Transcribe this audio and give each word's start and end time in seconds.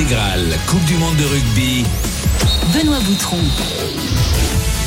L'intégrale 0.00 0.58
Coupe 0.66 0.84
du 0.86 0.94
Monde 0.94 1.16
de 1.16 1.24
rugby. 1.26 1.84
Benoît 2.72 3.00
Boutron. 3.00 3.36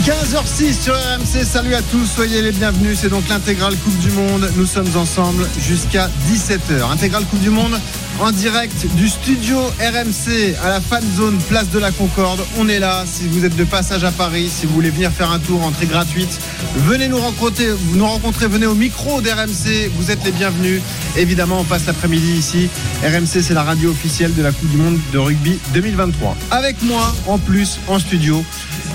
15h06 0.03 0.81
sur 0.81 0.95
RMC, 0.95 1.45
salut 1.45 1.75
à 1.75 1.83
tous, 1.83 2.07
soyez 2.07 2.41
les 2.41 2.51
bienvenus, 2.51 2.97
c'est 2.99 3.09
donc 3.09 3.29
l'intégrale 3.29 3.75
Coupe 3.77 3.99
du 3.99 4.09
Monde, 4.09 4.49
nous 4.55 4.65
sommes 4.65 4.89
ensemble 4.95 5.47
jusqu'à 5.59 6.09
17h. 6.31 6.91
Intégrale 6.91 7.25
Coupe 7.25 7.41
du 7.41 7.51
Monde 7.51 7.79
en 8.19 8.31
direct 8.31 8.85
du 8.95 9.09
studio 9.09 9.59
RMC 9.79 10.55
à 10.63 10.69
la 10.69 10.81
fan 10.81 11.03
zone 11.15 11.37
place 11.49 11.69
de 11.69 11.79
la 11.79 11.91
Concorde. 11.91 12.41
On 12.57 12.67
est 12.69 12.79
là, 12.79 13.03
si 13.05 13.27
vous 13.27 13.45
êtes 13.45 13.55
de 13.55 13.63
passage 13.63 14.03
à 14.03 14.11
Paris, 14.11 14.49
si 14.53 14.65
vous 14.65 14.73
voulez 14.73 14.89
venir 14.89 15.11
faire 15.11 15.31
un 15.31 15.39
tour, 15.39 15.63
entrée 15.63 15.85
gratuite, 15.85 16.39
venez 16.75 17.07
nous 17.07 17.19
rencontrer, 17.19 17.67
nous 17.93 18.05
rencontrer 18.05 18.47
venez 18.47 18.65
au 18.65 18.75
micro 18.75 19.21
d'RMC, 19.21 19.91
vous 19.97 20.11
êtes 20.11 20.23
les 20.23 20.31
bienvenus. 20.31 20.81
Évidemment, 21.17 21.59
on 21.61 21.63
passe 21.63 21.85
l'après-midi 21.85 22.33
ici. 22.33 22.69
RMC, 23.03 23.41
c'est 23.41 23.53
la 23.53 23.63
radio 23.63 23.91
officielle 23.91 24.33
de 24.33 24.41
la 24.41 24.51
Coupe 24.51 24.69
du 24.69 24.77
Monde 24.77 24.99
de 25.11 25.17
rugby 25.17 25.59
2023. 25.73 26.37
Avec 26.51 26.81
moi, 26.83 27.13
en 27.27 27.37
plus, 27.37 27.79
en 27.87 27.99
studio, 27.99 28.43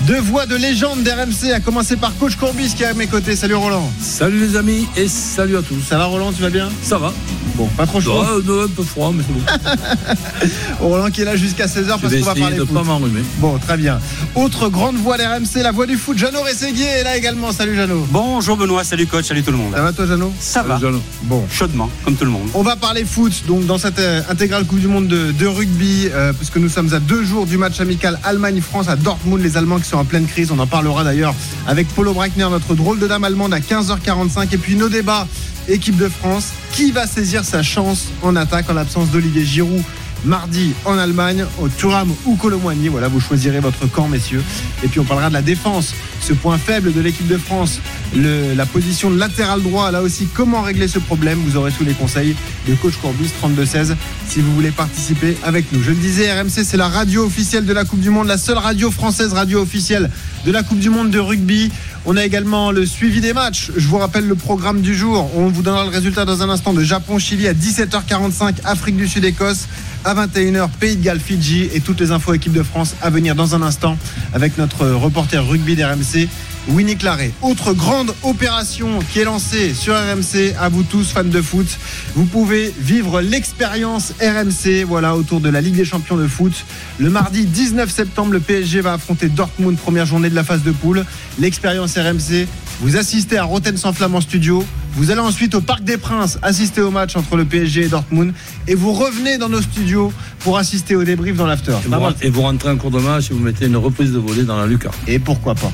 deux 0.07 0.19
voix 0.19 0.45
de 0.45 0.55
légende 0.55 1.03
d'RMC, 1.03 1.51
à 1.53 1.59
commencer 1.59 1.97
par 1.97 2.15
Coach 2.17 2.35
Courbis 2.35 2.73
qui 2.75 2.83
est 2.83 2.87
à 2.87 2.93
mes 2.93 3.07
côtés. 3.07 3.35
Salut 3.35 3.55
Roland. 3.55 3.91
Salut 4.01 4.39
les 4.39 4.55
amis 4.55 4.87
et 4.95 5.07
salut 5.07 5.57
à 5.57 5.61
tous. 5.61 5.81
Ça 5.81 5.97
va 5.97 6.05
Roland, 6.05 6.31
tu 6.31 6.41
vas 6.41 6.49
bien? 6.49 6.69
Ça 6.83 6.97
va. 6.97 7.13
Bon, 7.59 7.67
pas 7.75 7.85
trop 7.85 7.99
chaud. 7.99 8.13
Non, 8.45 8.63
un 8.63 8.67
peu 8.69 8.83
froid, 8.83 9.11
mais 9.13 9.21
c'est 9.27 9.33
bon. 9.33 10.49
Roland 10.79 11.09
qui 11.11 11.23
est 11.23 11.25
là 11.25 11.35
jusqu'à 11.35 11.65
16h 11.65 11.97
Je 11.97 12.01
parce 12.01 12.13
qu'on 12.15 12.21
va 12.21 12.33
parler 12.35 12.55
de 12.55 12.63
foot. 12.63 12.73
pas 12.73 12.83
m'enrhumer. 12.83 13.21
Bon, 13.39 13.57
très 13.57 13.75
bien. 13.75 13.99
Autre 14.35 14.69
grande 14.69 14.95
voix 14.95 15.17
d'RMC, 15.17 15.61
la 15.61 15.73
voix 15.73 15.85
du 15.85 15.97
foot, 15.97 16.17
Jeannot 16.17 16.41
Rességuier 16.41 16.85
est 16.85 17.03
là 17.03 17.17
également. 17.17 17.51
Salut 17.51 17.75
Jeannot. 17.75 18.07
Bonjour 18.11 18.55
Benoît, 18.55 18.85
salut 18.85 19.07
coach, 19.07 19.25
salut 19.25 19.43
tout 19.43 19.51
le 19.51 19.57
monde. 19.57 19.73
Ça 19.75 19.81
va 19.81 19.91
toi 19.91 20.05
Jeannot? 20.05 20.31
Ça 20.39 20.63
va, 20.63 20.75
Salut, 20.79 20.85
Jeannot. 20.87 21.01
Bon. 21.23 21.43
chaudement, 21.51 21.89
comme 22.05 22.15
tout 22.15 22.23
le 22.23 22.31
monde. 22.31 22.47
On 22.53 22.63
va 22.63 22.77
parler 22.77 23.03
foot 23.03 23.43
donc 23.45 23.65
dans 23.65 23.77
cette 23.77 23.99
euh, 23.99 24.21
intégrale 24.29 24.63
Coupe 24.65 24.79
du 24.79 24.87
Monde 24.87 25.07
de, 25.07 25.33
de 25.33 25.45
rugby 25.45 26.07
euh, 26.13 26.31
puisque 26.31 26.55
nous 26.55 26.69
sommes 26.69 26.93
à 26.93 26.99
deux 27.01 27.25
jours 27.25 27.45
du 27.45 27.57
match 27.57 27.81
amical 27.81 28.17
Allemagne-France 28.23 28.87
à 28.87 28.95
Dortmund 28.95 29.43
les 29.43 29.57
Allemands 29.57 29.79
qui 29.79 29.89
sont 29.89 29.97
en 29.97 30.05
pleine 30.05 30.27
crise 30.27 30.51
on 30.51 30.59
en 30.59 30.67
parlera 30.67 31.03
d'ailleurs 31.03 31.33
avec 31.67 31.87
Polo 31.89 32.13
Breitner 32.13 32.47
notre 32.49 32.73
drôle 32.75 32.99
de 32.99 33.07
dame 33.07 33.25
allemande 33.25 33.53
à 33.53 33.59
15h45 33.59 34.47
et 34.53 34.57
puis 34.57 34.75
nos 34.75 34.87
débats 34.89 35.27
équipe 35.69 35.97
de 35.97 36.09
France 36.09 36.49
qui 36.71 36.91
va 36.91 37.07
saisir 37.07 37.45
sa 37.45 37.63
chance 37.63 38.07
en 38.21 38.35
attaque 38.35 38.69
en 38.69 38.73
l'absence 38.73 39.09
d'Olivier 39.11 39.45
Giroud 39.45 39.83
mardi 40.25 40.73
en 40.85 40.97
Allemagne 40.97 41.45
au 41.61 41.69
Thuram 41.69 42.13
ou 42.25 42.35
Colomboigny. 42.35 42.87
Voilà 42.89 43.07
vous 43.07 43.19
choisirez 43.19 43.59
votre 43.59 43.89
camp 43.89 44.07
messieurs. 44.07 44.43
Et 44.83 44.87
puis 44.87 44.99
on 44.99 45.05
parlera 45.05 45.29
de 45.29 45.33
la 45.33 45.41
défense. 45.41 45.93
Ce 46.21 46.33
point 46.33 46.57
faible 46.57 46.93
de 46.93 46.99
l'équipe 46.99 47.27
de 47.27 47.37
France 47.37 47.79
la 48.13 48.65
position 48.65 49.11
de 49.11 49.17
latéral 49.17 49.61
droit 49.61 49.91
là 49.91 50.01
aussi 50.01 50.27
comment 50.33 50.61
régler 50.61 50.87
ce 50.87 50.99
problème? 50.99 51.39
Vous 51.45 51.57
aurez 51.57 51.71
tous 51.71 51.85
les 51.85 51.93
conseils 51.93 52.35
de 52.67 52.75
coach 52.75 52.95
Courbis 53.01 53.31
32-16 53.41 53.95
si 54.27 54.41
vous 54.41 54.53
voulez 54.53 54.71
participer 54.71 55.37
avec 55.43 55.71
nous. 55.71 55.81
Je 55.81 55.91
le 55.91 55.97
disais 55.97 56.31
RMC 56.31 56.63
c'est 56.63 56.77
la 56.77 56.87
radio 56.87 57.25
officielle 57.25 57.65
de 57.65 57.73
la 57.73 57.85
Coupe 57.85 58.01
du 58.01 58.09
Monde 58.09 58.27
la 58.27 58.37
seule 58.37 58.57
radio 58.57 58.91
française 58.91 59.33
radio 59.33 59.61
officielle 59.61 60.09
de 60.45 60.51
la 60.51 60.63
Coupe 60.63 60.79
du 60.79 60.89
Monde 60.89 61.11
de 61.11 61.19
rugby 61.19 61.71
on 62.05 62.17
a 62.17 62.25
également 62.25 62.71
le 62.71 62.85
suivi 62.85 63.21
des 63.21 63.33
matchs. 63.33 63.71
Je 63.75 63.87
vous 63.87 63.97
rappelle 63.97 64.27
le 64.27 64.35
programme 64.35 64.81
du 64.81 64.95
jour. 64.95 65.29
On 65.35 65.47
vous 65.47 65.61
donnera 65.61 65.83
le 65.83 65.89
résultat 65.89 66.25
dans 66.25 66.41
un 66.41 66.49
instant 66.49 66.73
de 66.73 66.83
Japon-Chili 66.83 67.47
à 67.47 67.53
17h45, 67.53 68.55
Afrique 68.63 68.97
du 68.97 69.07
Sud-Écosse. 69.07 69.67
À 70.05 70.15
21h, 70.15 70.69
Pays 70.79 70.95
de 70.95 71.03
Galles, 71.03 71.19
Fidji 71.19 71.69
et 71.73 71.81
toutes 71.81 71.99
les 71.99 72.11
infos 72.11 72.33
équipe 72.33 72.53
de 72.53 72.63
France 72.63 72.95
à 73.01 73.09
venir 73.09 73.35
dans 73.35 73.53
un 73.53 73.61
instant 73.61 73.97
avec 74.33 74.57
notre 74.57 74.87
reporter 74.87 75.45
rugby 75.45 75.75
d'RMC, 75.75 76.29
Winnie 76.69 76.97
Claret. 76.97 77.31
Autre 77.41 77.73
grande 77.73 78.13
opération 78.23 78.99
qui 79.11 79.19
est 79.19 79.23
lancée 79.23 79.73
sur 79.73 79.95
RMC, 79.95 80.55
à 80.59 80.69
vous 80.69 80.83
tous 80.83 81.11
fans 81.11 81.23
de 81.23 81.41
foot, 81.41 81.67
vous 82.15 82.25
pouvez 82.25 82.73
vivre 82.79 83.21
l'expérience 83.21 84.13
RMC, 84.21 84.85
voilà, 84.87 85.15
autour 85.15 85.39
de 85.39 85.49
la 85.49 85.61
Ligue 85.61 85.75
des 85.75 85.85
Champions 85.85 86.17
de 86.17 86.27
foot. 86.27 86.53
Le 86.99 87.09
mardi 87.09 87.45
19 87.45 87.89
septembre, 87.89 88.33
le 88.33 88.39
PSG 88.39 88.81
va 88.81 88.93
affronter 88.93 89.29
Dortmund, 89.29 89.77
première 89.77 90.05
journée 90.05 90.29
de 90.29 90.35
la 90.35 90.43
phase 90.43 90.63
de 90.63 90.71
poule. 90.71 91.05
L'expérience 91.39 91.97
RMC, 91.97 92.47
vous 92.81 92.97
assistez 92.97 93.37
à 93.37 93.43
Rotten 93.43 93.75
sans 93.75 93.93
flamme 93.93 94.15
en 94.15 94.21
studio. 94.21 94.63
Vous 94.93 95.11
allez 95.11 95.21
ensuite 95.21 95.55
au 95.55 95.61
Parc 95.61 95.83
des 95.83 95.97
Princes 95.97 96.37
assister 96.41 96.81
au 96.81 96.91
match 96.91 97.15
entre 97.15 97.35
le 97.35 97.45
PSG 97.45 97.85
et 97.85 97.87
Dortmund. 97.87 98.33
Et 98.67 98.75
vous 98.75 98.93
revenez 98.93 99.37
dans 99.37 99.49
nos 99.49 99.61
studios 99.61 100.13
pour 100.39 100.57
assister 100.57 100.95
au 100.95 101.03
débrief 101.03 101.35
dans 101.35 101.47
l'after. 101.47 101.75
Et 102.21 102.29
vous 102.29 102.41
rentrez 102.41 102.69
en 102.69 102.77
cours 102.77 102.91
de 102.91 102.99
match 102.99 103.31
et 103.31 103.33
vous 103.33 103.39
mettez 103.39 103.65
une 103.65 103.77
reprise 103.77 104.11
de 104.11 104.19
volée 104.19 104.43
dans 104.43 104.57
la 104.57 104.67
lucarne. 104.67 104.95
Et 105.07 105.19
pourquoi 105.19 105.55
pas 105.55 105.71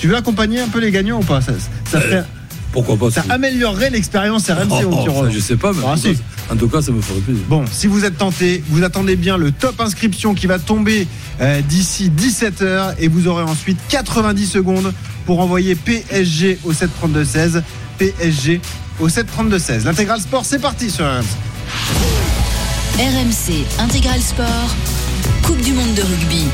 Tu 0.00 0.08
veux 0.08 0.16
accompagner 0.16 0.60
un 0.60 0.68
peu 0.68 0.80
les 0.80 0.90
gagnants 0.90 1.20
ou 1.20 1.22
pas 1.24 1.42
Ça, 1.42 1.52
ça, 1.90 2.00
ferait- 2.00 2.24
Pourquoi 2.72 2.96
pas 2.96 3.10
ça 3.10 3.22
améliorerait 3.28 3.90
l'expérience 3.90 4.48
RMC 4.48 4.68
Oh, 4.70 4.86
au 4.86 4.92
oh, 4.92 5.12
Roland. 5.12 5.30
Je 5.30 5.38
sais 5.40 5.56
pas, 5.56 5.72
mais 5.74 5.82
Ah, 5.84 5.90
en, 5.90 5.94
tout 5.96 6.00
si. 6.00 6.14
cas, 6.14 6.22
en 6.52 6.56
tout 6.56 6.68
cas, 6.68 6.80
ça 6.80 6.90
me 6.90 7.02
ferait 7.02 7.20
plaisir. 7.20 7.42
Bon, 7.50 7.64
si 7.70 7.86
vous 7.86 8.06
êtes 8.06 8.16
tenté, 8.16 8.64
vous 8.70 8.82
attendez 8.82 9.16
bien 9.16 9.36
le 9.36 9.52
top 9.52 9.78
inscription 9.78 10.32
qui 10.34 10.46
va 10.46 10.58
tomber 10.58 11.06
euh, 11.42 11.60
d'ici 11.60 12.10
17h 12.16 12.94
et 12.98 13.08
vous 13.08 13.28
aurez 13.28 13.42
ensuite 13.42 13.76
90 13.90 14.46
secondes 14.46 14.94
pour 15.26 15.40
envoyer 15.40 15.74
PSG 15.74 16.58
au 16.64 16.72
732-16. 16.72 17.62
PSG 17.98 18.62
au 19.00 19.08
732-16. 19.08 19.84
L'intégral 19.84 20.18
sport, 20.18 20.46
c'est 20.46 20.60
parti 20.60 20.88
sur 20.88 21.04
RMC. 21.04 21.24
RMC 22.98 23.64
Intégral 23.80 24.20
Sport. 24.22 24.74
Coupe 25.42 25.60
du 25.60 25.72
Monde 25.72 25.94
de 25.94 26.02
rugby. 26.02 26.44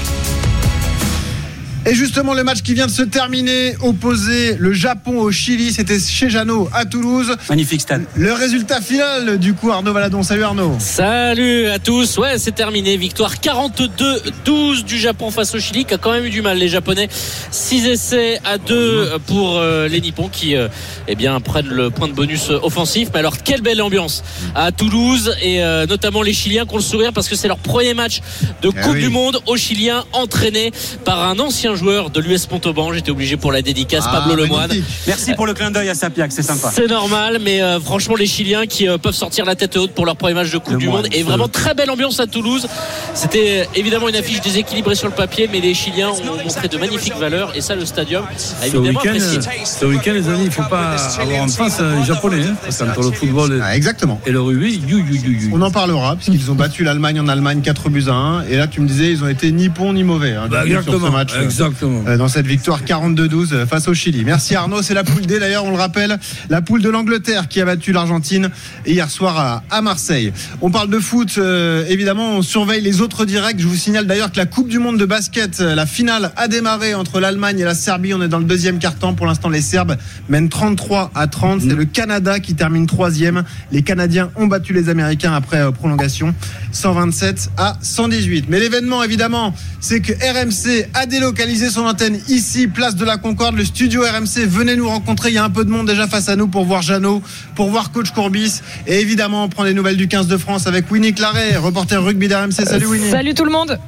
Et 1.89 1.95
justement, 1.95 2.35
le 2.35 2.43
match 2.43 2.63
qui 2.63 2.75
vient 2.75 2.87
de 2.87 2.91
se 2.91 3.03
terminer, 3.03 3.77
opposé 3.81 4.57
le 4.59 4.73
Japon 4.73 5.21
au 5.21 5.31
Chili, 5.31 5.73
c'était 5.73 6.01
chez 6.01 6.29
Jeannot 6.29 6.69
à 6.73 6.85
Toulouse. 6.85 7.37
Magnifique 7.49 7.81
stade. 7.81 8.03
Le 8.17 8.33
résultat 8.33 8.81
final, 8.81 9.39
du 9.39 9.55
coup, 9.55 9.71
Arnaud 9.71 9.93
Valadon. 9.93 10.25
Salut 10.25 10.43
Arnaud. 10.43 10.75
Salut 10.81 11.67
à 11.69 11.79
tous, 11.79 12.19
ouais 12.19 12.39
c'est 12.39 12.57
terminé, 12.57 12.97
victoire 12.97 13.37
42-12 13.37 14.83
du 14.85 14.99
Japon 14.99 15.31
face 15.31 15.55
au 15.55 15.61
Chili 15.61 15.85
qui 15.85 15.95
a 15.95 15.99
quand 15.99 16.11
même 16.11 16.25
eu 16.25 16.31
du 16.31 16.43
mal 16.43 16.59
les 16.59 16.67
Japonais, 16.69 17.09
6 17.53 17.87
essais 17.87 18.41
à 18.45 18.59
2 18.59 19.19
pour 19.27 19.59
euh, 19.59 19.87
les 19.87 20.01
Nippons 20.01 20.29
qui 20.29 20.57
euh, 20.57 20.67
eh 21.07 21.15
bien 21.15 21.39
prennent 21.41 21.69
le 21.69 21.91
point 21.91 22.09
de 22.09 22.15
bonus 22.15 22.51
offensif, 22.51 23.11
mais 23.13 23.21
alors 23.21 23.45
quelle 23.45 23.61
belle 23.63 23.81
ambiance 23.81 24.25
à 24.57 24.73
Toulouse 24.73 25.37
et 25.41 25.63
euh, 25.63 25.87
notamment 25.87 26.23
les 26.23 26.33
Chiliens 26.33 26.67
qui 26.67 26.75
ont 26.75 26.79
le 26.79 26.83
sourire 26.83 27.13
parce 27.13 27.29
que 27.29 27.37
c'est 27.37 27.49
leur 27.49 27.59
premier 27.59 27.95
match 27.95 28.21
de 28.63 28.71
Eh 28.77 28.81
Coupe 28.81 28.95
oui. 28.95 29.03
du 29.03 29.09
Monde 29.09 29.41
aux 29.47 29.57
Chiliens 29.57 30.05
entraîné 30.13 30.73
par 31.05 31.23
un 31.23 31.39
ancien 31.39 31.76
joueur 31.77 32.11
de 32.11 32.21
l'US 32.21 32.49
Montauban, 32.51 32.93
j'étais 32.93 33.11
obligé 33.11 33.37
pour 33.37 33.53
la 33.53 33.63
dédicace, 33.63 34.05
Pablo 34.07 34.35
Ah, 34.35 34.43
Lemoine. 34.43 34.71
Merci 35.07 35.35
pour 35.35 35.47
le 35.47 35.55
clin 35.55 35.71
d'œil 35.71 35.89
à 35.89 35.95
Sapiac, 35.95 36.33
c'est 36.33 36.43
sympa. 36.43 36.71
C'est 36.73 36.87
normal, 36.89 37.39
mais 37.43 37.63
euh, 37.63 37.81
franchement, 37.81 38.15
les 38.17 38.27
Chiliens 38.27 38.67
qui 38.67 38.89
euh, 38.89 38.99
peuvent 38.99 39.15
sortir 39.15 39.45
la 39.45 39.55
tête 39.55 39.77
haute 39.77 39.93
pour 39.93 40.07
leur 40.07 40.17
premier 40.17 40.35
match 40.35 40.51
de 40.51 40.59
Coupe 40.59 40.75
Le 40.75 40.79
du 40.79 40.89
Monde. 40.89 41.09
Et 41.13 41.23
vraiment 41.23 41.49
très 41.49 41.75
belle 41.75 41.91
ambiance 41.91 42.21
à 42.21 42.27
Toulouse. 42.27 42.67
C'était 43.15 43.61
euh, 43.63 43.65
évidemment 43.75 44.09
une 44.09 44.17
affiche 44.17 44.41
déséquilibrée 44.41 44.95
sur 44.95 45.09
le 45.09 45.15
papier, 45.15 45.49
mais 45.53 45.61
les 45.61 45.75
Chiliens 45.75 46.11
ont 46.11 46.43
montré 46.45 46.69
de 46.69 46.79
magnifiques 46.79 47.17
valeurs. 47.17 47.53
Et 47.57 47.61
ça, 47.61 47.75
le 47.75 47.85
stadium 47.85 48.25
a 48.25 48.39
Ce 48.39 48.67
évidemment 48.67 49.01
week-end, 49.01 49.15
apprécié. 49.15 49.41
ce 49.65 49.85
week-end, 49.85 50.13
les 50.13 50.29
amis, 50.29 50.41
il 50.43 50.47
ne 50.47 50.51
faut 50.51 50.63
pas 50.63 50.97
avoir 51.21 51.43
en 51.43 51.49
face 51.49 51.81
un 51.81 52.05
japonais. 52.05 52.43
Hein, 52.45 52.57
parce 52.63 52.81
le 52.81 53.13
football 53.13 53.61
Ah, 53.65 53.77
exactement. 53.77 54.21
et, 54.27 54.31
le 54.31 54.41
rugby, 54.41 54.81
you, 54.87 54.99
you, 54.99 55.15
you, 55.15 55.31
you. 55.33 55.51
On 55.53 55.63
en 55.63 55.71
parlera, 55.71 56.17
puisqu'ils 56.17 56.51
ont 56.51 56.55
battu 56.55 56.85
l'Allemagne 56.85 57.21
en 57.21 57.29
Allemagne 57.29 57.61
4 57.63 57.89
buts 57.91 58.05
à 58.09 58.13
1. 58.15 58.43
Et 58.49 58.57
là, 58.57 58.67
tu 58.67 58.81
me 58.81 58.89
disais, 58.89 59.11
ils 59.11 59.23
ont 59.23 59.29
été 59.29 59.53
ni 59.53 59.69
bons 59.69 59.93
ni 59.93 60.05
mauvais 60.05 60.33
hein, 60.33 60.49
Bah, 60.51 60.63
ce 60.63 60.67
exactement, 60.69 61.11
match. 61.11 61.33
Exactement. 61.69 62.05
euh, 62.07 62.17
dans 62.17 62.29
cette 62.29 62.47
victoire 62.47 62.83
42-12 62.83 63.53
euh, 63.53 63.67
face 63.67 63.89
au 63.89 63.95
Chili. 63.95 64.25
Merci 64.25 64.55
Arnaud, 64.55 64.83
c'est 64.83 64.95
la 64.95 65.05
poule 65.05 65.27
D 65.27 65.39
d'ailleurs, 65.39 65.65
on 65.65 65.71
le 65.71 65.77
rappelle, 65.77 66.19
la 66.51 66.63
poule 66.63 66.83
de 66.83 66.89
l'Angleterre 66.89 67.49
qui 67.49 67.61
a 67.61 67.65
battu 67.65 67.93
l'Argentine 67.93 68.51
hier 68.87 69.11
soir 69.11 69.63
à, 69.71 69.83
Marseille. 69.83 70.33
On 70.63 70.71
parle 70.71 70.91
de 70.91 70.99
foot, 70.99 71.35
euh, 71.39 71.85
évidemment, 71.89 72.37
on 72.37 72.43
surveille 72.43 72.83
les 72.83 73.01
autres 73.01 73.25
directs. 73.25 73.61
Je 73.61 73.67
vous 73.67 73.77
signale 73.77 74.07
d'ailleurs 74.07 74.33
que 74.33 74.39
la 74.39 74.47
Coupe 74.47 74.69
du 74.69 74.79
Monde 74.79 74.99
de 74.99 75.05
basket, 75.05 75.61
la 75.61 75.87
finale 75.87 76.33
a 76.37 76.49
démarré 76.49 76.95
entre 76.95 77.21
l'Allemagne 77.21 77.61
et 77.61 77.65
la 77.65 77.75
Serbie. 77.75 78.15
On 78.15 78.23
est 78.23 78.29
dans 78.29 78.39
le 78.39 78.45
deuxième 78.45 78.79
quart-temps. 78.79 79.15
Pour 79.15 79.27
l'instant, 79.27 79.49
les 79.49 79.61
Serbes 79.61 79.97
mènent 80.29 80.49
33 80.49 81.11
à 81.15 81.27
30. 81.27 81.61
C'est 81.63 81.75
le 81.75 81.85
Canada 81.85 82.41
qui 82.41 82.55
termine 82.55 82.87
troisième. 82.87 83.45
Les 83.71 83.83
Canadiens 83.83 84.31
ont 84.37 84.47
battu 84.47 84.73
les 84.73 84.89
Américains 84.89 85.33
après 85.33 85.71
prolongation, 85.73 86.35
127 86.73 87.51
à 87.57 87.77
118. 87.81 88.47
Mais 88.49 88.59
l'événement, 88.59 89.03
évidemment, 89.03 89.55
c'est 89.81 90.01
que 90.01 90.13
RMC 90.13 90.89
a 90.95 91.07
délocalisé 91.07 91.46
son 91.55 91.87
antenne 91.87 92.19
ici, 92.29 92.67
place 92.67 92.97
de 92.97 93.05
la 93.05 93.19
Concorde, 93.19 93.57
le 93.57 93.65
studio 93.65 94.03
RMC. 94.03 94.47
Venez 94.47 94.77
nous 94.77 94.89
rencontrer. 94.89 95.31
Il 95.31 95.35
y 95.35 95.39
a 95.39 95.45
un 95.45 95.51
peu 95.51 95.65
de 95.65 95.71
monde 95.71 95.87
déjà 95.87 96.09
face 96.09 96.29
à 96.29 96.37
nous 96.37 96.49
pour 96.49 96.65
voir 96.65 96.83
Jeannot, 96.83 97.23
pour 97.55 97.71
voir 97.71 97.93
Coach 97.93 98.11
Courbis. 98.11 98.61
Et 98.87 99.01
évidemment, 99.01 99.45
on 99.45 99.49
prend 99.49 99.63
les 99.63 99.75
nouvelles 99.75 99.97
du 99.97 100.09
15 100.09 100.27
de 100.27 100.37
France 100.37 100.67
avec 100.67 100.91
Winnie 100.91 101.15
Claret, 101.15 101.57
reporter 101.57 102.03
rugby 102.03 102.29
d'RMC. 102.29 102.53
Salut 102.53 102.87
Winnie. 102.87 103.11
Salut 103.11 103.35
tout 103.35 103.45
le 103.45 103.53
monde. 103.53 103.79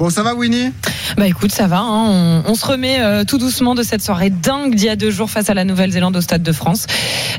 Bon, 0.00 0.08
ça 0.08 0.22
va, 0.22 0.32
Winnie? 0.34 0.72
Bah 1.18 1.26
écoute, 1.26 1.52
ça 1.52 1.66
va. 1.66 1.80
hein. 1.80 2.06
On, 2.08 2.42
on 2.46 2.54
se 2.54 2.64
remet 2.64 3.00
euh, 3.00 3.24
tout 3.24 3.36
doucement 3.36 3.74
de 3.74 3.82
cette 3.82 4.00
soirée 4.00 4.30
dingue 4.30 4.74
d'il 4.74 4.86
y 4.86 4.88
a 4.88 4.96
deux 4.96 5.10
jours 5.10 5.28
face 5.28 5.50
à 5.50 5.54
la 5.54 5.64
Nouvelle-Zélande 5.66 6.16
au 6.16 6.22
Stade 6.22 6.42
de 6.42 6.52
France. 6.52 6.86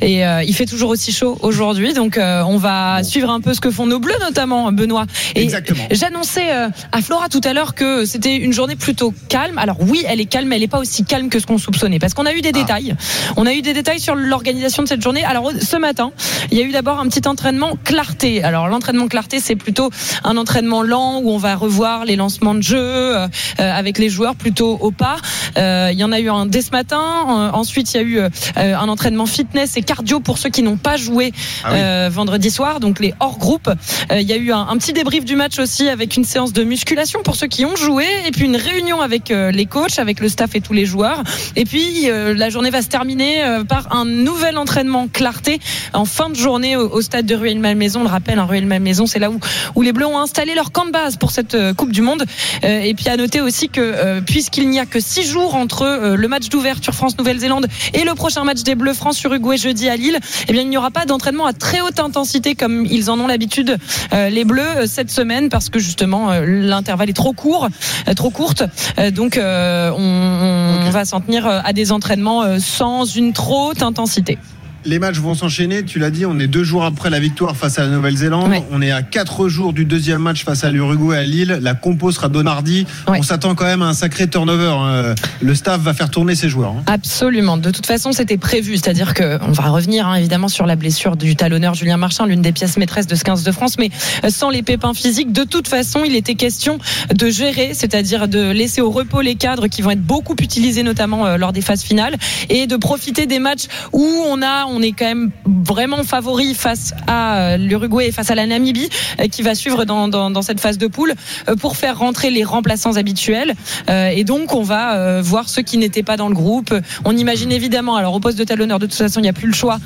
Et 0.02 0.24
euh, 0.28 0.44
il 0.44 0.54
fait 0.54 0.68
toujours 0.68 0.92
aussi 0.92 1.12
chaud 1.12 1.40
aujourd'hui, 1.42 1.94
donc 1.96 2.20
euh, 2.20 2.44
on 2.44 2.58
va 2.58 3.02
suivre 3.04 3.32
un 3.32 3.42
peu 3.42 3.56
ce 3.56 3.62
que 3.62 3.72
font 3.72 3.88
nos 3.88 3.98
Bleus, 4.00 4.14
notamment 4.22 4.72
Benoît. 4.72 5.08
Et 5.34 5.42
Exactement. 5.42 5.82
J'annonçais 5.90 6.52
à 6.52 7.02
Flora 7.02 7.30
tout 7.30 7.42
à 7.44 7.54
l'heure 7.54 7.74
que 7.74 8.06
c'était 8.06 8.36
une 8.36 8.54
journée 8.54 8.76
plutôt 8.76 9.12
calme. 9.28 9.58
Alors 9.58 9.78
oui, 9.80 10.04
elle 10.08 10.22
est 10.22 10.26
calme, 10.26 10.48
mais 10.48 10.58
elle 10.58 10.62
n'est 10.62 10.68
pas 10.68 10.80
aussi 10.80 11.04
calme 11.04 11.30
que 11.30 11.40
ce 11.40 11.48
qu'on 11.48 11.58
soupçonnait, 11.58 11.98
parce 11.98 12.14
qu'on 12.14 12.28
a 12.28 12.34
eu 12.34 12.42
des 12.42 12.52
détails. 12.52 12.96
On 13.38 13.48
a 13.48 13.54
eu 13.56 13.64
des 13.64 13.74
détails 13.74 14.00
sur 14.00 14.14
l'organisation 14.14 14.84
de 14.84 14.88
cette 14.88 15.02
journée. 15.02 15.26
Alors 15.26 15.52
ce 15.60 15.78
matin, 15.78 16.12
il 16.52 16.60
y 16.60 16.62
a 16.62 16.66
eu 16.66 16.72
d'abord 16.72 17.00
un 17.00 17.08
petit 17.08 17.28
entraînement 17.28 17.76
clarté. 17.84 18.44
Alors 18.44 18.68
l'entraînement 18.68 19.08
clarté, 19.08 19.40
c'est 19.40 19.56
plutôt 19.56 19.90
un 20.24 20.38
entraînement 20.38 20.84
lent 20.84 21.22
où 21.24 21.32
on 21.32 21.38
va 21.40 21.56
revoir 21.56 22.06
les 22.06 22.16
lancements 22.16 22.51
de 22.56 22.62
jeu 22.62 22.78
euh, 22.80 23.28
avec 23.58 23.98
les 23.98 24.10
joueurs 24.10 24.36
plutôt 24.36 24.78
au 24.82 24.92
pas. 24.92 25.18
Euh, 25.58 25.90
il 25.92 26.00
y 26.00 26.04
en 26.04 26.12
a 26.12 26.20
eu 26.20 26.30
un 26.30 26.46
dès 26.46 26.62
ce 26.62 26.72
matin. 26.72 27.02
Euh, 27.02 27.50
ensuite, 27.54 27.94
il 27.94 27.98
y 27.98 28.00
a 28.00 28.04
eu 28.04 28.22
un 28.56 28.88
entraînement 28.88 29.26
fitness 29.26 29.78
et 29.78 29.82
cardio 29.82 30.20
pour 30.20 30.38
ceux 30.38 30.50
qui 30.50 30.64
n'ont 30.64 30.78
pas 30.78 30.98
joué 30.98 31.34
Ah 31.64 31.70
oui. 31.74 32.14
vendredi 32.14 32.50
soir, 32.52 32.80
donc 32.80 33.00
les 33.00 33.14
hors 33.20 33.38
groupe. 33.38 33.70
Il 34.12 34.22
y 34.22 34.34
a 34.34 34.38
eu 34.38 34.52
un, 34.52 34.68
un 34.68 34.78
petit 34.78 34.94
débrief 34.94 35.26
du 35.26 35.36
match 35.36 35.60
aussi 35.60 35.90
avec 35.90 36.18
une 36.18 36.24
séance 36.24 36.54
de 36.54 36.64
musculation 36.64 37.22
pour 37.24 37.36
ceux 37.36 37.48
qui 37.48 37.66
ont 37.66 37.76
joué 37.76 38.06
et 38.28 38.32
puis 38.32 38.46
une 38.46 38.56
réunion 38.56 39.02
avec 39.02 39.30
les 39.30 39.66
coachs, 39.66 40.00
avec 40.00 40.20
le 40.20 40.30
staff 40.30 40.56
et 40.56 40.62
tous 40.62 40.74
les 40.74 40.86
joueurs. 40.86 41.24
Et 41.56 41.66
puis 41.66 42.08
la 42.08 42.50
journée 42.50 42.70
va 42.70 42.82
se 42.82 42.88
terminer 42.88 43.44
par 43.68 43.96
un 43.96 44.06
nouvel 44.06 44.58
entraînement 44.58 45.08
clarté 45.08 45.60
en 45.94 46.06
fin 46.06 46.30
de 46.30 46.36
journée 46.36 46.76
au, 46.76 46.90
au 46.90 47.02
stade 47.02 47.26
de 47.26 47.36
Rueil-Malmaison. 47.36 48.02
On 48.02 48.04
le 48.04 48.10
rappelle, 48.10 48.40
un 48.40 48.46
Rueil-Malmaison, 48.46 49.06
c'est 49.06 49.20
là 49.20 49.30
où, 49.30 49.40
où 49.76 49.82
les 49.82 49.94
Bleus 49.94 50.08
ont 50.08 50.20
installé 50.20 50.56
leur 50.56 50.72
camp 50.72 50.86
de 50.86 50.92
base 50.92 51.18
pour 51.18 51.32
cette 51.32 51.56
Coupe 51.76 51.92
du 51.92 52.02
Monde. 52.02 52.26
Euh, 52.64 52.82
et 52.82 52.94
puis 52.94 53.10
à 53.10 53.18
noter 53.18 53.42
aussi 53.42 53.70
que 53.70 53.82
euh, 53.82 54.22
puisqu'il 54.22 54.70
n'y 54.70 54.80
a 54.80 54.86
que 54.86 55.00
six 55.00 55.24
jours 55.24 55.56
entre 55.56 55.84
euh, 55.84 56.16
le 56.16 56.28
match 56.28 56.50
d'ouverture 56.50 56.94
France-Nouvelle-Zélande 56.94 57.68
et 57.94 58.04
le 58.04 58.14
prochain 58.14 58.44
match 58.44 58.64
des 58.64 58.76
Bleus 58.76 58.94
France-Uruguay 58.94 59.58
jeudi 59.58 59.90
à 59.90 59.96
Lille, 59.96 60.20
eh 60.48 60.54
bien 60.54 60.62
il 60.62 60.70
n'y 60.70 60.78
aura 60.78 60.92
pas 60.92 61.06
d'entraînement 61.06 61.46
à 61.46 61.54
très 61.54 61.82
haute 61.82 62.00
intensité 62.00 62.56
comme 62.56 62.86
ils 62.86 63.10
en 63.10 63.20
ont 63.20 63.28
l'habitude 63.28 63.78
euh, 64.14 64.30
les 64.30 64.46
Bleus 64.46 64.86
cette 64.86 65.12
semaine 65.12 65.50
parce 65.50 65.70
que 65.70 65.80
justement 65.80 66.32
euh, 66.32 66.46
l'intervalle 66.46 67.10
est 67.10 67.14
trop 67.14 67.34
court, 67.34 67.68
euh, 68.08 68.14
trop 68.14 68.30
courte. 68.30 68.64
Euh, 69.00 69.12
donc 69.12 69.38
euh, 69.38 69.92
on, 69.92 70.88
on 70.88 70.90
va 70.90 71.06
s'en 71.06 71.22
tenir 71.22 71.48
à 71.48 71.74
des 71.74 71.92
entraînements 71.92 72.60
sans 72.60 73.06
une 73.06 73.34
trop 73.34 73.72
haute 73.72 73.84
intensité. 73.84 74.38
Les 74.86 75.00
matchs 75.00 75.18
vont 75.18 75.36
s'enchaîner. 75.36 75.84
Tu 75.84 76.00
l'as 76.00 76.10
dit, 76.10 76.26
on 76.26 76.40
est 76.40 76.48
deux 76.48 76.64
jours 76.64 76.84
après 76.86 77.10
la 77.10 77.20
victoire 77.20 77.56
face 77.56 77.78
à 77.80 77.84
la 77.84 77.90
Nouvelle-Zélande. 77.90 78.50
Ouais. 78.50 78.64
On 78.72 78.82
est 78.82 78.92
à 78.92 79.02
quatre 79.04 79.48
jours 79.48 79.74
du 79.74 79.86
deuxième 79.86 80.22
match 80.22 80.44
face 80.44 80.64
à 80.64 80.72
l'Uruguay 80.72 81.18
à 81.18 81.24
Lille. 81.24 81.60
La 81.62 81.74
compo 81.76 82.12
sera 82.12 82.28
donnée 82.30 82.42
mardi. 82.46 82.86
Ouais. 83.08 83.20
On 83.20 83.24
s'attend 83.24 83.54
quand 83.56 83.66
même 83.66 83.82
à 83.84 83.86
un 83.88 83.94
sacré 83.94 84.28
turnover. 84.28 84.74
hein. 84.76 85.16
Le 85.42 85.56
staff 85.56 85.80
va 85.82 85.94
faire 85.94 86.10
tourner 86.10 86.34
ses 86.36 86.50
joueurs. 86.50 86.72
hein. 86.72 86.84
Absolument. 86.88 87.58
De 87.58 87.70
toute 87.70 87.86
façon, 87.86 88.12
c'était 88.12 88.38
prévu. 88.38 88.78
C'est-à-dire 88.78 89.14
que 89.14 89.38
on 89.48 89.52
va 89.52 89.70
revenir 89.70 90.08
hein, 90.08 90.16
évidemment 90.16 90.48
sur 90.48 90.66
la 90.66 90.76
blessure 90.76 91.16
du 91.16 91.36
talonneur 91.36 91.76
Julien 91.76 91.98
Marchand, 91.98 92.26
l'une 92.26 92.42
des 92.42 92.52
pièces 92.52 92.78
maîtresses 92.78 93.08
de 93.08 93.16
ce 93.16 93.24
15 93.24 93.44
de 93.44 93.52
France, 93.52 93.78
mais 93.78 93.90
euh, 94.26 94.30
sans 94.30 94.50
les 94.50 94.64
pépins 94.64 94.94
physiques. 94.96 95.32
De 95.32 95.44
toute 95.44 95.68
façon, 95.68 96.02
il 96.04 96.16
était 96.16 96.36
question 96.36 96.80
de 97.14 97.30
gérer, 97.30 97.74
c'est-à-dire 97.74 98.28
de 98.28 98.52
laisser 98.52 98.82
au 98.82 98.90
repos 98.90 99.22
les 99.22 99.36
cadres 99.36 99.68
qui 99.68 99.82
vont 99.84 99.92
être 99.92 100.02
beaucoup 100.04 100.36
utilisés, 100.42 100.82
notamment 100.84 101.26
euh, 101.28 101.38
lors 101.38 101.54
des 101.54 101.62
phases 101.62 101.84
finales, 101.84 102.16
et 102.50 102.66
de 102.66 102.76
profiter 102.76 103.28
des 103.28 103.40
matchs 103.40 103.66
où 103.94 104.04
on 104.28 104.42
a, 104.42 104.66
on 104.72 104.82
est 104.82 104.92
quand 104.92 105.06
même 105.06 105.32
vraiment 105.46 106.04
favori 106.04 106.54
face 106.54 106.94
à 107.08 107.38
euh, 107.38 107.58
l'Uruguay 107.58 108.08
et 108.08 108.12
face 108.12 108.32
à 108.32 108.36
la 108.36 108.46
Namibie, 108.48 108.90
euh, 109.20 109.28
qui 109.28 109.42
va 109.42 109.56
suivre 109.56 109.86
dans, 109.86 110.42
cette 110.42 110.60
phase 110.60 110.78
de 110.78 110.88
poule, 110.88 111.14
euh, 111.50 111.56
pour 111.56 111.78
faire 111.78 112.00
rentrer 112.00 112.30
les 112.30 112.44
remplaçants 112.44 112.98
habituels. 112.98 113.54
Et 113.90 114.24
donc, 114.24 114.54
on 114.54 114.64
va 114.64 115.22
voir 115.22 115.50
ceux 115.50 115.62
qui 115.62 115.78
n'étaient 115.78 116.04
pas 116.04 116.18
dans 116.18 116.28
le 116.28 116.34
groupe. 116.34 116.74
On 117.06 117.16
imagine 117.16 117.52
évidemment, 117.52 117.96
alors 117.96 118.14
au 118.14 118.20
poste 118.20 118.38
de 118.38 118.44
talonneur, 118.44 118.80
de 118.80 118.86
toute 118.86 118.96
façon, 118.96 119.20
il 119.20 119.24
n'y 119.24 119.30
a 119.30 119.34
plus 119.34 119.48
le 119.48 119.54
choix. 119.54 119.80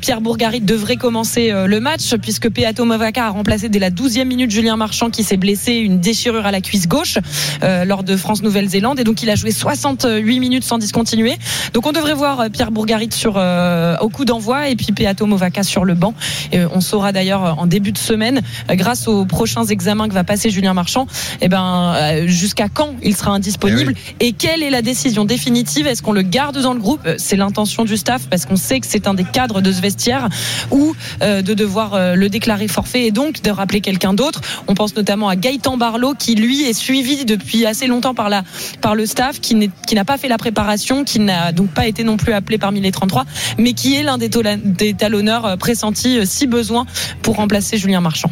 Pierre 0.00 0.20
Bourgarit 0.20 0.60
devrait 0.60 0.96
commencer 0.96 1.52
le 1.52 1.80
match, 1.80 2.14
puisque 2.16 2.48
Peato 2.48 2.84
Movaca 2.84 3.26
a 3.26 3.30
remplacé 3.30 3.68
dès 3.68 3.78
la 3.78 3.90
12e 3.90 4.24
minute 4.24 4.50
Julien 4.50 4.76
Marchand, 4.76 5.10
qui 5.10 5.24
s'est 5.24 5.36
blessé, 5.36 5.74
une 5.74 6.00
déchirure 6.00 6.46
à 6.46 6.50
la 6.50 6.60
cuisse 6.60 6.88
gauche 6.88 7.18
lors 7.62 8.02
de 8.02 8.16
France-Nouvelle-Zélande. 8.16 9.00
Et 9.00 9.04
donc, 9.04 9.22
il 9.22 9.30
a 9.30 9.34
joué 9.34 9.50
68 9.50 10.40
minutes 10.40 10.64
sans 10.64 10.78
discontinuer. 10.78 11.36
Donc, 11.74 11.86
on 11.86 11.92
devrait 11.92 12.14
voir 12.14 12.50
Pierre 12.50 12.70
Bourgarit 12.70 13.10
sur, 13.12 13.36
au 13.36 14.08
coup 14.08 14.24
d'envoi 14.28 14.68
et 14.68 14.76
puis 14.76 14.92
Peato 14.92 15.26
Movaca 15.26 15.62
sur 15.62 15.84
le 15.84 15.94
banc. 15.94 16.14
Et 16.52 16.60
euh, 16.60 16.68
on 16.72 16.80
saura 16.80 17.12
d'ailleurs 17.12 17.58
en 17.58 17.66
début 17.66 17.92
de 17.92 17.98
semaine, 17.98 18.42
euh, 18.70 18.74
grâce 18.74 19.08
aux 19.08 19.24
prochains 19.24 19.64
examens 19.64 20.08
que 20.08 20.14
va 20.14 20.24
passer 20.24 20.50
Julien 20.50 20.74
Marchand, 20.74 21.06
eh 21.40 21.48
ben, 21.48 21.94
euh, 21.96 22.26
jusqu'à 22.26 22.68
quand 22.68 22.94
il 23.02 23.16
sera 23.16 23.32
indisponible 23.32 23.94
et 24.20 24.32
quelle 24.32 24.62
est 24.62 24.70
la 24.70 24.82
décision 24.82 25.24
définitive? 25.24 25.86
Est-ce 25.86 26.02
qu'on 26.02 26.12
le 26.12 26.22
garde 26.22 26.60
dans 26.60 26.74
le 26.74 26.80
groupe? 26.80 27.00
Euh, 27.06 27.14
C'est 27.18 27.36
l'intention 27.36 27.84
du 27.84 27.96
staff 27.96 28.28
parce 28.28 28.44
qu'on 28.46 28.56
sait 28.56 28.80
que 28.80 28.86
c'est 28.86 29.08
un 29.08 29.14
des 29.14 29.24
cadres 29.24 29.60
de 29.60 29.72
ce 29.72 29.80
vestiaire 29.80 30.28
ou 30.70 30.94
euh, 31.22 31.42
de 31.42 31.54
devoir 31.54 31.94
euh, 31.94 32.14
le 32.14 32.28
déclarer 32.28 32.68
forfait 32.68 33.06
et 33.06 33.10
donc 33.10 33.42
de 33.42 33.50
rappeler 33.50 33.80
quelqu'un 33.80 34.12
d'autre. 34.12 34.40
On 34.66 34.74
pense 34.74 34.94
notamment 34.94 35.28
à 35.28 35.36
Gaëtan 35.36 35.76
Barlow 35.76 36.14
qui 36.14 36.34
lui 36.34 36.62
est 36.64 36.74
suivi 36.74 37.24
depuis 37.24 37.64
assez 37.64 37.86
longtemps 37.86 38.14
par 38.14 38.28
la 38.28 38.42
par 38.80 38.94
le 38.94 39.06
staff 39.06 39.40
qui 39.40 39.54
n'a 39.54 40.04
pas 40.04 40.18
fait 40.18 40.28
la 40.28 40.38
préparation, 40.38 41.04
qui 41.04 41.18
n'a 41.20 41.52
donc 41.52 41.70
pas 41.70 41.86
été 41.86 42.04
non 42.04 42.16
plus 42.16 42.32
appelé 42.32 42.58
parmi 42.58 42.80
les 42.80 42.92
33, 42.92 43.24
mais 43.56 43.72
qui 43.72 43.94
est 43.94 44.02
l'un 44.02 44.17
des, 44.18 44.28
tola- 44.28 44.56
des 44.56 44.94
talonneurs 44.94 45.46
euh, 45.46 45.56
pressentis 45.56 46.18
euh, 46.18 46.24
si 46.26 46.46
besoin 46.46 46.84
pour 47.22 47.36
remplacer 47.36 47.78
Julien 47.78 48.00
Marchand. 48.00 48.30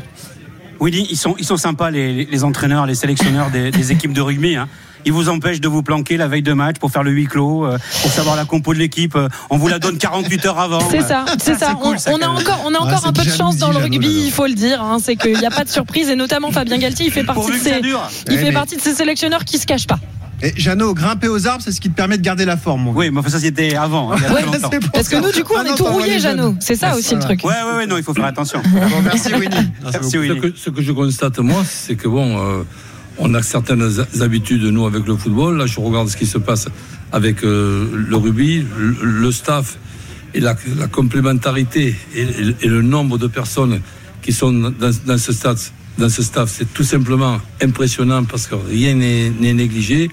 Willy, 0.80 1.06
ils 1.10 1.16
sont, 1.16 1.34
ils 1.38 1.44
sont 1.46 1.56
sympas, 1.56 1.90
les, 1.90 2.26
les 2.26 2.44
entraîneurs, 2.44 2.84
les 2.86 2.94
sélectionneurs 2.94 3.50
des, 3.50 3.70
des 3.70 3.92
équipes 3.92 4.12
de 4.12 4.20
rugby. 4.20 4.56
Hein. 4.56 4.68
Ils 5.06 5.12
vous 5.12 5.28
empêchent 5.28 5.60
de 5.60 5.68
vous 5.68 5.82
planquer 5.84 6.16
la 6.16 6.26
veille 6.26 6.42
de 6.42 6.52
match 6.52 6.76
pour 6.80 6.90
faire 6.90 7.04
le 7.04 7.12
huis 7.12 7.26
clos, 7.26 7.64
euh, 7.64 7.78
pour 8.02 8.10
savoir 8.10 8.34
la 8.36 8.44
compo 8.44 8.74
de 8.74 8.78
l'équipe. 8.80 9.16
On 9.50 9.56
vous 9.56 9.68
la 9.68 9.78
donne 9.78 9.96
48 9.98 10.44
heures 10.46 10.58
avant. 10.58 10.80
C'est 10.90 11.00
ça, 11.00 11.24
c'est 11.40 11.54
ça. 11.56 11.74
cool, 11.80 11.94
on, 11.94 11.98
ça, 11.98 12.10
on 12.12 12.20
a 12.20 12.26
encore, 12.28 12.60
on 12.66 12.74
a 12.74 12.78
encore 12.78 13.06
un 13.06 13.12
peu 13.12 13.24
de 13.24 13.30
chance 13.30 13.56
dans 13.56 13.70
le 13.70 13.78
rugby, 13.78 14.24
il 14.26 14.32
faut 14.32 14.46
le 14.46 14.54
dire. 14.54 14.82
hein. 14.82 14.98
c'est 15.00 15.14
qu'il 15.16 15.38
n'y 15.38 15.46
a 15.46 15.50
pas 15.50 15.64
de 15.64 15.70
surprise 15.70 16.08
et 16.10 16.16
notamment 16.16 16.50
Fabien 16.50 16.76
Galtier, 16.76 17.06
il 17.06 17.12
fait 17.12 17.22
partie 17.24 17.52
de 17.52 17.56
ces, 17.56 17.70
il 17.80 17.96
Eh, 18.28 18.36
fait 18.36 18.42
mais- 18.46 18.52
partie 18.52 18.76
de 18.76 18.80
ces 18.82 18.94
sélectionneurs 18.94 19.44
qui 19.44 19.58
se 19.58 19.64
cachent 19.66 19.86
pas. 19.86 20.00
Et 20.42 20.52
Jeannot, 20.56 20.92
grimper 20.94 21.28
aux 21.28 21.46
arbres, 21.46 21.62
c'est 21.64 21.72
ce 21.72 21.80
qui 21.80 21.88
te 21.88 21.94
permet 21.94 22.18
de 22.18 22.22
garder 22.22 22.44
la 22.44 22.56
forme. 22.58 22.82
mon. 22.82 22.92
Oui, 22.92 23.10
mais 23.10 23.20
enfin, 23.20 23.30
ça 23.30 23.40
c'était 23.40 23.74
avant, 23.74 24.12
hein, 24.12 24.16
Ouais, 24.34 24.44
Parce 24.92 25.08
que 25.08 25.16
nous, 25.16 25.32
du 25.32 25.42
coup, 25.44 25.54
on 25.54 25.58
Maintenant, 25.58 25.74
est 25.74 25.76
tout 25.78 25.84
rouillé. 25.86 26.18
Jeannot. 26.20 26.54
C'est 26.60 26.76
ça 26.76 26.94
aussi 26.94 27.14
le 27.14 27.20
truc. 27.20 27.42
Ouais, 27.42 27.50
ouais, 27.52 27.76
ouais, 27.78 27.86
non, 27.86 27.96
il 27.96 28.02
faut 28.02 28.12
faire 28.12 28.26
attention. 28.26 28.60
Bon, 28.62 29.02
merci 29.02 29.32
Winnie. 29.32 29.56
Merci, 29.82 30.10
Ce 30.10 30.32
que, 30.40 30.52
ce 30.56 30.70
que 30.70 30.82
je 30.82 30.92
constate, 30.92 31.38
moi, 31.38 31.62
c'est 31.66 31.96
que 31.96 32.06
bon, 32.08 32.38
euh, 32.38 32.62
on 33.18 33.32
a 33.34 33.42
certaines 33.42 33.90
habitudes, 34.20 34.62
nous, 34.64 34.84
avec 34.86 35.06
le 35.06 35.16
football. 35.16 35.56
Là, 35.56 35.64
je 35.66 35.80
regarde 35.80 36.08
ce 36.08 36.16
qui 36.18 36.26
se 36.26 36.36
passe 36.38 36.66
avec 37.12 37.42
euh, 37.42 37.88
le 37.94 38.16
rugby, 38.16 38.64
le, 38.78 38.96
le 39.02 39.32
staff 39.32 39.78
et 40.34 40.40
la, 40.40 40.54
la 40.78 40.86
complémentarité 40.86 41.96
et, 42.14 42.20
et- 42.22 42.56
et 42.62 42.66
le 42.68 42.82
nombre 42.82 43.16
de 43.16 43.26
personnes 43.26 43.80
qui 44.20 44.32
sont 44.32 44.52
dans, 44.52 44.72
dans 45.06 45.18
ce 45.18 45.32
stade. 45.32 45.56
Dans 45.98 46.08
ce 46.10 46.22
staff, 46.22 46.50
c'est 46.50 46.72
tout 46.74 46.84
simplement 46.84 47.40
impressionnant 47.62 48.24
parce 48.24 48.46
que 48.46 48.54
rien 48.54 48.94
n'est 48.94 49.30
négligé. 49.54 50.10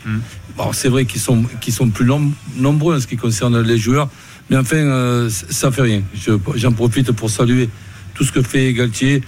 Bon, 0.57 0.71
c'est 0.71 0.87
vrai 0.87 1.05
qu'ils 1.05 1.19
sont, 1.19 1.43
sont 1.69 1.89
plus 1.89 2.05
nom- 2.05 2.31
nombreux 2.57 2.95
en 2.95 2.99
ce 2.99 3.07
qui 3.07 3.17
concerne 3.17 3.59
les 3.61 3.77
joueurs, 3.77 4.07
mais 4.49 4.57
enfin, 4.57 4.77
euh, 4.77 5.29
ça 5.29 5.71
fait 5.71 5.81
rien. 5.81 6.01
Je- 6.15 6.31
J'en 6.55 6.71
profite 6.71 7.11
pour 7.11 7.29
saluer 7.29 7.69
tout 8.13 8.23
ce 8.23 8.31
que 8.31 8.41
fait 8.41 8.71
Galtier. 8.73 9.23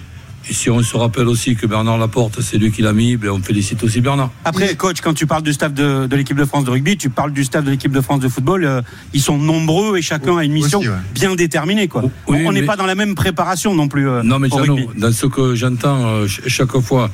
Et 0.48 0.52
si 0.52 0.70
on 0.70 0.80
se 0.82 0.96
rappelle 0.96 1.26
aussi 1.26 1.56
que 1.56 1.66
Bernard 1.66 1.98
Laporte, 1.98 2.40
c'est 2.40 2.56
lui 2.56 2.70
qui 2.70 2.80
l'a 2.80 2.92
mis, 2.92 3.16
ben 3.16 3.30
on 3.30 3.42
félicite 3.42 3.82
aussi 3.82 4.00
Bernard. 4.00 4.30
Après, 4.44 4.76
coach, 4.76 5.00
quand 5.00 5.12
tu 5.12 5.26
parles 5.26 5.42
du 5.42 5.52
staff 5.52 5.74
de, 5.74 6.06
de 6.06 6.16
l'équipe 6.16 6.36
de 6.36 6.44
France 6.44 6.64
de 6.64 6.70
rugby, 6.70 6.96
tu 6.96 7.10
parles 7.10 7.32
du 7.32 7.42
staff 7.42 7.64
de 7.64 7.70
l'équipe 7.72 7.90
de 7.90 8.00
France 8.00 8.20
de 8.20 8.28
football. 8.28 8.64
euh, 8.64 8.80
ils 9.12 9.20
sont 9.20 9.38
nombreux 9.38 9.98
et 9.98 10.02
chacun 10.02 10.36
a 10.36 10.44
une 10.44 10.52
mission 10.52 10.78
Aussi, 10.78 10.88
ouais. 10.88 10.94
bien 11.14 11.34
déterminée. 11.34 11.88
Quoi. 11.88 12.04
Oui, 12.28 12.44
on 12.46 12.52
n'est 12.52 12.62
pas 12.62 12.76
dans 12.76 12.86
la 12.86 12.94
même 12.94 13.16
préparation 13.16 13.74
non 13.74 13.88
plus. 13.88 14.08
euh, 14.08 14.22
Non, 14.22 14.38
mais 14.38 14.52
au 14.52 14.56
rugby. 14.58 14.86
dans 14.96 15.10
ce 15.12 15.26
que 15.26 15.56
j'entends 15.56 16.06
euh, 16.06 16.28
ch- 16.28 16.42
chaque 16.46 16.78
fois, 16.78 17.10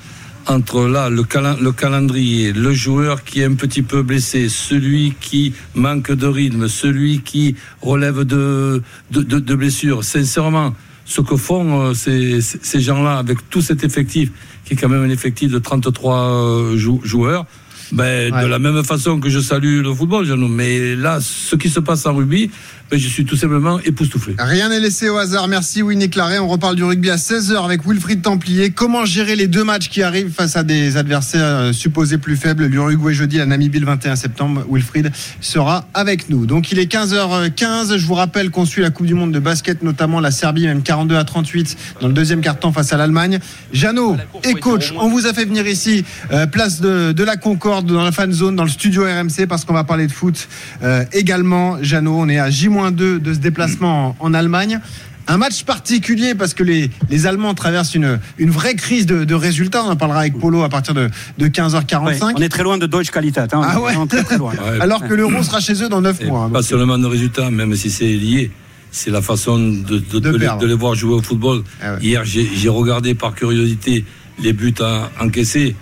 entre 0.47 0.87
là, 0.87 1.09
le, 1.09 1.23
calen- 1.23 1.57
le 1.59 1.73
calendrier, 1.73 2.53
le 2.53 2.75
joueur 2.75 3.25
qui 3.25 3.41
est 3.41 3.45
un 3.47 3.55
petit 3.55 3.81
peu 3.83 4.03
blessé, 4.03 4.51
celui 4.51 5.15
qui 5.21 5.55
manque 5.75 6.13
de 6.13 6.27
rythme, 6.27 6.69
celui 6.69 7.21
qui 7.21 7.57
relève 7.81 8.25
de, 8.25 8.83
de, 9.11 9.23
de- 9.23 9.39
de 9.39 9.55
blessures, 9.55 10.05
sincèrement, 10.05 10.75
ce 11.05 11.21
que 11.21 11.37
font 11.37 11.81
euh, 11.91 11.95
ces, 11.95 12.41
ces- 12.41 12.81
gens-là 12.81 13.19
avec 13.19 13.49
tout 13.51 13.61
cet 13.61 13.85
effectif, 13.85 14.31
qui 14.65 14.75
est 14.75 14.77
quand 14.77 14.89
même 14.89 15.03
un 15.05 15.11
effectif 15.11 15.51
de 15.51 15.59
33 15.59 16.17
euh, 16.17 16.77
jou- 16.77 17.01
joueurs, 17.05 17.45
Ben, 17.93 18.33
Ouais. 18.33 18.43
De 18.43 18.47
la 18.47 18.59
même 18.59 18.83
façon 18.85 19.21
que 19.21 19.29
je 19.29 19.39
salue 19.41 19.83
le 19.83 19.93
football. 19.93 20.25
Mais 20.49 20.97
là, 20.97 21.19
ce 21.21 21.57
qui 21.57 21.69
se 21.69 21.79
passe 21.81 22.07
en 22.07 22.15
rugby, 22.15 22.51
ben, 22.93 22.99
je 23.01 23.09
suis 23.09 23.25
tout 23.25 23.37
simplement 23.37 23.81
époustouflé. 23.81 24.35
Rien 24.39 24.69
n'est 24.69 24.79
laissé 24.79 25.09
au 25.09 25.17
hasard. 25.17 25.49
Merci 25.49 25.81
Winnie 25.81 26.11
Claret. 26.11 26.39
On 26.39 26.47
reparle 26.47 26.77
du 26.77 26.85
rugby 26.85 27.09
à 27.09 27.17
16h 27.17 27.65
avec 27.65 27.87
Wilfried 27.89 28.21
Templier. 28.21 28.69
Comment 28.69 29.07
gérer 29.07 29.35
les 29.35 29.47
deux 29.47 29.65
matchs 29.65 29.89
qui 29.89 30.03
arrivent 30.03 30.31
face 30.31 30.57
à 30.57 30.63
des 30.63 30.99
adversaires 30.99 31.43
euh, 31.43 31.73
supposés 31.73 32.19
plus 32.19 32.37
faibles? 32.37 32.67
L'Uruguay 32.67 33.15
jeudi, 33.15 33.39
la 33.39 33.47
Namibie 33.47 33.79
le 33.79 33.87
21 33.87 34.15
septembre. 34.17 34.67
Wilfried 34.71 35.11
sera 35.41 35.89
avec 35.95 36.29
nous. 36.29 36.45
Donc 36.45 36.71
il 36.71 36.79
est 36.79 36.93
15h15. 36.93 37.97
Je 37.97 38.07
vous 38.07 38.13
rappelle 38.13 38.51
qu'on 38.51 38.67
suit 38.67 38.83
la 38.83 38.91
Coupe 38.91 39.07
du 39.07 39.15
Monde 39.15 39.33
de 39.33 39.39
basket, 39.39 39.83
notamment 39.83 40.21
la 40.21 40.31
Serbie, 40.31 40.67
même 40.67 40.83
42 40.83 41.17
à 41.17 41.25
38 41.25 41.79
dans 42.03 42.09
le 42.09 42.13
deuxième 42.13 42.43
quart-temps 42.43 42.73
face 42.73 42.93
à 42.93 42.99
l'Allemagne. 42.99 43.39
Jeannot 43.73 44.19
et 44.45 44.53
coach, 44.53 44.93
on 44.99 45.09
vous 45.09 45.27
a 45.27 45.33
fait 45.33 45.47
venir 45.47 45.67
ici, 45.67 46.05
euh, 46.31 46.47
place 46.47 46.83
de, 46.83 47.13
de 47.13 47.25
la 47.25 47.39
Concorde, 47.39 47.87
dans 47.87 48.05
la 48.05 48.13
fan 48.13 48.31
zone, 48.33 48.55
dans 48.55 48.65
le 48.65 48.69
studio 48.69 49.05
RMC, 49.05 49.47
parce 49.49 49.65
qu'on 49.65 49.73
va 49.73 49.85
parler 49.85 50.07
de 50.07 50.13
foot 50.13 50.47
euh, 50.83 51.07
également. 51.15 51.79
Jeannot, 51.81 52.21
on 52.21 52.29
est 52.29 52.39
à 52.39 52.51
J-2 52.91 53.19
de 53.21 53.35
ce 53.35 53.39
déplacement 53.39 54.17
en, 54.21 54.27
en 54.27 54.35
Allemagne. 54.35 54.81
Un 55.29 55.37
match 55.37 55.63
particulier 55.63 56.35
parce 56.35 56.53
que 56.53 56.65
les, 56.65 56.91
les 57.09 57.27
Allemands 57.27 57.55
traversent 57.55 57.95
une, 57.95 58.19
une 58.39 58.51
vraie 58.51 58.75
crise 58.75 59.07
de, 59.07 59.23
de 59.23 59.35
résultats. 59.37 59.85
On 59.85 59.91
en 59.91 59.97
parlera 59.97 60.21
avec 60.21 60.37
Polo 60.37 60.63
à 60.65 60.69
partir 60.69 60.95
de, 60.95 61.09
de 61.39 61.47
15h45. 61.47 62.05
Ouais, 62.05 62.19
on 62.37 62.41
est 62.41 62.49
très 62.49 62.65
loin 62.65 62.77
de 62.77 62.87
Deutsche 62.87 63.13
Qualität. 63.13 63.55
Hein, 63.55 63.61
Ah 63.65 63.77
ouais. 63.81 63.93
vraiment 63.93 64.09
très, 64.09 64.25
très 64.25 64.37
loin. 64.37 64.53
Ouais. 64.63 64.81
Alors 64.81 65.07
que 65.07 65.15
l'euro 65.15 65.41
sera 65.45 65.61
chez 65.61 65.81
eux 65.83 65.89
dans 65.89 66.01
9 66.01 66.21
Et 66.23 66.27
mois. 66.27 66.45
hein. 66.45 66.51
pas 66.51 66.59
Donc, 66.59 66.69
seulement 66.69 66.99
de 66.99 67.07
résultats, 67.07 67.51
même 67.51 67.75
si 67.77 67.89
c'est 67.91 68.05
lié. 68.13 68.51
C'est 68.91 69.11
la 69.11 69.23
façon 69.23 69.59
de, 69.61 69.99
de- 69.99 69.99
De 70.01 70.19
de 70.19 70.31
les, 70.31 70.39
perdre. 70.41 70.61
de 70.61 70.67
les 70.67 70.75
voir 70.75 70.95
jouer 70.97 71.15
au 71.15 71.23
football. 71.23 71.63
Ah 71.81 71.95
ouais. 71.95 71.99
Hier, 72.03 72.25
j'ai 72.25 72.69
regardé 72.69 73.15
par 73.15 73.35
curiosité 73.35 74.05
les 74.43 74.53
buts 74.53 74.75
à- 74.81 75.09
encaissés. 75.21 75.77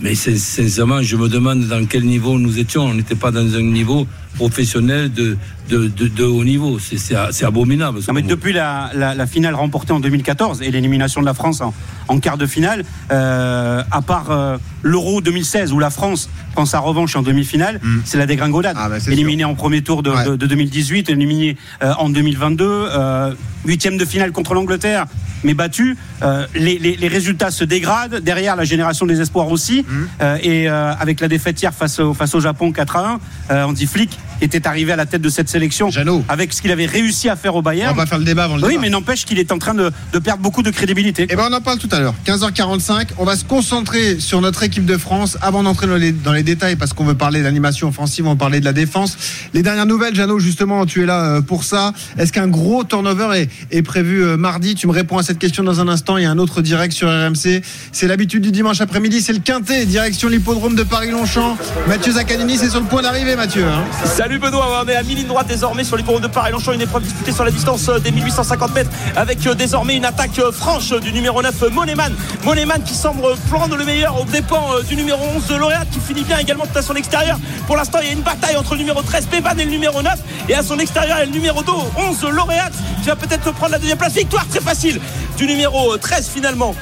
Mais 0.00 0.14
sin- 0.14 0.36
sincèrement, 0.36 1.00
je 1.02 1.16
me 1.16 1.28
demande 1.28 1.66
dans 1.66 1.84
quel 1.86 2.04
niveau 2.04 2.38
nous 2.38 2.58
étions. 2.58 2.84
On 2.84 2.94
n'était 2.94 3.14
pas 3.14 3.30
dans 3.30 3.54
un 3.56 3.62
niveau 3.62 4.06
professionnel 4.36 5.12
de, 5.12 5.36
de, 5.68 5.88
de, 5.88 6.08
de 6.08 6.24
haut 6.24 6.44
niveau. 6.44 6.78
C'est- 6.78 7.14
abominable. 7.44 8.02
ce 8.02 8.08
Non, 8.10 8.14
mais 8.14 8.22
depuis 8.22 8.52
la, 8.52 8.90
la- 8.94 9.14
la 9.14 9.26
finale 9.26 9.54
remportée 9.54 9.92
en 9.92 10.00
2014 10.00 10.62
et 10.62 10.70
l'élimination 10.70 11.20
de 11.20 11.26
la 11.26 11.34
France 11.34 11.60
en, 11.60 11.72
en 12.08 12.18
quart 12.20 12.36
de 12.38 12.46
finale, 12.46 12.84
euh, 13.10 13.82
à 13.90 14.02
part 14.02 14.30
euh, 14.30 14.56
l'Euro 14.82 15.20
2016 15.20 15.72
où 15.72 15.78
la 15.78 15.90
France 15.90 16.28
prend 16.54 16.66
sa 16.66 16.78
revanche 16.80 17.16
en 17.16 17.22
demi-finale, 17.22 17.80
c'est 18.04 18.18
la 18.18 18.26
dégringolade. 18.26 18.76
Ah, 18.78 18.88
bah, 18.88 19.00
c'est 19.00 19.12
éliminé 19.12 19.44
en 19.44 19.54
premier 19.54 19.82
tour 19.82 20.02
de, 20.02 20.10
Ouais. 20.10 20.24
de- 20.26 20.36
de 20.36 20.46
2018, 20.46 21.08
éliminé 21.10 21.56
euh, 21.82 21.92
en 21.98 22.08
2022, 22.10 22.64
euh, 22.68 23.34
huitième 23.64 23.96
de 23.96 24.04
finale 24.04 24.32
contre 24.32 24.54
l'Angleterre, 24.54 25.06
mais 25.44 25.54
battu. 25.54 25.96
Euh, 26.22 26.46
les, 26.54 26.78
les- 26.78 26.96
les 26.96 27.08
résultats 27.08 27.50
se 27.50 27.64
dégradent. 27.64 28.16
Derrière, 28.20 28.54
la 28.56 28.64
génération 28.64 29.06
des 29.06 29.20
espoirs 29.20 29.48
aussi. 29.50 29.84
Euh, 30.20 30.36
et 30.42 30.68
euh, 30.68 30.92
avec 30.98 31.20
la 31.20 31.28
défaite 31.28 31.60
hier 31.62 31.72
face 31.74 31.98
au, 31.98 32.12
face 32.14 32.34
au 32.34 32.40
Japon 32.40 32.70
4 32.72 32.96
à 32.96 33.08
1, 33.12 33.20
euh, 33.54 33.64
Andy 33.64 33.86
Flick 33.86 34.18
était 34.44 34.66
arrivé 34.66 34.92
à 34.92 34.96
la 34.96 35.06
tête 35.06 35.22
de 35.22 35.28
cette 35.28 35.48
sélection 35.48 35.90
Jeannot. 35.90 36.24
avec 36.28 36.52
ce 36.52 36.60
qu'il 36.62 36.70
avait 36.70 36.86
réussi 36.86 37.28
à 37.28 37.36
faire 37.36 37.54
au 37.54 37.58
on 37.58 37.62
Bayern. 37.62 37.94
va 37.94 38.02
pas 38.02 38.06
faire 38.06 38.18
le 38.18 38.24
débat 38.24 38.44
avant 38.44 38.56
le 38.56 38.62
Oui, 38.64 38.70
débat. 38.70 38.82
mais 38.82 38.90
n'empêche 38.90 39.24
qu'il 39.24 39.38
est 39.38 39.52
en 39.52 39.58
train 39.58 39.74
de, 39.74 39.90
de 40.12 40.18
perdre 40.18 40.42
beaucoup 40.42 40.62
de 40.62 40.70
crédibilité. 40.70 41.26
Eh 41.30 41.36
ben 41.36 41.46
on 41.50 41.52
en 41.54 41.60
parle 41.60 41.78
tout 41.78 41.88
à 41.92 42.00
l'heure. 42.00 42.14
15h45. 42.26 43.08
On 43.18 43.24
va 43.24 43.36
se 43.36 43.44
concentrer 43.44 44.18
sur 44.20 44.40
notre 44.40 44.62
équipe 44.62 44.84
de 44.84 44.96
France 44.96 45.38
avant 45.40 45.62
d'entrer 45.62 45.86
dans 45.86 45.96
les, 45.96 46.12
dans 46.12 46.32
les 46.32 46.42
détails 46.42 46.76
parce 46.76 46.92
qu'on 46.92 47.04
veut 47.04 47.14
parler 47.14 47.38
de 47.40 47.44
l'animation 47.44 47.88
offensive, 47.88 48.26
on 48.26 48.32
veut 48.32 48.36
parler 48.38 48.60
de 48.60 48.64
la 48.64 48.72
défense. 48.72 49.16
Les 49.54 49.62
dernières 49.62 49.86
nouvelles, 49.86 50.14
Jeannot, 50.14 50.38
justement, 50.40 50.84
tu 50.86 51.02
es 51.02 51.06
là 51.06 51.24
euh, 51.24 51.40
pour 51.40 51.64
ça. 51.64 51.92
Est-ce 52.18 52.32
qu'un 52.32 52.48
gros 52.48 52.84
turnover 52.84 53.30
est, 53.38 53.50
est 53.70 53.82
prévu 53.82 54.22
euh, 54.24 54.36
mardi? 54.36 54.74
Tu 54.74 54.86
me 54.86 54.92
réponds 54.92 55.18
à 55.18 55.22
cette 55.22 55.38
question 55.38 55.62
dans 55.62 55.80
un 55.80 55.88
instant. 55.88 56.16
Il 56.16 56.22
y 56.24 56.26
a 56.26 56.30
un 56.30 56.38
autre 56.38 56.62
direct 56.62 56.92
sur 56.92 57.08
RMC. 57.08 57.62
C'est 57.92 58.06
l'habitude 58.08 58.42
du 58.42 58.50
dimanche 58.52 58.80
après-midi. 58.80 59.20
C'est 59.20 59.32
le 59.32 59.38
Quintet, 59.40 59.86
direction 59.86 60.28
l'hippodrome 60.28 60.74
de 60.74 60.82
Paris-Longchamp. 60.82 61.56
Mathieu 61.88 62.12
Zaccanini, 62.12 62.56
c'est 62.56 62.70
sur 62.70 62.80
le 62.80 62.86
point 62.86 63.02
d'arriver, 63.02 63.36
Mathieu. 63.36 63.64
hein. 63.64 63.84
Salut 64.04 64.31
Benoît, 64.38 64.82
on 64.84 64.88
est 64.88 64.96
à 64.96 65.02
mi-ligne 65.02 65.26
droite 65.26 65.46
désormais 65.46 65.84
sur 65.84 65.96
l'hippodrome 65.96 66.22
de 66.22 66.28
Paris-Longchamp, 66.28 66.72
une 66.72 66.80
épreuve 66.80 67.02
disputée 67.02 67.32
sur 67.32 67.44
la 67.44 67.50
distance 67.50 67.88
euh, 67.88 67.98
des 67.98 68.10
1850 68.10 68.74
mètres 68.74 68.90
avec 69.16 69.46
euh, 69.46 69.54
désormais 69.54 69.96
une 69.96 70.04
attaque 70.04 70.38
euh, 70.38 70.52
franche 70.52 70.90
du 71.00 71.12
numéro 71.12 71.42
9 71.42 71.70
Moneman. 71.70 72.14
Moneman 72.44 72.82
qui 72.82 72.94
semble 72.94 73.22
prendre 73.50 73.76
le 73.76 73.84
meilleur 73.84 74.20
aux 74.20 74.24
dépens 74.24 74.80
du 74.88 74.96
numéro 74.96 75.20
11 75.36 75.46
de 75.46 75.56
Lauréat 75.56 75.84
qui 75.90 76.00
finit 76.00 76.24
bien 76.24 76.38
également 76.38 76.64
tout 76.66 76.78
à 76.78 76.82
son 76.82 76.94
extérieur. 76.94 77.38
Pour 77.66 77.76
l'instant, 77.76 77.98
il 78.00 78.06
y 78.06 78.10
a 78.10 78.12
une 78.12 78.22
bataille 78.22 78.56
entre 78.56 78.72
le 78.72 78.78
numéro 78.80 79.02
13 79.02 79.26
Péban 79.26 79.50
et 79.58 79.64
le 79.64 79.70
numéro 79.70 80.02
9 80.02 80.12
et 80.48 80.54
à 80.54 80.62
son 80.62 80.78
extérieur, 80.78 81.16
il 81.18 81.20
y 81.20 81.22
a 81.22 81.26
le 81.26 81.32
numéro 81.32 81.62
2 81.62 81.72
11 81.96 82.22
Lauréat 82.32 82.70
qui 83.02 83.08
va 83.08 83.16
peut-être 83.16 83.52
prendre 83.52 83.72
la 83.72 83.78
deuxième 83.78 83.98
place. 83.98 84.14
Victoire 84.14 84.46
très 84.48 84.60
facile 84.60 85.00
du 85.36 85.46
numéro 85.46 85.96
13 85.96 86.28
finalement 86.28 86.74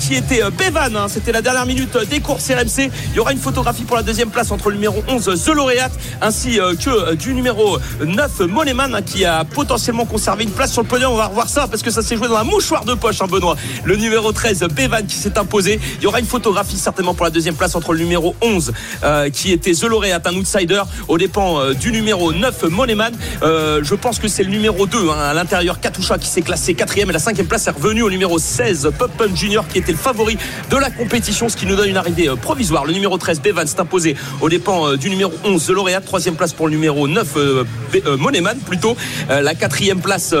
qui 0.00 0.14
était 0.14 0.40
Bevan. 0.50 0.96
hein. 0.96 1.06
C'était 1.08 1.32
la 1.32 1.42
dernière 1.42 1.66
minute 1.66 1.98
des 2.08 2.20
courses 2.20 2.48
RMC. 2.50 2.90
Il 3.10 3.16
y 3.16 3.18
aura 3.18 3.32
une 3.32 3.38
photographie 3.38 3.82
pour 3.82 3.96
la 3.96 4.02
deuxième 4.02 4.30
place 4.30 4.50
entre 4.50 4.70
le 4.70 4.76
numéro 4.76 5.02
11 5.06 5.42
The 5.44 5.48
Lauréat 5.48 5.90
ainsi 6.22 6.58
que 6.82 6.95
du 7.18 7.34
numéro 7.34 7.78
9 8.04 8.40
Moneman 8.40 8.94
hein, 8.94 9.02
qui 9.02 9.24
a 9.24 9.44
potentiellement 9.44 10.04
conservé 10.04 10.44
une 10.44 10.50
place 10.50 10.72
sur 10.72 10.82
le 10.82 10.88
podium. 10.88 11.12
On 11.12 11.16
va 11.16 11.26
revoir 11.26 11.48
ça 11.48 11.66
parce 11.68 11.82
que 11.82 11.90
ça 11.90 12.02
s'est 12.02 12.16
joué 12.16 12.28
dans 12.28 12.36
un 12.36 12.44
mouchoir 12.44 12.84
de 12.84 12.94
poche, 12.94 13.20
hein, 13.20 13.26
Benoît. 13.30 13.56
Le 13.84 13.96
numéro 13.96 14.32
13 14.32 14.64
Bevan 14.74 15.06
qui 15.06 15.16
s'est 15.16 15.38
imposé. 15.38 15.80
Il 15.98 16.04
y 16.04 16.06
aura 16.06 16.20
une 16.20 16.26
photographie 16.26 16.76
certainement 16.76 17.14
pour 17.14 17.24
la 17.24 17.30
deuxième 17.30 17.54
place 17.54 17.74
entre 17.74 17.92
le 17.92 17.98
numéro 18.00 18.34
11 18.42 18.72
euh, 19.02 19.30
qui 19.30 19.52
était 19.52 19.72
The 19.72 19.84
Lauréat, 19.84 20.20
un 20.24 20.34
outsider 20.34 20.82
aux 21.08 21.18
dépens 21.18 21.60
euh, 21.60 21.74
du 21.74 21.92
numéro 21.92 22.32
9 22.32 22.64
Moneman. 22.64 23.12
Euh, 23.42 23.80
je 23.82 23.94
pense 23.94 24.18
que 24.18 24.28
c'est 24.28 24.42
le 24.42 24.50
numéro 24.50 24.86
2 24.86 25.10
hein, 25.10 25.18
à 25.18 25.34
l'intérieur 25.34 25.80
Katusha 25.80 26.18
qui 26.18 26.28
s'est 26.28 26.42
classé 26.42 26.74
quatrième 26.74 27.10
et 27.10 27.12
la 27.12 27.18
cinquième 27.18 27.46
place 27.46 27.66
est 27.66 27.70
revenue 27.70 28.02
au 28.02 28.10
numéro 28.10 28.38
16 28.38 28.90
Pop 28.98 29.10
Pump 29.16 29.36
Junior 29.36 29.66
qui 29.68 29.78
était 29.78 29.92
le 29.92 29.98
favori 29.98 30.38
de 30.70 30.76
la 30.76 30.90
compétition 30.90 31.48
ce 31.48 31.56
qui 31.56 31.66
nous 31.66 31.76
donne 31.76 31.88
une 31.88 31.96
arrivée 31.96 32.30
provisoire 32.40 32.84
le 32.84 32.92
numéro 32.92 33.16
13 33.18 33.40
Bevan 33.40 33.66
s'est 33.66 33.80
imposé 33.80 34.16
aux 34.40 34.48
dépens 34.48 34.94
du 34.96 35.10
numéro 35.10 35.32
11 35.44 35.66
The 35.66 35.70
Lauréat 35.70 36.00
troisième 36.00 36.34
place 36.34 36.52
pour 36.52 36.68
le 36.68 36.75
numéro 36.76 37.08
9 37.08 37.36
euh, 37.36 37.64
euh, 38.06 38.16
Moneman 38.16 38.58
plutôt. 38.58 38.96
Euh, 39.30 39.40
la 39.40 39.54
quatrième 39.54 40.00
place 40.00 40.34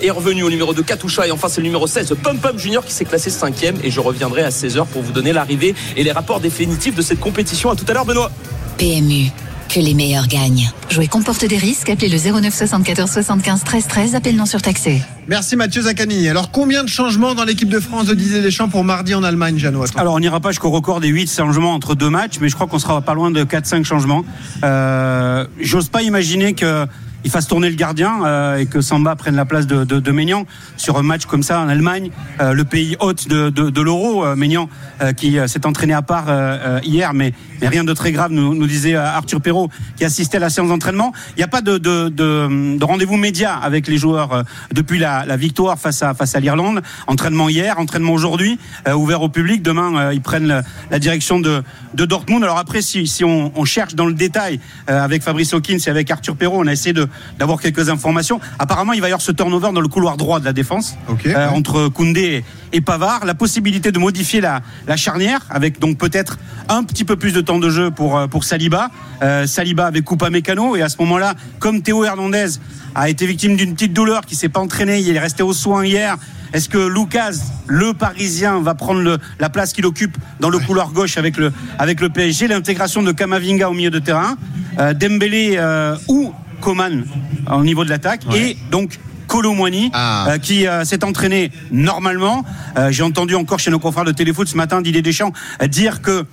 est 0.00 0.10
revenue 0.10 0.42
au 0.42 0.50
numéro 0.50 0.72
2 0.72 0.82
Katusha. 0.82 1.26
Et 1.26 1.30
enfin 1.30 1.48
c'est 1.48 1.60
le 1.60 1.66
numéro 1.66 1.86
16 1.86 2.14
Pump 2.22 2.40
Pump 2.40 2.58
Junior 2.58 2.84
qui 2.84 2.92
s'est 2.92 3.04
classé 3.04 3.30
cinquième. 3.30 3.76
Et 3.82 3.90
je 3.90 4.00
reviendrai 4.00 4.42
à 4.42 4.50
16h 4.50 4.86
pour 4.86 5.02
vous 5.02 5.12
donner 5.12 5.32
l'arrivée 5.32 5.74
et 5.96 6.02
les 6.02 6.12
rapports 6.12 6.40
définitifs 6.40 6.94
de 6.94 7.02
cette 7.02 7.20
compétition. 7.20 7.70
À 7.70 7.76
tout 7.76 7.84
à 7.88 7.92
l'heure 7.92 8.06
Benoît. 8.06 8.30
PMU, 8.78 9.26
que 9.72 9.80
les 9.80 9.94
meilleurs 9.94 10.26
gagnent. 10.26 10.70
Jouer 10.90 11.06
comporte 11.06 11.46
des 11.46 11.56
risques. 11.56 11.88
Appelez 11.88 12.08
le 12.08 12.18
09 12.18 12.54
74 12.54 13.10
75 13.10 13.64
13 13.64 13.86
13. 13.86 14.14
Appel 14.14 14.36
non 14.36 14.44
surtaxé. 14.44 15.00
Merci 15.28 15.56
Mathieu 15.56 15.82
Zaccanini. 15.82 16.28
Alors, 16.28 16.50
combien 16.50 16.84
de 16.84 16.90
changements 16.90 17.34
dans 17.34 17.44
l'équipe 17.44 17.70
de 17.70 17.80
France 17.80 18.06
de 18.06 18.14
Didier 18.14 18.42
Deschamps 18.42 18.68
pour 18.68 18.84
mardi 18.84 19.14
en 19.14 19.22
Allemagne, 19.22 19.56
Jeannot. 19.56 19.84
Alors 19.96 20.14
on 20.14 20.20
n'ira 20.20 20.40
pas 20.40 20.50
jusqu'au 20.50 20.70
record 20.70 21.00
des 21.00 21.08
8 21.08 21.32
changements 21.34 21.72
entre 21.72 21.94
deux 21.94 22.10
matchs, 22.10 22.34
mais 22.40 22.50
je 22.50 22.54
crois 22.54 22.66
qu'on 22.66 22.78
sera 22.78 23.00
pas 23.00 23.14
loin 23.14 23.30
de 23.30 23.44
4-5 23.44 23.84
changements. 23.84 24.24
Euh, 24.62 25.46
J'ose 25.58 25.88
pas 25.88 26.02
imaginer 26.02 26.52
que 26.52 26.86
il 27.24 27.30
fasse 27.30 27.46
tourner 27.46 27.70
le 27.70 27.76
gardien 27.76 28.24
euh, 28.24 28.56
et 28.56 28.66
que 28.66 28.80
Samba 28.80 29.16
prenne 29.16 29.36
la 29.36 29.44
place 29.44 29.66
de, 29.66 29.84
de, 29.84 30.00
de 30.00 30.10
Maignan 30.12 30.44
sur 30.76 30.98
un 30.98 31.02
match 31.02 31.26
comme 31.26 31.42
ça 31.42 31.60
en 31.60 31.68
Allemagne, 31.68 32.10
euh, 32.40 32.52
le 32.52 32.64
pays 32.64 32.96
hôte 33.00 33.28
de, 33.28 33.50
de, 33.50 33.70
de 33.70 33.80
l'Euro. 33.80 34.24
Euh, 34.24 34.36
Maignan 34.36 34.68
euh, 35.00 35.12
qui 35.12 35.38
euh, 35.38 35.46
s'est 35.46 35.66
entraîné 35.66 35.94
à 35.94 36.02
part 36.02 36.26
euh, 36.28 36.80
hier, 36.82 37.14
mais, 37.14 37.32
mais 37.60 37.68
rien 37.68 37.84
de 37.84 37.92
très 37.92 38.12
grave, 38.12 38.32
nous, 38.32 38.54
nous 38.54 38.66
disait 38.66 38.94
Arthur 38.94 39.40
Perrault 39.40 39.68
qui 39.96 40.04
assistait 40.04 40.38
à 40.38 40.40
la 40.40 40.50
séance 40.50 40.68
d'entraînement. 40.68 41.12
Il 41.36 41.40
n'y 41.40 41.44
a 41.44 41.48
pas 41.48 41.60
de, 41.60 41.78
de, 41.78 42.08
de, 42.08 42.76
de 42.78 42.84
rendez-vous 42.84 43.16
média 43.16 43.54
avec 43.54 43.86
les 43.86 43.98
joueurs 43.98 44.44
depuis 44.72 44.98
la, 44.98 45.24
la 45.24 45.36
victoire 45.36 45.78
face 45.78 46.02
à, 46.02 46.14
face 46.14 46.34
à 46.34 46.40
l'Irlande. 46.40 46.82
Entraînement 47.06 47.48
hier, 47.48 47.78
entraînement 47.78 48.12
aujourd'hui, 48.12 48.58
ouvert 48.92 49.22
au 49.22 49.28
public. 49.28 49.62
Demain, 49.62 50.12
ils 50.12 50.20
prennent 50.20 50.62
la, 50.90 50.98
direction 50.98 51.40
de, 51.40 51.62
de 51.94 52.04
Dortmund. 52.04 52.42
Alors 52.42 52.58
après, 52.58 52.82
si, 52.82 53.06
si 53.06 53.24
on, 53.24 53.52
on 53.54 53.64
cherche 53.64 53.94
dans 53.94 54.06
le 54.06 54.14
détail 54.14 54.60
avec 54.86 55.22
Fabrice 55.22 55.54
Hawkins 55.54 55.78
et 55.86 55.90
avec 55.90 56.10
Arthur 56.10 56.36
Perrault, 56.36 56.60
on 56.60 56.66
a 56.66 56.72
essayé 56.72 56.92
de 56.92 57.08
d'avoir 57.38 57.60
quelques 57.60 57.88
informations. 57.88 58.40
Apparemment, 58.58 58.92
il 58.92 59.00
va 59.00 59.08
y 59.08 59.10
avoir 59.12 59.20
ce 59.20 59.32
turnover 59.32 59.70
dans 59.72 59.80
le 59.80 59.88
couloir 59.88 60.16
droit 60.16 60.40
de 60.40 60.44
la 60.44 60.52
défense 60.52 60.96
euh, 61.36 61.48
entre 61.48 61.88
Koundé 61.88 62.44
et, 62.72 62.80
Pavard. 62.80 63.24
La 63.24 63.34
possibilité 63.34 63.92
de 63.92 63.98
modifier 63.98 64.40
la, 64.40 64.60
la 64.86 64.96
charnière 64.96 65.40
avec 65.50 65.78
donc 65.78 65.98
peut-être 65.98 66.38
un 66.68 66.84
petit 66.84 67.04
peu 67.04 67.16
plus 67.16 67.32
de 67.32 67.40
temps 67.40 67.58
de 67.58 67.70
jeu 67.70 67.90
pour 67.90 68.16
euh, 68.18 68.26
pour 68.26 68.44
Saliba. 68.44 68.90
Euh, 69.22 69.46
Saliba 69.46 69.86
avec 69.86 70.04
Coupa 70.04 70.30
Mécano 70.30 70.76
et 70.76 70.82
à 70.82 70.88
ce 70.88 70.96
moment-là, 71.00 71.34
comme 71.58 71.82
Théo 71.82 72.04
Hernandez 72.04 72.46
a 72.94 73.08
été 73.08 73.26
victime 73.26 73.56
d'une 73.56 73.72
petite 73.74 73.92
douleur, 73.94 74.26
qui 74.26 74.36
s'est 74.36 74.48
pas 74.50 74.60
entraîné, 74.60 75.00
il 75.00 75.16
est 75.16 75.18
resté 75.20 75.42
aux 75.42 75.52
soins 75.54 75.84
hier. 75.86 76.16
Est-ce 76.52 76.68
que 76.68 76.76
Lucas, 76.76 77.32
le 77.66 77.94
Parisien, 77.94 78.60
va 78.60 78.74
prendre 78.74 79.00
le- 79.00 79.18
la 79.40 79.48
place 79.48 79.72
qu'il 79.72 79.86
occupe 79.86 80.18
dans 80.40 80.50
le 80.50 80.58
couloir 80.58 80.90
gauche 80.92 81.16
avec 81.16 81.38
le, 81.38 81.50
avec 81.78 82.00
le 82.02 82.10
PSG 82.10 82.46
L'intégration 82.48 83.02
de 83.02 83.10
Kamavinga 83.10 83.70
au 83.70 83.72
milieu 83.72 83.88
de 83.88 83.98
terrain, 83.98 84.36
euh, 84.78 84.92
Dembélé 84.92 85.54
euh, 85.56 85.96
ou 86.08 86.34
Coman 86.62 87.04
au 87.52 87.62
niveau 87.62 87.84
de 87.84 87.90
l'attaque, 87.90 88.22
et 88.34 88.56
donc 88.70 88.98
Colomwani 89.26 89.90
Ah. 89.92 90.26
euh, 90.28 90.38
qui 90.38 90.66
euh, 90.66 90.84
s'est 90.84 91.04
entraîné 91.04 91.50
normalement. 91.70 92.44
Euh, 92.78 92.90
J'ai 92.90 93.02
entendu 93.02 93.34
encore 93.34 93.58
chez 93.58 93.70
nos 93.70 93.78
confrères 93.78 94.04
de 94.04 94.12
téléfoot 94.12 94.46
ce 94.48 94.56
matin 94.56 94.80
Didier 94.80 95.02
Deschamps 95.02 95.32
dire 95.68 96.00
que 96.02 96.24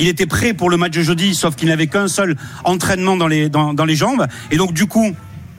il 0.00 0.06
était 0.06 0.26
prêt 0.26 0.52
pour 0.54 0.70
le 0.70 0.76
match 0.76 0.92
de 0.92 1.02
jeudi, 1.02 1.34
sauf 1.34 1.56
qu'il 1.56 1.68
n'avait 1.68 1.88
qu'un 1.88 2.06
seul 2.06 2.36
entraînement 2.64 3.16
dans 3.16 3.26
les, 3.26 3.48
dans, 3.48 3.74
dans 3.74 3.84
les 3.84 3.96
jambes. 3.96 4.26
Et 4.52 4.56
donc, 4.56 4.72
du 4.72 4.86
coup, 4.86 5.12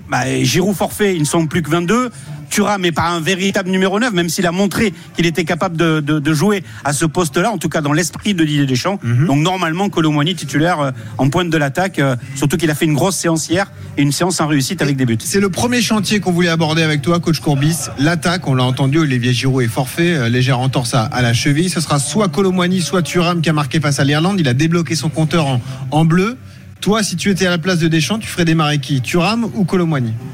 bah, 0.09 0.23
Giroud 0.43 0.73
forfait, 0.75 1.13
ils 1.15 1.19
ne 1.19 1.25
sont 1.25 1.45
plus 1.45 1.61
que 1.61 1.69
22. 1.69 2.09
Thuram 2.49 2.81
n'est 2.81 2.91
pas 2.91 3.07
un 3.09 3.19
véritable 3.19 3.69
numéro 3.69 3.99
9, 3.99 4.13
même 4.13 4.29
s'il 4.29 4.45
a 4.47 4.51
montré 4.51 4.93
qu'il 5.15 5.25
était 5.25 5.45
capable 5.45 5.77
de, 5.77 5.99
de- 5.99 6.19
de 6.19 6.33
jouer 6.33 6.63
à 6.83 6.93
ce 6.93 7.05
poste-là, 7.05 7.51
en 7.51 7.57
tout 7.57 7.69
cas 7.69 7.81
dans 7.81 7.93
l'esprit 7.93 8.33
de 8.33 8.43
Didier 8.43 8.65
Deschamps. 8.65 8.99
Mhm. 9.03 9.27
Donc 9.27 9.39
normalement, 9.39 9.89
Colomwani 9.89 10.35
titulaire 10.35 10.79
euh, 10.79 10.91
en 11.17 11.29
pointe 11.29 11.49
de 11.49 11.57
l'attaque, 11.57 11.99
euh, 11.99 12.15
surtout 12.35 12.57
qu'il 12.57 12.69
a 12.71 12.75
fait 12.75 12.85
une 12.85 12.93
grosse 12.95 13.15
séance 13.15 13.49
hier 13.49 13.71
et 13.97 14.01
une 14.01 14.11
séance 14.11 14.39
en 14.41 14.47
réussite 14.47 14.81
avec 14.81 14.95
des 14.97 15.05
buts. 15.05 15.17
C'est 15.23 15.39
le 15.39 15.49
premier 15.49 15.81
chantier 15.81 16.19
qu'on 16.19 16.31
voulait 16.31 16.49
aborder 16.49 16.81
avec 16.83 17.01
toi, 17.01 17.19
coach 17.19 17.39
Courbis. 17.39 17.87
L'attaque, 17.99 18.47
on 18.47 18.55
l'a 18.55 18.63
entendu, 18.63 18.97
Olivier 18.99 19.33
Giroud 19.33 19.63
est 19.63 19.67
forfait, 19.67 20.15
euh, 20.15 20.29
légère 20.29 20.59
entorse 20.59 20.93
à, 20.93 21.09
la 21.21 21.33
cheville. 21.33 21.69
Ce 21.69 21.81
sera 21.81 21.99
soit 21.99 22.29
Colomwani, 22.29 22.81
soit 22.81 23.01
Thuram 23.01 23.41
qui 23.41 23.49
a 23.49 23.53
marqué 23.53 23.79
face 23.79 23.99
à 23.99 24.03
l'Irlande. 24.03 24.39
Il 24.39 24.47
a 24.47 24.53
débloqué 24.53 24.95
son 24.95 25.09
compteur 25.09 25.45
en, 25.47 25.61
en 25.91 26.05
bleu. 26.05 26.37
Toi, 26.81 27.03
si 27.03 27.17
tu 27.17 27.29
étais 27.29 27.45
à 27.45 27.49
la 27.49 27.57
place 27.57 27.79
de 27.79 27.89
Deschamps, 27.89 28.19
tu 28.19 28.27
ferais 28.27 28.45
démarrer 28.45 28.79
qui? 28.79 29.01
Thuram 29.01 29.43
ou 29.53 29.67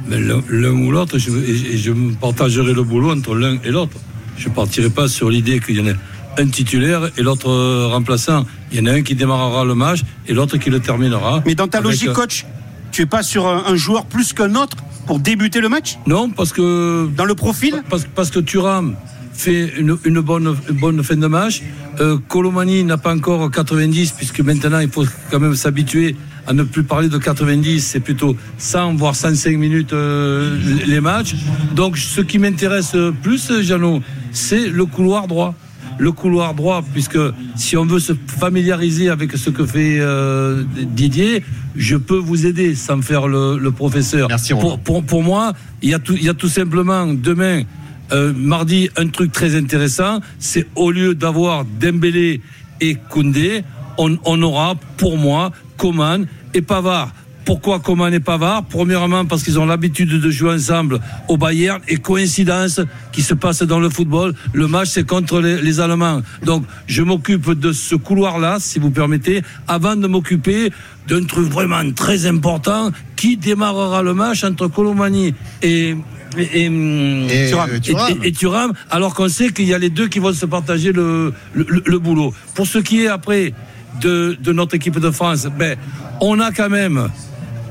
Mais 0.07 0.19
l'un 0.19 0.71
ou 0.71 0.91
l'autre, 0.91 1.17
je, 1.17 1.31
et- 1.31 1.77
je 1.77 1.91
me 1.91 2.13
partagerai 2.13 2.73
le 2.73 2.83
boulot 2.83 3.11
entre 3.11 3.33
l'un 3.33 3.57
et 3.63 3.71
l'autre. 3.71 3.97
Je 4.37 4.49
ne 4.49 4.53
partirai 4.53 4.89
pas 4.91 5.07
sur 5.07 5.29
l'idée 5.29 5.59
qu'il 5.59 5.77
y 5.77 5.81
en 5.81 5.87
ait 5.87 5.95
un 6.37 6.47
titulaire 6.47 7.09
et 7.17 7.23
l'autre 7.23 7.49
euh, 7.49 7.87
remplaçant. 7.87 8.45
Il 8.71 8.77
y 8.79 8.81
en 8.81 8.85
a 8.85 8.91
un 8.95 9.01
qui 9.01 9.15
démarrera 9.15 9.65
le 9.65 9.73
match 9.73 10.01
et 10.27 10.33
l'autre 10.33 10.57
qui 10.57 10.69
le 10.69 10.79
terminera. 10.81 11.41
Mais 11.45 11.55
dans 11.55 11.67
ta 11.67 11.79
Avec, 11.79 11.91
logique, 11.91 12.09
euh, 12.09 12.13
coach, 12.13 12.45
tu 12.91 13.01
es 13.03 13.05
pas 13.07 13.23
sur 13.23 13.47
un, 13.47 13.63
un 13.67 13.75
joueur 13.75 14.05
plus 14.05 14.33
qu'un 14.33 14.53
autre 14.55 14.77
pour 15.07 15.19
débuter 15.19 15.61
le 15.61 15.69
match? 15.69 15.97
Non, 16.05 16.29
parce 16.29 16.51
que 16.53 17.09
Dans 17.15 17.25
le 17.25 17.33
profil? 17.35 17.81
Parce, 17.89 18.05
parce 18.13 18.29
que 18.29 18.39
Thuram 18.39 18.95
fait 19.35 19.73
une, 19.77 19.97
une 20.05 20.19
bonne, 20.21 20.55
une 20.69 20.75
bonne 20.75 21.03
fin 21.03 21.15
de 21.15 21.27
match. 21.27 21.61
Euh, 21.99 22.17
Colomani 22.27 22.83
n'a 22.83 22.97
pas 22.97 23.13
encore 23.13 23.49
90, 23.51 24.11
puisque 24.11 24.41
maintenant 24.41 24.79
il 24.79 24.89
faut 24.89 25.05
quand 25.31 25.39
même 25.39 25.55
s'habituer 25.55 26.15
à 26.47 26.53
ne 26.53 26.63
plus 26.63 26.83
parler 26.83 27.09
de 27.09 27.17
90, 27.17 27.79
c'est 27.81 27.99
plutôt 27.99 28.35
100 28.57 28.95
voire 28.95 29.15
105 29.15 29.57
minutes 29.57 29.93
euh, 29.93 30.57
les 30.85 31.01
matchs. 31.01 31.35
Donc 31.75 31.97
ce 31.97 32.21
qui 32.21 32.37
m'intéresse 32.37 32.95
plus, 33.23 33.61
Jeannot, 33.61 34.01
c'est 34.31 34.67
le 34.67 34.85
couloir 34.85 35.27
droit. 35.27 35.55
Le 35.97 36.11
couloir 36.11 36.53
droit, 36.53 36.83
puisque 36.93 37.17
si 37.55 37.77
on 37.77 37.85
veut 37.85 37.99
se 37.99 38.11
familiariser 38.27 39.09
avec 39.09 39.31
ce 39.37 39.49
que 39.49 39.65
fait 39.65 39.97
euh, 39.99 40.63
Didier, 40.75 41.41
je 41.77 41.95
peux 41.95 42.17
vous 42.17 42.45
aider 42.45 42.75
sans 42.75 43.01
faire 43.01 43.29
le, 43.29 43.57
le 43.57 43.71
professeur. 43.71 44.27
Merci, 44.27 44.53
pour, 44.53 44.77
pour, 44.79 45.03
pour 45.03 45.23
moi, 45.23 45.53
il 45.81 45.89
y, 45.89 45.93
a 45.93 45.99
tout, 45.99 46.15
il 46.15 46.23
y 46.25 46.29
a 46.29 46.33
tout 46.33 46.49
simplement 46.49 47.07
demain, 47.07 47.63
euh, 48.11 48.33
mardi, 48.35 48.89
un 48.97 49.07
truc 49.07 49.31
très 49.31 49.55
intéressant. 49.55 50.19
C'est 50.39 50.67
au 50.75 50.91
lieu 50.91 51.15
d'avoir 51.15 51.65
Dembélé 51.65 52.41
et 52.81 52.95
Koundé, 53.09 53.63
on, 53.97 54.41
aura 54.41 54.75
pour 54.97 55.17
moi 55.17 55.51
Coman 55.77 56.25
et 56.53 56.61
Pavard. 56.61 57.13
Pourquoi 57.45 57.79
Coman 57.79 58.11
et 58.11 58.19
Pavard? 58.19 58.65
Premièrement 58.65 59.25
parce 59.25 59.43
qu'ils 59.43 59.59
ont 59.59 59.67
l'habitude 59.67 60.09
de 60.09 60.29
jouer 60.31 60.55
ensemble 60.55 60.99
au 61.27 61.37
Bayern 61.37 61.79
et 61.87 61.97
coïncidence 61.97 62.81
qui 63.11 63.21
se 63.21 63.35
passe 63.35 63.61
dans 63.61 63.79
le 63.79 63.89
football, 63.89 64.33
le 64.51 64.67
match 64.67 64.89
c'est 64.89 65.05
contre 65.05 65.39
les, 65.39 65.61
les 65.61 65.79
Allemands. 65.79 66.21
Donc 66.43 66.65
je 66.87 67.03
m'occupe 67.03 67.51
de 67.51 67.71
ce 67.71 67.95
couloir-là, 67.95 68.57
si 68.59 68.79
vous 68.79 68.89
permettez, 68.89 69.43
avant 69.67 69.95
de 69.95 70.07
m'occuper 70.07 70.71
d'un 71.07 71.23
truc 71.23 71.45
vraiment 71.45 71.91
très 71.93 72.25
important 72.25 72.91
qui 73.15 73.37
démarrera 73.37 74.01
le 74.01 74.15
match 74.15 74.43
entre 74.43 74.67
Colomani 74.67 75.35
et 75.61 75.95
et, 76.37 76.65
et, 76.65 77.49
Thuram. 77.49 77.69
euh, 77.71 77.79
Thuram. 77.79 78.11
Et- 78.21 78.25
et- 78.25 78.27
et 78.27 78.31
Thuram, 78.31 78.73
alors 78.91 79.13
qu'on 79.13 79.29
sait 79.29 79.49
qu'il 79.51 79.65
y 79.65 79.73
a 79.73 79.77
les 79.77 79.89
deux 79.89 80.07
qui 80.07 80.19
vont 80.19 80.33
se 80.33 80.45
partager 80.45 80.91
le, 80.91 81.33
le, 81.53 81.99
boulot. 81.99 82.33
Pour 82.53 82.67
ce 82.67 82.79
qui 82.79 83.03
est 83.03 83.07
après 83.07 83.53
de, 84.01 84.37
de 84.41 84.51
notre 84.53 84.75
équipe 84.75 84.99
de 84.99 85.11
France, 85.11 85.47
ben, 85.57 85.77
on 86.21 86.39
a 86.39 86.51
quand 86.51 86.69
même 86.69 87.09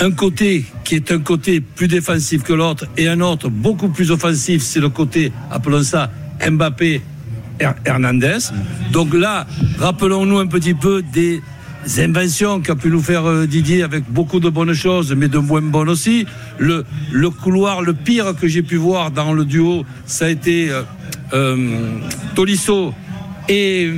un 0.00 0.10
côté 0.10 0.64
qui 0.84 0.96
est 0.96 1.12
un 1.12 1.20
côté 1.20 1.60
plus 1.60 1.88
défensif 1.88 2.42
que 2.42 2.52
l'autre 2.52 2.86
et 2.96 3.08
un 3.08 3.20
autre 3.20 3.48
beaucoup 3.48 3.88
plus 3.88 4.10
offensif, 4.10 4.62
c'est 4.62 4.80
le 4.80 4.88
côté, 4.88 5.32
appelons 5.50 5.82
ça, 5.82 6.10
Mbappé 6.50 7.00
Her- 7.60 7.74
Hernandez. 7.84 8.38
Donc 8.92 9.14
là, 9.14 9.46
rappelons-nous 9.78 10.38
un 10.38 10.46
petit 10.48 10.74
peu 10.74 11.02
des 11.12 11.40
inventions 11.98 12.60
qu'a 12.60 12.74
pu 12.76 12.88
nous 12.88 13.02
faire 13.02 13.26
euh, 13.26 13.46
Didier 13.46 13.82
avec 13.82 14.04
beaucoup 14.10 14.40
de 14.40 14.48
bonnes 14.48 14.72
choses, 14.74 15.14
mais 15.16 15.28
de 15.28 15.38
moins 15.38 15.60
bonnes 15.62 15.88
aussi. 15.88 16.26
Le, 16.58 16.84
le 17.12 17.30
couloir, 17.30 17.82
le 17.82 17.92
pire 17.92 18.34
que 18.40 18.48
j'ai 18.48 18.62
pu 18.62 18.76
voir 18.76 19.10
dans 19.10 19.32
le 19.32 19.44
duo, 19.44 19.84
ça 20.06 20.26
a 20.26 20.28
été 20.28 20.70
euh, 20.70 20.82
euh, 21.32 21.98
Tolisso 22.34 22.94
et 23.48 23.90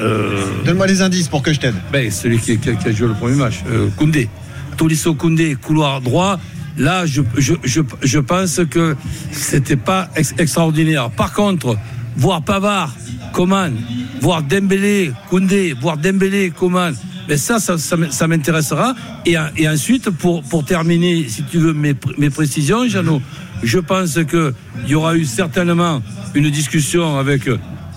euh, 0.00 0.44
Donne-moi 0.64 0.86
des 0.86 1.02
indices 1.02 1.28
pour 1.28 1.42
que 1.42 1.52
je 1.52 1.58
t'aide. 1.60 1.74
ben, 1.92 2.10
celui 2.10 2.38
qui, 2.38 2.58
qui 2.58 2.70
a- 2.70 2.74
qui 2.74 2.88
a 2.88 2.92
joué 2.92 3.08
le 3.08 3.14
premier 3.14 3.36
match, 3.36 3.60
Koundé. 3.96 4.28
Tolisso 4.76 5.14
Koundé, 5.14 5.56
couloir 5.60 6.00
droit. 6.00 6.38
Là, 6.76 7.04
je, 7.06 7.22
je, 7.36 7.54
je, 7.64 7.80
je 8.04 8.18
pense 8.20 8.60
que 8.70 8.94
c'était 9.32 9.74
pas 9.76 10.08
ex- 10.14 10.34
extraordinaire. 10.38 11.10
Par 11.10 11.32
contre, 11.32 11.76
voir 12.16 12.42
Pavard, 12.42 12.94
Coman, 13.32 13.72
voir 14.20 14.42
Dembélé, 14.42 15.12
Koundé, 15.30 15.74
voir 15.80 15.96
Dembélé, 15.96 16.50
Coman, 16.50 16.94
ben 17.28 17.36
ça, 17.38 17.58
ça, 17.60 17.76
ça 17.78 17.96
ça 18.10 18.26
m'intéressera. 18.26 18.94
Et, 19.26 19.36
et 19.56 19.68
ensuite, 19.68 20.10
pour, 20.10 20.42
pour 20.42 20.64
terminer, 20.64 21.26
si 21.28 21.42
tu 21.44 21.58
veux, 21.58 21.72
mes, 21.74 21.94
mes 22.16 22.30
précisions, 22.30 22.88
Jeannot, 22.88 23.20
je 23.62 23.78
pense 23.78 24.18
qu'il 24.30 24.52
y 24.86 24.94
aura 24.94 25.14
eu 25.16 25.24
certainement 25.24 26.02
une 26.34 26.50
discussion 26.50 27.18
avec 27.18 27.42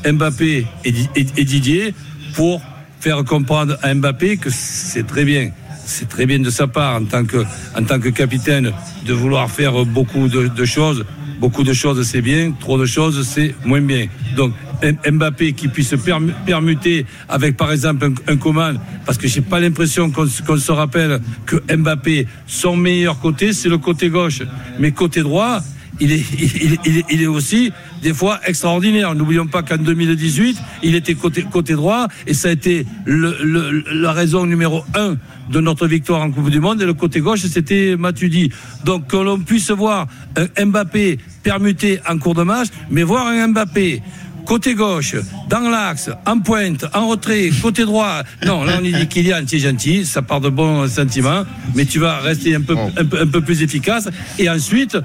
Mbappé 0.06 0.66
et, 0.84 0.92
Di- 0.92 1.10
et- 1.16 1.26
et 1.38 1.44
Didier 1.46 1.94
pour 2.36 2.62
faire 3.00 3.24
comprendre 3.24 3.78
à 3.82 3.94
Mbappé 3.94 4.38
que 4.38 4.50
c'est 4.50 5.06
très 5.08 5.24
bien. 5.26 5.52
C'est 5.86 6.08
très 6.08 6.26
bien 6.26 6.40
de 6.40 6.50
sa 6.50 6.68
part 6.68 6.96
en 7.02 7.06
tant 7.06 7.26
que, 7.26 7.44
en 7.78 7.84
tant 7.84 8.00
que 8.00 8.10
capitaine 8.10 8.72
de 9.06 9.14
vouloir 9.14 9.50
faire 9.50 9.86
beaucoup 9.86 10.28
de, 10.28 10.48
de 10.48 10.66
choses. 10.66 11.04
Beaucoup 11.42 11.64
de 11.64 11.74
choses, 11.74 12.04
c'est 12.04 12.22
bien. 12.22 12.52
Trop 12.52 12.78
de 12.78 12.86
choses, 12.86 13.28
c'est 13.28 13.56
moins 13.66 13.82
bien. 13.82 14.06
Donc, 14.36 14.54
Mbappé 15.12 15.54
qui 15.54 15.70
puisse 15.70 15.92
permu- 15.94 16.34
permuter 16.46 17.08
avec, 17.28 17.58
par 17.58 17.72
exemple, 17.72 18.12
un, 18.28 18.34
un 18.34 18.76
parce 19.08 19.18
que 19.18 19.28
j'ai 19.28 19.42
pas 19.42 19.60
l'impression 19.60 20.12
qu'on 20.12 20.28
se 20.28 20.72
rappelle 20.72 21.20
que 21.48 21.56
Mbappé, 21.76 22.28
son 22.46 22.78
meilleur 22.78 23.20
côté, 23.20 23.54
c'est 23.54 23.70
le 23.70 23.80
côté 23.80 24.10
gauche. 24.10 24.44
Mais 24.78 24.92
côté 24.92 25.22
droit, 25.22 25.62
il 26.00 26.12
est, 26.12 26.24
il, 26.40 26.78
il 26.86 27.04
il 27.12 27.22
est 27.22 27.28
aussi 27.28 27.72
des 28.02 28.14
fois 28.14 28.40
extraordinaire. 28.46 29.14
N'oublions 29.16 29.48
pas 29.48 29.62
qu'en 29.64 29.78
2018, 29.78 30.58
il 30.84 30.96
était 30.96 31.14
côté, 31.16 31.44
côté 31.44 31.74
droit 31.74 32.08
et 32.28 32.34
ça 32.34 32.48
a 32.48 32.52
été 32.52 32.86
le- 33.06 33.38
le- 33.44 33.84
la 33.94 34.12
raison 34.12 34.46
numéro 34.46 34.84
un 34.96 35.18
de 35.52 35.60
notre 35.60 35.88
victoire 35.88 36.22
en 36.22 36.32
Coupe 36.32 36.50
du 36.50 36.60
Monde. 36.60 36.82
Et 36.82 36.86
le 36.86 36.94
côté 36.94 37.20
gauche, 37.20 37.42
c'était 37.42 37.96
Matuidi. 37.98 38.52
Donc 38.86 39.08
que 39.08 39.18
l'on 39.18 39.40
puisse 39.40 39.70
voir 39.72 40.08
un 40.58 40.66
Mbappé 40.66 41.20
permuté 41.44 42.00
en 42.08 42.18
cours 42.18 42.36
de 42.36 42.44
match, 42.44 42.70
mais 42.90 43.04
voir 43.04 43.28
un 43.28 43.48
Mbappé 43.50 44.02
côté 44.44 44.74
gauche, 44.74 45.16
dans 45.50 45.70
l'axe, 45.70 46.10
en 46.26 46.40
pointe, 46.40 46.84
en 46.96 47.08
retrait, 47.10 47.52
côté 47.62 47.86
droit. 47.86 48.24
Non, 48.44 48.64
là 48.64 48.80
on 48.80 48.82
dit 48.82 49.08
Kylian, 49.08 49.46
tu 49.48 49.58
es 49.58 49.60
gentil, 49.60 50.04
ça 50.04 50.24
part 50.24 50.42
de 50.42 50.50
bons 50.50 50.88
sentiments, 50.88 51.44
mais 51.76 51.86
tu 51.86 52.00
vas 52.00 52.18
rester 52.18 52.56
un 52.56 52.62
peu, 52.62 52.76
un 52.98 53.06
peu, 53.06 53.22
un 53.22 53.28
peu 53.28 53.42
plus 53.42 53.62
efficace. 53.62 54.10
Et 54.40 54.50
ensuite, 54.50 54.98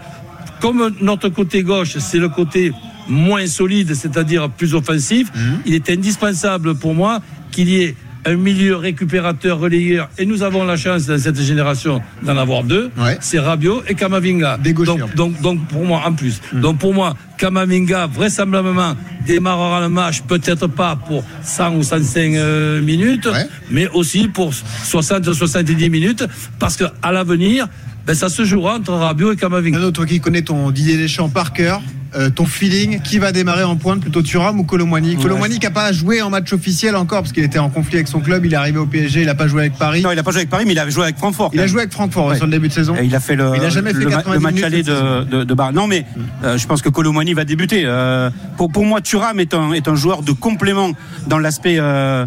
comme 0.60 0.92
notre 1.00 1.28
côté 1.28 1.62
gauche, 1.62 1.96
c'est 1.98 2.18
le 2.18 2.28
côté 2.28 2.72
moins 3.08 3.46
solide, 3.46 3.94
c'est-à-dire 3.94 4.50
plus 4.50 4.74
offensif, 4.74 5.28
il 5.64 5.74
est 5.74 5.88
indispensable 5.90 6.74
pour 6.74 6.94
moi 6.94 7.20
qu'il 7.52 7.68
y 7.68 7.82
ait 7.82 7.94
un 8.28 8.34
milieu 8.34 8.74
récupérateur, 8.74 9.60
relayeur, 9.60 10.08
et 10.18 10.26
nous 10.26 10.42
avons 10.42 10.64
la 10.64 10.76
chance 10.76 11.06
dans 11.06 11.16
cette 11.16 11.40
génération 11.40 12.02
d'en 12.24 12.36
avoir 12.36 12.64
deux, 12.64 12.90
Ouais. 12.98 13.16
c'est 13.20 13.38
Rabiot 13.38 13.84
et 13.86 13.94
Kamavinga. 13.94 14.58
Donc, 14.58 15.14
donc, 15.14 15.40
donc 15.40 15.68
pour 15.68 15.84
moi, 15.84 16.02
en 16.04 16.12
plus. 16.12 16.40
Donc 16.52 16.78
pour 16.78 16.92
moi, 16.92 17.14
Kamavinga, 17.38 18.08
vraisemblablement, 18.08 18.96
démarrera 19.24 19.80
le 19.82 19.88
match, 19.90 20.22
peut-être 20.22 20.66
pas 20.66 20.96
pour 20.96 21.22
100 21.44 21.76
ou 21.76 21.82
105 21.84 22.34
euh, 22.34 22.82
minutes, 22.82 23.26
Ouais. 23.26 23.46
mais 23.70 23.86
aussi 23.90 24.26
pour 24.26 24.52
60 24.52 25.28
ou 25.28 25.32
70 25.32 25.88
minutes, 25.88 26.24
parce 26.58 26.76
qu'à 26.76 27.12
l'avenir, 27.12 27.68
ben, 28.06 28.14
ça 28.14 28.28
se 28.28 28.44
jouera 28.44 28.76
entre 28.76 28.92
Rabiot 28.92 29.32
et 29.32 29.36
Kamavinga. 29.36 29.78
Nano, 29.78 29.90
toi 29.90 30.06
qui 30.06 30.20
connais 30.20 30.42
ton 30.42 30.70
Didier 30.70 30.96
Deschamps 30.96 31.28
par 31.28 31.52
cœur, 31.52 31.82
euh, 32.14 32.30
ton 32.30 32.46
feeling, 32.46 33.00
qui 33.00 33.18
va 33.18 33.32
démarrer 33.32 33.64
en 33.64 33.76
pointe 33.76 34.00
plutôt 34.00 34.22
Thuram 34.22 34.60
ou 34.60 34.64
Colomwani? 34.64 35.16
Colomwani 35.16 35.58
qui 35.58 35.66
n'a 35.66 35.72
pas 35.72 35.92
joué 35.92 36.22
en 36.22 36.30
match 36.30 36.52
officiel 36.52 36.94
encore 36.96 37.22
parce 37.22 37.32
qu'il 37.32 37.42
était 37.42 37.58
en 37.58 37.68
conflit 37.68 37.96
avec 37.96 38.08
son 38.08 38.20
club, 38.20 38.46
il 38.46 38.52
est 38.52 38.56
arrivé 38.56 38.78
au 38.78 38.86
PSG, 38.86 39.20
il 39.22 39.26
n'a 39.26 39.34
pas 39.34 39.48
joué 39.48 39.62
avec 39.62 39.74
Paris. 39.74 40.02
Non, 40.02 40.12
il 40.12 40.18
a 40.18 40.22
pas 40.22 40.30
joué 40.30 40.38
avec 40.38 40.50
Paris, 40.50 40.64
mais 40.66 40.72
il 40.72 40.78
a 40.78 40.88
joué 40.88 41.02
avec 41.02 41.18
Francfort. 41.18 41.50
Il 41.52 41.60
a 41.60 41.66
joué 41.66 41.80
avec 41.80 41.92
Francfort 41.92 42.28
Ouais. 42.28 42.36
sur 42.36 42.46
le 42.46 42.52
début 42.52 42.68
de 42.68 42.72
saison. 42.72 42.94
Et 42.96 43.04
il 43.04 43.14
a 43.14 43.20
fait 43.20 43.34
le, 43.36 43.50
Il 43.56 43.62
a 43.64 43.68
jamais 43.70 43.92
fait 43.92 43.98
le, 43.98 44.04
ma- 44.08 44.16
90 44.22 44.34
le 44.34 44.40
match 44.40 44.62
aller 44.62 44.82
de, 44.84 45.24
de, 45.24 45.44
de 45.44 45.54
Bar. 45.54 45.72
Non, 45.72 45.86
mais 45.88 46.06
euh, 46.44 46.56
je 46.56 46.66
pense 46.66 46.80
que 46.82 46.88
Colomani 46.88 47.34
va 47.34 47.44
débuter. 47.44 47.82
Euh, 47.84 48.30
pour, 48.56 48.70
pour 48.70 48.84
moi, 48.86 49.00
Thuram 49.00 49.40
est 49.40 49.52
un, 49.52 49.72
est 49.72 49.88
un 49.88 49.96
joueur 49.96 50.22
de 50.22 50.30
complément 50.32 50.92
dans 51.26 51.38
l'aspect 51.38 51.76
euh, 51.80 52.24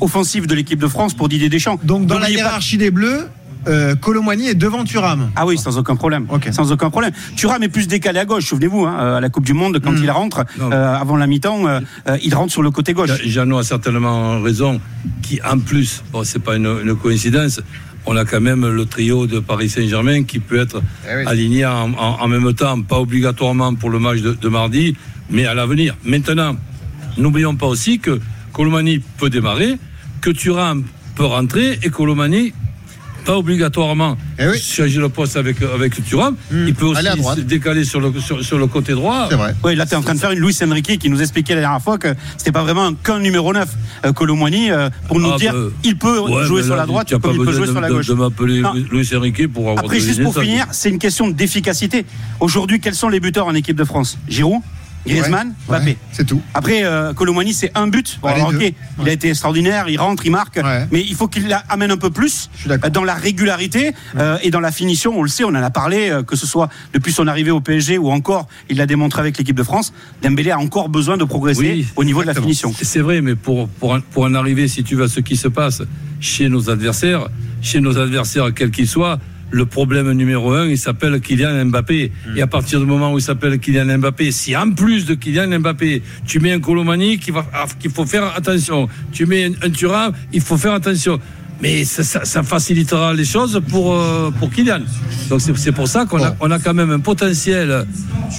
offensif 0.00 0.46
de 0.48 0.54
l'équipe 0.54 0.80
de 0.80 0.88
France 0.88 1.14
pour 1.14 1.28
Didier 1.28 1.48
Deschamps. 1.48 1.78
Donc 1.84 2.06
dans 2.06 2.18
la 2.18 2.26
pas- 2.26 2.30
hiérarchie 2.32 2.78
des 2.78 2.90
Bleus, 2.90 3.28
euh, 3.68 3.94
Colomwani 3.94 4.48
est 4.48 4.54
devant 4.54 4.84
Thuram. 4.84 5.30
Ah 5.36 5.46
oui, 5.46 5.58
sans 5.58 5.76
aucun 5.78 5.96
problème. 5.96 6.26
Ok. 6.30 6.48
Sans 6.52 6.72
aucun 6.72 6.90
problème. 6.90 7.12
Thuram 7.36 7.62
est 7.62 7.68
plus 7.68 7.86
décalé 7.88 8.18
à 8.20 8.24
gauche, 8.24 8.44
souvenez-vous, 8.46 8.86
hein, 8.86 9.16
à 9.16 9.20
la 9.20 9.28
Coupe 9.28 9.44
du 9.44 9.52
Monde, 9.54 9.80
quand 9.82 9.92
Mm. 9.92 10.00
il 10.02 10.10
rentre, 10.10 10.44
euh, 10.60 10.94
avant 10.96 11.16
la 11.16 11.26
mi-temps, 11.26 11.66
euh, 11.66 11.80
euh, 12.08 12.16
il 12.22 12.34
rentre 12.34 12.52
sur 12.52 12.62
le 12.62 12.70
côté 12.70 12.92
gauche. 12.94 13.10
Jeannot 13.24 13.58
a 13.58 13.62
certainement 13.62 14.40
raison, 14.40 14.80
qui 15.22 15.40
en 15.42 15.58
plus, 15.58 16.02
bon, 16.12 16.24
c'est 16.24 16.38
pas 16.38 16.56
une, 16.56 16.66
une 16.84 16.94
coïncidence, 16.96 17.60
on 18.06 18.16
a 18.16 18.24
quand 18.24 18.40
même 18.40 18.66
le 18.66 18.86
trio 18.86 19.26
de 19.26 19.40
Paris 19.40 19.68
Saint-Germain 19.68 20.22
qui 20.24 20.38
peut 20.38 20.58
être 20.58 20.80
Eh 21.06 21.16
oui. 21.16 21.22
aligné 21.26 21.66
en, 21.66 21.92
en- 21.92 22.16
en 22.20 22.28
même 22.28 22.52
temps, 22.54 22.80
pas 22.80 22.98
obligatoirement 22.98 23.74
pour 23.74 23.90
le 23.90 23.98
match 23.98 24.20
de, 24.20 24.32
de 24.32 24.48
mardi, 24.48 24.96
mais 25.28 25.44
à 25.44 25.52
l'avenir. 25.54 25.94
Maintenant, 26.04 26.56
n'oublions 27.18 27.54
pas 27.56 27.66
aussi 27.66 27.98
que 27.98 28.18
Colomani 28.54 29.00
peut 29.18 29.28
démarrer, 29.30 29.78
que 30.22 30.30
Thuram 30.30 30.84
peut 31.14 31.26
rentrer 31.26 31.78
et 31.82 31.90
Colomani 31.90 32.52
pas 33.24 33.36
obligatoirement 33.36 34.16
Eh 34.38 34.48
oui. 34.48 34.58
changer 34.58 34.98
le 35.00 35.08
poste 35.08 35.36
avec, 35.36 35.56
avec 35.62 36.02
Thuram. 36.04 36.34
Hmm. 36.50 36.66
Il 36.68 36.74
peut 36.74 36.86
aussi 36.86 37.02
se 37.36 37.40
décaler 37.40 37.84
sur 37.84 38.00
le, 38.00 38.12
sur, 38.20 38.44
sur 38.44 38.58
le 38.58 38.66
côté 38.66 38.92
droit. 38.92 39.26
C'est 39.30 39.36
vrai. 39.36 39.54
Oui, 39.64 39.74
là, 39.76 39.86
tu 39.86 39.92
es 39.92 39.96
en 39.96 40.02
train 40.02 40.14
de 40.14 40.18
faire 40.18 40.30
une 40.32 40.40
Luis 40.40 40.56
Enrique 40.62 40.98
qui 40.98 41.10
nous 41.10 41.20
expliquait 41.20 41.54
la 41.54 41.60
dernière 41.60 41.82
fois 41.82 41.98
que 41.98 42.08
c'était 42.36 42.52
pas 42.52 42.62
vraiment 42.62 42.92
qu'un 42.94 43.18
numéro 43.18 43.52
9, 43.52 43.68
euh, 44.06 44.12
Colomboigny, 44.12 44.70
euh, 44.70 44.90
pour 45.08 45.20
nous 45.20 45.30
Ah, 45.34 45.38
dire 45.38 45.52
bah, 45.52 45.58
il 45.84 45.96
peut 45.96 46.18
Ouais, 46.18 46.44
jouer 46.44 46.62
sur 46.62 46.70
là, 46.70 46.82
la 46.82 46.86
droite, 46.86 47.10
comme 47.10 47.20
pas 47.20 47.30
il 47.32 47.38
peut 47.44 47.52
jouer 47.52 47.66
de, 47.66 47.72
sur 47.72 47.80
la 47.80 47.88
de- 47.88 47.94
gauche. 47.94 48.06
de 48.06 48.14
m'appeler 48.14 48.60
Non. 48.60 48.72
Luis 48.90 49.08
Enrique 49.14 49.46
pour 49.52 49.70
avoir 49.70 49.84
Après, 49.84 50.00
juste 50.00 50.22
pour 50.22 50.34
ça. 50.34 50.42
finir, 50.42 50.66
c'est 50.72 50.90
une 50.90 50.98
question 50.98 51.28
d'efficacité. 51.30 52.04
Aujourd'hui, 52.40 52.80
quels 52.80 52.94
sont 52.94 53.08
les 53.08 53.20
buteurs 53.20 53.46
en 53.46 53.54
équipe 53.54 53.76
de 53.76 53.84
France? 53.84 54.18
Giroud, 54.28 54.60
Griezmann, 55.06 55.48
Ouais, 55.68 55.78
Mbappé. 55.78 55.90
ouais, 55.92 55.96
c'est 56.12 56.26
tout. 56.26 56.40
Après, 56.54 56.84
euh, 56.84 57.12
Colomani, 57.14 57.52
c'est 57.54 57.70
un 57.74 57.86
but. 57.86 58.18
Bon, 58.20 58.28
Ouais, 58.28 58.34
alors, 58.34 58.52
il 58.52 59.08
a 59.08 59.12
été 59.12 59.28
extraordinaire, 59.30 59.88
il 59.88 59.98
rentre, 59.98 60.26
il 60.26 60.30
marque, 60.30 60.56
Ouais. 60.62 60.86
mais 60.90 61.00
il 61.00 61.14
faut 61.14 61.26
qu'il 61.28 61.56
amène 61.68 61.90
un 61.90 61.96
peu 61.96 62.10
plus 62.10 62.50
Je 62.54 62.60
suis 62.60 62.68
d'accord. 62.68 62.86
euh, 62.88 62.90
dans 62.90 63.04
la 63.04 63.14
régularité 63.14 63.92
euh, 64.16 64.36
et 64.42 64.50
dans 64.50 64.60
la 64.60 64.70
finition. 64.72 65.12
On 65.18 65.22
le 65.22 65.28
sait, 65.28 65.44
on 65.44 65.48
en 65.48 65.54
a 65.54 65.70
parlé, 65.70 66.10
euh, 66.10 66.22
que 66.22 66.36
ce 66.36 66.46
soit 66.46 66.68
depuis 66.92 67.12
son 67.12 67.26
arrivée 67.26 67.50
au 67.50 67.60
PSG 67.60 67.98
ou 67.98 68.10
encore, 68.10 68.46
il 68.68 68.76
l'a 68.76 68.86
démontré 68.86 69.20
avec 69.20 69.38
l'équipe 69.38 69.56
de 69.56 69.62
France. 69.62 69.92
Dembélé 70.22 70.50
a 70.50 70.58
encore 70.58 70.88
besoin 70.88 71.16
de 71.16 71.24
progresser 71.24 71.60
Oui, 71.60 71.86
au 71.96 72.04
niveau 72.04 72.22
de 72.22 72.26
la 72.26 72.34
finition. 72.34 72.72
C'est 72.80 73.00
vrai, 73.00 73.20
mais 73.20 73.34
pour, 73.36 73.68
pour, 73.68 73.92
en, 73.92 74.00
pour 74.00 74.24
en 74.24 74.34
arriver, 74.34 74.68
si 74.68 74.84
tu 74.84 74.96
veux, 74.96 75.04
à 75.04 75.08
ce 75.08 75.20
qui 75.20 75.36
se 75.36 75.48
passe 75.48 75.82
chez 76.20 76.48
nos 76.48 76.68
adversaires, 76.68 77.28
chez 77.62 77.80
nos 77.80 77.96
adversaires, 77.98 78.52
quels 78.54 78.70
qu'ils 78.70 78.88
soient, 78.88 79.18
le 79.50 79.66
problème 79.66 80.10
numéro 80.12 80.52
un, 80.52 80.66
il 80.66 80.78
s'appelle 80.78 81.20
Kylian 81.20 81.64
Mbappé. 81.66 82.12
Et 82.36 82.42
à 82.42 82.46
partir 82.46 82.80
du 82.80 82.86
moment 82.86 83.12
où 83.12 83.18
il 83.18 83.22
s'appelle 83.22 83.58
Kylian 83.58 83.98
Mbappé, 83.98 84.30
si 84.30 84.56
en 84.56 84.70
plus 84.72 85.06
de 85.06 85.14
Kylian 85.14 85.58
Mbappé, 85.60 86.02
tu 86.26 86.38
mets 86.40 86.52
un 86.52 86.60
Colomani 86.60 87.18
ah, 87.52 87.66
qu'il 87.78 87.90
faut 87.90 88.06
faire 88.06 88.32
attention, 88.36 88.88
tu 89.12 89.26
mets 89.26 89.44
un, 89.46 89.52
un 89.66 89.70
Thuram, 89.70 90.12
il 90.32 90.40
faut 90.40 90.56
faire 90.56 90.74
attention. 90.74 91.18
Mais 91.62 91.84
ça, 91.84 92.02
ça- 92.02 92.24
ça 92.24 92.42
facilitera 92.42 93.12
les 93.12 93.26
choses 93.26 93.60
pour, 93.68 93.94
euh, 93.94 94.30
pour 94.38 94.50
Kylian. 94.50 94.80
Donc 95.28 95.40
c'est 95.42 95.54
c'est 95.58 95.72
pour 95.72 95.88
ça 95.88 96.06
qu'on 96.06 96.22
a, 96.22 96.34
on 96.40 96.50
a 96.50 96.58
quand 96.58 96.72
même 96.72 96.90
un 96.90 97.00
potentiel, 97.00 97.84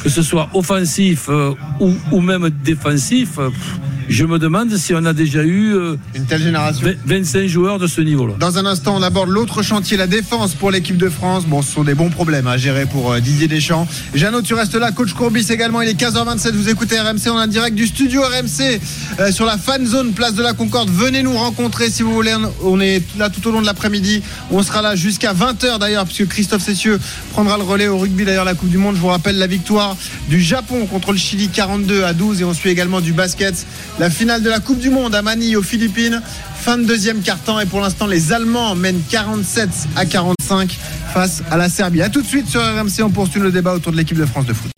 que 0.04 0.10
ce 0.10 0.24
soit 0.24 0.50
offensif 0.56 1.28
euh, 1.30 1.54
ou, 1.80 1.94
ou 2.12 2.20
même 2.22 2.50
défensif. 2.64 3.38
euh, 3.38 3.50
pff, 3.50 3.80
Je 4.12 4.26
me 4.26 4.40
demande 4.40 4.76
si 4.76 4.94
on 4.94 5.06
a 5.06 5.14
déjà 5.14 5.42
eu 5.42 5.74
euh, 5.74 5.96
Une 6.14 6.26
telle 6.26 6.44
génération. 6.44 6.86
20 6.86 6.96
25 7.06 7.48
joueurs 7.48 7.80
de 7.80 7.88
ce 7.88 8.02
niveau-là. 8.02 8.34
Dans 8.38 8.58
un 8.58 8.66
instant, 8.66 8.98
on 8.98 9.02
aborde 9.02 9.30
l'autre 9.30 9.62
chantier, 9.62 9.96
la 9.96 10.06
défense 10.06 10.54
pour 10.54 10.70
l'équipe 10.70 10.98
de 10.98 11.08
France. 11.08 11.46
Bon, 11.46 11.62
ce 11.62 11.72
sont 11.72 11.86
des 11.86 11.96
bons 11.96 12.10
problèmes 12.10 12.46
à 12.46 12.58
gérer 12.58 12.86
pour 12.86 13.14
euh, 13.14 13.22
Didier 13.22 13.48
Deschamps. 13.48 13.88
Jeannot, 14.14 14.42
tu 14.42 14.54
restes 14.54 14.76
là. 14.76 14.92
Coach 14.92 15.14
Courbis 15.14 15.48
également. 15.50 15.82
Il 15.82 15.88
est 15.88 15.98
15h27. 15.98 16.52
Vous 16.52 16.68
écoutez 16.68 17.00
RMC. 17.00 17.28
On 17.28 17.40
est 17.40 17.44
en 17.44 17.48
direct 17.48 17.74
du 17.74 17.88
studio 17.88 18.22
RMC 18.22 18.82
euh, 19.20 19.32
sur 19.32 19.46
la 19.46 19.58
fan 19.58 19.86
zone, 19.86 20.12
place 20.12 20.34
de 20.34 20.44
la 20.44 20.52
Concorde. 20.52 20.90
Venez 20.90 21.24
nous 21.24 21.38
rencontrer 21.38 21.90
si 21.90 22.04
vous 22.04 22.14
voulez. 22.14 22.36
On 22.66 22.82
est 22.82 23.02
là 23.18 23.30
tout 23.30 23.48
au 23.48 23.52
long 23.54 23.62
de 23.62 23.66
l'après-midi. 23.66 24.24
On 24.52 24.62
sera 24.62 24.82
là 24.82 24.98
jusqu'à 24.98 25.34
20h 25.34 25.80
d'ailleurs, 25.80 26.04
puisque 26.04 26.28
Christophe 26.28 26.64
Cessieux 26.64 27.00
prendra 27.32 27.58
le 27.58 27.64
relais 27.64 27.88
au 27.88 27.98
rugby 27.98 28.26
d'ailleurs 28.26 28.44
la 28.44 28.56
Coupe 28.56 28.70
du 28.70 28.78
Monde. 28.78 28.98
Je 28.98 29.02
vous 29.02 29.08
rappelle 29.08 29.38
la 29.38 29.48
victoire 29.48 29.96
du 30.28 30.42
Japon 30.42 30.86
contre 30.88 31.14
le 31.14 31.18
Chili 31.18 31.48
42 31.48 32.04
à 32.04 32.12
12 32.12 32.42
et 32.42 32.44
on 32.44 32.54
suit 32.54 32.72
également 32.72 33.00
du 33.00 33.14
basket. 33.14 33.66
La 34.02 34.10
finale 34.10 34.42
de 34.42 34.50
la 34.50 34.60
Coupe 34.60 34.80
du 34.80 34.90
Monde 34.90 35.14
à 35.14 35.22
Manille 35.22 35.56
aux 35.56 35.62
Philippines. 35.62 36.24
Fin 36.56 36.80
de 36.80 36.86
deuxième 36.86 37.22
quart-temps 37.22 37.60
et 37.60 37.68
pour 37.68 37.82
l'instant 37.82 38.08
les 38.08 38.34
Allemands 38.34 38.74
mènent 38.74 39.00
47 39.12 39.70
à 39.96 40.08
45 40.08 40.76
face 41.14 41.44
à 41.52 41.58
la 41.58 41.70
Serbie. 41.70 42.02
A 42.02 42.10
tout 42.10 42.24
de 42.24 42.26
suite 42.26 42.50
sur 42.50 42.62
RMC, 42.62 43.04
on 43.04 43.12
poursuit 43.12 43.40
le 43.40 43.52
débat 43.52 43.76
autour 43.76 43.92
de 43.92 43.98
l'équipe 43.98 44.18
de 44.18 44.26
France 44.26 44.48
de 44.48 44.54
foot. 44.54 44.72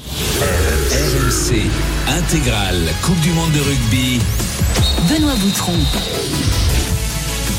RMC 0.92 1.62
intégrale 2.10 2.76
Coupe 3.02 3.22
du 3.22 3.30
monde 3.30 3.54
de 3.54 3.62
rugby. 3.62 4.20
Benoît 5.10 5.36
Boutron. 5.36 5.72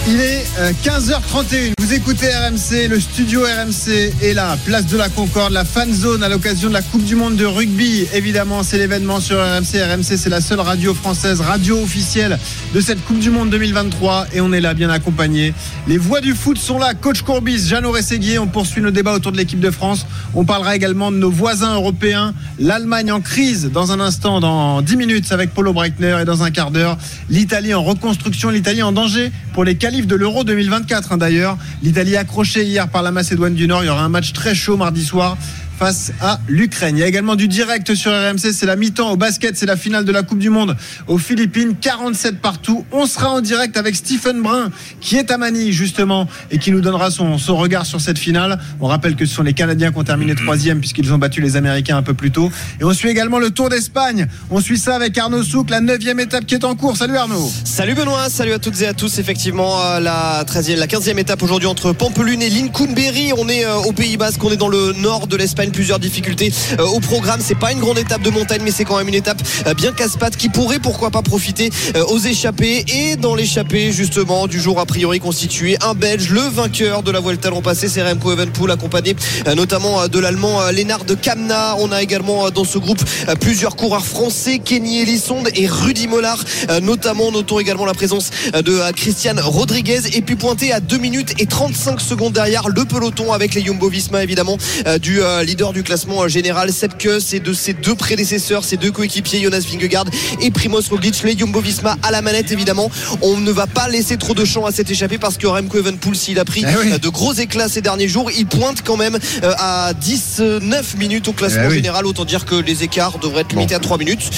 Il 0.06 0.20
est 0.20 0.44
euh, 0.58 0.72
15h31. 0.84 1.72
Vous 1.78 1.94
écoutez 1.94 2.28
RMC, 2.28 2.88
le 2.88 3.00
studio 3.00 3.40
RMC 3.40 4.12
est 4.22 4.34
là, 4.34 4.58
place 4.66 4.86
de 4.86 4.98
la 4.98 5.08
Concorde, 5.08 5.52
la 5.52 5.64
fan 5.64 5.90
zone 5.92 6.22
à 6.22 6.28
l'occasion 6.28 6.68
de 6.68 6.74
la 6.74 6.82
Coupe 6.82 7.04
du 7.04 7.16
Monde 7.16 7.36
de 7.36 7.46
rugby. 7.46 8.06
Évidemment, 8.12 8.62
c'est 8.62 8.76
l'événement 8.76 9.20
sur 9.20 9.38
RMC. 9.38 9.82
RMC, 9.82 10.18
c'est 10.18 10.28
la 10.28 10.42
seule 10.42 10.60
radio 10.60 10.92
française, 10.92 11.40
radio 11.40 11.82
officielle 11.82 12.38
de 12.74 12.80
cette 12.82 13.02
Coupe 13.06 13.18
du 13.18 13.30
Monde 13.30 13.48
2023 13.48 14.26
et 14.34 14.42
on 14.42 14.52
est 14.52 14.60
là 14.60 14.74
bien 14.74 14.90
accompagné. 14.90 15.54
Les 15.88 15.96
voix 15.96 16.20
du 16.20 16.34
foot 16.34 16.58
sont 16.58 16.78
là. 16.78 16.92
Coach 16.92 17.22
Courbis, 17.22 17.66
Jeannot 17.66 17.92
Rességuier. 17.92 18.38
On 18.38 18.46
poursuit 18.46 18.82
nos 18.82 18.90
débats 18.90 19.14
autour 19.14 19.32
de 19.32 19.38
l'équipe 19.38 19.60
de 19.60 19.70
France. 19.70 20.06
On 20.34 20.44
parlera 20.44 20.76
également 20.76 21.12
de 21.12 21.16
nos 21.16 21.30
voisins 21.30 21.74
européens. 21.74 22.34
L'Allemagne 22.58 23.10
en 23.10 23.22
crise 23.22 23.70
dans 23.72 23.90
un 23.90 24.00
instant, 24.00 24.40
dans 24.40 24.82
10 24.82 24.96
minutes 24.96 25.32
avec 25.32 25.54
Paulo 25.54 25.72
Breitner 25.72 26.18
et 26.20 26.24
dans 26.26 26.42
un 26.42 26.50
quart 26.50 26.70
d'heure, 26.70 26.98
l'Italie 27.30 27.72
en 27.72 27.82
reconstruction, 27.82 28.50
l'Italie 28.50 28.82
en 28.82 28.92
danger 28.92 29.32
pour 29.54 29.64
les 29.64 29.76
de 30.02 30.16
l'Euro 30.16 30.42
2024 30.42 31.12
hein, 31.12 31.16
d'ailleurs. 31.16 31.56
L'Italie 31.82 32.16
accrochée 32.16 32.64
hier 32.64 32.88
par 32.88 33.02
la 33.02 33.12
Macédoine 33.12 33.54
du 33.54 33.68
Nord. 33.68 33.84
Il 33.84 33.86
y 33.86 33.90
aura 33.90 34.02
un 34.02 34.08
match 34.08 34.32
très 34.32 34.54
chaud 34.54 34.76
mardi 34.76 35.04
soir 35.04 35.38
face 35.76 36.12
à 36.20 36.38
l'Ukraine. 36.48 36.96
Il 36.96 37.00
y 37.00 37.02
a 37.02 37.06
également 37.06 37.36
du 37.36 37.48
direct 37.48 37.94
sur 37.94 38.12
RMC, 38.12 38.52
c'est 38.52 38.66
la 38.66 38.76
mi-temps 38.76 39.10
au 39.10 39.16
basket, 39.16 39.56
c'est 39.56 39.66
la 39.66 39.76
finale 39.76 40.04
de 40.04 40.12
la 40.12 40.22
Coupe 40.22 40.38
du 40.38 40.50
Monde 40.50 40.76
aux 41.06 41.18
Philippines, 41.18 41.74
47 41.80 42.40
partout. 42.40 42.84
On 42.92 43.06
sera 43.06 43.30
en 43.30 43.40
direct 43.40 43.76
avec 43.76 43.96
Stephen 43.96 44.42
Brun 44.42 44.70
qui 45.00 45.16
est 45.16 45.30
à 45.30 45.38
Manille 45.38 45.72
justement 45.72 46.28
et 46.50 46.58
qui 46.58 46.70
nous 46.70 46.80
donnera 46.80 47.10
son, 47.10 47.36
regard 47.56 47.86
sur 47.86 48.00
cette 48.00 48.18
finale. 48.18 48.58
On 48.80 48.86
rappelle 48.86 49.16
que 49.16 49.26
ce 49.26 49.34
sont 49.34 49.42
les 49.42 49.52
Canadiens 49.52 49.90
qui 49.90 49.98
ont 49.98 50.04
terminé 50.04 50.34
troisième 50.34 50.80
puisqu'ils 50.80 51.12
ont 51.12 51.18
battu 51.18 51.40
les 51.40 51.56
Américains 51.56 51.96
un 51.96 52.02
peu 52.02 52.14
plus 52.14 52.30
tôt. 52.30 52.50
Et 52.80 52.84
on 52.84 52.92
suit 52.92 53.08
également 53.08 53.38
le 53.38 53.50
Tour 53.50 53.68
d'Espagne. 53.68 54.26
On 54.50 54.60
suit 54.60 54.78
ça 54.78 54.94
avec 54.94 55.16
Arnaud 55.18 55.42
Souk, 55.42 55.70
la 55.70 55.80
neuvième 55.80 56.20
étape 56.20 56.46
qui 56.46 56.54
est 56.54 56.64
en 56.64 56.74
cours. 56.76 56.96
Salut 56.96 57.16
Arnaud. 57.16 57.50
Salut 57.64 57.94
Benoît, 57.94 58.28
salut 58.28 58.52
à 58.52 58.58
toutes 58.58 58.80
et 58.80 58.86
à 58.86 58.94
tous. 58.94 59.18
Effectivement, 59.18 59.80
euh, 59.80 60.00
la 60.00 60.44
13e, 60.44 60.76
la 60.76 60.86
15e 60.86 61.18
étape 61.18 61.42
aujourd'hui 61.42 61.68
entre 61.68 61.92
Pampelune 61.92 62.42
et 62.42 62.50
Lincolnberry. 62.50 63.32
On 63.36 63.48
est 63.48 63.64
euh, 63.64 63.76
au 63.76 63.92
Pays 63.92 64.16
Basque, 64.16 64.42
on 64.44 64.50
est 64.50 64.56
dans 64.56 64.68
le 64.68 64.92
nord 64.92 65.26
de 65.26 65.36
l'Espagne. 65.36 65.63
Plusieurs 65.72 65.98
difficultés 65.98 66.52
euh, 66.78 66.84
au 66.84 67.00
programme. 67.00 67.40
C'est 67.42 67.58
pas 67.58 67.72
une 67.72 67.80
grande 67.80 67.98
étape 67.98 68.22
de 68.22 68.30
montagne, 68.30 68.60
mais 68.64 68.70
c'est 68.70 68.84
quand 68.84 68.98
même 68.98 69.08
une 69.08 69.14
étape 69.14 69.42
euh, 69.66 69.74
bien 69.74 69.92
casse-patte 69.92 70.36
qui 70.36 70.48
pourrait 70.48 70.78
pourquoi 70.78 71.10
pas 71.10 71.22
profiter 71.22 71.70
euh, 71.96 72.04
aux 72.04 72.18
échappés. 72.18 72.84
Et 72.88 73.16
dans 73.16 73.34
l'échappée 73.34 73.90
justement 73.92 74.46
du 74.46 74.60
jour 74.60 74.78
a 74.78 74.86
priori 74.86 75.20
constitué 75.20 75.76
un 75.80 75.94
Belge, 75.94 76.28
le 76.30 76.40
vainqueur 76.40 77.02
de 77.02 77.10
la 77.10 77.20
Vuelta 77.20 77.50
l'an 77.50 77.62
passé, 77.62 77.88
c'est 77.88 78.02
Remco 78.02 78.32
Evenepoel, 78.32 78.70
accompagné 78.70 79.16
notamment 79.56 80.08
de 80.08 80.18
l'Allemand 80.18 80.70
Lennart 80.70 81.04
de 81.04 81.14
Kamna. 81.14 81.76
On 81.78 81.92
a 81.92 82.02
également 82.02 82.50
dans 82.50 82.64
ce 82.64 82.78
groupe 82.78 83.02
plusieurs 83.40 83.76
coureurs 83.76 84.04
français, 84.04 84.58
Kenny 84.58 85.00
Elissonde 85.00 85.48
et 85.54 85.66
Rudy 85.66 86.08
Mollard, 86.08 86.44
notamment. 86.82 87.30
Notons 87.30 87.58
également 87.58 87.86
la 87.86 87.94
présence 87.94 88.30
de 88.52 88.92
Christian 88.92 89.34
Rodriguez 89.38 90.00
et 90.14 90.22
puis 90.22 90.36
pointé 90.36 90.72
à 90.72 90.80
2 90.80 90.98
minutes 90.98 91.34
et 91.38 91.46
35 91.46 92.00
secondes 92.00 92.32
derrière 92.32 92.68
le 92.68 92.84
peloton 92.84 93.32
avec 93.32 93.54
les 93.54 93.64
Jumbo 93.64 93.88
Visma 93.88 94.22
évidemment 94.22 94.58
du 95.00 95.20
leader 95.54 95.72
du 95.72 95.84
classement 95.84 96.26
général 96.26 96.72
Sepp 96.72 96.98
Kuss 96.98 97.32
et 97.32 97.38
de 97.38 97.52
ses 97.52 97.74
deux 97.74 97.94
prédécesseurs, 97.94 98.64
ses 98.64 98.76
deux 98.76 98.90
coéquipiers 98.90 99.40
Jonas 99.40 99.60
Vingegaard 99.70 100.06
et 100.40 100.50
Primoz 100.50 100.88
Roglic, 100.90 101.22
les 101.22 101.38
Jumbo 101.38 101.60
Visma 101.60 101.96
à 102.02 102.10
la 102.10 102.22
manette 102.22 102.50
évidemment. 102.50 102.90
On 103.22 103.36
ne 103.36 103.52
va 103.52 103.68
pas 103.68 103.86
laisser 103.88 104.16
trop 104.16 104.34
de 104.34 104.44
champ 104.44 104.66
à 104.66 104.72
cette 104.72 104.90
échappée 104.90 105.16
parce 105.18 105.36
que 105.38 105.46
Remco 105.46 105.78
Evenepoel 105.78 106.16
s'il 106.16 106.40
a 106.40 106.44
pris 106.44 106.64
Eh 106.68 106.76
oui. 106.76 106.98
de 106.98 107.08
gros 107.08 107.34
éclats 107.34 107.68
ces 107.68 107.82
derniers 107.82 108.08
jours, 108.08 108.32
il 108.36 108.46
pointe 108.46 108.82
quand 108.84 108.96
même 108.96 109.16
euh, 109.44 109.52
à 109.58 109.92
19 109.94 110.96
minutes 110.98 111.28
au 111.28 111.32
classement 111.32 111.62
Eh 111.66 111.68
oui. 111.68 111.74
général. 111.76 112.04
Autant 112.04 112.24
dire 112.24 112.46
que 112.46 112.56
les 112.56 112.82
écarts 112.82 113.20
devraient 113.20 113.42
être 113.42 113.52
limités 113.52 113.76
à 113.76 113.78
3 113.78 113.96
minutes. 113.98 114.28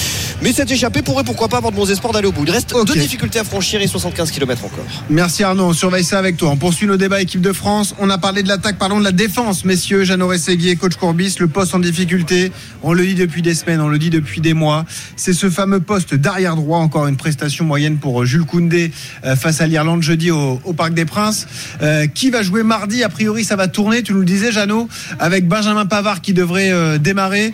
Mais 0.43 0.53
cette 0.53 0.69
échappée 0.69 1.01
pourrait 1.01 1.23
pourquoi 1.23 1.47
pas 1.47 1.57
avoir 1.57 1.71
de 1.71 1.77
bons 1.77 1.89
espoirs 1.89 2.13
d'aller 2.13 2.27
au 2.27 2.31
bout. 2.31 2.43
Il 2.45 2.51
reste 2.51 2.75
Ok. 2.75 2.85
deux 2.85 2.93
difficultés 2.99 3.39
à 3.39 3.43
franchir 3.43 3.81
et 3.81 3.87
75 3.87 4.29
km 4.29 4.65
encore. 4.65 4.85
Merci 5.09 5.43
Arnaud, 5.43 5.63
on 5.69 5.73
surveille 5.73 6.03
ça 6.03 6.19
avec 6.19 6.37
toi. 6.37 6.49
On 6.51 6.57
poursuit 6.57 6.85
nos 6.85 6.97
débats 6.97 7.21
équipe 7.21 7.41
de 7.41 7.53
France. 7.53 7.95
On 7.97 8.11
a 8.11 8.19
parlé 8.19 8.43
de 8.43 8.47
l'attaque, 8.49 8.77
parlons 8.77 8.99
de 8.99 9.03
la 9.03 9.11
défense, 9.11 9.65
messieurs. 9.65 10.03
Jeannot 10.03 10.27
Rességuier, 10.27 10.75
coach 10.75 10.95
Le 11.07 11.47
poste 11.47 11.73
en 11.73 11.79
difficulté. 11.79 12.51
On 12.83 12.91
le 12.91 13.05
dit 13.05 13.15
depuis 13.15 13.41
des 13.41 13.53
semaines, 13.53 13.79
on 13.79 13.87
le 13.87 13.97
dit 13.97 14.09
depuis 14.09 14.41
des 14.41 14.53
mois. 14.53 14.85
C'est 15.15 15.31
ce 15.31 15.49
fameux 15.49 15.79
poste 15.79 16.13
d'arrière 16.13 16.57
droit, 16.57 16.79
encore 16.79 17.07
une 17.07 17.15
prestation 17.15 17.63
moyenne 17.63 17.97
pour 17.97 18.21
euh, 18.21 18.25
Jules 18.25 18.43
Koundé 18.43 18.91
euh, 19.23 19.37
face 19.37 19.61
à 19.61 19.67
l'Irlande 19.67 20.03
jeudi 20.03 20.31
au, 20.31 20.57
Parc 20.75 20.93
des 20.93 21.05
Princes. 21.05 21.47
Euh, 21.81 22.07
qui 22.07 22.29
va 22.29 22.41
jouer 22.41 22.61
mardi? 22.61 23.05
A 23.05 23.09
priori, 23.09 23.45
ça 23.45 23.55
va 23.55 23.69
tourner, 23.69 24.03
tu 24.03 24.11
nous 24.11 24.19
le 24.19 24.25
disais, 24.25 24.51
Jeannot, 24.51 24.89
avec 25.17 25.47
Benjamin 25.47 25.85
Pavard 25.85 26.19
qui 26.19 26.33
devrait 26.33 26.99
démarrer. 26.99 27.53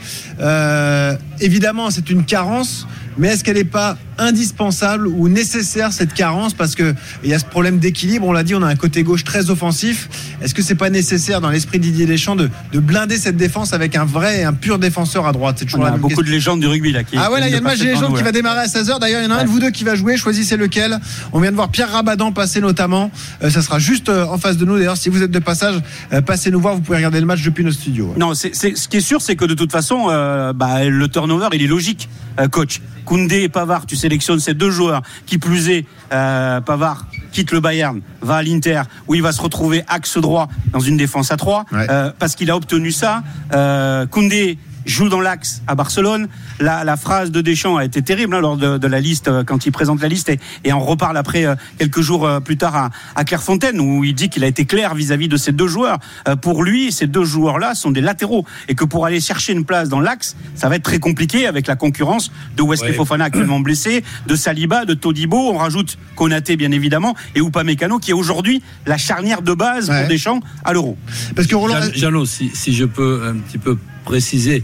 Évidemment, 1.39 1.91
c'est 1.91 2.09
une 2.09 2.25
carence, 2.25 2.87
mais 3.17 3.29
est-ce 3.29 3.43
qu'elle 3.43 3.57
n'est 3.57 3.63
pas 3.63 3.97
indispensable 4.17 5.07
ou 5.07 5.27
nécessaire 5.29 5.91
cette 5.93 6.13
carence? 6.13 6.53
Parce 6.53 6.75
que 6.75 6.93
il 7.23 7.29
y 7.29 7.33
a 7.33 7.39
ce 7.39 7.45
problème 7.45 7.79
d'équilibre. 7.79 8.25
On 8.27 8.31
l'a 8.31 8.43
dit, 8.43 8.55
on 8.55 8.61
a 8.61 8.67
un 8.67 8.75
côté 8.75 9.03
gauche 9.03 9.23
très 9.23 9.49
offensif. 9.49 10.09
Est-ce 10.41 10.53
que 10.53 10.61
c'est 10.61 10.75
pas 10.75 10.89
nécessaire 10.89 11.41
dans 11.41 11.49
l'esprit 11.49 11.79
de 11.79 11.83
Didier 11.83 12.05
Deschamps 12.05 12.35
de, 12.35 12.49
de 12.71 12.79
blinder 12.79 13.17
cette 13.17 13.37
défense 13.37 13.73
avec 13.73 13.95
un 13.95 14.05
vrai 14.05 14.39
et 14.41 14.43
un 14.43 14.53
pur 14.53 14.79
défenseur 14.79 15.25
à 15.27 15.31
droite? 15.31 15.57
C'est 15.59 15.65
toujours 15.65 15.81
On 15.81 15.83
la 15.83 15.89
a 15.89 15.91
même 15.93 16.01
beaucoup 16.01 16.15
question. 16.15 16.25
de 16.25 16.31
légendes 16.31 16.59
du 16.59 16.67
rugby 16.67 16.91
là. 16.91 17.03
Qui 17.03 17.17
Ah 17.17 17.31
ouais, 17.31 17.39
là, 17.39 17.47
il 17.47 17.51
y 17.51 17.55
a 17.55 17.59
le 17.59 17.63
match 17.63 17.79
des 17.79 17.85
légendes 17.85 18.15
qui 18.15 18.23
va 18.23 18.31
démarrer 18.31 18.61
à 18.61 18.65
16h. 18.67 18.99
D'ailleurs, 18.99 19.21
il 19.21 19.25
y 19.25 19.27
en 19.27 19.35
a 19.35 19.39
un 19.39 19.43
de 19.43 19.49
vous 19.49 19.59
deux 19.59 19.71
qui 19.71 19.83
va 19.83 19.95
jouer. 19.95 20.17
Choisissez 20.17 20.57
lequel. 20.57 20.99
On 21.31 21.39
vient 21.39 21.51
de 21.51 21.55
voir 21.55 21.69
Pierre 21.69 21.91
Rabadan 21.91 22.31
passer 22.31 22.61
notamment. 22.61 23.11
Euh, 23.43 23.49
ça 23.49 23.61
sera 23.61 23.79
juste 23.79 24.09
euh, 24.09 24.25
en 24.25 24.37
face 24.37 24.57
de 24.57 24.65
nous. 24.65 24.77
D'ailleurs, 24.77 24.97
si 24.97 25.09
vous 25.09 25.21
êtes 25.23 25.31
de 25.31 25.39
passage, 25.39 25.75
euh, 26.11 26.21
passez 26.21 26.51
nous 26.51 26.59
voir. 26.59 26.75
Vous 26.75 26.81
pouvez 26.81 26.97
regarder 26.97 27.19
le 27.19 27.25
match 27.25 27.41
depuis 27.43 27.63
nos 27.63 27.71
studios. 27.71 28.13
Non, 28.17 28.33
c'est, 28.33 28.53
ce 28.53 28.87
qui 28.87 28.97
est 28.97 29.01
sûr, 29.01 29.21
c'est 29.21 29.35
que 29.35 29.45
de 29.45 29.53
toute 29.53 29.71
façon, 29.71 30.07
euh, 30.09 30.53
bah, 30.53 30.83
le 30.83 31.07
turnover, 31.07 31.47
il 31.53 31.61
est 31.63 31.67
logique, 31.67 32.09
coach. 32.51 32.81
Koundé 33.05 33.41
et 33.43 33.49
Pavard, 33.49 33.85
tu 33.85 33.95
sélectionnes 33.95 34.39
ces 34.39 34.53
deux 34.53 34.71
joueurs. 34.71 35.01
Qui 35.25 35.37
plus 35.37 35.69
est, 35.69 35.85
euh, 36.11 36.61
Pavard 36.61 37.05
quitte 37.31 37.51
le 37.51 37.59
Bayern, 37.59 38.01
va 38.21 38.35
à 38.37 38.43
l'Inter, 38.43 38.83
où 39.07 39.15
il 39.15 39.21
va 39.21 39.31
se 39.31 39.41
retrouver 39.41 39.83
axe 39.87 40.17
droit 40.17 40.47
dans 40.71 40.79
une 40.79 40.97
défense 40.97 41.31
à 41.31 41.37
3, 41.37 41.65
Ouais. 41.71 41.87
parce 42.19 42.35
qu'il 42.35 42.49
a 42.51 42.55
obtenu 42.55 42.91
ça. 42.91 43.23
Euh, 43.53 44.05
Koundé 44.05 44.57
joue 44.85 45.09
dans 45.09 45.21
l'axe 45.21 45.61
à 45.67 45.75
Barcelone. 45.75 46.27
La, 46.59 46.83
la 46.83 46.97
phrase 46.97 47.31
de 47.31 47.41
Deschamps 47.41 47.77
a 47.77 47.85
été 47.85 48.01
terrible 48.01 48.35
hein, 48.35 48.41
lors 48.41 48.57
de, 48.57 48.77
de 48.77 48.87
la 48.87 48.99
liste, 48.99 49.27
euh, 49.27 49.43
quand 49.43 49.65
il 49.65 49.71
présente 49.71 50.01
la 50.01 50.07
liste, 50.07 50.29
et, 50.29 50.39
et 50.63 50.73
on 50.73 50.79
reparle 50.79 51.17
après 51.17 51.45
euh, 51.45 51.55
quelques 51.77 52.01
jours 52.01 52.25
euh, 52.25 52.39
plus 52.39 52.57
tard 52.57 52.75
à, 52.75 52.89
à 53.15 53.23
Clairefontaine, 53.23 53.79
où 53.79 54.03
il 54.03 54.13
dit 54.15 54.29
qu'il 54.29 54.43
a 54.43 54.47
été 54.47 54.65
clair 54.65 54.95
vis-à-vis 54.95 55.27
de 55.27 55.37
ces 55.37 55.51
deux 55.51 55.67
joueurs. 55.67 55.99
Euh, 56.27 56.35
pour 56.35 56.63
lui, 56.63 56.91
ces 56.91 57.07
deux 57.07 57.23
joueurs-là 57.25 57.75
sont 57.75 57.91
des 57.91 58.01
latéraux, 58.01 58.45
et 58.67 58.75
que 58.75 58.85
pour 58.85 59.05
aller 59.05 59.19
chercher 59.19 59.53
une 59.53 59.65
place 59.65 59.89
dans 59.89 59.99
l'axe, 59.99 60.35
ça 60.55 60.69
va 60.69 60.75
être 60.75 60.83
très 60.83 60.99
compliqué 60.99 61.47
avec 61.47 61.67
la 61.67 61.75
concurrence 61.75 62.31
de 62.57 62.61
Wesley 62.63 62.89
Ouais. 62.89 62.93
Fofana 62.93 63.25
actuellement 63.25 63.59
blessé, 63.61 64.03
de 64.27 64.35
Saliba, 64.35 64.85
de 64.85 64.93
Todibo. 64.93 65.37
On 65.53 65.57
rajoute 65.57 65.97
Konaté 66.15 66.55
bien 66.57 66.71
évidemment, 66.71 67.15
et 67.35 67.39
Upamecano 67.39 67.99
qui 67.99 68.11
est 68.11 68.13
aujourd'hui 68.13 68.61
la 68.85 68.97
charnière 68.97 69.41
de 69.41 69.53
base 69.53 69.89
Ouais. 69.89 69.99
pour 70.01 70.09
Deschamps 70.09 70.39
à 70.63 70.73
l'Euro. 70.73 70.97
Parce 71.35 71.47
que 71.47 71.55
Roland. 71.55 71.75
Jean- 71.93 72.25
si 72.25 72.73
je 72.73 72.85
peux 72.85 73.23
un 73.27 73.35
petit 73.37 73.57
peu 73.57 73.77
préciser 74.03 74.63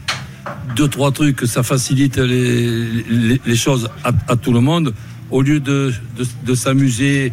deux, 0.75 0.87
trois 0.87 1.11
trucs, 1.11 1.35
que 1.37 1.45
ça 1.45 1.63
facilite 1.63 2.17
les, 2.17 2.85
les, 3.09 3.41
les 3.45 3.55
choses 3.55 3.89
à, 4.03 4.11
à 4.27 4.35
tout 4.35 4.53
le 4.53 4.61
monde, 4.61 4.93
au 5.31 5.41
lieu 5.41 5.59
de, 5.59 5.93
de, 6.17 6.25
de 6.45 6.55
s'amuser 6.55 7.31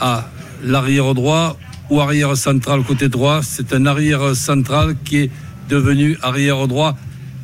à 0.00 0.28
l'arrière 0.64 1.14
droit 1.14 1.56
ou 1.90 2.00
arrière 2.00 2.36
central 2.36 2.82
côté 2.82 3.08
droit, 3.08 3.40
c'est 3.42 3.72
un 3.72 3.86
arrière 3.86 4.34
central 4.34 4.96
qui 5.04 5.18
est 5.18 5.30
devenu 5.68 6.16
arrière 6.22 6.66
droit. 6.68 6.96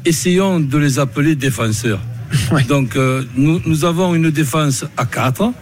Essayons 0.04 0.60
de 0.60 0.78
les 0.78 0.98
appeler 0.98 1.34
défenseurs. 1.34 2.00
Donc, 2.68 2.96
euh, 2.96 3.24
nous, 3.36 3.60
nous 3.66 3.84
avons 3.84 4.14
une 4.14 4.30
défense 4.30 4.84
à 4.96 5.06
4 5.06 5.52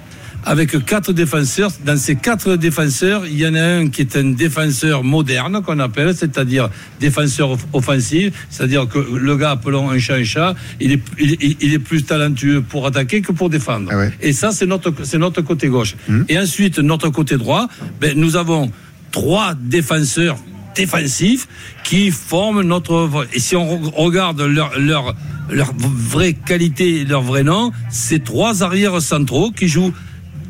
avec 0.46 0.84
quatre 0.86 1.12
défenseurs. 1.12 1.70
Dans 1.84 1.96
ces 1.98 2.14
quatre 2.16 2.56
défenseurs, 2.56 3.26
il 3.26 3.36
y 3.38 3.46
en 3.46 3.54
a 3.54 3.60
un 3.62 3.88
qui 3.88 4.00
est 4.02 4.16
un 4.16 4.30
défenseur 4.30 5.02
moderne 5.02 5.60
qu'on 5.64 5.80
appelle, 5.80 6.14
c'est-à-dire 6.16 6.70
défenseur 7.00 7.50
off- 7.50 7.66
offensif, 7.72 8.32
c'est-à-dire 8.48 8.86
que 8.88 8.98
le 8.98 9.36
gars, 9.36 9.50
appelons 9.50 9.90
un 9.90 9.98
chat 9.98 10.14
un 10.14 10.24
chat, 10.24 10.54
il 10.80 10.92
est, 10.92 11.02
il, 11.18 11.32
est- 11.32 11.56
il 11.60 11.74
est 11.74 11.78
plus 11.80 12.04
talentueux 12.04 12.62
pour 12.62 12.86
attaquer 12.86 13.20
que 13.22 13.32
pour 13.32 13.50
défendre. 13.50 13.90
Ah 13.92 13.98
ouais. 13.98 14.12
Et 14.22 14.32
ça, 14.32 14.52
c'est 14.52 14.66
notre, 14.66 14.94
c'est 15.04 15.18
notre 15.18 15.42
côté 15.42 15.66
gauche. 15.68 15.96
Et 16.28 16.38
ensuite, 16.38 16.78
notre 16.78 17.08
côté 17.10 17.36
droit, 17.36 17.68
ben, 18.00 18.12
nous 18.16 18.36
avons 18.36 18.70
trois 19.10 19.54
défenseurs 19.54 20.36
défensifs 20.76 21.48
qui 21.84 22.10
forment 22.12 22.62
notre. 22.62 23.26
Et 23.32 23.40
si 23.40 23.56
on 23.56 23.64
re- 23.66 23.92
regarde 23.94 24.40
leur, 24.42 24.78
leur, 24.78 25.16
leur 25.50 25.72
vraie 25.76 26.34
qualité, 26.34 27.04
leur 27.04 27.22
vrai 27.22 27.42
nom, 27.42 27.72
c'est 27.90 28.22
trois 28.22 28.62
arrières 28.62 29.00
centraux 29.02 29.50
qui 29.50 29.66
jouent 29.68 29.92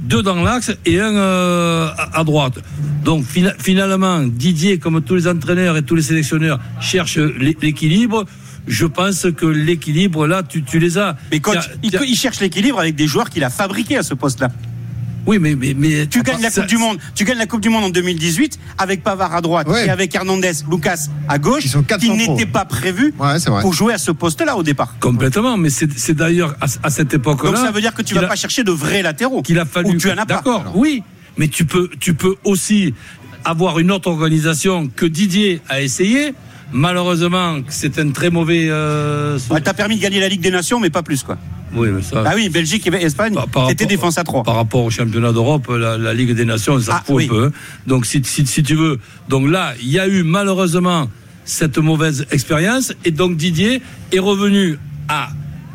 deux 0.07 0.23
dans 0.23 0.43
l'axe 0.43 0.73
et 0.85 1.01
un 1.01 1.15
euh, 1.17 1.89
à, 2.13 2.25
droite. 2.25 2.59
Donc 3.05 3.25
fina- 3.25 3.55
finalement, 3.59 4.21
Didier, 4.23 4.79
comme 4.79 5.01
tous 5.03 5.15
les 5.17 5.29
entraîneurs 5.29 5.77
et 5.77 5.83
tous 5.83 5.95
les 5.97 6.03
sélectionneurs, 6.03 6.59
cherche 6.81 7.19
l'é- 7.19 7.57
l'équilibre. 7.61 8.25
Je 8.67 8.87
pense 8.87 9.27
que 9.37 9.47
l'équilibre 9.47 10.27
là, 10.27 10.43
tu, 10.43 10.63
tu 10.63 10.79
les 10.79 10.99
as. 10.99 11.17
Mais 11.31 11.41
coach, 11.41 11.57
il 11.83 12.17
cherche 12.17 12.41
l'équilibre 12.41 12.81
avec 12.81 12.97
des 12.97 13.07
joueurs 13.07 13.31
qu'il 13.31 13.45
a 13.45 13.51
fabriqués 13.51 13.97
à 13.99 14.03
ce 14.03 14.15
poste-là. 14.15 14.49
Oui, 15.27 15.39
mais 15.41 15.55
mais, 15.55 15.75
mais 15.77 16.07
Tu 16.07 16.23
gagnes 16.23 16.41
la 16.43 16.51
ça- 16.51 16.61
Coupe 16.63 16.71
du 16.71 16.77
Monde. 16.79 16.99
Tu 17.15 17.25
gagnes 17.25 17.39
la 17.39 17.47
Coupe 17.47 17.61
du 17.61 17.69
Monde 17.69 17.85
en 17.85 17.89
2018 17.91 18.59
avec 18.79 19.03
Pavard 19.03 19.35
à 19.35 19.41
droite 19.41 19.69
Ouais. 19.69 19.87
et 19.87 19.91
avec 19.91 20.15
Hernandez, 20.15 20.53
Lucas 20.71 21.07
à 21.29 21.39
gauche, 21.39 21.65
qui 21.99 22.11
n'étaient 22.11 22.47
pas 22.47 22.65
Ouais, 23.19 23.39
vrai. 23.51 23.61
pour 23.63 23.73
jouer 23.73 23.93
à 23.95 23.99
ce 23.99 24.11
poste-là 24.11 24.57
au 24.57 24.63
départ. 24.63 24.95
Complètement, 25.01 25.57
mais 25.57 25.71
c'est 25.71 26.15
d'ailleurs 26.15 26.55
à, 26.61 26.67
à 26.83 26.91
cette 26.91 27.13
époque-là. 27.15 27.51
Donc 27.51 27.59
ça 27.59 27.71
veut 27.71 27.81
dire 27.81 27.95
que 27.95 28.03
tu 28.03 28.15
vas 28.15 28.23
a- 28.23 28.29
pas 28.29 28.37
chercher 28.37 28.65
de 28.65 28.71
vrais 28.73 29.03
latéraux. 29.03 29.43
qu'il 29.43 29.59
a 29.59 29.65
fallu. 29.65 29.91
Ou 29.91 29.97
tu 29.97 30.09
en 30.11 30.13
as 30.19 30.27
pas. 30.27 30.37
D'accord, 30.37 30.73
oui, 30.75 31.03
mais 31.37 31.49
tu 31.49 31.65
peux, 31.65 31.91
tu 32.01 32.15
peux 32.15 32.37
aussi 32.45 32.95
avoir 33.45 33.79
une 33.79 33.91
autre 33.93 34.09
organisation 34.09 34.89
que 34.95 35.07
Didier 35.07 35.61
a 35.69 35.81
essayé. 35.83 36.35
Malheureusement, 36.73 37.59
c'est 37.69 37.99
un 37.99 38.11
très 38.11 38.31
mauvais. 38.31 38.67
euh, 38.69 39.39
Ouais, 39.51 39.61
T'as 39.61 39.73
permis 39.75 39.97
de 39.97 40.03
gagner 40.03 40.21
la 40.21 40.29
Ligue 40.29 40.41
des 40.41 40.51
Nations, 40.51 40.81
mais 40.81 40.91
pas 40.91 41.03
plus 41.03 41.23
quoi. 41.23 41.39
oui, 41.75 41.89
mais 41.95 42.03
ça. 42.03 42.23
Bah 42.23 42.33
oui, 42.35 42.49
Belgique 42.49 42.87
et 42.87 42.95
Espagne, 43.05 43.35
c'était 43.69 43.87
défense 43.87 44.19
à 44.19 44.25
3. 44.25 44.43
Par 44.43 44.57
rapport 44.57 44.85
au 44.85 44.91
championnat 44.91 45.33
d'Europe, 45.33 45.69
la, 45.69 45.97
la 45.97 46.13
Ligue 46.15 46.33
des 46.33 46.45
Nations, 46.45 46.79
ça 46.81 46.97
Ah, 46.97 47.01
se 47.01 47.07
fout 47.07 47.17
oui. 47.17 47.25
un 47.27 47.29
peu. 47.29 47.45
hein. 47.47 47.53
Donc, 47.87 48.05
si, 48.07 48.21
si, 48.25 48.47
si 48.47 48.63
tu 48.63 48.75
veux. 48.75 48.99
Donc 49.29 49.49
là, 49.49 49.75
il 49.81 49.89
y 49.91 49.99
a 49.99 50.09
eu 50.09 50.23
malheureusement 50.23 51.09
cette 51.45 51.79
mauvaise 51.79 52.27
expérience. 52.31 52.93
Et 53.05 53.11
donc, 53.11 53.37
Didier 53.37 53.81
est 54.13 54.19
revenu 54.19 54.79
à 55.09 55.29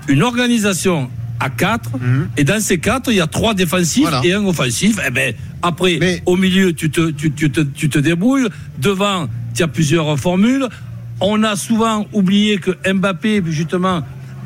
une 0.10 0.22
organisation 0.24 1.10
à 1.40 1.50
4. 1.50 1.90
Et 2.38 2.44
dans 2.44 2.60
ces 2.62 2.78
quatre, 2.80 3.10
il 3.12 3.18
y 3.18 3.22
a 3.22 3.28
trois 3.28 3.54
défensifs 3.54 4.04
Voilà. 4.04 4.22
et 4.24 4.34
un 4.34 4.46
offensif. 4.46 4.98
Et 5.08 5.10
ben, 5.10 5.34
après, 5.62 5.98
Mais- 6.00 6.22
au 6.26 6.36
milieu, 6.36 6.74
tu 6.74 6.92
te, 6.92 7.10
tu, 7.12 7.32
tu 7.32 7.50
te, 7.50 7.62
tu 7.62 7.90
te 7.90 7.98
débrouilles. 8.00 8.48
Devant, 8.80 9.28
tu 9.54 9.64
as 9.64 9.68
plusieurs 9.68 10.18
formules. 10.20 10.68
On 11.20 11.44
a 11.44 11.56
souvent 11.56 12.08
oublié 12.14 12.58
que 12.58 12.72
Mbappé, 12.92 13.44
justement, 13.48 14.02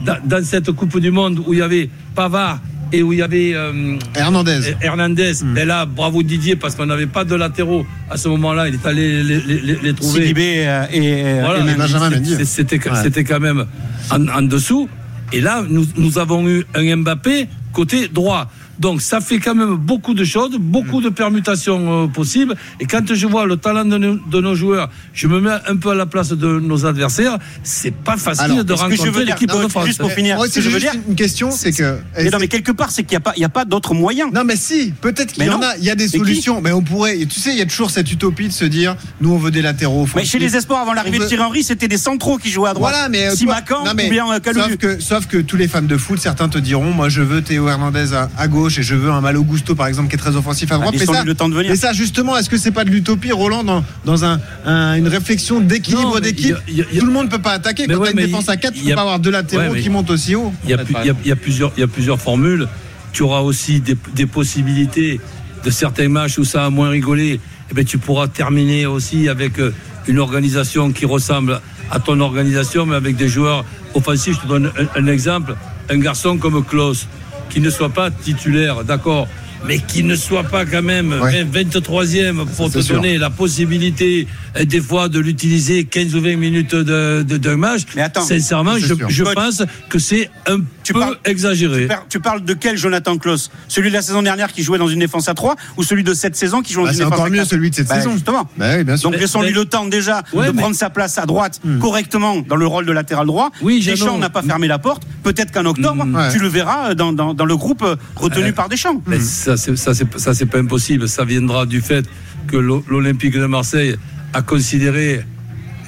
dans, 0.06 0.44
cette 0.44 0.72
Coupe 0.72 1.00
du 1.00 1.12
Monde 1.12 1.42
où 1.46 1.54
il 1.54 1.60
y 1.60 1.62
avait 1.62 1.90
Pavard 2.16 2.60
et 2.92 3.02
où 3.02 3.14
il 3.14 3.20
y 3.20 3.22
avait 3.22 3.54
euh, 3.56 3.98
Hernandez. 4.16 4.76
Hernandez, 4.82 5.34
Hmm. 5.42 5.58
et 5.58 5.66
là, 5.66 5.86
bravo 5.86 6.22
Didier, 6.22 6.56
parce 6.56 6.76
qu'on 6.76 6.86
n'avait 6.86 7.08
pas 7.08 7.24
de 7.24 7.34
latéraux 7.36 7.86
à 8.10 8.18
ce 8.18 8.28
moment-là. 8.30 8.68
Il 8.68 8.76
est 8.76 8.86
allé 8.86 9.24
les, 9.24 9.40
les- 9.40 9.62
les- 9.62 9.80
les 9.82 9.94
trouver. 9.94 10.22
Sidibé 10.22 10.68
euh, 10.68 10.86
et, 10.92 11.42
Voilà, 11.42 11.72
et. 11.72 11.76
Benjamin 11.76 12.10
Mendy. 12.10 12.46
C'était 12.46 12.76
Ouais. 12.90 13.24
quand 13.24 13.40
même 13.40 13.66
en, 14.12 14.28
en 14.28 14.42
dessous. 14.44 14.88
Et 15.34 15.42
là, 15.42 15.64
nous, 15.68 15.86
nous 15.98 16.20
avons 16.20 16.48
eu 16.48 16.66
un 16.76 16.96
Mbappé 16.98 17.48
côté 17.74 18.08
droit. 18.08 18.52
Donc 18.80 19.02
ça 19.02 19.22
fait 19.22 19.40
quand 19.40 19.56
même 19.56 19.76
beaucoup 19.76 20.14
de 20.14 20.24
choses, 20.24 20.56
beaucoup 20.60 21.02
de 21.02 21.10
permutations 21.10 22.04
euh, 22.04 22.08
possibles. 22.08 22.56
Et 22.80 22.86
quand 22.86 23.14
je 23.14 23.28
vois 23.28 23.46
le 23.46 23.58
talent 23.58 23.86
de 23.86 23.98
nos, 23.98 24.16
de 24.16 24.42
nos 24.42 24.56
joueurs, 24.56 24.90
je 25.14 25.28
me 25.28 25.40
mets 25.40 25.58
un 25.68 25.76
peu 25.78 25.92
à 25.92 25.96
la 25.96 26.06
place 26.06 26.30
de 26.30 26.60
nos 26.60 26.86
adversaires. 26.86 27.38
C'est 27.64 27.94
pas 27.94 28.18
facile 28.18 28.52
Alors, 28.52 28.64
de 28.66 28.74
rencontrer 28.74 29.26
l'équipe 29.26 29.50
de 29.52 29.68
France. 29.68 29.86
juste 29.86 30.00
pour 30.00 30.12
finir, 30.12 30.36
Moi, 30.38 30.48
ce 30.48 30.56
que 30.56 30.62
je 30.62 30.70
veux 30.70 30.80
dire, 30.80 30.94
une 31.08 31.16
question, 31.16 31.52
c'est 31.52 31.72
que. 31.72 31.98
Mais 32.18 32.30
non, 32.30 32.38
mais 32.40 32.48
quelque 32.48 32.72
part, 32.72 32.92
c'est 32.92 33.04
qu'il 33.04 33.12
n'y 33.12 33.18
a 33.18 33.22
pas, 33.22 33.34
il 33.36 33.42
y 33.42 33.46
a 33.46 33.50
pas 33.50 33.66
d'autres 33.66 33.94
moyens. 33.94 34.32
Non, 34.34 34.44
mais 34.44 34.56
si, 34.56 34.94
peut-être 35.02 35.34
qu'il 35.34 35.46
y 35.46 35.50
en 35.50 35.62
a. 35.62 35.78
Il 35.78 35.84
y 35.84 35.90
a 35.90 35.96
des 35.96 36.08
solutions, 36.08 36.62
mais 36.62 36.72
on 36.72 36.82
pourrait. 36.82 37.20
et 37.20 37.26
Tu 37.26 37.40
sais, 37.40 37.52
il 37.52 37.58
y 37.58 37.62
a 37.62 37.66
toujours 37.66 37.92
cette 37.92 38.12
utopie 38.12 38.48
de 38.48 38.54
se 38.54 38.66
dire, 38.66 38.96
nous, 39.22 39.32
on 39.32 39.38
veut 39.38 39.52
des 39.52 39.62
latéraux. 39.62 40.08
Mais 40.16 40.26
chez 40.26 40.40
les 40.40 40.56
espoirs, 40.56 40.82
avant 40.82 40.94
l'arrivée 40.94 41.20
de 41.20 41.26
Thierry 41.26 41.44
Henry, 41.44 41.64
c'était 41.64 41.88
des 41.88 41.98
centraux 41.98 42.38
qui 42.38 42.50
jouaient 42.50 42.70
à 42.70 42.74
droite. 42.74 42.94
Voilà, 42.94 43.10
mais 43.10 43.28
euh, 43.28 43.36
Simacan 43.36 43.82
toi- 43.82 43.86
non, 43.86 43.94
mais 43.96 44.08
ou 44.08 44.10
bien 44.10 44.26
euh, 44.32 44.40
sauf 44.54 44.78
que, 44.78 45.00
sauf 45.00 45.28
que 45.28 45.38
tous 45.38 45.58
les 45.58 45.68
fans 45.68 45.82
de 45.82 45.98
foot, 45.98 46.20
certains 46.20 46.50
te 46.50 46.58
diront, 46.58 46.92
moi 46.92 47.10
je 47.10 47.22
veux 47.22 47.42
Théo 47.42 47.68
Hernandez 47.68 48.14
à, 48.14 48.30
à 48.38 48.48
gauche 48.48 48.65
et 48.70 48.84
je 48.84 48.96
veux 48.96 49.12
un 49.12 49.22
Malo 49.22 49.44
Gusto 49.44 49.76
par 49.76 49.88
exemple 49.88 50.10
qui 50.10 50.16
est 50.16 50.20
très 50.20 50.36
offensif 50.36 50.72
à 50.72 50.76
droite. 50.76 50.90
Ah, 50.90 50.92
mais, 50.94 51.00
laissons-lui 51.00 51.18
ça, 51.20 51.24
le 51.26 51.36
temps 51.36 51.50
de 51.50 51.54
venir. 51.56 51.70
mais 51.72 51.76
ça, 51.78 51.94
justement, 51.94 52.36
est-ce 52.38 52.50
que 52.50 52.58
c'est 52.58 52.72
pas 52.72 52.84
de 52.84 52.90
l'utopie, 52.90 53.32
Roland, 53.32 53.64
dans, 53.64 53.84
dans 54.06 54.26
un, 54.26 54.40
un- 54.66 54.96
une 54.96 55.08
réflexion 55.08 55.60
d'équilibre 55.60 56.16
mais 56.16 56.22
d'équipe 56.32 56.56
Tout 57.00 57.06
le 57.06 57.12
monde 57.12 57.30
peut 57.30 57.40
pas 57.40 57.52
attaquer. 57.54 57.86
Mais 57.88 57.94
Quand 57.94 58.02
ouais, 58.02 58.06
t'as 58.08 58.12
une 58.12 58.18
mais 58.18 58.26
défense 58.28 58.50
à 58.50 58.58
4, 58.58 58.74
il 58.76 58.80
tu 58.82 58.86
peux 58.88 58.92
a- 58.92 58.96
pas 58.96 59.02
avoir 59.02 59.20
deux 59.20 59.32
latéraux 59.32 59.64
Ouais, 59.64 59.70
mais- 59.74 59.82
qui 59.82 59.90
montent 59.90 60.10
aussi 60.10 60.36
haut. 60.36 60.54
Il 60.64 60.72
y 60.72 60.74
a, 60.74 60.78
y 61.04 61.30
y 61.30 61.36
plusieurs, 61.36 61.72
il 61.78 61.80
y 61.82 61.84
a 61.84 61.88
plusieurs 61.88 62.20
formules. 62.20 62.68
Tu 63.14 63.24
auras 63.24 63.40
aussi 63.42 63.80
des, 63.80 63.96
des 64.14 64.26
possibilités 64.26 65.20
de 65.64 65.70
certains 65.70 66.10
matchs 66.10 66.38
où 66.38 66.44
ça 66.44 66.66
a 66.66 66.70
moins 66.70 66.90
rigolé. 66.90 67.40
Eh 67.72 67.74
ben, 67.74 67.84
tu 67.86 67.98
pourras 67.98 68.28
terminer 68.28 68.86
aussi 68.86 69.28
avec 69.30 69.60
euh, 69.60 69.74
une 70.08 70.20
organisation 70.20 70.92
qui 70.92 71.06
ressemble 71.06 71.60
à 71.92 72.00
ton 72.00 72.20
organisation, 72.20 72.86
mais 72.86 72.96
avec 72.96 73.16
des 73.16 73.28
joueurs 73.28 73.66
offensifs. 73.94 74.36
Je 74.36 74.42
te 74.42 74.48
donne 74.48 74.72
un, 74.96 75.02
un 75.02 75.08
exemple. 75.08 75.56
Un 75.90 75.98
garçon 75.98 76.38
comme 76.38 76.64
Klaus. 76.64 77.08
Qu'il 77.50 77.62
ne 77.62 77.70
soit 77.70 77.90
pas 77.90 78.12
titulaire, 78.12 78.84
d'accord 78.84 79.28
mais 79.68 79.80
qu'il 79.80 80.06
ne 80.06 80.16
soit 80.16 80.44
pas 80.44 80.64
quand 80.64 80.84
même 80.84 81.12
Ouais. 81.24 81.44
23e 81.44 82.46
pour 82.56 82.70
te 82.72 82.82
sûr. 82.82 82.96
donner 82.98 83.18
la 83.18 83.32
possibilité 83.32 84.28
des 84.64 84.80
fois 84.82 85.10
de 85.10 85.20
l'utiliser 85.20 85.84
15 85.84 86.16
ou 86.16 86.22
20 86.22 86.38
minutes 86.38 86.74
de- 86.76 87.56
match. 87.56 87.82
Mais 87.96 88.02
attends, 88.02 88.22
Sincèrement, 88.22 88.74
c'est 88.80 88.88
je, 89.10 89.24
pense 89.24 89.64
que 89.90 90.00
c'est 90.00 90.30
un 90.48 90.60
tu 90.84 90.94
peu 90.94 91.00
parles- 91.00 91.18
exagéré. 91.26 91.82
Tu 91.84 91.88
par- 91.88 92.06
Tu 92.10 92.20
parles 92.20 92.44
de 92.46 92.54
quel 92.54 92.78
Jonathan 92.78 93.18
Klaus 93.18 93.52
Celui 93.68 93.90
de 93.90 93.94
la 93.96 94.02
saison 94.02 94.22
dernière 94.22 94.52
qui 94.54 94.64
jouait 94.64 94.78
dans 94.78 94.88
une 94.88 95.00
défense 95.00 95.28
à 95.30 95.34
3 95.34 95.56
ou 95.78 95.84
celui 95.84 96.04
de 96.04 96.14
cette 96.14 96.36
saison 96.36 96.62
qui 96.62 96.74
joue 96.74 96.80
dans 96.82 96.86
Bah, 96.86 96.92
une 96.92 96.98
c'est 96.98 97.04
défense 97.04 97.14
encore 97.14 97.26
à 97.26 97.30
mieux 97.30 97.38
4 97.40 97.50
celui 97.50 97.70
de 97.70 97.76
cette 97.76 97.88
Bah, 97.88 97.96
saison. 97.96 98.12
Justement. 98.14 98.50
Bah 98.58 98.76
oui, 98.78 98.84
bien 98.84 98.98
sûr. 98.98 99.10
Donc 99.12 99.20
laissons-lui 99.20 99.52
le 99.54 99.66
temps 99.66 99.86
déjà 99.86 100.24
Ouais, 100.34 100.48
de 100.48 100.52
mais- 100.52 100.62
prendre 100.62 100.76
sa 100.76 100.90
place 100.90 101.18
à 101.18 101.26
droite 101.26 101.60
Hmm. 101.64 101.80
correctement 101.80 102.38
dans 102.48 102.56
le 102.56 102.68
rôle 102.68 102.86
de 102.86 102.92
latéral 102.92 103.26
droit. 103.28 103.52
Oui, 103.62 103.84
Deschamps 103.84 104.18
n'a 104.18 104.30
pas 104.30 104.42
fermé 104.44 104.68
la 104.68 104.80
porte. 104.80 105.04
Peut-être 105.24 105.52
qu'en 105.52 105.66
octobre, 105.66 106.06
Ouais. 106.14 106.32
tu 106.32 106.40
le 106.40 106.48
verras 106.48 106.94
dans, 106.96 107.14
dans- 107.14 107.34
dans 107.34 107.46
le 107.46 107.58
groupe 107.58 107.82
euh, 107.84 107.96
retenu 108.16 108.50
Euh, 108.50 108.52
par 108.54 108.70
Deschamps. 108.70 109.02
Mais 109.08 109.20
ça, 109.20 109.58
c'est, 109.58 109.76
ça, 109.78 109.94
c'est, 109.94 110.06
c'est 110.34 110.46
pas 110.46 110.60
impossible. 110.60 111.08
Ça 111.08 111.26
viendra 111.26 111.66
du 111.66 111.82
fait 111.82 112.06
que 112.48 112.58
l'O- 112.58 112.86
l'Olympique 112.90 113.34
de 113.38 113.46
Marseille 113.46 113.96
a 114.36 114.42
considéré 114.42 115.22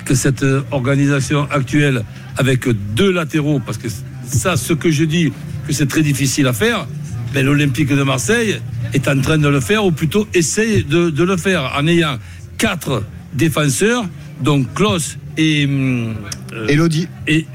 que 0.05 0.15
cette 0.15 0.45
organisation 0.71 1.47
actuelle, 1.51 2.03
avec 2.37 2.67
deux 2.95 3.11
latéraux, 3.11 3.59
parce 3.65 3.77
que 3.77 3.89
ça, 4.25 4.55
ce 4.55 4.71
que 4.73 4.89
je 4.89 5.03
dis, 5.03 5.33
que 5.67 5.73
c'est 5.73 5.85
très 5.87 6.01
difficile 6.01 6.47
à 6.47 6.53
faire, 6.53 6.87
ben, 7.33 7.45
l'Olympique 7.45 7.89
de 7.93 8.03
Marseille 8.03 8.59
est 8.93 9.07
en 9.09 9.19
train 9.19 9.37
de 9.37 9.49
le 9.49 9.59
faire, 9.59 9.83
ou 9.85 9.91
plutôt 9.91 10.25
essaye 10.33 10.83
de, 10.85 11.09
de 11.09 11.23
le 11.25 11.35
faire, 11.35 11.73
en 11.77 11.85
ayant 11.87 12.17
quatre 12.57 13.03
défenseurs, 13.33 14.05
donc 14.41 14.73
Klaus 14.73 15.17
et, 15.37 15.65
hum, 15.65 16.15
euh, 16.53 16.67
Elodie. 16.69 17.07
et 17.27 17.45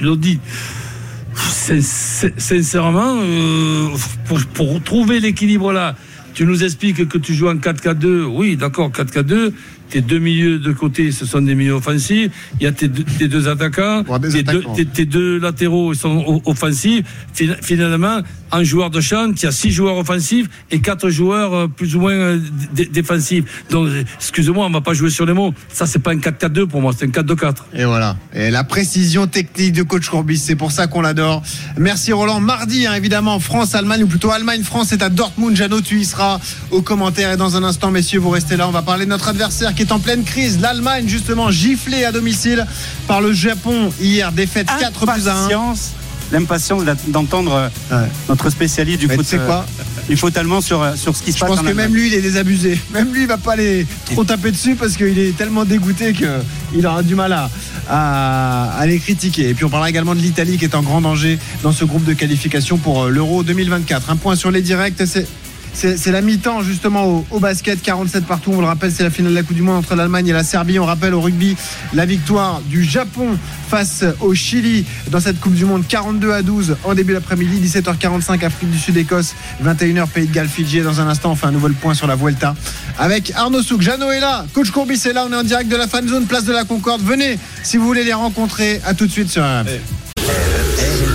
sin- 1.80 2.30
Sincèrement, 2.36 3.16
euh, 3.18 3.88
pour, 4.26 4.40
pour 4.52 4.82
trouver 4.82 5.20
l'équilibre 5.20 5.72
là, 5.72 5.96
tu 6.34 6.44
nous 6.46 6.64
expliques 6.64 7.08
que 7.08 7.18
tu 7.18 7.34
joues 7.34 7.48
en 7.48 7.56
4-4-2. 7.56 8.24
Oui, 8.24 8.56
d'accord, 8.56 8.90
4-4-2. 8.90 9.52
Tes 9.92 10.00
deux 10.00 10.18
milieux 10.18 10.58
de 10.58 10.72
côté, 10.72 11.12
ce 11.12 11.26
sont 11.26 11.42
des 11.42 11.54
milieux 11.54 11.74
offensifs. 11.74 12.30
Il 12.58 12.64
y 12.64 12.66
a 12.66 12.72
tes 12.72 12.88
deux, 12.88 13.04
tes 13.04 13.28
deux 13.28 13.46
attaquants. 13.46 14.02
Ouais, 14.08 14.18
tes, 14.30 14.42
deux, 14.42 14.58
attaquants. 14.58 14.72
tes- 14.74 14.86
tes 14.86 15.04
deux 15.04 15.38
latéraux 15.38 15.92
sont 15.92 16.40
offensifs. 16.46 17.04
Fin- 17.34 17.56
Finalement, 17.60 18.20
en 18.50 18.64
joueur 18.64 18.88
de 18.88 19.02
champ, 19.02 19.30
il 19.36 19.42
y 19.42 19.46
a 19.46 19.52
six 19.52 19.70
joueurs 19.70 19.98
offensifs 19.98 20.46
et 20.70 20.80
quatre 20.80 21.10
joueurs 21.10 21.52
euh, 21.54 21.68
plus 21.68 21.94
ou 21.94 22.00
moins 22.00 22.12
euh, 22.12 22.40
dé- 22.74 22.86
défensifs. 22.86 23.44
Donc, 23.70 23.88
excusez-moi, 24.16 24.64
on 24.64 24.70
va 24.70 24.80
pas 24.80 24.94
jouer 24.94 25.10
sur 25.10 25.26
les 25.26 25.34
mots. 25.34 25.52
Ça, 25.68 25.84
c'est 25.86 25.98
pas 25.98 26.12
un 26.12 26.16
4-4-2 26.16 26.66
pour 26.66 26.80
moi, 26.80 26.92
c'est 26.98 27.04
un 27.04 27.08
4-2-4. 27.22 27.54
Et 27.74 27.84
voilà. 27.84 28.16
Et 28.34 28.50
la 28.50 28.64
précision 28.64 29.26
technique 29.26 29.74
de 29.74 29.82
coach 29.82 30.08
Courbis, 30.08 30.38
c'est 30.38 30.56
pour 30.56 30.72
ça 30.72 30.86
qu'on 30.86 31.02
l'adore. 31.02 31.42
Merci 31.76 32.12
Roland. 32.14 32.40
Mardi, 32.40 32.86
hein, 32.86 32.94
évidemment, 32.94 33.38
France-Allemagne, 33.40 34.04
ou 34.04 34.06
plutôt 34.06 34.30
Allemagne-France, 34.30 34.86
c'est 34.90 35.02
à 35.02 35.10
Dortmund. 35.10 35.54
Jeannot, 35.54 35.82
tu 35.82 35.98
y 36.00 36.04
seras 36.06 36.40
aux 36.70 36.80
commentaires. 36.82 37.32
Et 37.32 37.36
dans 37.36 37.56
un 37.56 37.62
instant, 37.64 37.90
messieurs, 37.90 38.20
vous 38.20 38.30
restez 38.30 38.56
là. 38.56 38.68
On 38.68 38.72
va 38.72 38.80
parler 38.82 39.04
de 39.04 39.10
notre 39.10 39.28
adversaire 39.28 39.74
qui 39.74 39.81
est 39.82 39.92
en 39.92 39.98
pleine 39.98 40.24
crise. 40.24 40.60
L'Allemagne, 40.60 41.06
justement, 41.08 41.50
giflée 41.50 42.04
à 42.04 42.12
domicile 42.12 42.66
par 43.06 43.20
le 43.20 43.32
Japon 43.32 43.90
hier. 44.00 44.32
Défaite 44.32 44.68
4 44.80 45.06
buts 45.06 45.28
à 45.28 45.32
1. 45.34 45.44
Impatience, 45.44 45.90
l'impatience 46.32 46.84
d'entendre 47.08 47.52
euh, 47.90 48.00
Ouais. 48.02 48.08
notre 48.28 48.48
spécialiste 48.50 49.00
du 49.00 49.08
foot, 49.08 49.24
sais 49.26 49.36
quoi 49.38 49.66
euh, 49.78 49.82
du 50.08 50.16
foot 50.16 50.36
allemand 50.36 50.60
sur, 50.60 50.80
euh, 50.82 50.94
sur 50.96 51.14
ce 51.16 51.22
qui 51.22 51.32
se 51.32 51.36
Je 51.38 51.40
passe 51.42 51.50
pense 51.50 51.60
en 51.60 51.64
que 51.64 51.72
même 51.72 51.94
lui, 51.94 52.06
il 52.08 52.14
est 52.14 52.22
désabusé. 52.22 52.80
Même 52.94 53.12
lui, 53.12 53.22
il 53.22 53.26
va 53.26 53.36
pas 53.38 53.52
aller 53.52 53.86
trop 54.06 54.24
taper 54.24 54.50
dessus 54.50 54.74
parce 54.76 54.96
qu'il 54.96 55.18
est 55.18 55.36
tellement 55.36 55.64
dégoûté 55.64 56.12
qu'il 56.14 56.86
aura 56.86 57.02
du 57.02 57.14
mal 57.14 57.32
à, 57.32 57.50
à, 57.88 58.72
à 58.78 58.86
les 58.86 58.98
critiquer. 58.98 59.50
Et 59.50 59.54
puis 59.54 59.64
on 59.64 59.68
parlera 59.70 59.90
également 59.90 60.14
de 60.14 60.20
l'Italie 60.20 60.56
qui 60.58 60.64
est 60.64 60.74
en 60.74 60.82
grand 60.82 61.00
danger 61.02 61.38
dans 61.62 61.72
ce 61.72 61.84
groupe 61.84 62.04
de 62.04 62.14
qualification 62.14 62.78
pour 62.78 63.04
euh, 63.04 63.10
l'Euro 63.10 63.42
2024. 63.42 64.10
Un 64.10 64.16
point 64.16 64.36
sur 64.36 64.50
les 64.50 64.62
directs, 64.62 64.94
c'est. 65.06 65.26
C'est 65.74 66.12
la 66.12 66.20
mi-temps 66.20 66.62
justement 66.62 67.06
au, 67.06 67.26
au 67.30 67.40
basket, 67.40 67.80
47 67.82 68.26
partout. 68.26 68.52
On 68.54 68.60
le 68.60 68.66
rappelle, 68.66 68.92
c'est 68.92 69.02
la 69.02 69.10
finale 69.10 69.32
de 69.32 69.36
la 69.36 69.42
Coupe 69.42 69.56
du 69.56 69.62
Monde 69.62 69.78
entre 69.78 69.94
l'Allemagne 69.94 70.28
et 70.28 70.32
la 70.32 70.44
Serbie. 70.44 70.78
On 70.78 70.84
rappelle 70.84 71.14
au 71.14 71.20
rugby 71.20 71.56
la 71.94 72.06
victoire 72.06 72.60
du 72.60 72.84
Japon 72.84 73.38
face 73.68 74.04
au 74.20 74.34
Chili 74.34 74.84
dans 75.10 75.18
cette 75.18 75.40
Coupe 75.40 75.54
du 75.54 75.64
Monde, 75.64 75.84
42 75.88 76.32
à 76.32 76.42
12 76.42 76.76
en 76.84 76.94
début 76.94 77.14
d'après-midi, 77.14 77.58
17h45 77.68 78.44
Afrique 78.44 78.70
du 78.70 78.78
Sud-Écosse, 78.78 79.34
21h 79.64 80.06
Pays 80.08 80.26
de 80.26 80.32
Galles, 80.32 80.48
Fidji. 80.48 80.82
Dans 80.82 81.00
un 81.00 81.08
instant, 81.08 81.32
on 81.32 81.36
fait 81.36 81.46
un 81.46 81.52
nouvel 81.52 81.72
point 81.72 81.94
sur 81.94 82.06
la 82.06 82.16
Vuelta 82.16 82.54
avec 82.98 83.32
Arnaud 83.34 83.62
Souk. 83.62 83.80
Jeannot 83.80 84.10
est 84.10 84.20
là, 84.20 84.44
coach 84.52 84.70
Courbis 84.70 85.00
est 85.06 85.12
là. 85.12 85.26
On 85.28 85.32
est 85.32 85.36
en 85.36 85.42
direct 85.42 85.70
de 85.70 85.76
la 85.76 85.88
fan 85.88 86.06
zone, 86.06 86.26
place 86.26 86.44
de 86.44 86.52
la 86.52 86.64
Concorde. 86.64 87.02
Venez 87.02 87.38
si 87.62 87.78
vous 87.78 87.86
voulez 87.86 88.04
les 88.04 88.12
rencontrer. 88.12 88.80
À 88.84 88.94
tout 88.94 89.06
de 89.06 89.12
suite 89.12 89.30
sur 89.30 89.42
RMC. 89.42 89.80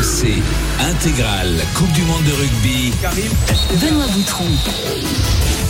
RMC 0.08 0.42
intégrale 0.90 1.54
Coupe 1.76 1.92
du 1.92 2.02
monde 2.04 2.24
de 2.24 2.32
rugby. 2.32 2.94
Benoît 3.82 4.06
Boutron. 4.14 4.46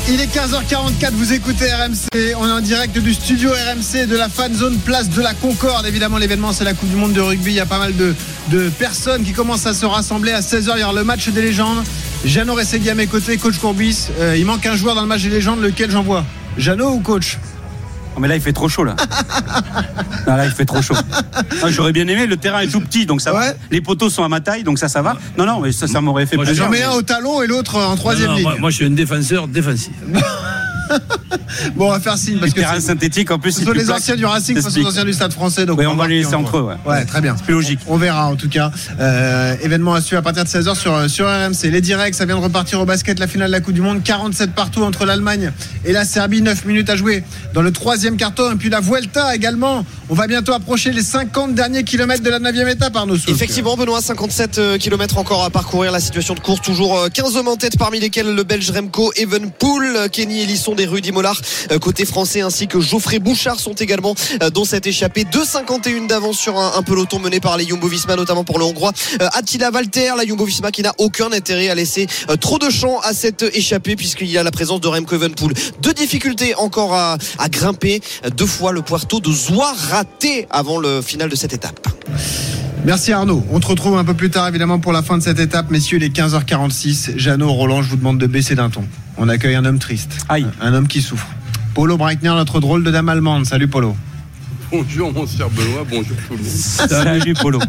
Il 0.10 0.21
est 0.21 0.28
15h44, 0.28 1.12
vous 1.13 1.34
écoutez 1.34 1.65
RMC. 1.73 2.36
On 2.38 2.47
est 2.47 2.52
en 2.52 2.62
direct 2.62 2.95
du 3.00 3.15
studio 3.15 3.50
RMC 3.50 4.06
de 4.06 4.15
la 4.15 4.30
fan 4.30 4.54
zone 4.54 4.78
place 4.78 5.10
de 5.10 5.23
la 5.23 5.34
Concorde. 5.34 5.88
Évidemment, 5.88 6.19
l'événement, 6.19 6.54
c'est 6.54 6.65
la 6.65 6.76
Coupe 6.76 6.89
du 6.89 6.95
Monde 6.95 7.13
de 7.13 7.21
rugby. 7.21 7.52
Il 7.52 7.56
y 7.56 7.60
a 7.60 7.65
pas 7.65 7.80
mal 7.80 7.95
de, 7.95 8.13
de 8.50 8.69
personnes 8.69 9.23
qui 9.23 9.34
commencent 9.34 9.65
à 9.65 9.73
se 9.73 9.88
rassembler 9.88 10.34
à 10.34 10.41
16h. 10.41 10.73
Il 10.76 10.82
y 10.82 10.84
aura 10.84 10.93
le 10.93 11.04
match 11.04 11.28
des 11.30 11.41
légendes. 11.41 11.84
Jeannot 12.23 12.54
Ressegui 12.54 12.91
à 12.91 12.95
mes 12.95 13.08
côtés, 13.08 13.38
coach 13.38 13.58
Courbis. 13.58 14.10
Euh, 14.19 14.38
il 14.38 14.45
manque 14.45 14.67
un 14.67 14.76
joueur 14.76 14.93
dans 14.93 15.02
le 15.02 15.08
match 15.08 15.23
des 15.23 15.30
légendes, 15.30 15.62
lequel 15.62 15.89
j'envoie? 15.89 16.23
Jeannot 16.60 16.91
ou 16.91 17.00
coach? 17.00 17.39
Oh, 18.18 18.20
mais 18.20 18.28
là, 18.28 18.36
il 18.36 18.42
fait 18.42 18.52
trop 18.54 18.68
chaud, 18.68 18.84
là. 18.84 18.96
Non, 20.28 20.36
là, 20.36 20.46
il 20.46 20.52
fait 20.52 20.66
trop 20.66 20.82
chaud. 20.82 20.96
Ah, 21.64 21.70
J'aurais 21.70 21.92
bien 21.94 22.06
aimé, 22.08 22.26
le 22.26 22.36
terrain 22.36 22.60
est 22.62 22.68
tout 22.68 22.82
petit, 22.82 23.06
donc 23.06 23.22
ça 23.22 23.32
Ouais. 23.34 23.50
va. 23.50 23.54
Les 23.72 23.80
poteaux 23.80 24.10
sont 24.10 24.24
à 24.24 24.28
ma 24.28 24.42
taille, 24.42 24.64
donc 24.64 24.78
ça, 24.80 24.90
ça 24.90 25.02
va. 25.02 25.16
Non, 25.38 25.46
non, 25.46 25.60
mais 25.62 25.72
ça, 25.72 25.88
ça 25.88 26.02
m'aurait 26.02 26.26
fait 26.26 26.36
Moi, 26.36 26.44
plaisir. 26.46 26.64
J'en 26.66 26.70
mets 26.72 26.80
mais- 26.80 26.84
un 26.84 26.92
au 26.94 27.02
talon 27.04 27.42
et 27.44 27.48
l'autre 27.48 27.78
en 27.78 27.96
troisième 27.96 28.28
Non, 28.30 28.34
non, 28.34 28.38
ligne. 28.40 28.48
moi, 28.50 28.58
moi, 28.60 28.70
je 28.72 28.76
suis 28.78 28.86
un 28.86 28.90
défenseur 28.90 29.48
défensif. 29.48 29.94
Bon, 31.76 31.88
on 31.88 31.91
va 31.91 32.00
faire 32.00 32.17
signe 32.17 32.39
parce 32.39 32.54
que 32.54 32.60
terrain 32.60 32.80
synthétique, 32.80 33.32
en 33.32 33.39
plus, 33.39 33.52
ce 33.52 33.60
c'est 33.60 33.65
sont 33.65 33.71
les 33.71 33.89
anciens 33.89 34.15
du 34.15 34.26
Racing 34.26 34.56
face 34.56 34.65
aux 34.65 34.67
T'expliques. 34.67 34.88
anciens 34.88 35.06
du 35.06 35.13
Stade 35.13 35.34
français. 35.34 35.65
Donc 35.65 35.80
Oui, 35.80 35.86
on 35.88 35.95
va 35.95 36.08
les 36.08 36.19
laisser 36.19 36.36
entre 36.36 36.58
eux, 36.58 36.62
ouais. 36.62 36.76
Ouais, 36.86 37.06
très 37.06 37.21
bien. 37.21 37.36
C'est 37.38 37.45
plus 37.45 37.54
logique. 37.54 37.80
On 37.88 37.97
verra 37.97 38.28
en 38.28 38.36
tout 38.36 38.50
cas. 38.50 38.71
Euh, 39.00 39.56
événement 39.62 39.93
à 39.93 40.02
suivre 40.02 40.19
à 40.19 40.21
partir 40.21 40.43
de 40.43 40.50
16h 40.50 40.76
sur, 40.76 41.10
sur 41.10 41.26
RMC. 41.28 41.69
Les 41.71 41.82
directs, 41.82 42.15
ça 42.15 42.26
vient 42.26 42.36
de 42.38 42.41
repartir 42.41 42.80
au 42.80 42.86
basket, 42.86 43.19
la 43.19 43.28
finale 43.28 43.47
de 43.47 43.54
la 43.54 43.62
Coupe 43.62 43.73
du 43.73 43.82
Monde. 43.82 44.04
47 44.04 44.54
partout 44.54 44.84
entre 44.84 45.06
l'Allemagne 45.06 45.52
et 45.86 45.93
la 45.93 46.06
Serbie. 46.06 46.41
9 46.41 46.65
minutes 46.65 46.89
à 46.89 46.95
jouer 46.95 47.23
dans 47.54 47.62
le 47.62 47.71
troisième 47.71 48.17
carton. 48.17 48.52
Et 48.54 48.56
puis 48.56 48.69
la 48.69 48.80
Vuelta 48.80 49.36
également. 49.36 49.86
On 50.10 50.13
va 50.15 50.28
bientôt 50.28 50.54
approcher 50.54 50.91
les 50.91 51.02
50 51.04 51.54
derniers 51.56 51.84
kilomètres 51.84 52.23
de 52.23 52.30
la 52.30 52.39
9 52.39 52.56
étape, 52.69 52.95
Arnaud. 52.95 53.17
Effectivement, 53.28 53.76
Benoît, 53.76 54.02
57 54.02 54.78
km 54.80 55.17
encore 55.17 55.43
à 55.43 55.50
parcourir. 55.50 55.91
La 55.91 56.00
situation 56.00 56.34
de 56.34 56.39
course, 56.39 56.62
toujours 56.62 56.97
euh, 56.97 57.10
15 57.10 57.36
hommes 57.36 57.47
en 57.50 57.58
tête, 57.58 57.78
parmi 57.78 58.00
lesquels 58.00 58.34
le 58.34 58.43
Belge 58.43 58.71
Remco 58.71 59.12
Evenpool, 59.15 59.86
euh, 59.95 60.08
Kenny 60.08 60.41
Elisson 60.41 60.73
des 60.78 60.86
Rudy 60.86 61.12
Mollard, 61.12 61.42
euh, 61.72 61.80
côté 61.80 62.06
français, 62.06 62.42
ainsi 62.42 62.68
que 62.68 62.80
Geoffrey 62.80 63.20
Bouchard 63.20 63.60
sont 63.60 63.74
également 63.74 64.16
euh, 64.42 64.50
dans 64.50 64.63
cette 64.63 64.88
échappée. 64.88 65.26
2,51 65.26 66.08
d'avance 66.08 66.38
sur 66.38 66.58
un, 66.58 66.82
peloton 66.84 67.20
mené 67.20 67.42
par 67.42 67.58
les 67.58 67.68
Jumbo 67.68 67.88
Visma, 67.88 68.16
notamment 68.16 68.46
pour 68.46 68.60
le 68.60 68.66
Hongrois 68.66 68.94
euh, 69.22 69.28
Attila 69.34 69.72
Valter. 69.72 70.13
La 70.16 70.26
Jumbo 70.26 70.46
Visma 70.46 70.72
qui 70.72 70.84
n'a 70.84 70.94
aucun 71.00 71.32
intérêt 71.34 71.70
à 71.70 71.76
laisser 71.76 72.08
trop 72.40 72.60
de 72.60 72.70
champ 72.70 73.00
à 73.00 73.13
cette 73.13 73.44
échappée, 73.54 73.96
puisqu'il 73.96 74.28
y 74.28 74.38
a 74.38 74.44
la 74.44 74.52
présence 74.52 74.80
de 74.80 74.88
Remco 74.88 75.16
Evenpool. 75.16 75.54
Deux 75.82 75.94
difficultés 75.94 76.56
encore 76.56 76.94
à, 76.94 77.18
grimper. 77.50 78.02
Deux 78.36 78.46
fois 78.46 78.72
le 78.72 78.82
Puerto 78.82 79.20
de 79.20 79.32
Zois 79.32 79.74
raté 79.90 80.48
avant 80.50 80.78
le 80.78 81.02
final 81.02 81.30
de 81.30 81.36
cette 81.36 81.54
étape. 81.54 81.88
Merci 82.86 83.12
Arnaud. 83.12 83.46
On 83.52 83.60
te 83.60 83.68
retrouve 83.68 83.98
un 83.98 84.06
peu 84.06 84.13
plus 84.13 84.30
tard 84.30 84.48
évidemment 84.48 84.80
pour 84.80 84.94
la 84.94 85.02
fin 85.02 85.18
de 85.18 85.24
cette 85.24 85.40
étape. 85.40 85.70
Messieurs, 85.72 85.98
les 85.98 86.10
15h46. 86.10 87.18
Jeannot, 87.18 87.52
Roland, 87.52 87.82
je 87.82 87.90
vous 87.90 87.98
demande 87.98 88.18
de 88.18 88.28
baisser 88.28 88.56
d'un 88.56 88.70
ton. 88.70 88.84
On 89.18 89.28
accueille 89.30 89.56
un 89.56 89.66
homme 89.66 89.80
triste. 89.80 90.26
Aïe. 90.30 90.48
Un 90.62 90.74
homme 90.74 90.88
qui 90.88 91.02
souffre. 91.02 91.28
Polo 91.74 91.98
Breitner, 91.98 92.30
notre 92.30 92.60
drôle 92.60 92.84
de 92.84 92.92
dame 92.92 93.10
allemande. 93.10 93.46
Salut 93.46 93.68
Polo. 93.68 93.96
Bonjour 94.72 95.14
mon 95.14 95.26
cher 95.26 95.50
Benoît, 95.50 95.86
bonjour 95.90 96.16
tout 96.28 96.34
le 96.34 96.40
monde. 96.40 96.48
Salut, 96.90 97.34
Polo. 97.36 97.60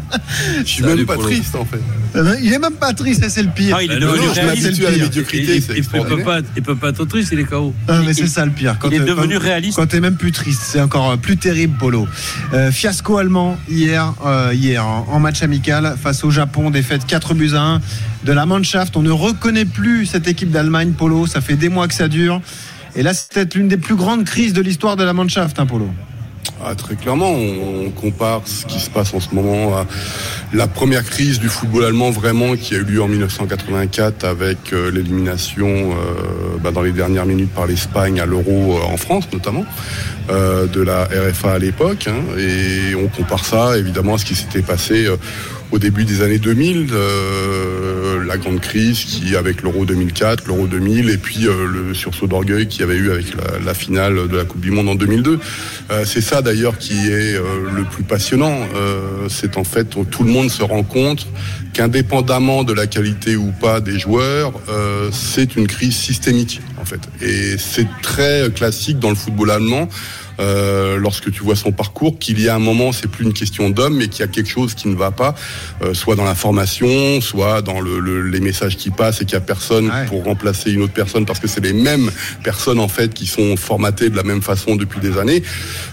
Je 0.59 0.63
suis 0.65 0.83
Salut, 0.83 0.97
même 0.97 1.05
pas 1.05 1.15
Polo. 1.15 1.27
triste 1.27 1.55
en 1.55 1.63
fait. 1.63 1.79
Euh, 2.15 2.35
Il 2.41 2.51
est 2.51 2.59
même 2.59 2.73
pas 2.73 2.93
triste, 2.93 3.23
c'est 3.29 3.41
le 3.43 3.49
pire. 3.49 3.75
Ah, 3.79 3.83
il 3.83 3.91
est 3.91 3.99
Ben 3.99 4.07
devenu 4.07 4.25
non, 4.27 4.33
réaliste. 4.33 4.81
à 4.85 4.91
la 4.91 4.97
médiocrité, 4.97 5.55
il, 5.57 5.63
il- 5.63 5.77
il 5.77 5.83
peut 5.87 6.23
pas, 6.23 6.39
il 6.57 6.61
peut 6.61 6.75
pas 6.75 6.89
être 6.89 7.05
triste, 7.05 7.29
il 7.31 7.39
est 7.39 7.43
KO. 7.45 7.73
Ah, 7.87 8.01
mais 8.05 8.13
c'est 8.13 8.27
ça 8.27 8.43
le 8.45 8.51
pire. 8.51 8.75
Quand 8.79 8.89
il 8.89 8.95
est 8.95 8.99
euh, 8.99 9.05
devenu 9.05 9.35
quand- 9.37 9.43
réaliste. 9.43 9.77
Quand 9.77 9.87
t'es 9.87 10.01
même 10.01 10.17
plus 10.17 10.31
triste, 10.33 10.61
c'est 10.65 10.81
encore 10.81 11.11
euh, 11.11 11.15
plus 11.17 11.37
terrible, 11.37 11.77
Polo. 11.77 12.05
Euh, 12.53 12.71
fiasco 12.71 13.17
allemand 13.17 13.57
hier, 13.69 14.13
euh, 14.25 14.51
hier 14.53 14.85
en, 14.85 15.07
en 15.09 15.19
match 15.19 15.41
amical 15.41 15.95
face 16.01 16.23
au 16.25 16.31
Japon, 16.31 16.69
défaite 16.69 17.05
4 17.07 17.33
buts 17.33 17.51
à 17.55 17.61
1 17.61 17.81
de 18.25 18.31
la 18.33 18.45
Mannschaft. 18.45 18.97
On 18.97 19.01
ne 19.03 19.11
reconnaît 19.11 19.65
plus 19.65 20.05
cette 20.05 20.27
équipe 20.27 20.51
d'Allemagne, 20.51 20.91
Polo. 20.97 21.27
Ça 21.27 21.39
fait 21.39 21.55
des 21.55 21.69
mois 21.69 21.87
que 21.87 21.93
ça 21.93 22.09
dure. 22.09 22.41
Et 22.95 23.03
là, 23.03 23.13
c'est 23.13 23.31
peut-être 23.31 23.55
l'une 23.55 23.67
des 23.69 23.77
plus 23.77 23.95
grandes 23.95 24.25
crises 24.25 24.51
de 24.51 24.61
l'histoire 24.61 24.97
de 24.97 25.03
la 25.05 25.13
Mannschaft, 25.13 25.59
hein, 25.59 25.65
Polo. 25.65 25.89
Ah, 26.61 26.75
très 26.75 26.95
clairement, 26.95 27.31
on, 27.31 27.89
compare 27.89 28.41
ce 28.45 28.65
qui 28.65 28.79
se 28.79 28.89
passe 28.89 29.13
en 29.13 29.19
ce 29.19 29.33
moment 29.33 29.77
à 29.77 29.85
la 30.53 30.67
première 30.67 31.03
crise 31.03 31.39
du 31.39 31.47
football 31.47 31.85
allemand 31.85 32.11
vraiment 32.11 32.55
qui 32.55 32.75
a 32.75 32.77
eu 32.77 32.83
lieu 32.83 33.01
en 33.01 33.07
1984 33.07 34.25
avec 34.25 34.73
euh, 34.73 34.91
l'élimination 34.91 35.67
euh, 35.67 36.57
bah, 36.61 36.71
dans 36.71 36.81
les 36.81 36.91
dernières 36.91 37.25
minutes 37.25 37.51
par 37.53 37.65
l'Espagne 37.65 38.19
à 38.19 38.25
l'Euro 38.25 38.77
euh, 38.77 38.93
en 38.93 38.97
France 38.97 39.25
notamment 39.31 39.65
de 40.29 40.81
la 40.81 41.05
RFA 41.05 41.53
à 41.53 41.57
l'époque. 41.57 42.07
hein. 42.07 42.37
et 42.37 42.93
on 42.93 43.07
compare 43.07 43.43
ça 43.43 43.79
évidemment 43.79 44.13
à 44.13 44.17
ce 44.19 44.25
qui 44.25 44.35
s'était 44.35 44.61
passé 44.61 45.07
au 45.71 45.79
début 45.79 46.05
des 46.05 46.21
années 46.21 46.39
2000, 46.39 46.87
euh, 46.91 48.23
la 48.25 48.37
grande 48.37 48.59
crise 48.59 49.03
qui 49.03 49.35
avec 49.35 49.61
l'Euro 49.61 49.85
2004, 49.85 50.47
l'Euro 50.47 50.67
2000 50.67 51.09
et 51.09 51.17
puis 51.17 51.47
euh, 51.47 51.67
le 51.67 51.93
sursaut 51.93 52.27
d'orgueil 52.27 52.67
qu'il 52.67 52.81
y 52.81 52.83
avait 52.83 52.95
eu 52.95 53.11
avec 53.11 53.25
la, 53.63 53.73
finale 53.73 54.27
de 54.27 54.37
la 54.37 54.45
Coupe 54.45 54.61
du 54.61 54.71
Monde 54.71 54.89
en 54.89 54.95
2002. 54.95 55.39
Euh, 55.91 56.05
c'est 56.05 56.21
ça 56.21 56.41
d'ailleurs 56.41 56.77
qui 56.77 56.93
est 57.07 57.35
euh, 57.35 57.43
le 57.75 57.83
plus 57.83 58.03
passionnant. 58.03 58.57
Euh, 58.75 59.27
c'est 59.29 59.57
en 59.57 59.63
fait 59.63 59.95
tout 60.09 60.23
le 60.23 60.31
monde 60.31 60.49
se 60.49 60.63
rend 60.63 60.83
compte 60.83 61.27
qu'indépendamment 61.73 62.63
de 62.63 62.73
la 62.73 62.87
qualité 62.87 63.35
ou 63.35 63.51
pas 63.51 63.79
des 63.79 63.99
joueurs, 63.99 64.53
c'est 65.11 65.55
une 65.55 65.67
crise 65.67 65.95
systémique 65.95 66.61
en 66.81 66.85
fait. 66.85 66.99
Et 67.21 67.57
c'est 67.57 67.87
très 68.01 68.49
classique 68.53 68.99
dans 68.99 69.09
le 69.09 69.15
football 69.15 69.51
allemand. 69.51 69.87
Euh, 70.39 70.97
lorsque 70.97 71.31
tu 71.31 71.43
vois 71.43 71.55
son 71.55 71.71
parcours, 71.71 72.17
qu'il 72.17 72.41
y 72.41 72.47
a 72.49 72.55
un 72.55 72.59
moment, 72.59 72.91
c'est 72.91 73.07
plus 73.09 73.25
une 73.25 73.33
question 73.33 73.69
d'homme, 73.69 73.97
mais 73.97 74.07
qu'il 74.07 74.21
y 74.21 74.23
a 74.23 74.27
quelque 74.27 74.49
chose 74.49 74.73
qui 74.73 74.87
ne 74.87 74.95
va 74.95 75.11
pas, 75.11 75.35
euh, 75.83 75.93
soit 75.93 76.15
dans 76.15 76.23
la 76.23 76.35
formation, 76.35 77.19
soit 77.21 77.61
dans 77.61 77.79
le, 77.81 77.99
le- 77.99 78.27
les 78.29 78.39
messages 78.39 78.77
qui 78.77 78.89
passent 78.89 79.21
et 79.21 79.25
qu'il 79.25 79.37
n'y 79.37 79.43
a 79.43 79.45
personne 79.45 79.91
pour 80.07 80.23
remplacer 80.23 80.71
une 80.71 80.81
autre 80.83 80.93
personne, 80.93 81.25
parce 81.25 81.39
que 81.39 81.47
c'est 81.47 81.63
les 81.63 81.73
mêmes 81.73 82.09
personnes 82.43 82.79
en 82.79 82.87
fait 82.87 83.13
qui 83.13 83.27
sont 83.27 83.57
formatées 83.57 84.09
de 84.09 84.15
la 84.15 84.23
même 84.23 84.41
façon 84.41 84.75
depuis 84.75 84.99
des 84.99 85.17
années. 85.17 85.43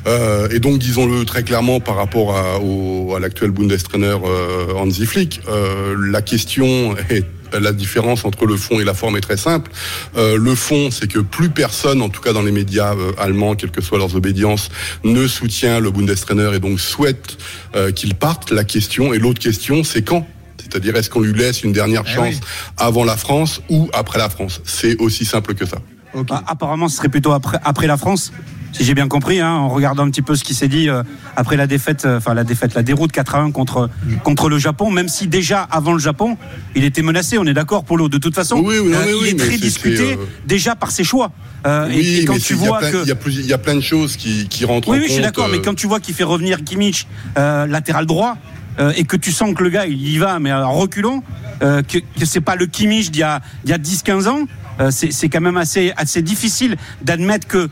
Euh, 0.06 0.48
et 0.50 0.60
donc, 0.60 0.78
disons-le 0.78 1.24
très 1.24 1.42
clairement 1.42 1.80
par 1.80 1.96
rapport 1.96 2.36
à, 2.36 2.60
au- 2.60 3.14
à 3.16 3.20
l'actuel 3.20 3.50
Bundestrainer 3.50 4.16
euh, 4.24 4.72
Hansi 4.76 5.06
Flick, 5.06 5.40
euh, 5.48 5.96
la 6.10 6.22
question 6.22 6.94
est 7.10 7.24
la 7.52 7.72
différence 7.72 8.24
entre 8.24 8.46
le 8.46 8.56
fond 8.56 8.80
et 8.80 8.84
la 8.84 8.94
forme 8.94 9.16
est 9.16 9.20
très 9.20 9.36
simple. 9.36 9.70
Euh, 10.16 10.36
le 10.36 10.54
fond, 10.54 10.90
c'est 10.90 11.10
que 11.10 11.18
plus 11.18 11.50
personne, 11.50 12.02
en 12.02 12.08
tout 12.08 12.20
cas 12.20 12.32
dans 12.32 12.42
les 12.42 12.52
médias 12.52 12.94
euh, 12.94 13.12
allemands, 13.18 13.54
quelles 13.54 13.70
que 13.70 13.82
soient 13.82 13.98
leurs 13.98 14.16
obédiences, 14.16 14.68
ne 15.04 15.26
soutient 15.26 15.80
le 15.80 15.90
Bundestrainer 15.90 16.50
et 16.54 16.58
donc 16.58 16.80
souhaite 16.80 17.38
euh, 17.74 17.92
qu'il 17.92 18.14
parte. 18.14 18.50
La 18.50 18.64
question 18.64 19.12
et 19.12 19.18
l'autre 19.18 19.40
question, 19.40 19.84
c'est 19.84 20.02
quand? 20.02 20.26
C'est-à-dire, 20.58 20.96
est-ce 20.96 21.10
qu'on 21.10 21.20
lui 21.20 21.32
laisse 21.32 21.62
une 21.62 21.72
dernière 21.72 22.02
Eh 22.06 22.14
chance 22.14 22.34
oui. 22.34 22.40
avant 22.76 23.04
la 23.04 23.16
France 23.16 23.60
ou 23.68 23.88
après 23.92 24.18
la 24.18 24.28
France? 24.28 24.60
C'est 24.64 24.96
aussi 25.00 25.24
simple 25.24 25.54
que 25.54 25.64
ça. 25.64 25.78
Bah, 26.14 26.42
apparemment, 26.46 26.88
ce 26.88 26.96
serait 26.96 27.08
plutôt 27.08 27.32
après, 27.32 27.58
après 27.62 27.86
la 27.86 27.96
France, 27.96 28.32
si 28.76 28.84
j'ai 28.84 28.94
bien 28.94 29.08
compris, 29.08 29.40
hein, 29.40 29.50
en 29.52 29.68
regardant 29.68 30.04
un 30.04 30.10
petit 30.10 30.22
peu 30.22 30.34
ce 30.36 30.44
qui 30.44 30.54
s'est 30.54 30.68
dit 30.68 30.88
euh, 30.88 31.02
après 31.36 31.56
la 31.56 31.66
défaite, 31.66 32.04
euh, 32.04 32.18
enfin 32.18 32.34
la 32.34 32.44
défaite, 32.44 32.74
la 32.74 32.82
déroute 32.82 33.10
4 33.12 33.34
à 33.34 33.38
1 33.40 33.50
contre, 33.50 33.88
contre 34.22 34.48
le 34.48 34.58
Japon, 34.58 34.90
même 34.90 35.08
si 35.08 35.26
déjà 35.28 35.62
avant 35.62 35.92
le 35.94 35.98
Japon, 35.98 36.36
il 36.74 36.84
était 36.84 37.02
menacé, 37.02 37.38
on 37.38 37.44
est 37.44 37.54
d'accord, 37.54 37.84
Polo. 37.84 38.08
De 38.08 38.18
toute 38.18 38.34
façon, 38.34 38.56
Oui, 38.58 38.76
oui, 38.78 38.92
euh, 38.94 39.02
mais 39.04 39.10
il 39.12 39.22
oui, 39.22 39.28
est 39.30 39.38
très 39.38 39.56
discuté 39.56 40.12
euh, 40.12 40.16
déjà 40.46 40.76
par 40.76 40.90
ses 40.90 41.04
choix. 41.04 41.32
Euh, 41.66 41.88
oui, 41.88 42.18
et, 42.20 42.24
quand 42.26 42.34
mais 42.34 42.38
tu 42.38 42.54
c'est- 42.54 42.54
il 42.54 42.60
y 42.60 42.64
a 42.64 42.68
vois 42.68 42.78
plein- 42.80 42.90
que. 42.92 43.04
y, 43.30 43.46
y 43.46 43.52
a 43.52 43.58
plein 43.58 43.74
de 43.74 43.80
choses 43.80 44.16
qui, 44.16 44.46
qui 44.48 44.64
rentrent 44.64 44.88
Oui, 44.88 44.98
en 44.98 45.00
oui, 45.00 45.06
je 45.08 45.12
suis 45.14 45.22
d'accord, 45.22 45.48
mais 45.50 45.60
quand 45.62 45.74
tu 45.74 45.86
vois 45.86 46.00
qu'il 46.00 46.14
fait 46.14 46.24
revenir 46.24 46.62
Kimmich 46.62 47.06
euh, 47.38 47.66
latéral 47.66 48.04
droit 48.06 48.36
euh, 48.78 48.92
et 48.96 49.04
que 49.04 49.16
tu 49.16 49.32
sens 49.32 49.54
que 49.54 49.62
le 49.62 49.70
gars 49.70 49.86
il 49.86 50.06
y 50.06 50.18
va 50.18 50.38
mais 50.38 50.52
en 50.52 50.72
reculant, 50.72 51.22
euh, 51.62 51.82
que, 51.82 51.98
que 51.98 52.26
c'est 52.26 52.42
pas 52.42 52.56
le 52.56 52.66
Kimmich 52.66 53.10
d'il 53.10 53.20
y 53.20 53.22
a, 53.22 53.36
a 53.36 53.78
10-15 53.78 54.28
ans, 54.28 54.44
euh, 54.80 54.90
c'est 54.90 55.10
c'est 55.12 55.30
quand 55.30 55.40
même 55.40 55.56
assez, 55.56 55.92
assez 55.96 56.20
difficile 56.20 56.76
d'admettre 57.02 57.46
que 57.46 57.68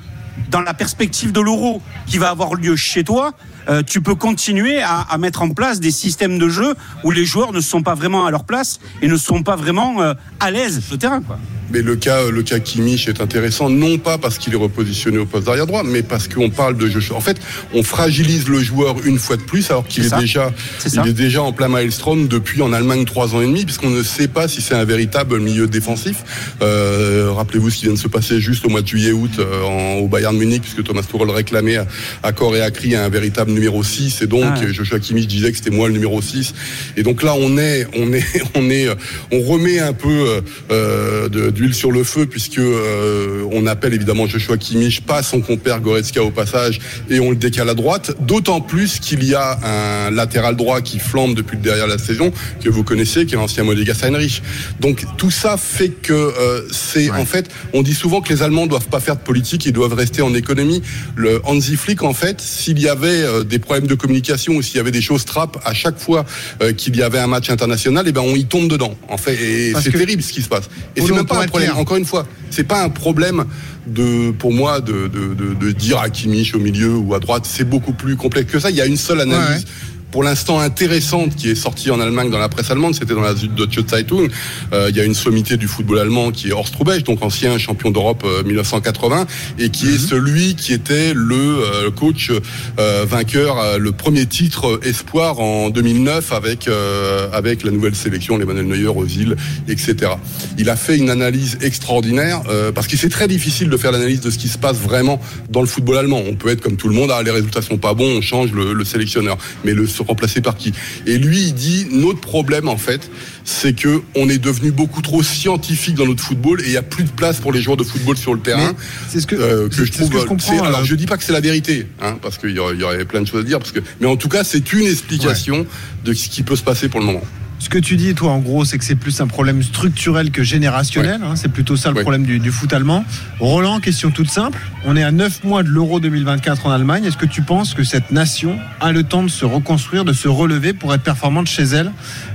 dans 0.49 0.61
la 0.61 0.75
perspective 0.75 1.33
de 1.33 1.41
l'euro 1.41 1.83
qui 2.07 2.19
va 2.19 2.31
avoir 2.31 2.55
lieu 2.55 2.77
chez 2.77 3.05
toi, 3.05 3.33
euh, 3.69 3.83
tu 3.83 4.01
peux 4.01 4.15
continuer 4.15 4.81
à, 4.81 5.01
à 5.01 5.19
mettre 5.19 5.43
en 5.43 5.51
place 5.51 5.81
des 5.81 5.91
systèmes 5.91 6.39
de 6.39 6.49
jeu 6.49 6.75
où 7.03 7.11
les 7.11 7.25
joueurs 7.25 7.53
ne 7.53 7.61
sont 7.61 7.83
pas 7.83 7.95
vraiment 7.95 8.27
à 8.27 8.31
leur 8.31 8.45
place 8.45 8.81
et 9.03 9.09
ne 9.09 9.17
sont 9.17 9.43
pas 9.43 9.57
vraiment 9.57 10.03
euh, 10.03 10.15
à 10.41 10.51
l'aise 10.51 10.81
sur 10.81 10.95
le 10.95 10.99
terrain. 10.99 11.21
Quoi. 11.21 11.39
Mais 11.71 11.81
le 11.81 11.97
cas, 11.97 12.31
le 12.31 12.43
cas 12.43 12.59
Kimmich 12.61 13.09
est 13.09 13.23
intéressant, 13.23 13.71
non 13.71 13.97
pas 13.97 14.19
parce 14.19 14.37
qu'il 14.39 14.53
est 14.53 14.57
repositionné 14.59 15.17
au 15.17 15.25
poste 15.25 15.47
d'arrière 15.47 15.67
droit, 15.67 15.83
mais 15.83 16.03
parce 16.03 16.29
qu'on 16.29 16.51
parle 16.51 16.77
de 16.77 16.89
jeu. 16.89 17.01
En 17.15 17.21
fait, 17.21 17.39
on 17.73 17.83
fragilise 17.83 18.49
le 18.49 18.61
joueur 18.61 18.97
une 19.05 19.19
fois 19.19 19.37
de 19.37 19.43
plus, 19.43 19.71
alors 19.71 19.87
qu'il 19.87 20.05
est, 20.05 20.15
déjà, 20.17 20.53
il 20.93 21.09
est 21.09 21.15
déjà 21.15 21.43
en 21.43 21.53
plein 21.53 21.69
maelstrom 21.69 22.29
depuis 22.29 22.61
en 22.61 22.73
Allemagne 22.73 23.07
trois 23.07 23.35
ans 23.35 23.41
et 23.41 23.47
demi, 23.47 23.65
puisqu'on 23.65 23.91
ne 23.91 24.03
sait 24.03 24.29
pas 24.29 24.47
si 24.47 24.61
c'est 24.61 24.75
un 24.75 24.85
véritable 24.85 25.41
milieu 25.41 25.67
défensif. 25.67 26.19
Euh, 26.63 27.33
Rappelez-vous 27.33 27.71
ce 27.71 27.79
qui 27.79 27.85
vient 27.87 27.95
de 27.95 27.99
se 27.99 28.09
passer 28.09 28.41
juste 28.41 28.67
au 28.67 28.69
mois 28.69 28.83
de 28.83 28.87
juillet-août 28.87 29.33
euh, 29.39 30.01
au 30.01 30.07
Bayern 30.07 30.37
Munich, 30.37 30.63
puisque 30.63 30.85
Thomas 30.85 31.03
Tuchel 31.03 31.31
réclamait 31.31 31.77
à, 31.77 31.87
à 32.23 32.33
corps 32.33 32.55
et 32.55 32.61
à 32.63 32.71
cri 32.71 32.95
un 32.95 33.09
véritable 33.09 33.53
numéro 33.55 33.83
6, 33.83 34.23
et 34.23 34.27
donc 34.27 34.45
Ah 34.45 34.61
ouais. 34.61 34.73
Joshua 34.73 34.99
Kimmich 34.99 35.27
disait 35.27 35.51
que 35.51 35.57
c'était 35.57 35.71
moi 35.71 35.89
le 35.89 35.95
numéro 35.95 36.21
6. 36.21 36.55
Et 36.97 37.03
donc 37.03 37.23
là, 37.23 37.35
on 37.39 37.57
est, 37.59 37.87
on 37.97 38.13
est, 38.13 38.25
on 38.55 38.71
est, 38.71 38.89
euh, 38.89 38.95
on 39.33 39.41
remet 39.41 39.79
un 39.79 39.93
peu 39.93 40.09
euh, 40.09 40.41
euh, 40.71 41.51
d'huile 41.51 41.75
sur 41.75 41.93
le 41.93 42.05
feu 42.05 42.27
puisque 42.27 42.59
euh, 42.59 43.45
on 43.53 43.67
appelle 43.67 43.95
évidemment 43.95 44.27
Joshua 44.27 44.57
Kimmich, 44.57 45.03
pas 45.03 45.23
son 45.23 45.41
compère 45.41 45.81
Goretzka 45.81 46.23
au 46.23 46.31
passage, 46.31 46.81
et 47.11 47.21
on 47.21 47.31
le 47.31 47.37
décale 47.37 47.69
à 47.69 47.75
droite. 47.75 48.17
D'autant 48.21 48.61
plus 48.61 48.99
qu'il 48.99 49.25
y 49.25 49.35
a 49.35 49.59
un 50.07 50.11
latéral 50.11 50.57
droit 50.57 50.81
qui 50.81 50.99
flambe 50.99 51.35
depuis 51.35 51.57
le 51.57 51.63
derrière 51.63 51.87
la 51.87 51.99
saison 51.99 52.33
que 52.63 52.69
vous 52.69 52.85
connaissez, 52.85 53.27
qui 53.27 53.35
est 53.35 53.39
l'ancien 53.39 53.65
Modigas 53.65 54.01
Heinrich. 54.03 54.43
Donc 54.81 55.05
tout 55.17 55.31
ça 55.31 55.57
fait 55.57 55.91
que 55.91 56.13
euh, 56.13 56.63
c'est 56.71 57.11
en 57.11 57.25
fait, 57.25 57.49
on 57.73 57.83
dit 57.83 57.95
souvent 57.95 58.21
que 58.21 58.33
les 58.33 58.43
Allemands 58.43 58.67
doivent 58.67 58.89
pas 58.89 59.01
faire 59.01 59.17
de 59.17 59.23
politique, 59.23 59.67
ils 59.67 59.73
doivent 59.73 59.95
rester 59.95 60.23
en 60.23 60.35
économie. 60.35 60.83
Le 61.17 61.41
Hansi 61.45 61.77
Flick, 61.77 62.03
en 62.03 62.15
fait, 62.15 62.41
s'il 62.41 62.79
y 62.81 62.89
avait 62.89 63.23
euh, 63.23 63.44
des 63.45 63.59
problèmes 63.59 63.87
de 63.87 63.95
communication 63.95 64.55
ou 64.55 64.63
s'il 64.63 64.77
y 64.77 64.81
avait 64.81 64.91
des 64.91 65.03
choses 65.03 65.25
trappes 65.25 65.59
à 65.65 65.75
chaque 65.75 65.99
fois 65.99 66.25
euh, 66.63 66.73
qu'il 66.73 66.97
y 66.97 67.03
avait 67.03 67.19
un 67.19 67.27
match 67.27 67.51
international, 67.51 68.07
et 68.09 68.13
ben 68.13 68.23
on 68.23 68.35
y 68.35 68.45
tombe 68.45 68.69
dedans. 68.69 68.97
En 69.09 69.17
fait, 69.17 69.35
et 69.35 69.73
c'est 69.81 69.93
terrible 69.93 70.23
ce 70.23 70.33
qui 70.33 70.43
se 70.43 70.49
passe. 70.49 70.69
Et 70.97 71.01
c'est 71.01 71.13
même 71.13 71.27
pas 71.27 71.43
un 71.43 71.47
problème. 71.47 71.73
Encore 71.77 71.97
une 71.97 72.05
fois, 72.05 72.27
c'est 72.51 72.65
pas 72.65 72.83
un 72.83 72.89
problème 72.89 73.45
de, 73.87 74.31
pour 74.31 74.53
moi, 74.53 74.81
de, 74.81 75.09
de, 75.09 75.35
de, 75.35 75.55
de 75.55 75.73
dire 75.73 75.99
à 75.99 76.09
Kimmich 76.11 76.55
au 76.55 76.59
milieu 76.59 76.97
ou 76.97 77.15
à 77.15 77.21
droite. 77.21 77.45
C'est 77.47 77.69
beaucoup 77.69 77.93
plus 77.93 78.17
complexe 78.17 78.51
que 78.51 78.59
ça. 78.59 78.71
Il 78.71 78.77
y 78.77 78.81
a 78.81 78.87
une 78.87 78.97
seule 78.97 79.21
analyse. 79.21 79.67
Pour 80.15 80.23
l'instant 80.23 80.61
intéressante 80.61 81.35
qui 81.35 81.51
est 81.51 81.57
sortie 81.57 81.91
en 81.91 81.99
Allemagne 81.99 82.31
dans 82.31 82.39
la 82.39 82.49
presse 82.49 82.71
allemande, 82.71 82.95
c'était 82.95 83.15
dans 83.15 83.21
la 83.21 83.35
Süddeutsche 83.35 83.85
Zeitung. 83.85 84.29
Euh, 84.73 84.87
il 84.89 84.97
y 84.97 85.01
a 85.01 85.05
une 85.05 85.13
sommité 85.13 85.57
du 85.57 85.67
football 85.67 85.99
allemand 85.99 86.31
qui 86.31 86.51
est 86.51 86.53
Horst 86.53 86.73
Rubesch, 86.77 87.03
donc 87.03 87.21
ancien 87.25 87.59
champion 87.59 87.91
d'Europe 87.91 88.23
euh, 88.25 88.45
1980, 88.45 89.27
et 89.59 89.71
qui 89.71 89.87
Mhm. 89.87 89.95
est 89.95 89.99
celui 89.99 90.55
qui 90.55 90.73
était 90.73 91.15
le 91.17 91.35
euh, 91.35 91.91
coach 91.91 92.31
euh, 92.79 93.05
vainqueur, 93.05 93.59
euh, 93.59 93.79
le 93.79 93.91
premier 93.91 94.25
titre 94.27 94.75
euh, 94.77 94.81
espoir 94.89 95.41
en 95.41 95.71
2009 95.71 96.33
avec 96.33 96.69
euh, 96.69 97.29
avec 97.33 97.65
la 97.65 97.73
nouvelle 97.73 97.97
sélection, 97.97 98.37
les 98.39 98.45
Manuel 98.45 98.69
Neuer, 98.69 98.87
Ozil, 98.87 99.35
etc. 99.67 100.13
Il 100.59 100.71
a 100.71 100.77
fait 100.77 100.97
une 100.97 101.11
analyse 101.11 101.59
extraordinaire 101.61 102.43
euh, 102.49 102.71
parce 102.71 102.87
que 102.87 102.97
c'est 102.97 103.09
très 103.09 103.27
difficile 103.27 103.69
de 103.69 103.77
faire 103.77 103.91
l'analyse 103.91 104.21
de 104.21 104.31
ce 104.31 104.39
qui 104.39 104.47
se 104.47 104.59
passe 104.59 104.77
vraiment 104.77 105.21
dans 105.51 105.61
le 105.61 105.67
football 105.67 105.97
allemand. 105.99 106.23
On 106.25 106.37
peut 106.37 106.51
être 106.51 106.61
comme 106.61 106.77
tout 106.77 106.89
le 106.89 106.95
monde, 106.95 107.11
ah, 107.13 107.21
les 107.25 107.33
résultats 107.33 107.63
sont 107.63 107.79
pas 107.79 107.95
bons, 107.95 108.19
on 108.19 108.21
change 108.21 108.53
le, 108.53 108.75
le 108.75 108.85
sélectionneur, 108.85 109.39
mais 109.65 109.75
le 109.75 109.89
remplacer 110.05 110.41
par 110.41 110.57
qui? 110.57 110.73
Et 111.07 111.19
lui, 111.19 111.41
il 111.49 111.55
dit 111.55 111.87
notre 111.91 112.21
problème 112.21 112.69
en 112.69 112.77
fait, 112.77 113.11
c'est 113.45 113.75
que 113.75 114.03
on 114.15 114.29
est 114.29 114.39
devenu 114.39 114.71
beaucoup 114.71 115.03
trop 115.03 115.23
scientifique 115.23 115.95
dans 115.97 116.07
notre 116.07 116.23
football 116.23 116.61
et 116.63 116.67
il 116.67 116.73
y 116.73 116.77
a 116.77 116.83
plus 116.83 117.05
de 117.05 117.11
place 117.11 117.39
pour 117.41 117.53
les 117.53 117.61
joueurs 117.61 117.77
de 117.77 117.85
football 117.85 118.17
sur 118.17 118.35
le 118.35 118.41
terrain. 118.41 118.75
C'est 119.09 119.21
ce 119.21 119.27
que, 119.27 119.37
euh, 119.37 119.69
que 119.69 119.85
je 119.85 119.93
trouve. 119.93 120.11
que 120.11 120.19
je 120.21 120.25
comprends, 120.25 120.53
c'est- 120.59 120.61
alors 120.65 120.81
euh, 120.81 120.85
je 120.85 120.95
dis 120.95 121.07
pas 121.07 121.17
que 121.17 121.25
c'est 121.25 121.33
la 121.33 121.41
vérité, 121.41 121.87
hein, 122.03 122.17
parce 122.23 122.39
qu'il 122.39 122.51
y, 122.51 122.59
aurait- 122.59 122.75
il 122.75 122.81
y 122.81 122.85
aurait 122.85 123.05
plein 123.05 123.21
de 123.23 123.27
choses 123.27 123.41
à 123.41 123.45
dire, 123.45 123.59
parce 123.59 123.73
que, 123.73 123.81
mais 124.01 124.07
en 124.07 124.17
tout 124.17 124.29
cas 124.29 124.45
c'est 124.45 124.73
une 124.73 124.87
explication 124.87 125.67
de 126.05 126.13
ce 126.15 126.29
qui 126.29 126.43
peut 126.43 126.57
se 126.57 126.63
passer 126.63 126.89
pour 126.89 127.01
le 127.01 127.07
moment. 127.07 127.23
Ce 127.65 127.71
que 127.71 127.79
tu 127.79 127.97
dis, 127.97 128.15
toi, 128.15 128.33
en 128.33 128.41
gros, 128.41 128.67
c'est 128.67 128.77
que 128.77 128.85
c'est 128.85 128.95
plus 128.95 129.23
un 129.23 129.27
problème 129.27 129.63
structurel 129.63 130.31
que 130.31 130.43
générationnel. 130.43 131.23
hein, 131.25 131.35
c'est 131.35 131.49
plutôt 131.51 131.77
ça 131.77 131.89
le 131.89 131.97
Ouais. 131.97 132.03
problème 132.03 132.25
du, 132.25 132.39
du 132.39 132.51
foot 132.51 132.71
allemand. 132.75 133.07
Roland, 133.41 133.81
question 133.81 134.11
toute 134.11 134.29
simple. 134.29 134.61
On 134.85 134.95
est 134.97 135.03
à 135.03 135.11
9 135.11 135.45
mois 135.45 135.63
de 135.63 135.71
l'Euro 135.71 135.99
2024 135.99 136.67
en 136.67 136.71
Allemagne. 136.71 137.07
Est-ce 137.07 137.17
que 137.17 137.25
tu 137.25 137.41
penses 137.41 137.73
que 137.73 137.83
cette 137.83 138.11
nation 138.11 138.59
a 138.81 138.93
le 138.93 139.03
temps 139.03 139.23
de 139.23 139.29
se 139.31 139.47
reconstruire, 139.47 140.05
de 140.05 140.13
se 140.13 140.29
relever 140.29 140.75
pour 140.75 140.93
être 140.93 141.03
performante 141.03 141.47
chez 141.47 141.63
elle 141.63 141.91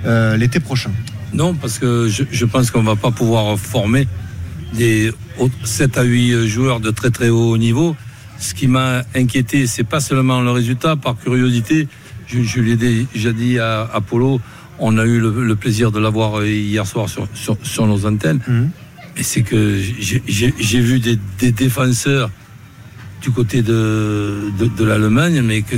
euh, 0.07 0.35
l'été 0.35 0.59
prochain? 0.59 0.89
Non, 1.31 1.53
parce 1.53 1.77
que 1.77 2.09
je, 2.09 2.23
je 2.31 2.45
pense 2.45 2.71
qu'on 2.71 2.81
va 2.81 2.95
pas 2.95 3.11
pouvoir 3.11 3.55
former 3.59 4.07
des 4.73 5.11
7 5.63 5.95
à 5.99 6.01
8 6.01 6.47
joueurs 6.47 6.79
de 6.79 6.89
très 6.89 7.11
très 7.11 7.29
haut 7.29 7.55
niveau. 7.59 7.95
Ce 8.39 8.55
qui 8.55 8.67
m'a 8.67 9.03
inquiété, 9.13 9.67
c'est 9.67 9.83
pas 9.83 9.99
seulement 9.99 10.41
le 10.41 10.49
résultat, 10.49 10.95
par 10.95 11.15
curiosité, 11.19 11.87
je, 12.25 12.41
je 12.41 12.61
l'ai 12.61 12.75
déjà 12.77 13.31
dit 13.31 13.59
à 13.59 13.87
Apollo, 13.93 14.41
on 14.79 14.97
a 14.97 15.05
eu 15.05 15.19
le, 15.19 15.43
le 15.45 15.55
plaisir 15.55 15.91
de 15.91 15.99
l'avoir 15.99 16.43
hier 16.45 16.85
soir 16.87 17.09
sur, 17.09 17.27
sur, 17.33 17.57
sur 17.63 17.85
nos 17.87 18.05
antennes. 18.05 18.39
Et 19.17 19.23
c'est 19.23 19.41
que 19.41 19.77
j'ai- 19.99 20.81
vu 20.81 20.99
des, 20.99 21.17
des 21.39 21.51
défenseurs 21.51 22.29
du 23.21 23.31
côté 23.31 23.61
de, 23.61 24.49
de, 24.57 24.65
de 24.67 24.83
l'Allemagne, 24.85 25.41
mais 25.41 25.61
que 25.61 25.75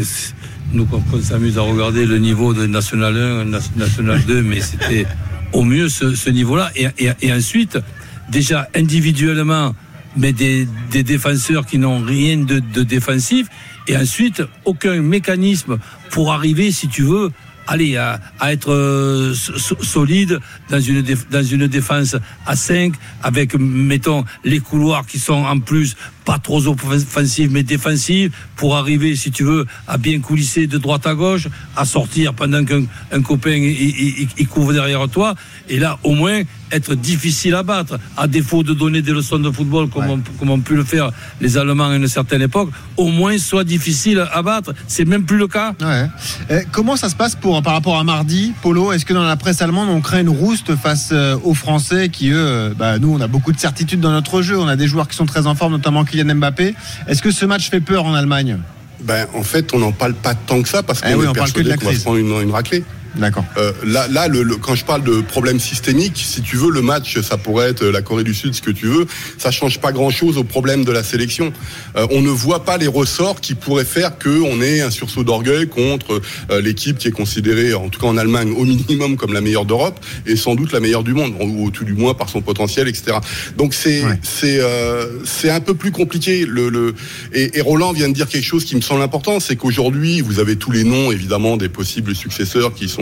nous, 0.74 0.86
quand 0.86 1.02
on 1.12 1.22
s'amuse 1.22 1.58
à 1.58 1.62
regarder 1.62 2.06
le 2.06 2.18
niveau 2.20 2.54
de 2.54 2.68
National 2.68 3.18
1, 3.18 3.46
Na- 3.46 3.60
National 3.78 4.22
2, 4.26 4.44
mais 4.44 4.62
c'était 4.62 5.06
au 5.54 5.64
mieux 5.64 5.90
ce, 5.90 6.14
ce 6.14 6.30
niveau-là. 6.30 6.72
Et, 6.76 6.88
et, 7.00 7.10
et 7.22 7.34
ensuite, 7.34 7.80
déjà 8.30 8.70
individuellement, 8.76 9.76
mais 10.16 10.34
des, 10.34 10.68
des 10.92 11.04
défenseurs 11.04 11.66
qui 11.66 11.78
n'ont 11.80 12.04
rien 12.04 12.38
de, 12.38 12.60
de 12.60 12.84
défensif, 12.84 13.48
et 13.88 13.98
ensuite, 13.98 14.44
aucun 14.66 15.02
mécanisme 15.02 15.80
pour 16.12 16.32
arriver, 16.32 16.72
si 16.72 16.88
tu 16.88 17.02
veux, 17.02 17.32
allez, 17.68 17.98
à, 17.98 18.20
être 18.52 18.72
euh, 18.72 19.34
so- 19.34 19.58
so- 19.58 19.82
solide 19.84 20.40
dans 20.70 20.80
une, 20.80 21.04
dans 21.30 21.44
une 21.44 21.68
défense 21.68 22.16
à 22.46 22.56
5, 22.56 22.94
avec, 23.24 23.56
mettons, 23.56 24.26
les 24.44 24.60
couloirs 24.60 25.06
qui 25.06 25.20
sont 25.20 25.34
en 25.46 25.60
plus 25.60 25.96
pas 26.26 26.38
trop 26.38 26.62
offensive 26.68 27.50
mais 27.52 27.64
défensive, 27.64 28.32
pour 28.56 28.76
arriver, 28.78 29.16
si 29.16 29.32
tu 29.32 29.44
veux, 29.44 29.66
à 29.88 29.98
bien 29.98 30.20
coulisser 30.20 30.68
de 30.68 30.78
droite 30.78 31.08
à 31.08 31.16
gauche, 31.16 31.48
à 31.76 31.86
sortir 31.86 32.34
pendant 32.34 32.64
qu'un 32.64 32.84
un 33.12 33.22
copain 33.22 33.52
il, 33.52 33.72
il- 33.72 34.28
il 34.38 34.48
couvre 34.48 34.74
derrière 34.74 35.08
toi, 35.10 35.36
et 35.70 35.80
là 35.80 35.98
au 36.04 36.14
moins 36.14 36.42
être 36.74 36.96
difficile 36.96 37.54
à 37.56 37.64
battre, 37.64 38.00
à 38.16 38.28
défaut 38.28 38.64
de 38.64 38.74
donner 38.74 39.02
des 39.02 39.12
leçons 39.12 39.40
de 39.40 39.52
football 39.52 39.90
comme, 39.90 40.10
on, 40.10 40.22
comme 40.40 40.52
ont 40.52 40.60
pu 40.62 40.76
le 40.76 40.86
faire 40.86 41.12
les 41.42 41.58
Allemands 41.58 41.90
à 41.90 41.96
une 41.98 42.08
certaine 42.08 42.42
époque, 42.42 42.70
au 42.96 43.10
moins 43.10 43.38
soit 43.38 43.66
difficile 43.66 44.26
à 44.32 44.42
battre. 44.42 44.74
C'est 44.88 45.04
même 45.04 45.26
plus 45.26 45.38
le 45.38 45.48
cas. 45.50 45.74
Ouais. 45.82 46.08
Euh, 46.50 46.62
comment 46.72 46.96
ça 46.96 47.10
se 47.10 47.16
passe 47.16 47.36
pour, 47.36 47.62
par 47.62 47.74
rapport 47.74 48.00
à 48.00 48.06
mardi, 48.06 48.54
Polo? 48.62 48.94
Est-ce 48.94 49.04
que 49.06 49.12
dans 49.14 49.24
la 49.26 49.36
presse 49.36 49.62
allemande, 49.62 49.90
on 49.90 50.00
crée 50.00 50.22
une 50.22 50.30
rouste 50.30 50.76
face 50.78 51.10
euh, 51.12 51.36
aux 51.44 51.54
Français 51.54 52.08
qui, 52.08 52.30
eux, 52.30 52.38
euh, 52.38 52.74
bah, 52.74 53.00
nous, 53.00 53.14
on 53.14 53.20
a 53.20 53.28
beaucoup 53.28 53.52
de 53.52 53.60
certitudes 53.60 54.00
dans 54.00 54.12
notre 54.12 54.42
jeu. 54.42 54.58
On 54.58 54.68
a 54.70 54.78
des 54.78 54.88
joueurs 54.88 55.10
qui 55.10 55.18
sont 55.18 55.26
très 55.26 55.48
en 55.48 55.56
forme, 55.56 55.74
notamment 55.74 56.06
Kylian 56.12 56.36
Mbappé. 56.36 56.76
Est-ce 57.08 57.22
que 57.22 57.32
ce 57.32 57.46
match 57.46 57.70
fait 57.70 57.82
peur 57.82 58.06
en 58.06 58.14
Allemagne? 58.14 58.58
Ben, 59.02 59.26
en 59.34 59.42
fait, 59.44 59.74
on 59.74 59.80
n'en 59.80 59.92
parle 59.92 60.14
pas 60.14 60.36
tant 60.36 60.62
que 60.62 60.70
ça 60.70 60.84
parce 60.84 61.02
qu'on 61.02 61.10
Eh 61.10 61.16
oui, 61.16 61.26
est 61.26 61.30
on 61.30 61.34
parle 61.34 61.52
que 61.52 61.62
de 61.62 61.70
persuadé 61.70 61.70
la 61.70 61.78
qu'on 61.78 61.98
va 61.98 62.04
prendre 62.04 62.18
une, 62.42 62.48
une 62.48 62.52
raclée. 62.52 62.84
D'accord. 63.16 63.44
Euh, 63.58 63.74
là, 63.86 64.08
là 64.08 64.28
le, 64.28 64.44
le- 64.44 64.56
quand 64.58 64.76
je 64.76 64.86
parle 64.86 65.04
de 65.04 65.22
problème 65.22 65.60
systémique, 65.60 66.14
si 66.16 66.42
tu 66.42 66.56
veux, 66.56 66.72
le 66.72 66.82
match, 66.82 67.20
ça 67.22 67.38
pourrait 67.38 67.70
être 67.70 67.86
la 67.86 68.02
Corée 68.02 68.24
du 68.24 68.34
Sud, 68.34 68.54
ce 68.56 68.62
que 68.62 68.72
tu 68.72 68.88
veux. 68.88 69.06
Ça 69.38 69.52
change 69.52 69.80
pas 69.80 69.92
grand-chose 69.92 70.38
au 70.38 70.44
problème 70.44 70.86
de 70.86 70.92
la 70.92 71.04
sélection. 71.04 71.52
Euh, 71.98 72.08
on 72.12 72.22
ne 72.22 72.30
voit 72.30 72.64
pas 72.64 72.78
les 72.78 72.88
ressorts 72.88 73.42
qui 73.42 73.54
pourraient 73.56 73.86
faire 73.86 74.18
qu'on 74.18 74.62
ait 74.62 74.82
un 74.82 74.92
sursaut 74.92 75.24
d'orgueil 75.24 75.68
contre 75.68 76.22
euh, 76.52 76.62
l'équipe 76.62 76.98
qui 76.98 77.10
est 77.10 77.12
considérée, 77.12 77.74
en 77.74 77.90
tout 77.90 78.00
cas 78.00 78.08
en 78.08 78.18
Allemagne, 78.18 78.52
au 78.56 78.64
minimum 78.66 79.18
comme 79.18 79.34
la 79.34 79.42
meilleure 79.42 79.66
d'Europe 79.66 80.00
et 80.26 80.36
sans 80.36 80.56
doute 80.56 80.72
la 80.72 80.80
meilleure 80.80 81.04
du 81.04 81.14
monde, 81.14 81.34
ou 81.42 81.70
tout 81.72 81.84
du 81.84 81.94
moins 81.94 82.14
par 82.14 82.30
son 82.30 82.42
potentiel, 82.42 82.88
etc. 82.88 83.18
Donc 83.58 83.74
c'est 83.74 84.04
c'est 84.24 84.60
c'est 85.26 85.50
un 85.50 85.60
peu 85.60 85.74
plus 85.76 85.92
compliqué. 85.92 86.46
Le, 86.48 86.70
le 86.70 86.94
et, 87.34 87.58
et 87.58 87.62
Roland 87.62 87.92
vient 87.94 88.08
de 88.10 88.14
dire 88.14 88.28
quelque 88.28 88.46
chose 88.46 88.64
qui 88.66 88.76
me 88.76 88.82
semble 88.82 89.02
important, 89.02 89.40
c'est 89.40 89.56
qu'aujourd'hui 89.56 90.22
vous 90.22 90.40
avez 90.40 90.56
tous 90.56 90.72
les 90.72 90.84
noms 90.84 91.12
évidemment 91.12 91.58
des 91.58 91.70
possibles 91.70 92.16
successeurs 92.16 92.74
qui 92.74 92.88
sont 92.88 93.01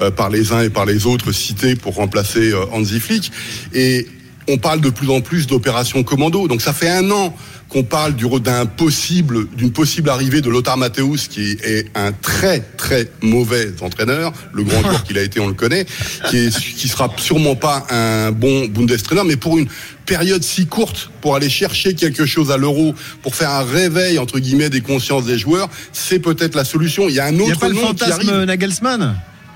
euh, 0.00 0.10
par 0.10 0.30
les 0.30 0.52
uns 0.52 0.62
et 0.62 0.70
par 0.70 0.86
les 0.86 1.06
autres 1.06 1.32
cités 1.32 1.76
pour 1.76 1.94
remplacer 1.96 2.52
euh, 2.52 2.64
Hansi 2.72 3.00
Flick 3.00 3.32
et 3.74 4.06
on 4.48 4.58
parle 4.58 4.80
de 4.80 4.90
plus 4.90 5.08
en 5.08 5.20
plus 5.20 5.46
d'opérations 5.46 6.02
commando. 6.02 6.48
Donc 6.48 6.62
ça 6.62 6.72
fait 6.72 6.90
un 6.90 7.08
an 7.12 7.32
qu'on 7.68 7.84
parle 7.84 8.14
du- 8.16 8.26
d'un 8.40 8.66
possible, 8.66 9.46
d'une 9.56 9.70
possible 9.72 10.10
arrivée 10.10 10.40
de 10.42 10.50
Lothar 10.50 10.76
Matthäus, 10.76 11.28
qui 11.28 11.52
est 11.64 11.86
un 11.94 12.10
très 12.12 12.58
très 12.76 13.08
mauvais 13.22 13.68
entraîneur. 13.80 14.32
Le 14.52 14.64
grand 14.64 14.80
joueur 14.82 15.04
qu'il 15.06 15.16
a 15.16 15.22
été, 15.22 15.38
on 15.38 15.46
le 15.46 15.54
connaît, 15.54 15.86
qui 16.28 16.38
est, 16.38 16.58
qui 16.60 16.88
sera 16.88 17.08
sûrement 17.18 17.54
pas 17.54 17.86
un 17.88 18.32
bon 18.32 18.66
Bundestrainer, 18.66 19.22
mais 19.24 19.36
pour 19.36 19.58
une 19.58 19.68
période 20.06 20.42
si 20.42 20.66
courte 20.66 21.10
pour 21.20 21.36
aller 21.36 21.48
chercher 21.48 21.94
quelque 21.94 22.26
chose 22.26 22.50
à 22.50 22.56
l'euro, 22.56 22.96
pour 23.22 23.36
faire 23.36 23.50
un 23.50 23.62
réveil 23.62 24.18
entre 24.18 24.40
guillemets 24.40 24.70
des 24.70 24.80
consciences 24.80 25.24
des 25.24 25.38
joueurs, 25.38 25.70
c'est 25.92 26.18
peut-être 26.18 26.56
la 26.56 26.64
solution. 26.64 27.08
Il 27.08 27.14
y 27.14 27.20
a 27.20 27.26
un 27.26 27.30
Il 27.30 27.36
n'y 27.38 27.42
a 27.42 27.52
autre 27.52 27.60
pas 27.60 27.68
le 27.68 27.74
nom 27.74 27.86
fantasme 27.86 28.44
Nagelsmann? 28.44 29.14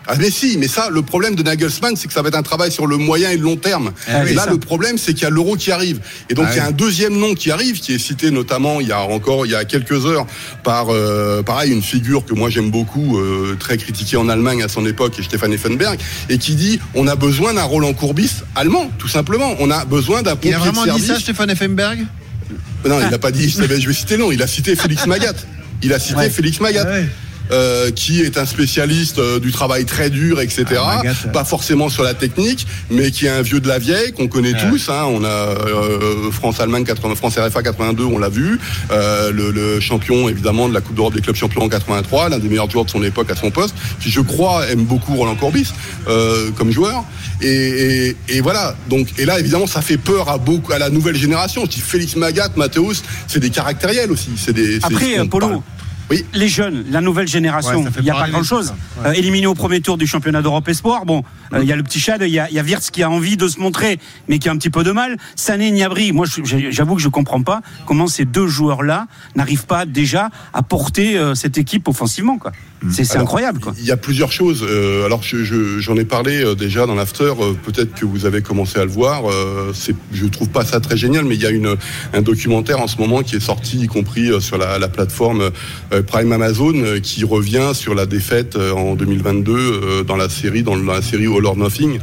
Ah 0.08 0.14
mais 0.18 0.30
si, 0.30 0.56
mais 0.58 0.68
ça, 0.68 0.88
le 0.90 1.02
problème 1.02 1.34
de 1.34 1.42
Nagelsmann, 1.42 1.96
c'est 1.96 2.06
que 2.06 2.12
ça 2.14 2.22
va 2.22 2.28
être 2.28 2.36
un 2.36 2.42
travail 2.42 2.70
sur 2.70 2.86
le 2.86 2.96
moyen 2.96 3.30
et 3.30 3.36
le 3.36 3.42
long 3.42 3.56
terme. 3.56 3.92
Ah 4.08 4.20
oui, 4.24 4.30
et 4.30 4.34
là, 4.34 4.44
ça. 4.44 4.50
le 4.50 4.58
problème, 4.58 4.98
c'est 4.98 5.14
qu'il 5.14 5.24
y 5.24 5.26
a 5.26 5.30
l'euro 5.30 5.56
qui 5.56 5.72
arrive. 5.72 6.00
Et 6.30 6.34
donc, 6.34 6.46
Ah 6.48 6.52
il 6.52 6.56
y 6.56 6.60
a 6.60 6.62
oui. 6.64 6.68
un 6.68 6.72
deuxième 6.72 7.18
nom 7.18 7.34
qui 7.34 7.50
arrive, 7.50 7.80
qui 7.80 7.92
est 7.94 7.98
cité 7.98 8.30
notamment 8.30 8.80
il 8.80 8.88
y 8.88 8.92
a 8.92 9.00
encore, 9.00 9.46
il 9.46 9.52
y 9.52 9.54
a 9.56 9.64
quelques 9.64 10.06
heures, 10.06 10.26
par, 10.62 10.86
euh, 10.90 11.42
pareil, 11.42 11.72
une 11.72 11.82
figure 11.82 12.24
que 12.24 12.34
moi 12.34 12.50
j'aime 12.50 12.70
beaucoup, 12.70 13.18
euh, 13.18 13.56
très 13.58 13.76
critiquée 13.78 14.16
en 14.16 14.28
Allemagne 14.28 14.62
à 14.62 14.68
son 14.68 14.86
époque, 14.86 15.18
et 15.18 15.22
Stéphane 15.22 15.52
Effenberg, 15.52 15.98
et 16.28 16.38
qui 16.38 16.54
dit, 16.54 16.78
on 16.94 17.08
a 17.08 17.16
besoin 17.16 17.54
d'un 17.54 17.64
Roland 17.64 17.92
Courbis 17.94 18.30
allemand, 18.54 18.90
tout 18.98 19.08
simplement. 19.08 19.54
On 19.58 19.70
a 19.70 19.84
besoin 19.84 20.22
d'un 20.22 20.36
pompier 20.36 20.50
Il 20.50 20.54
a 20.54 20.58
vraiment 20.58 20.86
de 20.86 20.92
dit 20.92 21.06
ça, 21.06 21.18
Stéphane 21.18 21.50
Effenberg? 21.50 22.06
Non, 22.86 23.00
il 23.00 23.10
n'a 23.10 23.18
pas 23.18 23.32
dit, 23.32 23.48
je 23.50 23.62
vais 23.62 23.92
citer 23.92 24.16
nom, 24.16 24.30
il 24.30 24.40
a 24.42 24.46
cité 24.46 24.76
Félix 24.76 25.06
Magat. 25.06 25.34
Il 25.82 25.92
a 25.92 25.98
cité 25.98 26.16
Ouais. 26.16 26.30
Félix 26.30 26.60
Magat. 26.60 26.84
Ah 26.86 26.90
ouais. 26.90 27.06
Euh, 27.52 27.90
qui 27.90 28.20
est 28.22 28.38
un 28.38 28.46
spécialiste 28.46 29.18
euh, 29.18 29.38
du 29.40 29.52
travail 29.52 29.84
très 29.84 30.10
dur, 30.10 30.40
etc. 30.40 30.64
Ah. 30.78 31.02
Pas 31.32 31.44
forcément 31.44 31.88
sur 31.88 32.02
la 32.02 32.14
technique, 32.14 32.66
mais 32.90 33.10
qui 33.10 33.26
est 33.26 33.30
un 33.30 33.42
vieux 33.42 33.60
de 33.60 33.68
la 33.68 33.78
vieille 33.78 34.12
qu'on 34.12 34.28
connaît 34.28 34.46
Ouais. 34.54 34.70
tous. 34.70 34.88
Hein. 34.88 35.04
On 35.08 35.24
a 35.24 35.28
euh, 35.28 36.30
France-Allemagne 36.30 36.84
80, 36.84 37.14
France 37.16 37.36
RFA 37.38 37.62
82, 37.62 38.04
on 38.04 38.18
l'a 38.18 38.28
vu. 38.28 38.58
Euh, 38.90 39.30
le, 39.32 39.50
le 39.50 39.80
champion 39.80 40.28
évidemment 40.28 40.68
de 40.68 40.74
la 40.74 40.80
Coupe 40.80 40.94
d'Europe 40.96 41.14
des 41.14 41.20
clubs 41.20 41.36
champions 41.36 41.62
en 41.62 41.68
83, 41.68 42.28
l'un 42.30 42.38
des 42.38 42.48
meilleurs 42.48 42.70
joueurs 42.70 42.84
de 42.84 42.90
son 42.90 43.02
époque 43.02 43.30
à 43.30 43.36
son 43.36 43.50
poste, 43.50 43.74
qui 44.00 44.10
je 44.10 44.20
crois 44.20 44.66
aime 44.68 44.84
beaucoup 44.84 45.14
Roland 45.16 45.34
Courbis 45.34 45.68
euh, 46.08 46.50
comme 46.52 46.70
joueur. 46.70 47.04
Et, 47.42 47.48
et, 47.48 48.16
et 48.28 48.40
voilà. 48.40 48.74
Donc 48.88 49.08
et 49.18 49.24
là 49.24 49.38
évidemment 49.38 49.66
ça 49.66 49.82
fait 49.82 49.98
peur 49.98 50.28
à 50.30 50.38
beaucoup 50.38 50.72
à 50.72 50.78
la 50.78 50.90
nouvelle 50.90 51.16
génération. 51.16 51.62
Je 51.64 51.70
dis 51.70 51.80
Félix 51.80 52.16
Magat, 52.16 52.48
Mathéus, 52.56 53.02
c'est 53.26 53.40
des 53.40 53.50
caractériels 53.50 54.10
aussi. 54.10 54.30
C'est 54.36 54.52
des. 54.52 54.78
Après, 54.82 55.16
Polo, 55.28 55.48
parle. 55.48 55.60
Oui. 56.10 56.24
les 56.34 56.48
jeunes, 56.48 56.84
la 56.90 57.00
nouvelle 57.00 57.26
génération, 57.26 57.82
Ouais, 57.82 57.90
il 57.98 58.04
n'y 58.04 58.10
a 58.10 58.14
pas 58.14 58.28
grand-chose. 58.28 58.74
Euh, 59.04 59.12
éliminé 59.12 59.46
au 59.46 59.54
premier 59.54 59.80
tour 59.80 59.98
du 59.98 60.06
championnat 60.06 60.40
d'Europe 60.40 60.68
Espoir, 60.68 61.04
bon, 61.04 61.24
euh, 61.52 61.58
il 61.62 61.68
y 61.68 61.72
a 61.72 61.76
le 61.76 61.82
petit 61.82 61.98
Chad, 61.98 62.22
il 62.22 62.28
y 62.28 62.38
a, 62.38 62.48
il 62.48 62.54
y 62.54 62.58
a 62.58 62.62
Wirtz 62.62 62.90
qui 62.90 63.02
a 63.02 63.10
envie 63.10 63.36
de 63.36 63.48
se 63.48 63.58
montrer, 63.58 63.98
mais 64.28 64.38
qui 64.38 64.48
a 64.48 64.52
un 64.52 64.56
petit 64.56 64.70
peu 64.70 64.84
de 64.84 64.92
mal. 64.92 65.16
Sané, 65.34 65.70
Niabri, 65.70 66.12
moi, 66.12 66.26
j'avoue 66.44 66.94
que 66.94 67.02
je 67.02 67.08
comprends 67.08 67.42
pas 67.42 67.60
comment 67.86 68.06
ces 68.06 68.24
deux 68.24 68.46
joueurs-là 68.46 69.06
n'arrivent 69.34 69.66
pas 69.66 69.84
déjà 69.84 70.30
à 70.52 70.62
porter 70.62 71.18
euh, 71.18 71.34
cette 71.34 71.58
équipe 71.58 71.88
offensivement, 71.88 72.38
quoi. 72.38 72.52
C'est 72.90 73.04
c'est 73.04 73.18
incroyable, 73.18 73.58
quoi. 73.60 73.74
Il 73.78 73.84
y 73.86 73.90
a 73.90 73.96
plusieurs 73.96 74.30
choses. 74.30 74.64
Euh, 74.68 75.06
alors, 75.06 75.22
je- 75.22 75.44
je- 75.44 75.78
j'en 75.80 75.96
ai 75.96 76.04
parlé 76.04 76.42
euh, 76.44 76.54
déjà 76.54 76.86
dans 76.86 76.94
l'after. 76.94 77.32
euh, 77.40 77.52
Peut-être 77.64 77.94
que 77.94 78.04
vous 78.04 78.26
avez 78.26 78.42
commencé 78.42 78.78
à 78.78 78.84
le 78.84 78.90
voir. 78.90 79.22
Je 80.12 80.26
trouve 80.26 80.48
pas 80.50 80.64
ça 80.64 80.78
très 80.80 80.96
génial, 80.96 81.24
mais 81.24 81.34
il 81.36 81.42
y 81.42 81.46
a 81.46 81.50
une, 81.50 81.74
un 82.12 82.22
documentaire 82.22 82.80
en 82.80 82.86
ce 82.86 82.98
moment 82.98 83.22
qui 83.22 83.36
est 83.36 83.40
sorti, 83.40 83.78
y 83.78 83.86
compris 83.86 84.30
sur 84.40 84.58
la, 84.58 84.78
la 84.78 84.88
plateforme 84.88 85.50
Prime 86.06 86.32
Amazon, 86.32 86.74
qui 87.02 87.24
revient 87.24 87.70
sur 87.74 87.94
la 87.94 88.06
défaite 88.06 88.56
en 88.56 88.94
2022 88.94 89.52
euh, 89.56 90.02
dans 90.04 90.16
la 90.16 90.28
série, 90.28 90.62
dans 90.62 90.76
la 90.76 91.02
série 91.02 91.26
All 91.26 91.44
or 91.46 91.56
Nothing. 91.56 91.98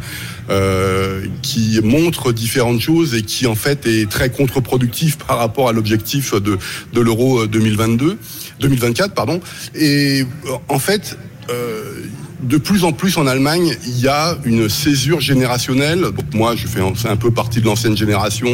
Euh, 0.49 1.25
qui 1.41 1.79
montre 1.83 2.33
différentes 2.33 2.81
choses 2.81 3.15
et 3.15 3.21
qui 3.21 3.47
en 3.47 3.55
fait 3.55 3.85
est 3.85 4.09
très 4.09 4.29
contre-productif 4.29 5.17
par 5.17 5.37
rapport 5.37 5.69
à 5.69 5.73
l'objectif 5.73 6.33
de, 6.33 6.57
de 6.93 7.01
l'Euro 7.01 7.43
euh, 7.43 7.47
2022, 7.47 8.17
2024 8.59 9.13
pardon. 9.13 9.39
Et 9.75 10.21
euh, 10.21 10.25
en 10.69 10.79
fait, 10.79 11.17
euh, 11.49 12.03
de 12.43 12.57
plus 12.57 12.83
en 12.83 12.91
plus 12.91 13.17
en 13.17 13.25
Allemagne, 13.27 13.75
il 13.87 13.99
y 13.99 14.07
a 14.07 14.37
une 14.45 14.69
césure 14.69 15.21
générationnelle. 15.21 16.01
Donc 16.01 16.33
moi, 16.33 16.55
je 16.55 16.67
fais 16.67 16.81
un, 16.81 17.15
peu 17.15 17.31
partie 17.31 17.61
de 17.61 17.65
l'ancienne 17.65 17.95
génération, 17.95 18.49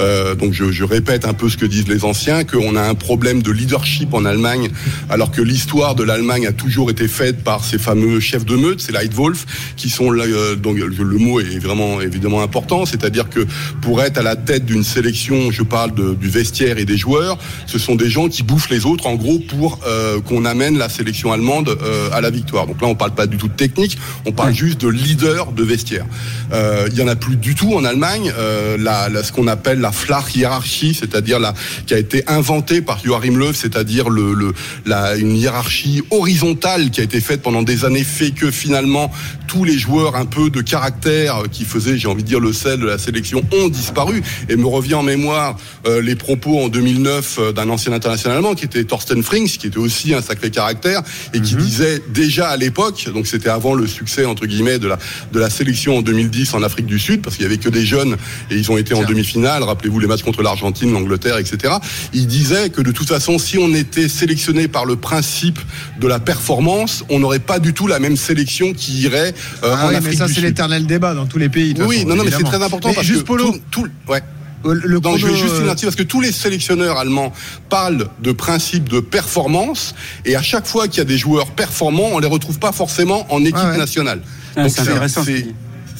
euh, 0.00 0.34
donc 0.34 0.52
je, 0.52 0.70
je 0.72 0.84
répète 0.84 1.24
un 1.24 1.32
peu 1.34 1.48
ce 1.48 1.56
que 1.56 1.66
disent 1.66 1.88
les 1.88 2.04
anciens, 2.04 2.44
qu'on 2.44 2.76
a 2.76 2.82
un 2.82 2.94
problème 2.94 3.42
de 3.42 3.50
leadership 3.52 4.12
en 4.14 4.24
Allemagne, 4.24 4.70
alors 5.08 5.30
que 5.30 5.42
l'histoire 5.42 5.94
de 5.94 6.02
l'Allemagne 6.02 6.46
a 6.46 6.52
toujours 6.52 6.90
été 6.90 7.08
faite 7.08 7.44
par 7.44 7.64
ces 7.64 7.78
fameux 7.78 8.20
chefs 8.20 8.44
de 8.44 8.56
meute, 8.56 8.80
ces 8.80 8.92
Leitwolf, 8.92 9.46
qui 9.76 9.88
sont 9.90 10.10
là, 10.10 10.24
euh, 10.24 10.56
donc 10.56 10.76
le 10.78 11.18
mot 11.18 11.40
est 11.40 11.58
vraiment 11.58 12.00
évidemment 12.00 12.42
important, 12.42 12.84
c'est-à-dire 12.86 13.28
que 13.28 13.46
pour 13.80 14.02
être 14.02 14.18
à 14.18 14.22
la 14.22 14.36
tête 14.36 14.64
d'une 14.66 14.84
sélection, 14.84 15.50
je 15.50 15.62
parle 15.62 15.94
de- 15.94 16.14
du 16.14 16.28
vestiaire 16.28 16.78
et 16.78 16.84
des 16.84 16.96
joueurs, 16.96 17.38
ce 17.66 17.78
sont 17.78 17.94
des 17.94 18.10
gens 18.10 18.28
qui 18.28 18.42
bouffent 18.42 18.70
les 18.70 18.86
autres 18.86 19.06
en 19.06 19.14
gros 19.14 19.38
pour 19.38 19.78
euh, 19.86 20.20
qu'on 20.20 20.44
amène 20.44 20.78
la 20.78 20.88
sélection 20.88 21.32
allemande 21.32 21.68
euh, 21.82 22.08
à 22.12 22.20
la 22.20 22.30
victoire. 22.30 22.66
Donc 22.66 22.80
là, 22.82 22.88
on 22.88 22.94
parle 22.94 23.14
pas 23.14 23.19
du 23.26 23.36
tout 23.36 23.48
de 23.48 23.52
technique, 23.54 23.98
on 24.26 24.32
parle 24.32 24.52
juste 24.54 24.80
de 24.80 24.88
leader 24.88 25.52
de 25.52 25.62
vestiaire. 25.64 26.06
Euh, 26.52 26.88
Il 26.92 26.98
y 26.98 27.02
en 27.02 27.08
a 27.08 27.16
plus 27.16 27.36
du 27.36 27.54
tout 27.54 27.74
en 27.74 27.84
Allemagne. 27.84 28.32
Euh, 28.38 28.76
la, 28.78 29.08
la- 29.08 29.22
ce 29.22 29.32
qu'on 29.32 29.46
appelle 29.48 29.80
la 29.80 29.92
flach 29.92 30.34
hiérarchie, 30.34 30.94
c'est-à-dire 30.94 31.38
la 31.38 31.54
qui 31.86 31.94
a 31.94 31.98
été 31.98 32.24
inventée 32.28 32.80
par 32.82 33.02
Joachim 33.04 33.36
Löw, 33.36 33.52
c'est-à-dire 33.54 34.08
le, 34.08 34.34
le 34.34 34.52
la, 34.86 35.16
une 35.16 35.36
hiérarchie 35.36 36.02
horizontale 36.10 36.90
qui 36.90 37.00
a 37.00 37.04
été 37.04 37.20
faite 37.20 37.42
pendant 37.42 37.62
des 37.62 37.84
années, 37.84 38.04
fait 38.04 38.30
que 38.30 38.50
finalement 38.50 39.10
tous 39.46 39.64
les 39.64 39.78
joueurs 39.78 40.14
un 40.16 40.26
peu 40.26 40.48
de 40.50 40.60
caractère 40.60 41.42
qui 41.50 41.64
faisaient, 41.64 41.98
j'ai 41.98 42.06
envie 42.08 42.22
de 42.22 42.28
dire, 42.28 42.40
le 42.40 42.52
sel 42.52 42.78
de 42.80 42.86
la 42.86 42.98
sélection 42.98 43.42
ont 43.52 43.68
disparu. 43.68 44.22
Et 44.48 44.56
me 44.56 44.66
revient 44.66 44.94
en 44.94 45.02
mémoire 45.02 45.56
euh, 45.86 46.00
les 46.00 46.14
propos 46.14 46.60
en 46.60 46.68
2009 46.68 47.36
euh, 47.38 47.52
d'un 47.52 47.68
ancien 47.68 47.92
international 47.92 48.38
allemand 48.38 48.54
qui 48.54 48.64
était 48.64 48.84
Thorsten 48.84 49.22
Frings, 49.22 49.48
qui 49.58 49.66
était 49.66 49.78
aussi 49.78 50.14
un 50.14 50.22
sacré 50.22 50.50
caractère 50.50 51.02
et 51.34 51.40
qui 51.40 51.56
disait 51.56 52.00
déjà 52.14 52.48
à 52.50 52.56
l'époque, 52.56 52.99
donc 53.08 53.26
c'était 53.26 53.48
avant 53.48 53.74
le 53.74 53.86
succès 53.86 54.24
entre 54.24 54.46
guillemets 54.46 54.78
de 54.78 54.88
la 54.88 54.98
de 55.32 55.38
la 55.40 55.50
sélection 55.50 55.98
en 55.98 56.02
2010 56.02 56.54
en 56.54 56.62
Afrique 56.62 56.86
du 56.86 56.98
Sud, 56.98 57.22
parce 57.22 57.36
qu'il 57.36 57.44
y 57.44 57.46
avait 57.46 57.58
que 57.58 57.68
des 57.68 57.84
jeunes 57.86 58.16
et 58.50 58.56
ils 58.56 58.70
ont 58.70 58.76
été 58.76 58.94
en 58.94 59.02
demi-finale. 59.04 59.62
Rappelez-vous 59.62 59.98
les 59.98 60.06
matchs 60.06 60.22
contre 60.22 60.42
l'Argentine, 60.42 60.92
l'Angleterre, 60.92 61.38
etc. 61.38 61.74
Il 62.12 62.26
disait 62.26 62.70
que 62.70 62.82
de 62.82 62.92
toute 62.92 63.08
façon, 63.08 63.38
si 63.38 63.58
on 63.58 63.72
était 63.74 64.08
sélectionné 64.08 64.68
par 64.68 64.84
le 64.84 64.96
principe 64.96 65.58
de 66.00 66.06
la 66.08 66.18
performance, 66.20 67.04
on 67.08 67.18
n'aurait 67.18 67.38
pas 67.38 67.58
du 67.58 67.72
tout 67.74 67.86
la 67.86 67.98
même 67.98 68.16
sélection 68.16 68.72
qui 68.72 68.92
irait 69.02 69.34
euh, 69.64 69.74
Ah 69.76 69.86
en 69.86 69.88
oui, 69.90 69.94
Afrique 69.96 70.10
mais 70.20 70.26
ça, 70.26 70.32
c'est 70.32 70.40
l'éternel 70.40 70.86
débat 70.86 71.14
dans 71.14 71.26
tous 71.26 71.38
les 71.38 71.48
pays. 71.48 71.74
de 71.74 71.82
Oui, 71.84 71.96
façon, 71.96 72.08
non, 72.08 72.16
non, 72.16 72.24
mais 72.24 72.30
c'est 72.30 72.42
très 72.44 72.62
important 72.62 72.88
Mais 72.88 72.94
parce 72.94 73.06
juste 73.06 73.20
que 73.22 73.26
Polo, 73.26 73.52
tout, 73.70 73.82
tout- 73.82 74.12
ouais. 74.12 74.22
Le 74.64 74.74
le 74.74 75.00
Non, 75.00 75.16
je 75.16 75.26
vais 75.26 75.34
juste 75.34 75.44
euh, 75.52 75.54
finir 75.54 75.66
là-dessus 75.68 75.86
parce 75.86 75.96
que 75.96 76.02
tous 76.02 76.20
les 76.20 76.32
sélectionneurs 76.32 76.98
allemands 76.98 77.32
parlent 77.68 78.08
de 78.22 78.32
principe 78.32 78.88
de 78.88 79.00
performance 79.00 79.94
et 80.24 80.36
à 80.36 80.42
chaque 80.42 80.66
fois 80.66 80.88
qu'il 80.88 80.98
y 80.98 81.00
a 81.00 81.04
des 81.04 81.18
joueurs 81.18 81.46
performants, 81.52 82.10
on 82.12 82.18
les 82.18 82.26
retrouve 82.26 82.58
pas 82.58 82.72
forcément 82.72 83.26
en 83.32 83.40
équipe 83.40 83.56
Ah 83.58 83.70
ouais. 83.70 83.78
nationale. 83.78 84.20
Ah, 84.56 84.62
Donc 84.62 84.72
c'est 84.72 84.80
intéressant, 84.82 85.24
ce 85.24 85.30
c'est-. 85.32 85.46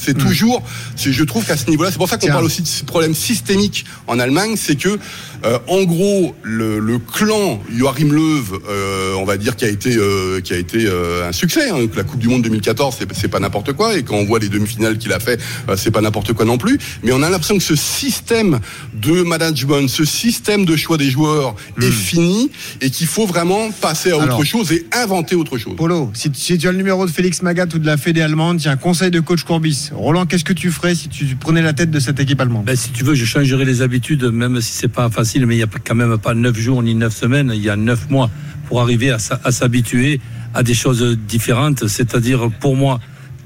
C'est 0.03 0.17
toujours, 0.17 0.63
je 0.97 1.25
trouve 1.25 1.45
qu'à 1.45 1.59
ce 1.59 1.69
niveau-là, 1.69 1.91
c'est 1.91 1.99
pour 1.99 2.09
ça 2.09 2.17
qu'on 2.17 2.23
Tiens. 2.25 2.33
parle 2.33 2.47
aussi 2.47 2.63
de 2.63 2.67
ce 2.67 2.85
problème 2.85 3.15
systémique 3.15 3.85
en 4.07 4.19
Allemagne, 4.19 4.55
c'est 4.57 4.77
que, 4.77 4.99
euh, 5.45 5.59
en 5.69 5.83
gros, 5.85 6.35
le, 6.43 6.79
le 6.79 6.99
clan 6.99 7.61
Joachim 7.75 8.13
Löw, 8.13 8.43
euh, 8.69 9.15
on 9.19 9.25
va 9.25 9.37
dire, 9.37 9.57
qui 9.57 9.65
a 9.65 9.69
été, 9.69 9.97
euh, 9.97 10.41
qui 10.41 10.53
a 10.53 10.57
été 10.57 10.87
euh, 10.87 11.29
un 11.29 11.33
succès. 11.33 11.71
hein, 11.71 11.87
que 11.87 11.97
la 11.97 12.05
Coupe 12.05 12.19
du 12.21 12.29
Monde 12.29 12.43
2014, 12.43 12.97
c'est, 13.15 13.29
pas 13.29 13.41
n'importe 13.41 13.73
quoi, 13.73 13.97
et 13.97 14.03
quand 14.03 14.17
on 14.17 14.25
voit 14.25 14.39
les 14.39 14.49
demi-finales 14.49 14.99
qu'il 14.99 15.13
a 15.13 15.21
fait, 15.21 15.41
euh, 15.69 15.77
c'est 15.77 15.91
pas 15.91 16.01
n'importe 16.01 16.33
quoi 16.33 16.45
non 16.45 16.59
plus. 16.59 16.79
Mais 17.03 17.13
on 17.13 17.23
a 17.23 17.31
l'impression 17.31 17.57
que 17.57 17.63
ce 17.65 17.77
système 17.77 18.59
de 18.95 19.23
management, 19.23 19.89
ce 19.89 20.05
système 20.05 20.65
de 20.65 20.77
choix 20.77 20.97
des 20.99 21.11
joueurs 21.11 21.55
est 21.81 21.91
fini 21.91 22.51
et 22.81 22.91
qu'il 22.91 23.07
faut 23.07 23.27
vraiment 23.27 23.71
passer 23.71 24.11
à 24.11 24.17
autre 24.19 24.41
Hmm. 24.41 24.45
Chose 24.51 24.73
et 24.73 24.85
inventer 24.93 25.37
autre 25.37 25.59
chose. 25.59 25.77
Polo, 25.77 26.11
si, 26.15 26.31
si 26.35 26.59
tu 26.59 26.67
as 26.67 26.73
le 26.73 26.79
numéro 26.79 27.07
de 27.07 27.11
Félix 27.11 27.43
Magat 27.43 27.67
ou 27.75 27.79
de 27.79 27.87
la 27.87 27.97
Fédé 27.97 28.21
allemande, 28.21 28.59
tiens, 28.59 28.77
conseil 28.77 29.11
de 29.11 29.21
coach 29.21 29.45
Courbis. 29.45 29.91
Roland, 29.93 30.27
qu'est-ce 30.27 30.45
que 30.45 30.53
tu 30.53 30.71
ferais 30.71 30.95
si 30.95 31.09
tu 31.09 31.25
prenais 31.37 31.63
la 31.63 31.73
tête 31.73 31.91
de 31.91 32.01
cette 32.01 32.19
équipe 32.19 32.41
allemande? 32.41 32.65
Ben, 32.65 32.75
si 32.75 32.91
tu 32.91 33.05
veux, 33.05 33.15
je 33.15 33.25
changerai 33.25 33.65
les 33.65 33.83
habitudes, 33.83 34.25
même 34.25 34.61
si 34.61 34.73
c'est 34.73 34.89
pas 34.89 35.09
facile, 35.11 35.30
mais 35.39 35.55
il 35.55 35.59
n'y 35.59 35.65
a 35.65 35.69
quand 35.85 35.95
même 35.95 36.19
pas 36.19 36.35
neuf 36.35 36.57
jours 36.59 36.83
ni 36.83 36.95
neuf 36.95 37.15
semaines, 37.15 37.53
il 37.55 37.63
y 37.63 37.71
a 37.71 37.77
neuf 37.77 38.11
mois 38.11 38.31
pour 38.67 38.81
arriver 38.81 39.11
à, 39.11 39.19
s'habituer 39.19 40.21
à 40.55 40.63
des 40.63 40.75
choses 40.75 41.17
différentes. 41.29 41.87
C'est-à-dire, 41.89 42.51
pour 42.61 42.77
moi, 42.77 43.01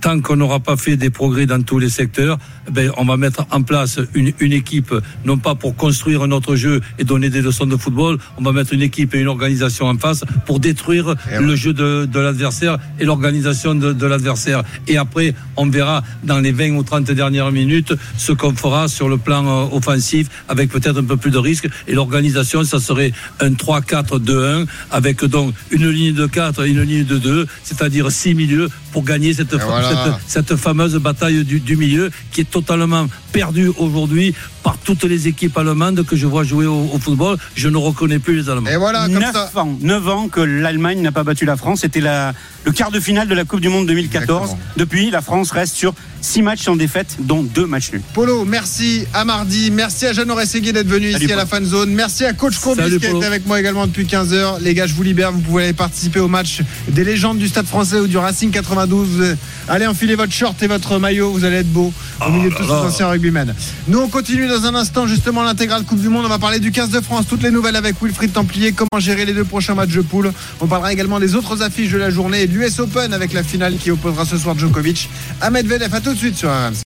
tant 0.05 0.21
qu'on 0.21 0.37
n'aura 0.37 0.61
pas 0.61 0.77
fait 0.77 0.99
des 0.99 1.09
progrès 1.09 1.47
dans 1.47 1.63
tous 1.63 1.79
les 1.79 1.89
secteurs, 1.89 2.37
ben, 2.71 2.91
on 2.99 3.07
va 3.07 3.17
mettre 3.17 3.47
en 3.51 3.63
place 3.63 3.99
une, 4.13 4.35
une 4.39 4.53
équipe, 4.53 4.95
non 5.25 5.39
pas 5.39 5.55
pour 5.55 5.77
construire 5.77 6.27
notre 6.27 6.57
jeu 6.57 6.83
et 6.99 7.05
donner 7.05 7.31
des 7.31 7.41
leçons 7.41 7.65
de 7.65 7.79
football, 7.79 8.19
on 8.37 8.43
va 8.43 8.53
mettre 8.53 8.75
une 8.75 8.83
équipe 8.83 9.15
et 9.15 9.21
une 9.21 9.29
organisation 9.29 9.87
en 9.87 9.97
face 9.97 10.23
pour 10.45 10.61
détruire 10.61 11.15
Et 11.33 11.39
le 11.39 11.49
ouais. 11.49 11.57
jeu 11.57 11.73
de, 11.73 12.05
de 12.05 12.21
l'adversaire 12.21 12.77
et 13.01 13.07
l'organisation 13.07 13.75
de, 13.75 13.95
de 13.95 14.07
l'adversaire. 14.07 14.63
Et 14.89 14.99
après, 14.99 15.35
on 15.57 15.71
verra 15.71 16.03
dans 16.23 16.39
les 16.39 16.53
20 16.53 16.73
ou 16.77 16.83
30 16.83 17.05
dernières 17.13 17.51
minutes 17.51 17.95
ce 18.19 18.33
qu'on 18.33 18.55
fera 18.55 18.89
sur 18.89 19.09
le 19.09 19.17
plan 19.17 19.47
euh, 19.47 19.75
offensif 19.75 20.29
avec 20.51 20.69
peut-être 20.69 20.99
un 20.99 21.05
peu 21.05 21.17
plus 21.17 21.31
de 21.31 21.39
risques. 21.39 21.69
Et 21.89 21.95
l'organisation, 21.95 22.63
ça 22.65 22.79
serait 22.79 23.13
un 23.41 23.53
3-4-2-1 23.53 24.67
avec 24.91 25.25
donc 25.25 25.55
une 25.71 25.89
ligne 25.89 26.15
de 26.15 26.27
4 26.27 26.67
et 26.67 26.69
une 26.69 26.83
ligne 26.83 27.05
de 27.07 27.17
2, 27.17 27.47
c'est-à-dire 27.63 28.11
six 28.11 28.35
milieux 28.35 28.69
pour 28.93 29.03
gagner 29.03 29.33
cette, 29.33 29.55
voilà. 29.55 29.94
Cette, 30.27 30.49
cette 30.49 30.57
fameuse 30.61 30.95
bataille 30.97 31.45
du, 31.45 31.61
du 31.61 31.77
milieu 31.77 32.11
qui 32.33 32.41
est 32.43 32.51
totalement 32.51 33.07
perdue 33.33 33.71
aujourd'hui 33.79 34.35
par 34.63 34.79
toutes 34.79 35.05
les 35.05 35.29
équipes 35.29 35.57
allemandes 35.59 36.05
que 36.07 36.17
je 36.17 36.27
vois 36.27 36.43
jouer 36.45 36.67
au, 36.67 36.89
au 36.93 36.99
football. 36.99 37.37
Je 37.55 37.69
ne 37.69 37.77
reconnais 37.77 38.19
plus 38.19 38.37
les 38.37 38.49
Allemands. 38.49 38.71
Et 38.71 38.77
voilà, 38.77 39.07
comme 39.07 39.19
9 39.19 39.33
ça. 39.33 39.51
ans, 39.61 39.77
9 39.81 40.09
ans 40.09 40.29
que 40.29 40.41
l'Allemagne 40.41 41.03
n'a 41.03 41.13
pas 41.13 41.23
battu 41.23 41.45
la 41.45 41.57
France. 41.57 41.81
C'était 41.83 42.01
le 42.01 42.73
quart 42.73 42.91
de 42.91 43.01
finale 43.01 43.29
de 43.29 43.35
la 43.35 43.45
Coupe 43.45 43.61
du 43.61 43.69
Monde 43.69 43.87
2014. 43.87 44.41
Exactement. 44.43 44.59
Depuis, 44.77 45.11
la 45.11 45.21
France 45.21 45.51
reste 45.51 45.75
sur 45.77 45.93
6 46.23 46.41
matchs 46.43 46.63
sans 46.63 46.77
défaite, 46.77 47.17
dont 47.19 47.43
2 47.43 47.67
matchs 47.67 47.93
nuls. 47.93 48.01
Polo, 48.15 48.45
merci 48.47 49.05
à 49.13 49.27
mardi. 49.27 49.71
Merci 49.71 50.07
à 50.07 50.13
Jeanne 50.15 50.31
Orességui 50.31 50.73
d'être 50.73 50.87
venu 50.89 51.13
Salut, 51.13 51.25
ici 51.25 51.33
à 51.33 51.37
la 51.37 51.45
fan 51.45 51.65
zone. 51.65 51.91
Merci 51.91 52.25
à 52.25 52.33
coach 52.33 52.55
Salut, 52.55 52.99
qui 52.99 53.07
été 53.07 53.25
avec 53.27 53.47
moi 53.47 53.61
également 53.61 53.87
depuis 53.87 54.07
15 54.07 54.33
heures. 54.33 54.59
Les 54.61 54.73
gars, 54.73 54.87
je 54.87 54.95
vous 54.95 55.03
libère. 55.03 55.33
Vous 55.33 55.41
pouvez 55.41 55.65
aller 55.65 55.73
participer 55.75 56.21
au 56.21 56.29
match 56.29 56.63
des 56.89 57.05
légendes 57.05 57.37
du 57.37 57.49
Stade 57.49 57.67
français 57.67 58.01
ou 58.01 58.07
du 58.07 58.17
Racing 58.17 58.51
92. 58.51 59.37
Allez 59.69 59.84
enfiler 59.87 60.15
votre 60.15 60.33
short 60.33 60.63
et 60.63 60.67
votre 60.67 60.99
maillot. 60.99 61.31
Vous 61.33 61.45
allez 61.45 61.57
être 61.57 61.73
beau 61.73 61.93
au 62.27 62.31
milieu 62.31 62.51
de 62.51 62.55
tous 62.55 62.63
ces 62.65 62.69
là 62.69 62.75
là. 62.77 62.83
anciens 62.89 63.09
rugbymen. 63.09 63.55
Nous, 63.89 63.99
on 63.99 64.09
continue 64.09 64.47
dans 64.47 64.67
un 64.67 64.75
instant 64.75 65.07
justement 65.07 65.43
l'intégrale 65.43 65.85
Coupe 65.85 66.01
du 66.01 66.09
Monde. 66.09 66.25
On 66.27 66.29
va 66.29 66.39
parler 66.39 66.59
du 66.59 66.71
15 66.73 66.91
de 66.91 67.01
France. 67.01 67.27
Toutes 67.29 67.43
les 67.43 67.51
nouvelles 67.51 67.77
avec 67.77 67.97
Wilfried 68.03 68.33
Templier. 68.33 68.73
Comment 68.73 69.01
gérer 69.01 69.25
les 69.25 69.33
deux 69.33 69.45
prochains 69.45 69.75
matchs 69.75 69.91
de 69.95 70.03
poule. 70.03 70.33
On 70.61 70.67
parlera 70.67 70.93
également 70.93 71.21
des 71.21 71.35
autres 71.35 71.63
affiches 71.63 71.93
de 71.93 71.99
la 71.99 72.11
journée 72.11 72.43
et 72.43 72.47
de 72.47 72.53
l'US 72.53 72.79
Open 72.79 73.13
avec 73.13 73.33
la 73.33 73.43
finale 73.43 73.77
qui 73.77 73.91
opposera 73.91 74.25
ce 74.25 74.39
soir 74.39 74.59
Djokovic 74.59 75.09
à 75.41 75.51
Medvedev. 75.51 75.95
À 75.95 76.01
tout 76.01 76.13
de 76.13 76.19
suite 76.19 76.37
sur 76.37 76.49
RMC. 76.51 76.83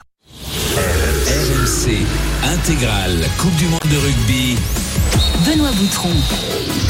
RMC 0.76 2.06
intégrale 2.44 3.24
Coupe 3.38 3.56
du 3.56 3.66
monde 3.66 3.80
de 3.90 3.96
rugby. 3.96 4.56
Benoît 5.46 5.70
Boutron. 5.72 6.10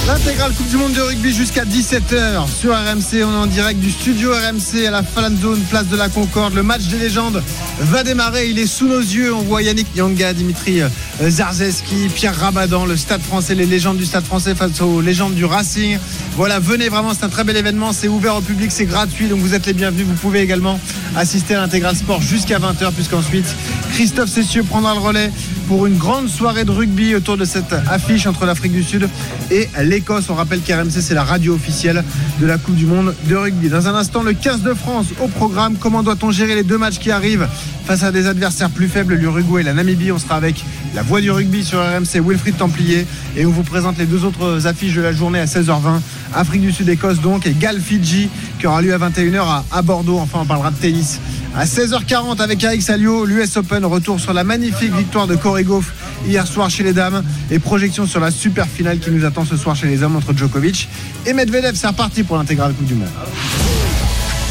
L'intégrale 0.06 0.52
Coupe 0.52 0.68
du 0.68 0.76
Monde 0.76 0.92
de 0.92 1.00
rugby 1.00 1.32
jusqu'à 1.32 1.64
17h 1.64 2.48
sur 2.48 2.72
RMC. 2.72 3.24
On 3.24 3.32
est 3.32 3.36
en 3.36 3.46
direct 3.46 3.80
du 3.80 3.90
studio 3.90 4.30
RMC 4.32 4.86
à 4.86 4.90
la 4.90 5.02
Fan 5.02 5.36
Zone, 5.36 5.60
place 5.68 5.88
de 5.88 5.96
la 5.96 6.08
Concorde. 6.08 6.54
Le 6.54 6.62
match 6.62 6.84
des 6.84 6.98
légendes 6.98 7.42
va 7.80 8.04
démarrer. 8.04 8.48
Il 8.48 8.58
est 8.58 8.66
sous 8.66 8.86
nos 8.86 9.00
yeux. 9.00 9.34
On 9.34 9.42
voit 9.42 9.62
Yannick 9.62 9.88
Yanga, 9.96 10.32
Dimitri 10.32 10.80
euh, 10.80 10.88
Zarzeski, 11.20 12.08
Pierre 12.14 12.36
Rabadan, 12.36 12.86
le 12.86 12.96
stade 12.96 13.20
français, 13.20 13.54
les 13.54 13.66
légendes 13.66 13.96
du 13.96 14.06
stade 14.06 14.24
français 14.24 14.54
face 14.54 14.80
aux 14.80 15.00
légendes 15.00 15.34
du 15.34 15.44
Racing. 15.44 15.98
Voilà, 16.36 16.60
venez 16.60 16.88
vraiment, 16.88 17.12
c'est 17.12 17.24
un 17.24 17.28
très 17.28 17.42
bel 17.42 17.56
événement. 17.56 17.92
C'est 17.92 18.08
ouvert 18.08 18.36
au 18.36 18.42
public, 18.42 18.70
c'est 18.70 18.86
gratuit. 18.86 19.26
Donc 19.28 19.40
vous 19.40 19.54
êtes 19.54 19.66
les 19.66 19.72
bienvenus. 19.72 20.06
Vous 20.06 20.14
pouvez 20.14 20.40
également 20.40 20.78
assister 21.16 21.56
à 21.56 21.60
l'intégral 21.60 21.96
sport 21.96 22.22
jusqu'à 22.22 22.58
20h, 22.58 22.92
puisqu'ensuite 22.92 23.46
Christophe 23.92 24.30
Cessieux 24.30 24.62
prendra 24.62 24.94
le 24.94 25.00
relais 25.00 25.32
pour 25.66 25.86
une 25.86 25.96
grande 25.96 26.28
soirée 26.28 26.64
de 26.64 26.70
rugby 26.70 27.14
autour 27.14 27.36
de 27.36 27.44
cette 27.44 27.72
affiche 27.72 28.26
entre 28.26 28.46
l'Afrique 28.46 28.72
du 28.72 28.82
Sud 28.82 29.08
et 29.50 29.68
l'Écosse. 29.82 30.26
On 30.28 30.34
rappelle 30.34 30.60
qu'RMC 30.60 31.00
c'est 31.00 31.14
la 31.14 31.24
radio 31.24 31.54
officielle 31.54 32.04
de 32.40 32.46
la 32.46 32.58
Coupe 32.58 32.76
du 32.76 32.86
Monde 32.86 33.14
de 33.24 33.36
rugby. 33.36 33.68
Dans 33.68 33.88
un 33.88 33.94
instant, 33.94 34.22
le 34.22 34.32
15 34.32 34.62
de 34.62 34.74
France 34.74 35.06
au 35.20 35.28
programme. 35.28 35.76
Comment 35.76 36.02
doit-on 36.02 36.30
gérer 36.30 36.54
les 36.54 36.62
deux 36.62 36.78
matchs 36.78 36.98
qui 36.98 37.10
arrivent 37.10 37.48
face 37.84 38.02
à 38.02 38.12
des 38.12 38.26
adversaires 38.26 38.70
plus 38.70 38.88
faibles, 38.88 39.14
l'Uruguay 39.14 39.60
et 39.60 39.64
la 39.64 39.74
Namibie? 39.74 40.12
On 40.12 40.18
sera 40.18 40.36
avec 40.36 40.64
la 40.94 41.02
voix 41.02 41.20
du 41.20 41.30
rugby 41.30 41.64
sur 41.64 41.80
RMC, 41.80 42.20
Wilfried 42.24 42.56
Templier. 42.56 43.06
Et 43.36 43.44
on 43.46 43.50
vous 43.50 43.62
présente 43.62 43.98
les 43.98 44.06
deux 44.06 44.24
autres 44.24 44.66
affiches 44.66 44.94
de 44.94 45.02
la 45.02 45.12
journée 45.12 45.40
à 45.40 45.46
16h20. 45.46 46.00
Afrique 46.34 46.62
du 46.62 46.72
Sud, 46.72 46.88
Écosse 46.88 47.20
donc, 47.20 47.46
et 47.46 47.52
Gal 47.52 47.80
Fidji 47.80 48.28
qui 48.58 48.66
aura 48.66 48.82
lieu 48.82 48.94
à 48.94 48.98
21h 48.98 49.40
à, 49.40 49.64
à 49.72 49.82
Bordeaux. 49.82 50.18
Enfin, 50.18 50.40
on 50.42 50.46
parlera 50.46 50.70
de 50.70 50.76
tennis. 50.76 51.20
À 51.56 51.64
16h40 51.64 52.42
avec 52.42 52.62
Eric 52.62 52.82
Salio, 52.82 53.24
l'US 53.24 53.56
Open 53.56 53.82
retour 53.86 54.20
sur 54.20 54.34
la 54.34 54.44
magnifique 54.44 54.94
victoire 54.94 55.26
de 55.26 55.36
Corey 55.36 55.64
Goff 55.64 55.90
hier 56.26 56.46
soir 56.46 56.68
chez 56.68 56.82
les 56.82 56.92
dames 56.92 57.24
et 57.50 57.58
projection 57.58 58.06
sur 58.06 58.20
la 58.20 58.30
super 58.30 58.66
finale 58.66 58.98
qui 58.98 59.10
nous 59.10 59.24
attend 59.24 59.46
ce 59.46 59.56
soir 59.56 59.74
chez 59.74 59.86
les 59.86 60.02
hommes 60.02 60.16
entre 60.16 60.36
Djokovic 60.36 60.86
et 61.24 61.32
Medvedev. 61.32 61.74
C'est 61.74 61.86
reparti 61.86 62.24
pour 62.24 62.36
l'intégrale 62.36 62.74
Coupe 62.74 62.86
du 62.86 62.94
Monde. 62.94 63.08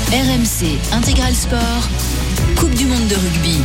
RMC 0.09 0.95
Intégral 0.97 1.35
Sport. 1.35 1.89
Coupe 2.55 2.73
du 2.73 2.85
Monde 2.85 3.07
de 3.07 3.15
rugby. 3.15 3.59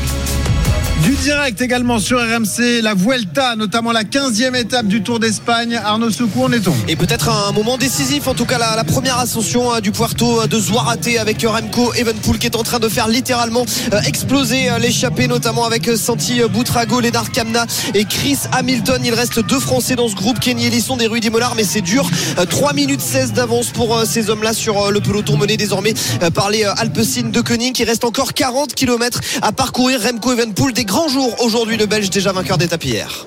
Du 1.03 1.14
direct 1.16 1.61
également 1.62 1.98
sur 1.98 2.18
RMC, 2.18 2.82
la 2.82 2.94
Vuelta, 2.94 3.57
notamment 3.57 3.90
la 3.90 4.05
15e 4.05 4.55
étape 4.55 4.86
du 4.86 5.03
Tour 5.03 5.18
d'Espagne. 5.18 5.80
Arnaud 5.82 6.11
Soucou, 6.11 6.42
on 6.44 6.53
est 6.53 6.61
tombé. 6.61 6.76
Et 6.88 6.96
peut-être 6.96 7.30
un 7.30 7.53
moment 7.53 7.78
décisif, 7.78 8.26
en 8.28 8.34
tout 8.34 8.44
cas 8.44 8.59
la, 8.59 8.84
première 8.84 9.18
ascension 9.18 9.72
euh, 9.74 9.80
du 9.80 9.92
Puerto 9.92 10.46
de 10.46 10.59
Zuarate 10.61 11.09
avec 11.18 11.42
euh, 11.44 11.51
Remco 11.51 11.94
Evenpool 11.94 12.38
qui 12.38 12.46
est 12.46 12.57
en 12.57 12.62
train 12.62 12.78
de 12.78 12.88
faire 12.88 13.09
littéralement 13.09 13.64
euh, 13.92 14.01
exploser 14.03 14.70
euh, 14.70 14.78
l'échappée, 14.78 15.26
notamment 15.26 15.64
avec 15.64 15.88
euh, 15.88 15.96
Santi 15.96 16.42
Boutrago, 16.53 17.01
Lennart 17.01 17.30
Kamna 17.30 17.66
et 17.94 18.05
Chris 18.05 18.38
Hamilton. 18.53 19.01
Il 19.05 19.14
reste 19.14 19.40
deux 19.40 19.61
Français 19.61 19.96
dans 19.96 20.09
ce 20.09 20.14
groupe, 20.14 20.38
Kenny 20.38 20.66
Elisson 20.66 20.98
et 20.98 21.07
Rudy 21.07 21.30
Mollard, 21.30 21.55
mais 21.55 21.64
c'est 21.64 21.80
dur. 21.80 22.11
Euh, 22.38 22.44
3 22.44 22.72
minutes 22.72 23.01
16 23.01 23.32
d'avance 23.32 23.68
pour 23.70 23.96
euh, 23.96 24.05
ces 24.05 24.30
hommes-là 24.30 24.53
sur 24.53 24.80
euh, 24.80 24.90
le 24.90 25.01
peloton 25.01 25.36
mené 25.36 25.57
désormais 25.57 25.94
euh, 26.22 26.30
par 26.30 26.51
les 26.51 26.64
euh, 26.64 26.72
Alpecin 26.76 27.30
de 27.30 27.40
Koenig. 27.40 27.78
Il 27.78 27.84
reste 27.84 28.05
encore 28.05 28.34
40 28.34 28.74
km 28.74 29.20
à 29.42 29.53
parcourir. 29.53 30.01
Remco 30.03 30.32
Evenpool, 30.32 30.72
des 30.72 30.84
grands 30.91 31.07
jours 31.07 31.36
aujourd'hui, 31.45 31.76
le 31.76 31.86
Belge 31.86 32.11
déjà 32.11 32.32
vainqueur 32.32 32.59
d'étape 32.59 32.84
hier. 32.84 33.24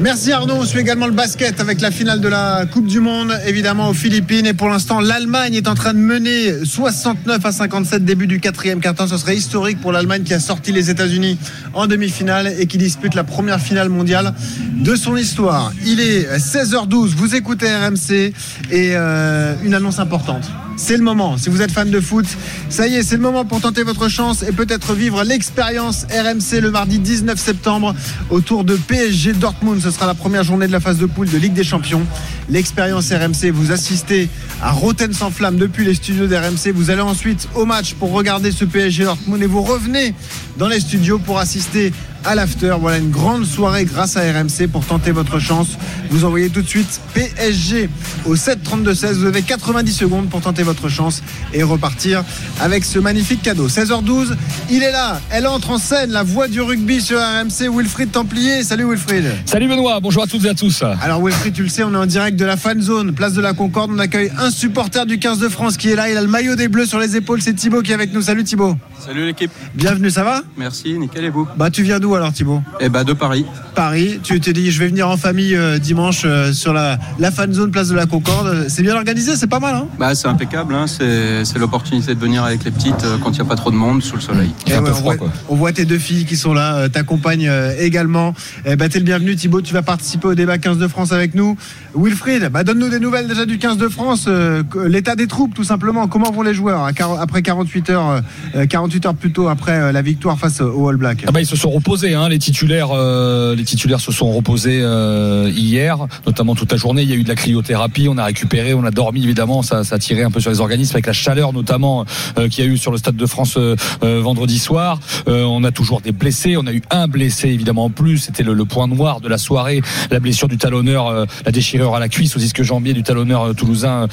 Merci 0.00 0.32
Arnaud. 0.32 0.54
On 0.54 0.64
suit 0.64 0.80
également 0.80 1.06
le 1.06 1.12
basket 1.12 1.60
avec 1.60 1.80
la 1.80 1.92
finale 1.92 2.20
de 2.20 2.26
la 2.26 2.66
Coupe 2.66 2.88
du 2.88 2.98
Monde, 2.98 3.32
évidemment 3.46 3.88
aux 3.88 3.94
Philippines. 3.94 4.46
Et 4.46 4.52
pour 4.52 4.68
l'instant, 4.68 4.98
l'Allemagne 4.98 5.54
est 5.54 5.68
en 5.68 5.76
train 5.76 5.94
de 5.94 6.00
mener 6.00 6.64
69 6.64 7.46
à 7.46 7.52
57 7.52 8.04
début 8.04 8.26
du 8.26 8.40
quatrième 8.40 8.80
quart-temps. 8.80 9.06
Ce 9.06 9.16
serait 9.16 9.36
historique 9.36 9.80
pour 9.80 9.92
l'Allemagne 9.92 10.24
qui 10.24 10.34
a 10.34 10.40
sorti 10.40 10.72
les 10.72 10.90
États-Unis 10.90 11.38
en 11.72 11.86
demi-finale 11.86 12.52
et 12.58 12.66
qui 12.66 12.78
dispute 12.78 13.14
la 13.14 13.22
première 13.22 13.60
finale 13.60 13.88
mondiale 13.88 14.34
de 14.72 14.96
son 14.96 15.16
histoire. 15.16 15.72
Il 15.86 16.00
est 16.00 16.36
16h12. 16.36 17.10
Vous 17.14 17.36
écoutez 17.36 17.72
RMC 17.72 18.10
et 18.10 18.32
euh, 18.72 19.54
une 19.62 19.72
annonce 19.72 20.00
importante. 20.00 20.50
C'est 20.78 20.98
le 20.98 21.02
moment. 21.02 21.38
Si 21.38 21.48
vous 21.48 21.62
êtes 21.62 21.72
fan 21.72 21.90
de 21.90 22.00
foot, 22.00 22.26
ça 22.68 22.86
y 22.86 22.96
est, 22.96 23.02
c'est 23.02 23.16
le 23.16 23.22
moment 23.22 23.46
pour 23.46 23.60
tenter 23.62 23.82
votre 23.82 24.08
chance 24.08 24.42
et 24.42 24.52
peut-être 24.52 24.92
vivre 24.92 25.24
l'expérience 25.24 26.04
RMC 26.10 26.60
le 26.60 26.70
mardi 26.70 26.98
19 26.98 27.38
septembre 27.38 27.94
autour 28.28 28.62
de 28.62 28.76
PSG 28.76 29.32
Dortmund. 29.32 29.80
Ce 29.80 29.90
sera 29.90 30.06
la 30.06 30.12
première 30.14 30.44
journée 30.44 30.66
de 30.66 30.72
la 30.72 30.80
phase 30.80 30.98
de 30.98 31.06
poule 31.06 31.30
de 31.30 31.38
Ligue 31.38 31.54
des 31.54 31.64
Champions. 31.64 32.02
L'expérience 32.50 33.10
RMC, 33.10 33.50
vous 33.52 33.72
assistez 33.72 34.28
à 34.62 34.70
Roten 34.70 35.14
sans 35.14 35.30
flamme 35.30 35.56
depuis 35.56 35.84
les 35.84 35.94
studios 35.94 36.26
d'RMC. 36.26 36.72
Vous 36.74 36.90
allez 36.90 37.00
ensuite 37.00 37.48
au 37.54 37.64
match 37.64 37.94
pour 37.94 38.12
regarder 38.12 38.52
ce 38.52 38.66
PSG 38.66 39.04
Dortmund 39.04 39.42
et 39.42 39.46
vous 39.46 39.62
revenez 39.62 40.14
dans 40.58 40.68
les 40.68 40.80
studios 40.80 41.18
pour 41.18 41.38
assister 41.38 41.92
à 42.26 42.34
l'after. 42.34 42.76
Voilà 42.80 42.98
une 42.98 43.10
grande 43.10 43.44
soirée 43.44 43.84
grâce 43.84 44.16
à 44.16 44.20
RMC 44.20 44.68
pour 44.70 44.84
tenter 44.84 45.12
votre 45.12 45.38
chance. 45.38 45.68
Vous 46.10 46.24
envoyez 46.24 46.50
tout 46.50 46.62
de 46.62 46.68
suite 46.68 47.00
PSG 47.14 47.88
au 48.24 48.36
7 48.36 48.62
32 48.62 48.94
16. 48.94 49.18
Vous 49.18 49.26
avez 49.26 49.42
90 49.42 49.92
secondes 49.92 50.28
pour 50.28 50.40
tenter 50.40 50.62
votre 50.62 50.88
chance 50.88 51.22
et 51.54 51.62
repartir 51.62 52.24
avec 52.60 52.84
ce 52.84 52.98
magnifique 52.98 53.42
cadeau. 53.42 53.68
16h12, 53.68 54.36
il 54.70 54.82
est 54.82 54.92
là. 54.92 55.20
Elle 55.30 55.46
entre 55.46 55.70
en 55.70 55.78
scène, 55.78 56.10
la 56.10 56.22
voix 56.22 56.48
du 56.48 56.60
rugby 56.60 57.00
sur 57.00 57.18
RMC. 57.18 57.68
Wilfried 57.72 58.10
Templier. 58.10 58.62
Salut 58.62 58.88
Wilfried. 58.90 59.24
Salut 59.46 59.68
Benoît. 59.68 60.00
Bonjour 60.00 60.24
à 60.24 60.26
toutes 60.26 60.44
et 60.44 60.48
à 60.48 60.54
tous. 60.54 60.82
Alors 61.02 61.24
Wilfried, 61.24 61.54
tu 61.54 61.62
le 61.62 61.68
sais, 61.68 61.84
on 61.84 61.94
est 61.94 61.96
en 61.96 62.06
direct 62.06 62.38
de 62.38 62.44
la 62.44 62.56
fan 62.56 62.80
zone, 62.80 63.12
place 63.12 63.34
de 63.34 63.40
la 63.40 63.52
Concorde. 63.52 63.90
On 63.92 63.98
accueille 63.98 64.32
un 64.38 64.50
supporter 64.50 65.06
du 65.06 65.18
15 65.18 65.38
de 65.38 65.48
France 65.48 65.76
qui 65.76 65.90
est 65.90 65.96
là. 65.96 66.10
Il 66.10 66.16
a 66.16 66.22
le 66.22 66.28
maillot 66.28 66.56
des 66.56 66.68
Bleus 66.68 66.86
sur 66.86 66.98
les 66.98 67.16
épaules. 67.16 67.40
C'est 67.40 67.54
Thibaut 67.54 67.82
qui 67.82 67.92
est 67.92 67.94
avec 67.94 68.12
nous. 68.12 68.22
Salut 68.22 68.44
Thibaut. 68.44 68.76
Salut 68.98 69.26
l'équipe. 69.26 69.52
Bienvenue, 69.74 70.10
ça 70.10 70.24
va? 70.24 70.42
Merci, 70.56 70.98
nickel 70.98 71.24
et 71.24 71.30
vous? 71.30 71.46
Bah 71.56 71.70
tu 71.70 71.82
viens 71.82 72.00
d'où 72.00 72.15
alors 72.16 72.32
Thibaut 72.32 72.62
Eh 72.80 72.88
bah 72.88 73.04
de 73.04 73.12
Paris. 73.12 73.44
Paris. 73.74 74.20
Tu 74.22 74.40
t'es 74.40 74.52
dit 74.52 74.70
je 74.70 74.78
vais 74.80 74.88
venir 74.88 75.08
en 75.08 75.16
famille 75.16 75.54
euh, 75.54 75.78
dimanche 75.78 76.22
euh, 76.24 76.52
sur 76.52 76.72
la, 76.72 76.98
la 77.18 77.30
fan 77.30 77.52
zone 77.52 77.70
place 77.70 77.88
de 77.88 77.94
la 77.94 78.06
Concorde. 78.06 78.66
C'est 78.68 78.82
bien 78.82 78.96
organisé, 78.96 79.36
c'est 79.36 79.46
pas 79.46 79.60
mal. 79.60 79.74
Hein 79.74 79.86
Bah 79.98 80.14
c'est 80.14 80.28
impeccable, 80.28 80.74
hein. 80.74 80.86
c'est 80.86 81.44
c'est 81.44 81.58
l'opportunité 81.58 82.14
de 82.14 82.20
venir 82.20 82.44
avec 82.44 82.64
les 82.64 82.70
petites 82.70 83.04
euh, 83.04 83.18
quand 83.22 83.30
il 83.30 83.34
n'y 83.34 83.40
a 83.40 83.44
pas 83.44 83.56
trop 83.56 83.70
de 83.70 83.76
monde 83.76 84.02
sous 84.02 84.16
le 84.16 84.20
soleil. 84.22 84.50
Et 84.66 84.72
ouais, 84.72 84.78
on, 84.78 85.02
voit, 85.02 85.16
on 85.48 85.54
voit 85.56 85.72
tes 85.72 85.84
deux 85.84 85.98
filles 85.98 86.24
qui 86.24 86.36
sont 86.36 86.54
là, 86.54 86.76
euh, 86.76 86.88
t'accompagnent 86.88 87.48
euh, 87.48 87.74
également. 87.78 88.34
Eh 88.64 88.76
bah, 88.76 88.88
t'es 88.88 88.98
le 88.98 89.04
bienvenu 89.04 89.36
Thibaut, 89.36 89.60
tu 89.60 89.74
vas 89.74 89.82
participer 89.82 90.28
au 90.28 90.34
débat 90.34 90.58
15 90.58 90.78
de 90.78 90.88
France 90.88 91.12
avec 91.12 91.34
nous. 91.34 91.56
Wilfried, 91.94 92.48
bah, 92.50 92.64
donne-nous 92.64 92.88
des 92.88 93.00
nouvelles 93.00 93.28
déjà 93.28 93.46
du 93.46 93.58
15 93.58 93.78
de 93.78 93.88
France, 93.88 94.26
euh, 94.28 94.62
l'état 94.86 95.16
des 95.16 95.26
troupes 95.26 95.54
tout 95.54 95.64
simplement. 95.64 96.08
Comment 96.08 96.30
vont 96.30 96.42
les 96.42 96.54
joueurs 96.54 96.84
hein, 96.84 96.92
après 97.20 97.42
48 97.42 97.90
heures, 97.90 98.22
euh, 98.54 98.66
48 98.66 99.06
heures 99.06 99.14
plus 99.14 99.32
tôt 99.32 99.48
après 99.48 99.72
euh, 99.72 99.92
la 99.92 100.02
victoire 100.02 100.38
face 100.38 100.60
au 100.60 100.88
All 100.88 100.96
Black 100.96 101.24
Ah 101.26 101.32
bah, 101.32 101.40
ils 101.40 101.46
se 101.46 101.56
sont 101.56 101.70
reposés, 101.70 102.05
hein, 102.14 102.28
les 102.28 102.38
titulaires. 102.38 102.90
euh, 102.92 103.54
les 103.54 103.64
titulaires 103.64 104.00
se 104.00 104.12
sont 104.12 104.32
reposés 104.32 104.80
euh, 104.82 105.50
hier, 105.54 105.98
notamment 106.26 106.54
toute 106.54 106.70
la 106.72 106.78
journée. 106.78 107.02
Il 107.02 107.10
y 107.10 107.12
a 107.12 107.16
eu 107.16 107.22
de 107.22 107.28
la 107.28 107.34
cryothérapie, 107.34 108.08
on 108.08 108.18
a 108.18 108.24
récupéré, 108.24 108.74
on 108.74 108.84
a 108.84 108.90
dormi 108.90 109.22
évidemment. 109.22 109.62
Ça, 109.62 109.82
a 109.90 109.98
tiré 109.98 110.22
un 110.22 110.30
peu 110.30 110.40
sur 110.40 110.50
les 110.50 110.60
organismes 110.60 110.96
avec 110.96 111.06
la 111.06 111.12
chaleur 111.12 111.52
notamment 111.52 112.04
euh, 112.38 112.48
qu'il 112.48 112.64
y 112.64 112.68
a 112.68 112.70
eu 112.70 112.76
sur 112.76 112.92
le 112.92 112.98
stade 112.98 113.16
de 113.16 113.26
France 113.26 113.58
vendredi 114.00 114.58
soir. 114.58 115.00
On 115.26 115.64
a 115.64 115.70
toujours 115.70 116.00
des 116.00 116.12
blessés. 116.12 116.56
On 116.56 116.66
a 116.66 116.72
eu 116.72 116.82
un 116.90 117.08
blessé 117.08 117.48
évidemment 117.48 117.84
en 117.84 117.90
plus. 117.90 118.18
C'était 118.18 118.42
le, 118.42 118.64
point 118.64 118.88
noir 118.88 119.20
de 119.20 119.28
la 119.28 119.38
soirée, 119.38 119.80
la 120.10 120.20
blessure 120.20 120.48
du 120.48 120.58
talonneur, 120.58 121.26
la 121.44 121.52
déchirure 121.52 121.94
à 121.94 122.00
la 122.00 122.08
cuisse 122.08 122.36
au 122.36 122.38
disque 122.38 122.62
jambier 122.62 122.92
du 122.92 123.02
talonneur 123.02 123.54
toulousain 123.54 124.08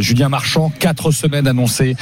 Julien 0.00 0.28
Marchand. 0.28 0.72
Quatre 0.78 1.10
semaines 1.10 1.46
annoncées, 1.46 1.96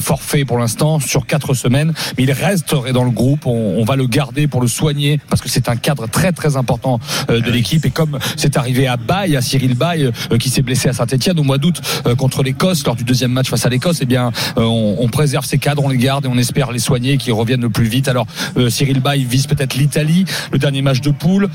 forfait 0.00 0.44
pour 0.44 0.58
l'instant 0.58 1.00
sur 1.00 1.26
quatre 1.26 1.54
semaines, 1.54 1.92
mais 2.16 2.24
il 2.24 2.32
resterait 2.32 2.92
dans 2.92 3.04
le 3.04 3.10
groupe. 3.10 3.46
On 3.46 3.84
va 3.84 3.96
le 3.96 4.03
garder 4.06 4.46
pour 4.46 4.60
le 4.60 4.68
soigner 4.68 5.20
parce 5.28 5.42
que 5.42 5.48
c'est 5.48 5.68
un 5.68 5.76
cadre 5.76 6.06
très 6.08 6.32
très 6.32 6.56
important 6.56 7.00
euh, 7.30 7.40
de 7.40 7.50
l'équipe. 7.50 7.84
Et 7.84 7.90
comme 7.90 8.18
c'est 8.36 8.56
arrivé 8.56 8.86
à 8.86 8.96
Baye, 8.96 9.36
à 9.36 9.40
Cyril 9.40 9.74
Baye, 9.74 10.10
euh, 10.32 10.38
qui 10.38 10.48
s'est 10.48 10.62
blessé 10.62 10.88
à 10.88 10.92
Saint-Etienne 10.92 11.38
au 11.38 11.42
mois 11.42 11.58
d'août 11.58 11.80
euh, 12.06 12.14
contre 12.14 12.42
l'Écosse 12.42 12.84
lors 12.84 12.96
du 12.96 13.04
deuxième 13.04 13.32
match 13.32 13.48
face 13.48 13.66
à 13.66 13.68
l'Écosse, 13.68 13.98
eh 14.00 14.06
bien 14.06 14.32
on, 14.56 14.96
on 14.98 15.08
préserve 15.08 15.44
ces 15.44 15.58
cadres, 15.58 15.84
on 15.84 15.88
les 15.88 15.98
garde 15.98 16.24
et 16.24 16.28
on 16.28 16.38
espère 16.38 16.72
les 16.72 16.78
soigner 16.78 17.12
et 17.12 17.16
qu'ils 17.16 17.32
reviennent 17.32 17.62
le 17.62 17.70
plus 17.70 17.86
vite. 17.86 18.08
Alors 18.08 18.26
Cyril 18.68 19.00
Baye 19.00 19.24
vise 19.24 19.46
peut-être 19.46 19.74
l'Italie, 19.74 20.24
le 20.52 20.58
dernier 20.58 20.82
match 20.82 21.00
de 21.00 21.10
poule, 21.10 21.48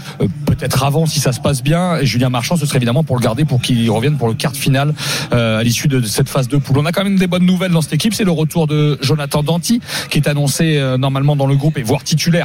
peut-être 0.46 0.84
avant 0.84 1.06
si 1.06 1.20
ça 1.20 1.32
se 1.32 1.40
passe 1.40 1.64
bien. 1.64 1.98
Et 1.98 2.06
Julien 2.06 2.30
Marchand, 2.30 2.58
ce 2.58 2.66
serait 2.66 2.78
évidemment 2.78 3.04
pour 3.04 3.18
le 3.18 3.22
garder 3.22 3.46
pour 3.46 3.62
qu'il 3.62 3.90
revienne 3.90 4.18
pour 4.18 4.28
le 4.28 4.34
quart 4.34 4.52
de 4.52 4.58
finale 4.58 4.94
à 5.32 5.64
l'issue 5.64 5.88
de, 5.88 6.02
cette 6.02 6.30
phase 6.30 6.48
de 6.48 6.58
poule. 6.58 6.78
On 6.78 6.86
a 6.86 6.92
quand 6.92 7.04
même 7.04 7.18
des 7.18 7.28
bonnes 7.28 7.46
nouvelles 7.46 7.72
dans 7.72 7.82
cette 7.82 7.94
équipe, 7.94 8.14
c'est 8.14 8.24
le 8.24 8.32
retour 8.32 8.68
de 8.68 8.98
Jonathan 9.02 9.44
Danti 9.44 9.82
qui 10.10 10.18
est 10.18 10.28
annoncé 10.28 10.80
normalement 10.98 11.36
dans 11.36 11.48
le 11.48 11.56
groupe 11.56 11.78
et 11.78 11.84
voire 11.84 12.04
titulaire 12.04 12.39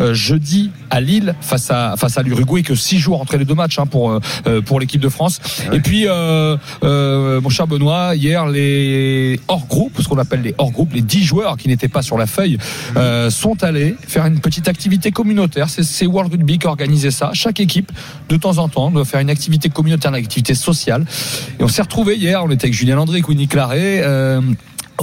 euh, 0.00 0.14
jeudi 0.14 0.70
à 0.90 1.00
Lille 1.00 1.34
face 1.40 1.70
à 1.70 1.94
face 1.96 2.18
à 2.18 2.22
l'Uruguay 2.22 2.62
que 2.62 2.74
six 2.74 2.98
jours 2.98 3.20
entre 3.20 3.36
les 3.36 3.44
deux 3.44 3.54
matchs 3.54 3.78
hein, 3.78 3.86
pour 3.86 4.10
euh, 4.10 4.20
euh, 4.46 4.60
pour 4.60 4.80
l'équipe 4.80 5.00
de 5.00 5.08
France. 5.08 5.40
Et 5.72 5.80
puis 5.80 6.06
mon 6.06 7.48
cher 7.48 7.66
Benoît, 7.66 8.14
hier 8.14 8.46
les 8.46 9.40
hors 9.48 9.66
groupes, 9.66 10.00
ce 10.00 10.08
qu'on 10.08 10.18
appelle 10.18 10.42
les 10.42 10.54
hors 10.58 10.70
groupes, 10.70 10.92
les 10.92 11.02
dix 11.02 11.24
joueurs 11.24 11.56
qui 11.56 11.68
n'étaient 11.68 11.88
pas 11.88 12.02
sur 12.02 12.18
la 12.18 12.26
feuille 12.26 12.58
euh, 12.96 13.30
sont 13.30 13.62
allés 13.62 13.96
faire 14.06 14.26
une 14.26 14.40
petite 14.40 14.68
activité 14.68 15.10
communautaire. 15.10 15.68
C'est 15.68 16.06
World 16.06 16.32
Rugby 16.32 16.58
qui 16.58 16.66
a 16.66 16.70
organisé 16.70 17.10
ça. 17.10 17.30
Chaque 17.32 17.60
équipe 17.60 17.92
de 18.28 18.36
temps 18.36 18.58
en 18.58 18.68
temps 18.68 18.90
doit 18.90 19.04
faire 19.04 19.20
une 19.20 19.30
activité 19.30 19.68
communautaire, 19.68 20.10
une 20.10 20.16
activité 20.16 20.54
sociale. 20.54 21.04
Et 21.58 21.64
on 21.64 21.68
s'est 21.68 21.82
retrouvé 21.82 22.16
hier. 22.16 22.44
On 22.44 22.50
était 22.50 22.66
avec 22.66 22.74
Julien 22.74 22.96
Landry, 22.96 23.22
Winnie 23.22 23.48
Claret. 23.48 24.02
Euh, 24.04 24.40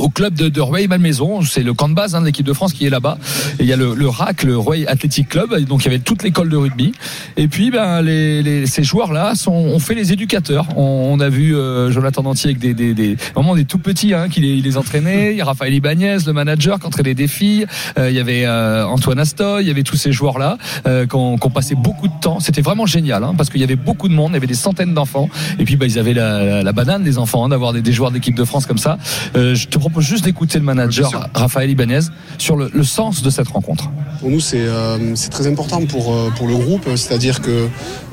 au 0.02 0.10
club 0.10 0.34
de, 0.34 0.50
de 0.50 0.62
Rueil-Malmaison, 0.62 1.42
c'est 1.42 1.64
le 1.64 1.74
camp 1.74 1.90
de 1.90 1.94
base 1.94 2.16
hein, 2.16 2.22
de 2.22 2.26
l'équipe 2.26 2.46
de 2.46 2.54
France 2.54 2.74
qui 2.74 2.86
est 2.86 2.90
là-bas. 2.90 3.18
Il 3.60 3.66
y 3.66 3.74
a 3.74 3.76
le, 3.76 3.94
le 3.96 4.08
RAC, 4.08 4.44
le 4.44 4.58
Rueil 4.58 4.86
Athletic 4.88 5.30
Club, 5.30 5.58
donc 5.66 5.82
il 5.84 5.86
y 5.86 5.88
avait 5.90 6.00
toute 6.00 6.24
l'école 6.24 6.50
de 6.50 6.58
rugby. 6.58 6.92
Et 7.36 7.48
puis 7.48 7.72
ben 7.72 8.02
les, 8.02 8.42
les- 8.44 8.66
ces 8.68 8.84
joueurs-là 8.84 9.34
ont 9.48 9.80
fait 9.80 9.96
les 9.96 10.14
éducateurs. 10.14 10.66
On, 10.76 10.82
on 11.14 11.20
a 11.20 11.30
vu 11.30 11.56
euh, 11.56 11.92
Jonathan 11.92 12.24
Dantier 12.24 12.50
avec 12.52 12.60
des, 12.60 12.74
des, 12.74 12.94
des 12.94 13.16
vraiment 13.34 13.56
des 13.56 13.66
tout 13.66 13.80
petits 13.80 14.14
hein, 14.14 14.28
qui 14.30 14.40
les, 14.42 14.62
les 14.62 14.78
entraînait. 14.78 15.32
Il 15.34 15.38
y 15.38 15.42
a 15.42 15.46
Raphaël 15.46 15.74
Ibanez, 15.74 16.18
le 16.26 16.34
manager, 16.34 16.80
qui 16.80 16.86
entraînait 16.88 17.14
des 17.16 17.28
filles. 17.28 17.66
Euh, 17.98 18.10
il 18.10 18.16
y 18.16 18.20
avait 18.20 18.46
euh, 18.46 18.86
Antoine 18.86 19.20
Astoy, 19.20 19.64
il 19.64 19.68
y 19.68 19.72
avait 19.72 19.84
tous 19.84 19.96
ces 19.98 20.12
joueurs-là 20.12 20.58
euh, 20.88 21.06
qui 21.06 21.16
ont 21.16 21.38
qui 21.38 21.48
ont 21.48 21.50
passé 21.52 21.76
beaucoup 21.76 22.08
de 22.08 22.14
temps. 22.22 22.40
C'était 22.40 22.62
vraiment 22.62 22.86
génial 22.86 23.24
hein, 23.24 23.34
parce 23.38 23.50
qu'il 23.50 23.62
y 23.62 23.64
avait 23.64 23.76
beaucoup 23.76 24.08
de 24.10 24.14
monde, 24.14 24.32
il 24.32 24.36
y 24.36 24.38
avait 24.38 24.48
des 24.48 24.54
centaines 24.54 24.94
d'enfants. 24.94 25.30
Et 25.60 25.64
puis 25.66 25.76
ben, 25.76 25.86
ils 25.86 26.00
avaient 26.00 26.14
la, 26.14 26.64
la, 26.64 26.72
banane 26.72 27.04
des 27.04 27.18
enfants 27.18 27.46
hein, 27.46 27.50
d'avoir 27.50 27.74
des, 27.74 27.82
des 27.82 27.92
joueurs 27.92 28.12
d'équipe 28.12 28.36
de 28.36 28.44
France 28.44 28.66
comme 28.66 28.78
ça. 28.78 28.98
Euh, 29.36 29.56
propose 29.90 30.04
juste 30.04 30.26
d'écouter 30.26 30.60
le 30.60 30.66
manager 30.66 31.30
Raphaël 31.34 31.70
Ibanez 31.70 32.00
sur 32.38 32.58
le, 32.58 32.70
le 32.74 32.84
sens 32.84 33.22
de 33.22 33.30
cette 33.30 33.48
rencontre. 33.48 33.90
Pour 34.20 34.30
nous, 34.30 34.42
c'est 34.42 34.60
euh, 34.60 35.16
très 35.32 35.48
important 35.48 35.86
pour, 35.86 36.14
euh, 36.14 36.30
pour 36.36 36.48
le 36.48 36.56
groupe, 36.58 36.90
c'est-à-dire 36.96 37.42
que 37.42 37.70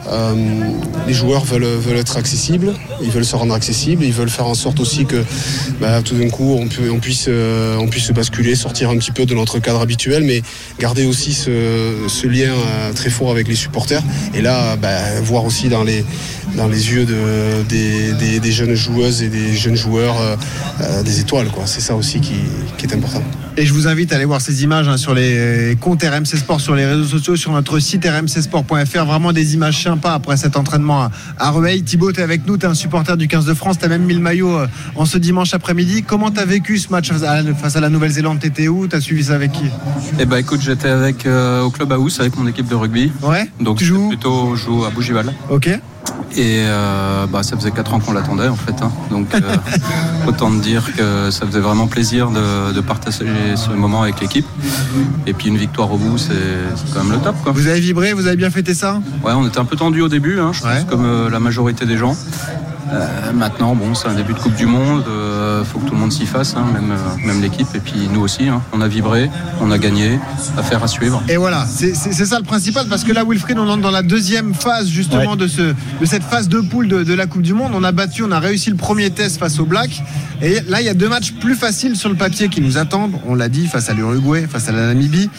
euh, 0.09 0.35
les 1.07 1.15
joueurs 1.15 1.45
veulent, 1.45 1.97
être 1.97 2.17
accessibles, 2.17 2.75
ils 3.03 3.11
veulent 3.11 3.25
se 3.25 3.37
rendre 3.37 3.55
accessibles, 3.55 4.05
ils 4.05 4.13
veulent 4.13 4.31
faire 4.31 4.47
en 4.47 4.55
sorte 4.55 4.81
aussi 4.81 5.07
que 5.07 5.25
bah, 5.81 6.03
tout 6.03 6.15
d'un 6.15 6.29
coup 6.29 6.59
on, 6.59 6.99
puisse, 6.99 7.27
euh, 7.29 7.77
on 7.79 7.89
puisse 7.89 8.05
se 8.05 8.13
basculer, 8.13 8.55
sortir 8.55 8.91
un 8.91 8.97
petit 8.97 9.13
peu 9.13 9.27
de 9.27 9.35
notre 9.35 9.59
cadre 9.59 9.81
habituel, 9.81 10.25
mais 10.25 10.43
garder 10.79 11.07
aussi 11.07 11.33
ce, 11.33 12.27
lien 12.27 12.53
euh, 12.53 12.93
très 12.93 13.11
fort 13.11 13.31
avec 13.31 13.49
les 13.49 13.55
supporters. 13.55 14.03
Et 14.35 14.43
là, 14.43 14.77
bah, 14.77 15.21
voir 15.23 15.45
aussi 15.45 15.69
dans 15.69 15.85
les, 15.85 16.05
dans 16.57 16.69
les 16.69 16.91
yeux 16.91 17.05
de, 17.05 17.63
des, 17.69 18.41
des, 18.41 18.53
jeunes 18.53 18.75
joueuses 18.75 19.23
et 19.23 19.29
des 19.29 19.55
jeunes 19.55 19.77
joueurs 19.77 20.17
des 21.05 21.21
étoiles. 21.21 21.49
C'est 21.67 21.81
ça 21.81 21.95
aussi 21.95 22.21
qui 22.21 22.35
est 22.83 22.95
important. 22.95 23.23
Et 23.57 23.67
je 23.67 23.73
vous 23.73 23.87
invite 23.87 24.13
à 24.13 24.17
aller 24.17 24.25
voir 24.25 24.41
ces 24.41 24.65
images 24.65 24.89
hein, 24.89 24.97
sur 24.97 25.15
les 25.15 25.77
comptes 25.81 26.03
RMC 26.03 26.27
Sport, 26.27 26.61
sur 26.61 26.75
les 26.75 26.85
réseaux 26.85 27.05
sociaux, 27.05 27.37
sur 27.37 27.53
notre 27.53 27.79
site 27.79 28.05
rmcsport.fr. 28.05 29.05
Vraiment 29.05 29.33
des 29.33 29.55
images 29.55 29.81
sympas 29.81 30.13
après 30.13 30.37
cet 30.37 30.57
entraînement 30.57 31.03
à, 31.03 31.11
à 31.39 31.51
Rueil. 31.51 31.85
Thibaut, 31.85 32.11
tu 32.11 32.19
es 32.19 32.23
avec 32.25 32.47
nous, 32.49 32.57
tu 32.57 32.67
es 32.67 32.69
un 32.69 32.75
supporter 32.75 33.17
du 33.17 33.29
15 33.29 33.45
de 33.45 33.55
France, 33.55 33.79
tu 33.79 33.85
as 33.85 33.89
même 33.89 34.03
mis 34.03 34.15
le 34.15 34.21
maillot 34.21 34.57
euh, 34.57 34.67
en 34.97 35.05
ce 35.05 35.19
dimanche 35.19 35.55
après-midi. 35.55 36.03
Comment 36.03 36.33
tu 36.33 36.41
as 36.41 36.45
vécu 36.45 36.79
ce 36.79 36.91
match 36.91 37.13
face 37.13 37.77
à 37.77 37.81
la, 37.81 37.89
Nouvelle-Zélande? 37.91 38.41
Tu 38.41 38.49
étais 38.49 38.67
où? 38.67 38.89
Tu 38.89 38.97
as 38.97 39.01
suivi 39.01 39.23
ça 39.23 39.37
avec 39.37 39.53
qui? 39.53 39.67
Eh 40.19 40.25
bah 40.25 40.41
écoute, 40.41 40.61
j'étais 40.61 40.89
avec 40.89 41.25
euh, 41.25 41.63
au 41.63 41.71
club 41.71 41.93
House 41.93 42.19
avec 42.19 42.37
mon 42.37 42.49
équipe 42.49 42.67
de 42.67 42.75
rugby. 42.75 43.13
Ouais. 43.23 43.49
Donc 43.61 43.79
tu 43.79 43.85
joues 43.85 44.09
plutôt 44.09 44.57
je 44.57 44.65
joue 44.65 44.85
à 44.85 44.91
Bougival. 44.91 45.33
Ok. 45.49 45.71
Et 46.37 46.65
euh, 46.67 47.27
bah, 47.27 47.43
ça 47.45 47.57
faisait 47.57 47.71
4 47.71 47.95
ans 47.95 48.01
qu'on 48.01 48.13
l'attendait 48.13 48.49
en 48.49 48.57
fait. 48.57 48.75
hein. 48.83 48.91
Donc 49.11 49.33
euh, 49.35 49.41
autant 50.27 50.51
te 50.51 50.61
dire 50.63 50.83
que 50.97 51.31
ça 51.31 51.47
faisait 51.47 51.61
vraiment 51.61 51.87
plaisir 51.87 52.31
de, 52.31 52.73
de 52.73 52.81
partager 52.81 53.27
ce 53.57 53.71
moment 53.71 54.03
avec 54.03 54.21
l'équipe. 54.21 54.47
Et 55.27 55.33
puis 55.33 55.49
une 55.49 55.57
victoire 55.57 55.93
au 55.93 55.97
bout, 55.97 56.19
c'est 56.19 56.33
quand 56.93 57.05
même 57.05 57.13
le 57.13 57.19
top. 57.19 57.37
Quoi. 57.43 57.53
Vous 57.53 57.69
avez 57.69 57.79
vibré 57.81 58.13
Vous 58.15 58.27
avez 58.27 58.37
bien 58.37 58.51
fêté 58.51 58.75
ça? 58.75 59.01
Ouais, 59.25 59.33
on 59.33 59.47
était 59.47 59.59
un 59.59 59.65
peu 59.65 59.77
tendu 59.77 60.01
au 60.01 60.09
début, 60.09 60.41
hein, 60.41 60.51
je 60.53 60.61
pense, 60.63 60.85
comme 60.89 61.05
euh, 61.05 61.31
la 61.31 61.39
majorité 61.41 61.87
des 61.87 61.97
gens. 61.97 62.17
Euh, 62.93 63.33
maintenant, 63.33 63.75
bon, 63.75 63.95
c'est 63.95 64.09
un 64.09 64.15
début 64.15 64.35
de 64.35 64.39
Coupe 64.39 64.55
du 64.55 64.67
Monde, 64.67 65.05
euh, 65.09 65.65
faut 65.65 65.79
que 65.79 65.87
tout 65.87 65.95
le 65.95 66.01
monde 66.01 66.13
s'y 66.13 66.27
fasse, 66.27 66.55
hein, 66.57 66.65
même, 66.73 66.91
euh, 66.93 67.27
même 67.27 67.41
l'équipe, 67.41 67.67
et 67.75 67.79
puis 67.81 68.09
nous 68.13 68.21
aussi. 68.21 68.49
hein. 68.49 68.61
On 68.73 68.81
a 68.81 68.89
vibré, 68.89 69.31
on 69.61 69.71
a 69.71 69.79
gagné, 69.79 70.19
affaire 70.59 70.83
à 70.83 70.87
suivre. 70.89 71.23
Et 71.29 71.37
voilà, 71.37 71.65
c'est 71.67 71.95
c'est- 71.95 72.13
c'est 72.13 72.27
ça 72.27 72.39
le 72.39 72.45
principal 72.45 72.87
parce 72.89 73.05
que 73.05 73.13
là, 73.13 73.25
Wilfried, 73.27 73.59
on 73.59 73.69
entre 73.69 73.83
dans 73.83 73.91
la 73.91 74.03
deuxième 74.03 74.55
phase 74.55 74.89
justement 74.89 75.31
Ouais. 75.33 75.37
de, 75.37 75.47
ce, 75.49 75.63
de 75.63 76.05
cette 76.05 76.23
phase 76.25 76.49
de 76.49 76.61
poule 76.61 76.89
de, 76.89 77.03
de 77.05 77.15
la 77.15 77.27
Coupe 77.27 77.43
du 77.43 77.55
Monde. 77.55 77.73
On 77.75 77.85
a 77.85 77.93
battu, 77.93 78.23
on 78.23 78.31
a 78.33 78.39
réussi 78.39 78.71
le 78.71 78.77
premier 78.77 79.11
test 79.11 79.39
face 79.39 79.59
au 79.59 79.65
Black. 79.65 80.03
Et 80.43 80.61
là, 80.69 80.81
il 80.81 80.87
y 80.87 80.91
a 80.91 80.95
deux 80.95 81.09
matchs 81.09 81.33
plus 81.33 81.55
faciles 81.55 81.97
sur 81.97 82.09
le 82.11 82.17
papier 82.17 82.49
qui 82.49 82.61
nous 82.61 82.77
attendent. 82.77 83.15
On 83.27 83.35
l'a 83.35 83.49
dit, 83.49 83.67
face 83.67 83.89
à 83.89 83.95
l'Uruguay, 83.95 84.47
face 84.51 84.69
à 84.69 84.73
la 84.73 84.87
Namibie. 84.89 85.31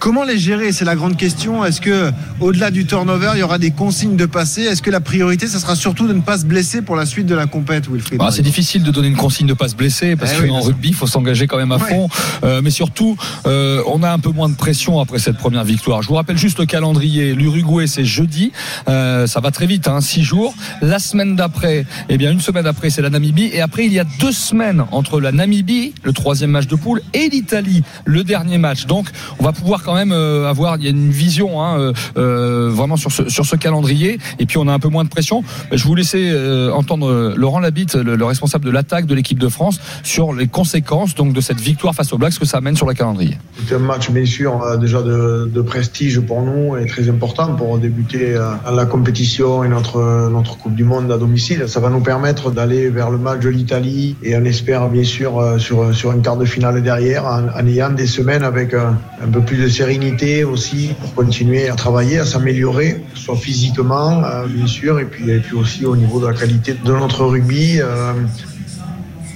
Comment 0.00 0.24
les 0.24 0.38
gérer 0.38 0.72
C'est 0.72 0.86
la 0.86 0.96
grande 0.96 1.18
question. 1.18 1.62
Est-ce 1.62 1.78
que, 1.82 2.10
au-delà 2.40 2.70
du 2.70 2.86
turnover, 2.86 3.32
il 3.34 3.40
y 3.40 3.42
aura 3.42 3.58
des 3.58 3.70
consignes 3.70 4.16
de 4.16 4.24
passer 4.24 4.62
Est-ce 4.62 4.80
que 4.80 4.90
la 4.90 5.00
priorité, 5.00 5.46
ça 5.46 5.58
sera 5.60 5.76
surtout 5.76 6.08
de 6.08 6.14
ne 6.14 6.22
pas 6.22 6.38
se 6.38 6.46
blesser 6.46 6.80
pour 6.80 6.96
la 6.96 7.04
suite 7.04 7.26
de 7.26 7.34
la 7.34 7.44
compète, 7.44 7.86
Wilfried? 7.86 8.18
Bah, 8.18 8.30
c'est 8.32 8.40
difficile 8.40 8.82
de 8.82 8.90
donner 8.90 9.08
une 9.08 9.16
consigne 9.16 9.46
de 9.46 9.52
pas 9.52 9.68
se 9.68 9.74
blesser 9.76 10.16
parce 10.16 10.32
Eh 10.42 10.48
qu'en 10.48 10.58
oui, 10.60 10.64
rugby, 10.68 10.88
il 10.88 10.94
faut 10.94 11.06
s'engager 11.06 11.46
quand 11.46 11.58
même 11.58 11.70
à 11.72 11.76
Ouais. 11.76 11.90
fond. 11.90 12.08
Euh, 12.44 12.62
mais 12.64 12.70
surtout, 12.70 13.14
euh, 13.46 13.82
on 13.86 14.02
a 14.02 14.10
un 14.10 14.18
peu 14.18 14.30
moins 14.30 14.48
de 14.48 14.54
pression 14.56 15.00
après 15.00 15.18
cette 15.18 15.36
première 15.36 15.64
victoire. 15.64 16.00
Je 16.00 16.08
vous 16.08 16.14
rappelle 16.14 16.38
juste 16.38 16.58
le 16.58 16.64
calendrier. 16.64 17.34
L'Uruguay, 17.34 17.86
c'est 17.86 18.06
jeudi. 18.06 18.52
Euh, 18.88 19.26
ça 19.26 19.40
va 19.40 19.50
très 19.50 19.66
vite, 19.66 19.86
hein, 19.86 20.00
six 20.00 20.22
jours. 20.22 20.54
La 20.80 20.98
semaine 20.98 21.36
d'après, 21.36 21.84
eh 22.08 22.16
bien 22.16 22.30
une 22.32 22.40
semaine 22.40 22.66
après, 22.66 22.88
c'est 22.88 23.02
la 23.02 23.10
Namibie. 23.10 23.50
Et 23.52 23.60
après, 23.60 23.84
il 23.84 23.92
y 23.92 23.98
a 24.00 24.04
deux 24.18 24.32
semaines 24.32 24.82
entre 24.92 25.20
la 25.20 25.30
Namibie, 25.30 25.92
le 26.04 26.14
troisième 26.14 26.52
match 26.52 26.66
de 26.68 26.76
poule, 26.76 27.02
et 27.12 27.28
l'Italie, 27.28 27.82
le 28.06 28.24
dernier 28.24 28.56
match. 28.56 28.86
Donc, 28.86 29.06
on 29.38 29.44
va 29.44 29.52
pouvoir 29.52 29.82
quand 29.90 29.96
même 29.96 30.12
euh, 30.12 30.48
avoir, 30.48 30.76
il 30.76 30.84
y 30.84 30.86
a 30.86 30.90
une 30.90 31.10
vision 31.10 31.60
hein, 31.60 31.80
euh, 31.80 31.92
euh, 32.16 32.70
vraiment 32.72 32.96
sur 32.96 33.10
ce, 33.10 33.28
sur 33.28 33.44
ce 33.44 33.56
calendrier. 33.56 34.20
Et 34.38 34.46
puis 34.46 34.56
on 34.56 34.68
a 34.68 34.72
un 34.72 34.78
peu 34.78 34.88
moins 34.88 35.02
de 35.02 35.08
pression. 35.08 35.42
Je 35.72 35.82
vous 35.82 35.96
laisser 35.96 36.30
euh, 36.30 36.70
entendre 36.70 37.34
Laurent 37.36 37.58
Labitte, 37.58 37.96
le, 37.96 38.14
le 38.14 38.24
responsable 38.24 38.64
de 38.64 38.70
l'attaque 38.70 39.06
de 39.06 39.16
l'équipe 39.16 39.40
de 39.40 39.48
France, 39.48 39.80
sur 40.04 40.32
les 40.32 40.46
conséquences 40.46 41.16
donc 41.16 41.32
de 41.32 41.40
cette 41.40 41.58
victoire 41.58 41.96
face 41.96 42.12
aux 42.12 42.18
Blacks, 42.18 42.34
ce 42.34 42.38
que 42.38 42.46
ça 42.46 42.58
amène 42.58 42.76
sur 42.76 42.86
le 42.86 42.94
calendrier. 42.94 43.36
C'est 43.66 43.74
un 43.74 43.80
match 43.80 44.12
bien 44.12 44.24
sûr 44.24 44.78
déjà 44.78 45.02
de, 45.02 45.60
prestige 45.66 46.20
pour 46.20 46.42
nous 46.42 46.76
et 46.76 46.86
très 46.86 47.08
important 47.08 47.54
pour 47.54 47.78
débuter 47.78 48.38
la 48.72 48.86
compétition 48.86 49.64
et 49.64 49.68
notre, 49.68 50.28
notre 50.30 50.56
Coupe 50.56 50.74
du 50.74 50.84
Monde 50.84 51.10
à 51.10 51.18
domicile. 51.18 51.64
Ça 51.66 51.80
va 51.80 51.90
nous 51.90 52.00
permettre 52.00 52.52
d'aller 52.52 52.90
vers 52.90 53.10
le 53.10 53.18
match 53.18 53.40
de 53.40 53.48
l'Italie 53.48 54.16
et 54.22 54.36
on 54.36 54.44
espère 54.44 54.88
bien 54.88 55.04
sûr 55.04 55.56
sur, 55.58 55.94
sur 55.94 56.12
un 56.12 56.20
quart 56.20 56.36
de 56.36 56.44
finale 56.44 56.80
derrière 56.82 57.24
en, 57.26 57.66
ayant 57.66 57.90
des 57.90 58.06
semaines 58.06 58.44
avec 58.44 58.74
euh, 58.74 58.90
un 59.22 59.28
peu 59.28 59.40
plus 59.40 59.56
de 59.56 59.68
sérénité 59.84 60.44
aussi 60.44 60.90
pour 61.00 61.14
continuer 61.14 61.70
à 61.70 61.74
travailler, 61.74 62.18
à 62.18 62.26
s'améliorer, 62.26 63.02
soit 63.14 63.36
physiquement 63.36 64.22
euh, 64.24 64.46
bien 64.46 64.66
sûr 64.66 65.00
et 65.00 65.06
puis, 65.06 65.30
et 65.30 65.38
puis 65.38 65.54
aussi 65.56 65.86
au 65.86 65.96
niveau 65.96 66.20
de 66.20 66.26
la 66.26 66.34
qualité 66.34 66.74
de 66.74 66.92
notre 66.92 67.24
rugby. 67.24 67.78
euh, 67.80 68.12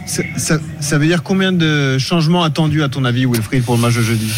Ça, 0.07 0.23
ça- 0.37 0.59
ça 0.81 0.99
veut 0.99 1.07
dire 1.07 1.23
combien 1.23 1.51
de 1.51 1.97
changements 1.97 2.43
attendus 2.43 2.83
à 2.83 2.91
ton 2.91 3.07
avis, 3.07 3.25
Wilfried, 3.25 3.65
pour 3.65 3.77
le 3.77 3.81
match 3.81 3.97
de 3.97 4.03
jeudi? 4.03 4.31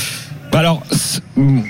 Bah 0.52 0.60
alors, 0.60 0.80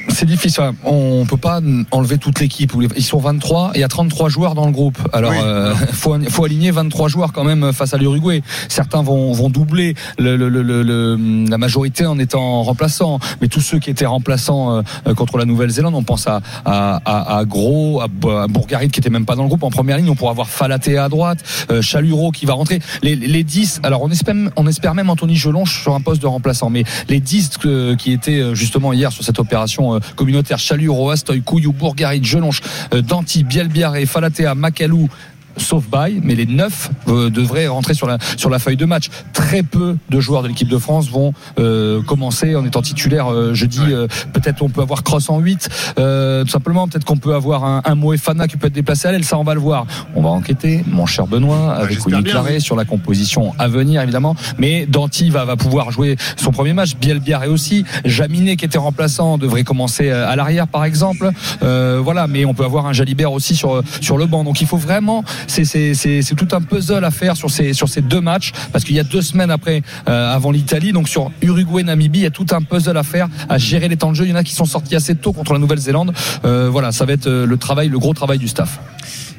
c'est- 0.08 0.26
difficile. 0.26 0.62
On 0.84 1.24
peut 1.26 1.36
pas 1.36 1.60
enlever 1.92 2.18
toute 2.18 2.40
l'équipe. 2.40 2.72
Ils 2.96 3.02
sont 3.04 3.18
23 3.18 3.70
et 3.74 3.78
il 3.78 3.80
y 3.80 3.84
a 3.84 3.88
33 3.88 4.28
joueurs 4.28 4.54
dans 4.54 4.66
le 4.66 4.72
groupe. 4.72 4.98
Alors, 5.12 5.30
Oui. 5.30 5.36
euh, 5.40 5.74
faut, 5.92 6.16
faut 6.28 6.44
aligner 6.44 6.70
23 6.72 7.08
joueurs 7.08 7.32
quand 7.32 7.44
même 7.44 7.72
face 7.72 7.94
à 7.94 7.96
l'Uruguay. 7.96 8.42
Certains 8.68 9.02
vont, 9.02 9.32
vont 9.32 9.48
doubler 9.48 9.94
le, 10.18 10.36
le- 10.36 10.48
le- 10.48 10.62
le- 10.62 10.82
le- 10.82 11.48
la 11.48 11.58
majorité 11.58 12.06
en 12.06 12.18
étant 12.18 12.62
remplaçants. 12.62 13.18
Mais 13.40 13.48
tous 13.48 13.60
ceux 13.60 13.78
qui 13.78 13.90
étaient 13.90 14.06
remplaçants 14.06 14.82
euh, 15.06 15.14
contre 15.14 15.38
la 15.38 15.44
Nouvelle-Zélande, 15.44 15.94
on 15.94 16.02
pense 16.02 16.26
à, 16.26 16.40
à, 16.64 17.00
à, 17.04 17.38
à 17.38 17.44
Gros, 17.44 18.00
à, 18.00 18.08
Bo- 18.08 18.30
à 18.30 18.46
Bourgarit 18.48 18.88
qui 18.88 19.00
était 19.00 19.10
même 19.10 19.26
pas 19.26 19.36
dans 19.36 19.42
le 19.42 19.48
groupe 19.48 19.62
en 19.62 19.70
première 19.70 19.96
ligne. 19.96 20.10
On 20.10 20.14
pourrait 20.16 20.30
avoir 20.32 20.48
Falaté 20.48 20.98
à 20.98 21.08
droite, 21.08 21.38
euh, 21.70 21.82
Chaluro 21.82 22.30
qui 22.30 22.46
va 22.46 22.54
rentrer. 22.54 22.80
Les, 23.02 23.14
les 23.16 23.44
10, 23.44 23.80
alors 23.82 24.02
on 24.02 24.10
espère, 24.10 24.34
on 24.56 24.66
espère 24.66 24.94
même 24.94 25.10
Anthony 25.10 25.36
Gelonche 25.36 25.82
sur 25.82 25.94
un 25.94 26.00
poste 26.00 26.20
de 26.22 26.26
remplaçant. 26.26 26.68
Mais 26.70 26.84
les 27.08 27.20
10 27.20 27.58
que- 27.58 27.94
qui 27.94 28.12
étaient 28.12 28.40
euh, 28.40 28.54
justement 28.54 28.92
hier 28.92 29.12
sur 29.12 29.22
cette 29.24 29.38
opération 29.38 29.55
euh, 29.56 30.00
communautaire, 30.14 30.58
Chaluro, 30.58 31.10
Astoy, 31.10 31.42
Couillou, 31.42 31.72
Bourgarit, 31.72 32.22
Gelonche, 32.22 32.60
euh, 32.94 33.02
Danti, 33.02 33.44
Bielbiaré, 33.44 34.06
Falatea, 34.06 34.54
Macalou, 34.54 35.08
sauf 35.56 35.88
Baye, 35.88 36.20
mais 36.22 36.34
les 36.34 36.46
neuf 36.46 36.90
euh, 37.08 37.30
devraient 37.30 37.66
rentrer 37.66 37.94
sur 37.94 38.06
la 38.06 38.18
sur 38.36 38.50
la 38.50 38.58
feuille 38.58 38.76
de 38.76 38.84
match. 38.84 39.08
Très 39.32 39.62
peu 39.62 39.96
de 40.10 40.20
joueurs 40.20 40.42
de 40.42 40.48
l'équipe 40.48 40.68
de 40.68 40.78
France 40.78 41.10
vont 41.10 41.32
euh, 41.58 42.02
commencer 42.02 42.54
en 42.56 42.64
étant 42.64 42.82
titulaires 42.82 43.32
euh, 43.32 43.54
jeudi. 43.54 43.80
Euh, 43.80 44.06
peut-être 44.32 44.62
on 44.62 44.68
peut 44.68 44.82
avoir 44.82 45.02
Cross 45.02 45.30
en 45.30 45.38
8, 45.38 45.68
euh, 45.98 46.44
tout 46.44 46.50
simplement. 46.50 46.88
Peut-être 46.88 47.04
qu'on 47.04 47.16
peut 47.16 47.34
avoir 47.34 47.64
un, 47.64 47.82
un 47.84 47.94
Moefana 47.94 48.48
qui 48.48 48.56
peut 48.56 48.66
être 48.68 48.72
déplacé 48.72 49.08
à 49.08 49.12
l'aile. 49.12 49.24
Ça, 49.24 49.38
on 49.38 49.44
va 49.44 49.54
le 49.54 49.60
voir. 49.60 49.86
On 50.14 50.22
va 50.22 50.30
enquêter, 50.30 50.84
mon 50.86 51.06
cher 51.06 51.26
Benoît, 51.26 51.74
avec 51.74 51.98
Claret 51.98 52.54
oui. 52.54 52.60
sur 52.60 52.76
la 52.76 52.84
composition 52.84 53.54
à 53.58 53.68
venir, 53.68 54.00
évidemment. 54.02 54.36
Mais 54.58 54.86
Danti 54.86 55.30
va, 55.30 55.44
va 55.44 55.56
pouvoir 55.56 55.90
jouer 55.90 56.16
son 56.36 56.50
premier 56.50 56.72
match. 56.72 56.96
Bielbiaré 56.96 57.48
aussi. 57.48 57.84
Jaminet, 58.04 58.56
qui 58.56 58.64
était 58.64 58.78
remplaçant, 58.78 59.38
devrait 59.38 59.64
commencer 59.64 60.10
euh, 60.10 60.28
à 60.28 60.36
l'arrière, 60.36 60.68
par 60.68 60.84
exemple. 60.84 61.30
Euh, 61.62 62.00
voilà, 62.02 62.26
mais 62.26 62.44
on 62.44 62.54
peut 62.54 62.64
avoir 62.64 62.86
un 62.86 62.92
Jalibert 62.92 63.32
aussi 63.32 63.56
sur 63.56 63.82
sur 64.00 64.18
le 64.18 64.26
banc. 64.26 64.44
Donc 64.44 64.60
il 64.60 64.66
faut 64.66 64.76
vraiment, 64.76 65.24
c'est 65.46 66.34
tout 66.36 66.48
un 66.52 66.60
puzzle 66.60 67.04
à 67.04 67.10
faire 67.10 67.36
sur 67.36 67.50
ces 67.50 68.02
deux 68.02 68.20
matchs 68.20 68.52
parce 68.72 68.84
qu'il 68.84 68.96
y 68.96 69.00
a 69.00 69.04
deux 69.04 69.22
semaines 69.22 69.50
après 69.50 69.82
euh, 70.08 70.34
avant 70.34 70.50
l'Italie. 70.50 70.92
Donc 70.92 71.08
sur 71.08 71.30
Uruguay, 71.42 71.82
Namibie, 71.82 72.20
il 72.20 72.22
y 72.22 72.26
a 72.26 72.30
tout 72.30 72.46
un 72.52 72.62
puzzle 72.62 72.96
à 72.96 73.02
faire 73.02 73.28
à 73.48 73.58
gérer 73.58 73.88
les 73.88 73.96
temps 73.96 74.10
de 74.10 74.16
jeu. 74.16 74.24
Il 74.24 74.30
y 74.30 74.32
en 74.32 74.36
a 74.36 74.44
qui 74.44 74.54
sont 74.54 74.64
sortis 74.64 74.96
assez 74.96 75.14
tôt 75.14 75.32
contre 75.32 75.52
la 75.52 75.58
Nouvelle-Zélande. 75.58 76.12
Euh, 76.44 76.68
voilà, 76.70 76.92
ça 76.92 77.04
va 77.04 77.12
être 77.12 77.26
euh, 77.26 77.46
le 77.46 77.56
travail, 77.56 77.88
le 77.88 77.98
gros 77.98 78.14
travail 78.14 78.38
du 78.38 78.48
staff. 78.48 78.78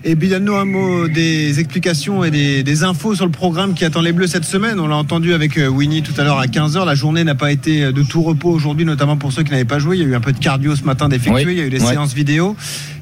Et 0.04 0.16
puis 0.16 0.30
donne-nous 0.30 0.56
un 0.56 0.66
mot 0.66 1.08
des 1.08 1.60
explications 1.60 2.24
et 2.24 2.32
des, 2.32 2.64
des 2.64 2.84
infos 2.84 3.16
sur 3.16 3.26
le 3.26 3.32
programme 3.32 3.74
qui 3.74 3.84
attend 3.84 4.02
les 4.02 4.12
Bleus 4.14 4.28
cette 4.28 4.46
semaine. 4.46 4.80
On 4.80 4.88
l'a 4.88 4.96
entendu 4.96 5.34
avec 5.34 5.58
euh, 5.58 5.68
Winnie 5.68 6.02
tout 6.04 6.14
à 6.20 6.24
l'heure 6.24 6.40
à 6.40 6.46
15h. 6.46 6.86
La 6.86 6.96
journée 6.96 7.24
n'a 7.24 7.36
pas 7.36 7.52
été 7.52 7.92
de 7.92 8.04
tout 8.04 8.22
repos 8.24 8.50
aujourd'hui, 8.52 8.86
notamment 8.86 9.18
pour 9.18 9.32
ceux 9.34 9.44
qui 9.44 9.52
n'avaient 9.52 9.66
pas 9.66 9.80
joué. 9.80 9.98
Il 9.98 10.04
y 10.04 10.06
a 10.06 10.08
eu 10.10 10.16
un 10.16 10.22
peu 10.22 10.32
de 10.32 10.40
cardio 10.40 10.76
ce 10.76 10.84
matin 10.84 11.10
d'effectuer. 11.10 11.46
Oui. 11.46 11.52
Il 11.54 11.58
y 11.58 11.62
a 11.62 11.66
eu 11.66 11.70
des 11.70 11.82
Ouais. 11.82 11.92
séances 11.92 12.14
vidéo. 12.14 12.56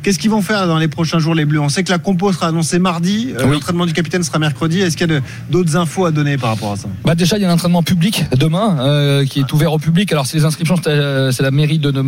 Qu'est-ce 0.04 0.20
qu'ils 0.20 0.30
vont 0.30 0.42
faire 0.44 0.68
dans 0.68 0.78
les 0.78 0.88
prochains 0.88 1.18
jours, 1.18 1.34
les 1.34 1.46
Bleus? 1.46 1.60
On 1.60 1.70
sait 1.70 1.84
que 1.84 1.90
la 1.92 1.98
compo 1.98 2.32
sera 2.32 2.48
annoncée 2.48 2.78
mardi. 2.80 3.34
Euh, 3.38 3.44
Oui. 3.46 3.54
L'entraînement 3.54 3.86
du 3.88 3.94
capitaine 3.94 4.22
sera 4.24 4.38
mercredi. 4.40 4.80
Est-ce 4.82 4.96
qu'il 4.98 5.10
y 5.12 5.16
a 5.16 5.20
d'autres 5.50 5.76
infos 5.78 6.06
à 6.06 6.12
donner 6.12 6.38
par 6.38 6.52
rapport 6.52 6.74
à 6.74 6.78
ça? 6.78 6.88
Bah 7.04 7.16
déjà 7.16 7.38
il 7.38 7.42
y 7.42 7.46
a 7.46 7.50
un 7.50 7.54
entraînement 7.54 7.82
public 7.84 8.24
demain 8.38 8.78
euh, 8.80 9.26
qui 9.26 9.40
est 9.40 9.52
ouvert 9.54 9.74
au 9.74 9.80
public. 9.80 10.12
Alors 10.12 10.26
c'est 10.28 10.38
les 10.38 10.46
inscriptions, 10.46 10.76
c'est 10.78 10.90
euh, 10.90 11.32
la 11.40 11.52
mairie 11.52 11.80
de, 11.80 11.90
de, 11.92 12.02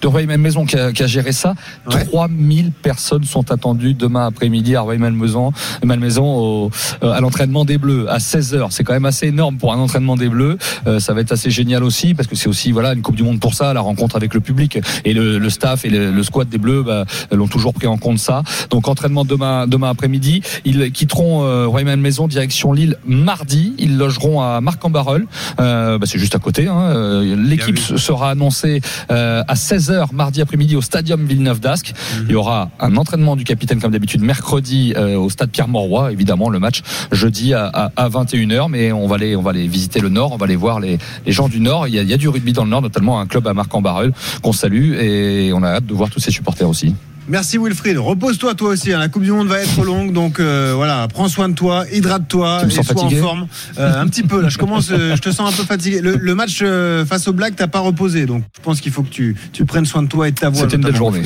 de 0.00 0.06
Rueil-Malmaison 0.06 0.64
qui 0.64 0.76
a, 0.76 0.92
qui 0.92 1.02
a 1.02 1.06
géré 1.08 1.32
ça. 1.32 1.54
3000 1.88 2.70
personnes 2.70 3.24
sont 3.24 3.50
attendues 3.50 3.94
demain 3.94 4.13
après-midi 4.16 4.76
à 4.76 4.82
Rueil-Malmaison 4.82 5.52
Malmaison 5.84 6.70
euh, 7.02 7.12
à 7.12 7.20
l'entraînement 7.20 7.64
des 7.64 7.78
Bleus 7.78 8.06
à 8.08 8.18
16h. 8.18 8.68
C'est 8.70 8.84
quand 8.84 8.92
même 8.92 9.04
assez 9.04 9.26
énorme 9.26 9.56
pour 9.58 9.72
un 9.72 9.78
entraînement 9.78 10.16
des 10.16 10.28
Bleus. 10.28 10.58
Euh, 10.86 10.98
ça 11.00 11.14
va 11.14 11.20
être 11.20 11.32
assez 11.32 11.50
génial 11.50 11.84
aussi 11.84 12.14
parce 12.14 12.28
que 12.28 12.36
c'est 12.36 12.48
aussi 12.48 12.72
voilà 12.72 12.92
une 12.94 13.02
Coupe 13.02 13.16
du 13.16 13.22
Monde 13.22 13.40
pour 13.40 13.54
ça, 13.54 13.72
la 13.74 13.80
rencontre 13.80 14.16
avec 14.16 14.34
le 14.34 14.40
public 14.40 14.78
et 15.04 15.12
le, 15.12 15.38
le 15.38 15.50
staff 15.50 15.84
et 15.84 15.90
le, 15.90 16.10
le 16.10 16.22
squad 16.22 16.48
des 16.48 16.58
Bleus 16.58 16.82
bah, 16.82 17.04
l'ont 17.32 17.48
toujours 17.48 17.74
pris 17.74 17.86
en 17.86 17.98
compte 17.98 18.18
ça. 18.18 18.42
Donc 18.70 18.88
entraînement 18.88 19.24
demain 19.24 19.66
demain 19.66 19.90
après-midi. 19.90 20.42
Ils 20.64 20.90
quitteront 20.92 21.44
euh, 21.44 21.66
Rueil-Malmaison 21.66 22.28
direction 22.28 22.72
Lille 22.72 22.96
mardi. 23.06 23.74
Ils 23.78 23.96
logeront 23.96 24.40
à 24.40 24.60
Marc-en-Barœul. 24.60 25.26
Euh, 25.60 25.98
bah, 25.98 26.06
c'est 26.08 26.18
juste 26.18 26.34
à 26.34 26.38
côté. 26.38 26.68
Hein. 26.68 26.78
Euh, 26.78 27.36
L'équipe 27.36 27.78
sera 27.78 28.30
annoncée 28.30 28.80
à 29.08 29.54
16h 29.54 30.12
mardi 30.12 30.40
après-midi 30.40 30.76
au 30.76 30.82
Stadium 30.82 31.24
Villeneuve 31.26 31.60
d'Ascq. 31.60 31.92
Il 32.26 32.32
y 32.32 32.34
aura 32.34 32.70
un 32.80 32.96
entraînement 32.96 33.36
du 33.36 33.44
capitaine 33.44 33.80
comme 33.80 33.92
d'habitude 33.92 34.03
mercredi 34.18 34.94
euh, 34.96 35.16
au 35.16 35.30
Stade 35.30 35.50
Pierre-Mauroy. 35.50 36.12
Évidemment 36.12 36.48
le 36.50 36.58
match 36.58 36.82
jeudi 37.12 37.54
à, 37.54 37.66
à, 37.66 37.92
à 37.96 38.08
21h. 38.08 38.68
Mais 38.70 38.92
on 38.92 39.06
va 39.06 39.16
aller 39.16 39.36
on 39.36 39.42
va 39.42 39.50
aller 39.50 39.66
visiter 39.66 40.00
le 40.00 40.08
Nord. 40.08 40.32
On 40.32 40.36
va 40.36 40.44
aller 40.44 40.56
voir 40.56 40.80
les, 40.80 40.98
les 41.26 41.32
gens 41.32 41.48
du 41.48 41.60
Nord. 41.60 41.88
Il 41.88 41.94
y, 41.94 41.98
a, 41.98 42.02
il 42.02 42.08
y 42.08 42.14
a 42.14 42.16
du 42.16 42.28
rugby 42.28 42.52
dans 42.52 42.64
le 42.64 42.70
Nord, 42.70 42.82
notamment 42.82 43.20
un 43.20 43.26
club 43.26 43.46
à 43.46 43.54
Marc-en-Barœul 43.54 44.12
qu'on 44.42 44.52
salue 44.52 44.94
et 44.94 45.52
on 45.54 45.62
a 45.62 45.68
hâte 45.68 45.86
de 45.86 45.94
voir 45.94 46.10
tous 46.10 46.20
ses 46.20 46.30
supporters 46.30 46.68
aussi. 46.68 46.94
Merci 47.26 47.56
Wilfried. 47.56 47.96
Repose-toi 47.96 48.54
toi 48.54 48.68
aussi. 48.68 48.92
hein. 48.92 48.98
La 48.98 49.08
Coupe 49.08 49.22
du 49.22 49.32
Monde 49.32 49.48
va 49.48 49.58
être 49.62 49.82
longue, 49.82 50.12
donc 50.12 50.40
euh, 50.40 50.74
voilà, 50.76 51.08
prends 51.08 51.28
soin 51.28 51.48
de 51.48 51.54
toi, 51.54 51.86
hydrate-toi 51.90 52.64
et 52.66 52.70
sois 52.70 52.82
fatigué 52.82 53.18
en 53.22 53.24
forme. 53.24 53.46
Euh, 53.78 53.98
un 54.02 54.06
petit 54.08 54.24
peu 54.24 54.42
là. 54.42 54.50
Je 54.50 54.58
commence, 54.58 54.90
euh, 54.90 55.16
je 55.16 55.22
te 55.22 55.30
sens 55.30 55.50
un 55.50 55.56
peu 55.56 55.62
fatigué. 55.64 56.02
Le, 56.02 56.16
le 56.16 56.34
match 56.34 56.62
face 57.06 57.26
aux 57.26 57.32
Blacks, 57.32 57.56
t'as 57.56 57.66
pas 57.66 57.78
reposé, 57.80 58.26
donc 58.26 58.44
je 58.54 58.60
pense 58.60 58.82
qu'il 58.82 58.92
faut 58.92 59.02
que 59.02 59.08
tu, 59.08 59.36
tu 59.54 59.64
prennes 59.64 59.86
soin 59.86 60.02
de 60.02 60.08
toi 60.08 60.28
et 60.28 60.32
de 60.32 60.36
ta 60.38 60.50
voix. 60.50 60.60
C'était 60.64 60.76
une 60.76 60.82
belle 60.82 60.96
journée. 60.96 61.22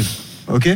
Ok? 0.46 0.68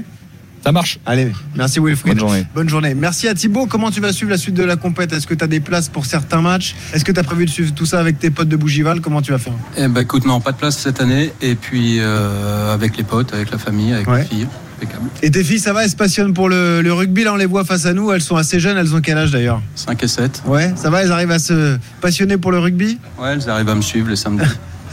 Ça 0.65 0.71
marche. 0.71 0.99
Allez, 1.07 1.33
merci 1.57 1.81
Wilfried. 1.81 2.13
Bonne 2.15 2.21
journée. 2.21 2.47
Bonne 2.55 2.69
journée. 2.69 2.95
Merci 2.95 3.27
à 3.27 3.35
Thibaut. 3.35 3.67
Comment 3.67 3.91
tu 3.91 4.01
vas 4.01 4.13
suivre 4.13 4.31
la 4.31 4.39
suite 4.39 4.55
de 4.55 4.63
la 4.63 4.77
compète? 4.77 5.13
Est-ce 5.13 5.27
que 5.27 5.35
tu 5.35 5.43
as 5.43 5.49
des 5.49 5.59
places 5.61 5.89
pour 5.89 6.07
certains 6.07 6.41
matchs? 6.41 6.77
Est-ce 6.95 7.05
que 7.05 7.11
tu 7.11 7.19
as 7.19 7.25
prévu 7.25 7.47
de 7.47 7.51
suivre 7.51 7.75
tout 7.75 7.87
ça 7.87 7.99
avec 7.99 8.19
tes 8.21 8.31
potes 8.31 8.49
de 8.49 8.57
Bougival? 8.57 9.01
Comment 9.01 9.23
tu 9.23 9.33
vas 9.33 9.39
faire? 9.39 9.55
Eh 9.77 9.89
ben 9.89 10.03
écoute, 10.03 10.25
non, 10.25 10.41
pas 10.41 10.53
de 10.53 10.59
place 10.59 10.79
cette 10.79 11.01
année. 11.01 11.33
Et 11.43 11.57
puis 11.57 11.97
euh, 11.99 12.73
avec 12.73 12.97
les 12.97 13.03
potes, 13.03 13.35
avec 13.35 13.51
la 13.51 13.59
famille, 13.59 13.93
avec 13.93 14.09
Ouais. 14.09 14.21
les 14.21 14.25
filles. 14.25 14.47
Impeccable. 14.79 15.09
Et 15.23 15.31
tes 15.33 15.43
filles, 15.43 15.59
ça 15.59 15.73
va? 15.73 15.83
Elles 15.85 15.91
se 15.91 15.97
passionnent 15.97 16.33
pour 16.35 16.49
le, 16.49 16.81
le 16.81 16.93
rugby. 16.93 17.25
Là, 17.25 17.33
on 17.33 17.37
les 17.37 17.47
voit 17.47 17.65
face 17.65 17.87
à 17.87 17.93
nous. 17.93 18.13
Elles 18.13 18.21
sont 18.23 18.37
assez 18.37 18.61
jeunes. 18.61 18.77
Elles 18.79 18.95
ont 18.95 19.01
quel 19.01 19.19
âge 19.19 19.31
d'ailleurs? 19.33 19.61
5 19.75 20.03
et 20.03 20.09
7. 20.09 20.43
Ouais, 20.47 20.73
ça 20.77 20.91
va? 20.91 21.03
Elles 21.03 21.11
arrivent 21.13 21.31
à 21.33 21.39
se 21.41 21.77
passionner 22.01 22.37
pour 22.37 22.53
le 22.53 22.59
rugby? 22.61 22.99
Ouais, 23.19 23.33
elles 23.33 23.49
arrivent 23.51 23.69
à 23.69 23.75
me 23.75 23.83
suivre 23.83 24.09
les 24.09 24.17
samedis 24.17 24.45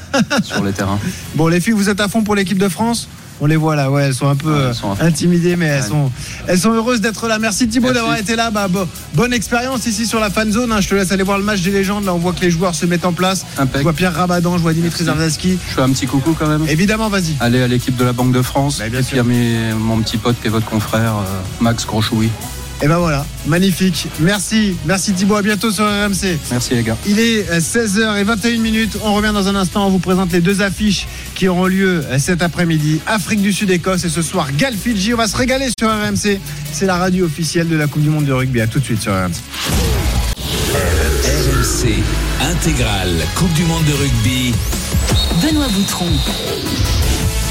sur 0.44 0.64
les 0.64 0.74
terrains. 0.74 1.00
Bon, 1.36 1.48
les 1.48 1.60
filles, 1.60 1.74
vous 1.74 1.90
êtes 1.90 2.02
à 2.02 2.08
fond 2.08 2.24
pour 2.24 2.34
l'équipe 2.36 2.58
de 2.58 2.70
France? 2.70 3.08
On 3.42 3.46
les 3.46 3.56
voit 3.56 3.76
là, 3.76 3.90
ouais, 3.90 4.04
elles 4.04 4.14
sont 4.14 4.28
un 4.28 4.36
peu 4.36 4.52
Ouais, 4.52 4.60
euh, 4.60 4.74
sont 4.74 4.96
intimidées, 5.00 5.56
mais 5.56 5.66
elles 5.68 5.84
sont, 5.84 6.12
elles 6.48 6.60
sont 6.60 6.72
heureuses 6.74 7.02
d'être 7.02 7.28
là. 7.28 7.40
Merci 7.40 7.68
Thibaut 7.68 7.92
d'avoir 7.94 8.18
été 8.18 8.36
là. 8.36 8.52
Bah, 8.52 8.68
bo- 8.68 8.88
bonne 9.14 9.34
expérience 9.34 9.86
ici 9.86 10.06
sur 10.06 10.20
la 10.20 10.30
fan 10.30 10.52
zone. 10.52 10.72
hein. 10.72 10.82
Je 10.82 10.90
te 10.90 10.96
laisse 10.96 11.12
aller 11.12 11.24
voir 11.24 11.38
le 11.38 11.44
match 11.44 11.62
des 11.62 11.72
légendes. 11.72 12.06
Là, 12.06 12.14
on 12.14 12.18
voit 12.18 12.34
que 12.34 12.42
les 12.42 12.52
joueurs 12.52 12.76
se 12.76 12.86
mettent 12.86 13.06
en 13.06 13.14
place. 13.14 13.46
Impec. 13.58 13.78
Je 13.80 13.84
vois 13.84 13.94
Pierre 13.94 14.14
Rabadan, 14.14 14.58
je 14.58 14.62
vois 14.62 14.74
Dimitri. 14.74 15.06
Zardaski. 15.06 15.58
Je 15.70 15.76
fais 15.76 15.82
un 15.82 15.90
petit 15.92 16.06
coucou 16.08 16.36
quand 16.38 16.48
même. 16.48 16.66
Évidemment, 16.68 17.10
vas-y. 17.10 17.36
Allez 17.40 17.62
à 17.62 17.68
l'équipe 17.68 17.96
de 17.96 18.04
la 18.06 18.14
Banque 18.14 18.32
de 18.34 18.42
France. 18.42 18.80
Bah, 18.80 18.90
bien 18.90 19.00
et 19.00 19.04
sûr. 19.04 19.12
puis 19.12 19.20
à 19.20 19.24
mes- 19.24 19.74
mon 19.74 20.00
petit 20.02 20.18
pote 20.18 20.36
qui 20.42 20.48
est 20.48 20.52
votre 20.52 20.66
confrère, 20.70 21.16
euh, 21.18 21.24
Max 21.62 21.86
Grochoui. 21.86 22.30
Et 22.82 22.88
ben 22.88 22.98
voilà, 22.98 23.26
magnifique. 23.46 24.08
Merci, 24.22 24.76
merci 24.86 25.12
Thibaut. 25.14 25.36
À 25.36 25.42
bientôt 25.42 25.70
sur 25.70 25.84
RMC. 25.84 26.38
Merci 26.50 26.76
les 26.76 26.84
gars. 26.84 26.96
Il 27.06 27.20
est 27.20 27.60
16h21 27.60 28.60
minutes. 28.60 28.98
On 29.04 29.14
revient 29.14 29.32
dans 29.34 29.50
un 29.50 29.56
instant. 29.56 29.88
On 29.88 29.90
vous 29.90 30.00
présente 30.00 30.32
les 30.32 30.40
deux 30.40 30.62
affiches 30.62 31.06
qui 31.36 31.50
auront 31.50 31.66
lieu 31.66 32.06
euh, 32.06 32.20
cet 32.20 32.42
après-midi. 32.42 33.02
Afrique 33.06 33.42
du 33.42 33.52
Sud-Écosse 33.52 34.06
et 34.06 34.10
ce 34.10 34.22
soir 34.22 34.48
Galfidji. 34.58 35.14
On 35.14 35.18
va 35.18 35.28
se 35.28 35.36
régaler 35.36 35.68
sur 35.78 35.90
RMC. 35.90 36.40
C'est 36.72 36.86
la 36.86 36.98
radio 36.98 37.26
officielle 37.26 37.68
de 37.68 37.76
la 37.76 37.88
Coupe 37.88 38.02
du 38.02 38.10
Monde 38.10 38.26
de 38.26 38.34
rugby. 38.34 38.62
À 38.62 38.68
tout 38.68 38.80
de 38.80 38.86
suite 38.86 39.02
sur 39.02 39.12
RMC. 39.12 39.34
RMC 40.74 42.04
intégrale 42.42 43.16
Coupe 43.36 43.54
du 43.54 43.64
Monde 43.64 43.84
de 43.86 43.94
rugby. 43.94 44.54
Benoît 45.42 45.68
Boutron. 45.68 46.08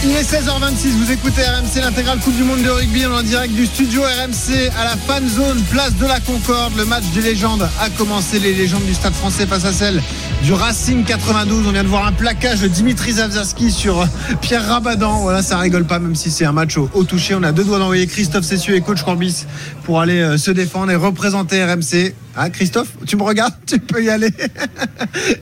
Il 0.05 0.11
est 0.13 0.23
16h26, 0.23 0.91
vous 0.93 1.11
écoutez 1.11 1.43
RMC, 1.43 1.81
l'intégrale 1.83 2.21
Coupe 2.21 2.37
du 2.37 2.45
Monde 2.45 2.63
de 2.63 2.71
rugby. 2.71 3.05
On 3.07 3.15
est 3.15 3.19
en 3.19 3.23
direct 3.23 3.53
du 3.53 3.67
studio 3.67 4.03
RMC 4.03 4.71
à 4.79 4.85
la 4.85 4.97
fan 4.97 5.29
zone, 5.29 5.61
place 5.73 5.97
de 5.97 6.07
la 6.07 6.21
Concorde. 6.21 6.77
Le 6.77 6.85
match 6.85 7.03
des 7.15 7.21
légendes 7.21 7.69
a 7.81 7.91
commencé. 7.91 8.39
Les 8.39 8.55
légendes 8.55 8.85
du 8.85 8.95
stade 8.95 9.13
français 9.13 9.45
face 9.45 9.65
à 9.65 9.73
celle 9.73 10.01
du 10.45 10.53
Racing 10.53 11.05
92. 11.05 11.67
On 11.67 11.73
vient 11.73 11.83
de 11.83 11.89
voir 11.89 12.07
un 12.07 12.13
plaquage 12.13 12.61
de 12.61 12.69
Dimitri 12.69 13.15
Zavzarski 13.15 13.73
sur 13.73 14.07
Pierre 14.41 14.65
Rabadan. 14.69 15.21
Voilà, 15.23 15.43
ça 15.43 15.59
rigole 15.59 15.85
pas, 15.85 15.99
même 15.99 16.15
si 16.15 16.31
c'est 16.31 16.45
un 16.45 16.53
match 16.53 16.77
au, 16.77 16.89
au 16.95 17.03
toucher. 17.03 17.35
On 17.35 17.43
a 17.43 17.51
deux 17.51 17.65
doigts 17.65 17.81
d'envoyer 17.81 18.07
Christophe 18.07 18.45
Cessieux 18.45 18.77
et 18.77 18.81
coach 18.81 19.03
Corbis 19.03 19.47
pour 19.83 20.01
aller 20.01 20.21
euh, 20.21 20.39
se 20.39 20.53
défendre 20.53 20.93
et 20.93 20.97
représenter 20.97 21.65
RMC. 21.65 22.15
Ah, 22.41 22.51
Christophe, 22.51 22.91
tu 23.05 23.17
me 23.17 23.25
regardes, 23.25 23.53
tu 23.67 23.81
peux 23.81 24.01
y 24.01 24.11
aller. 24.11 24.31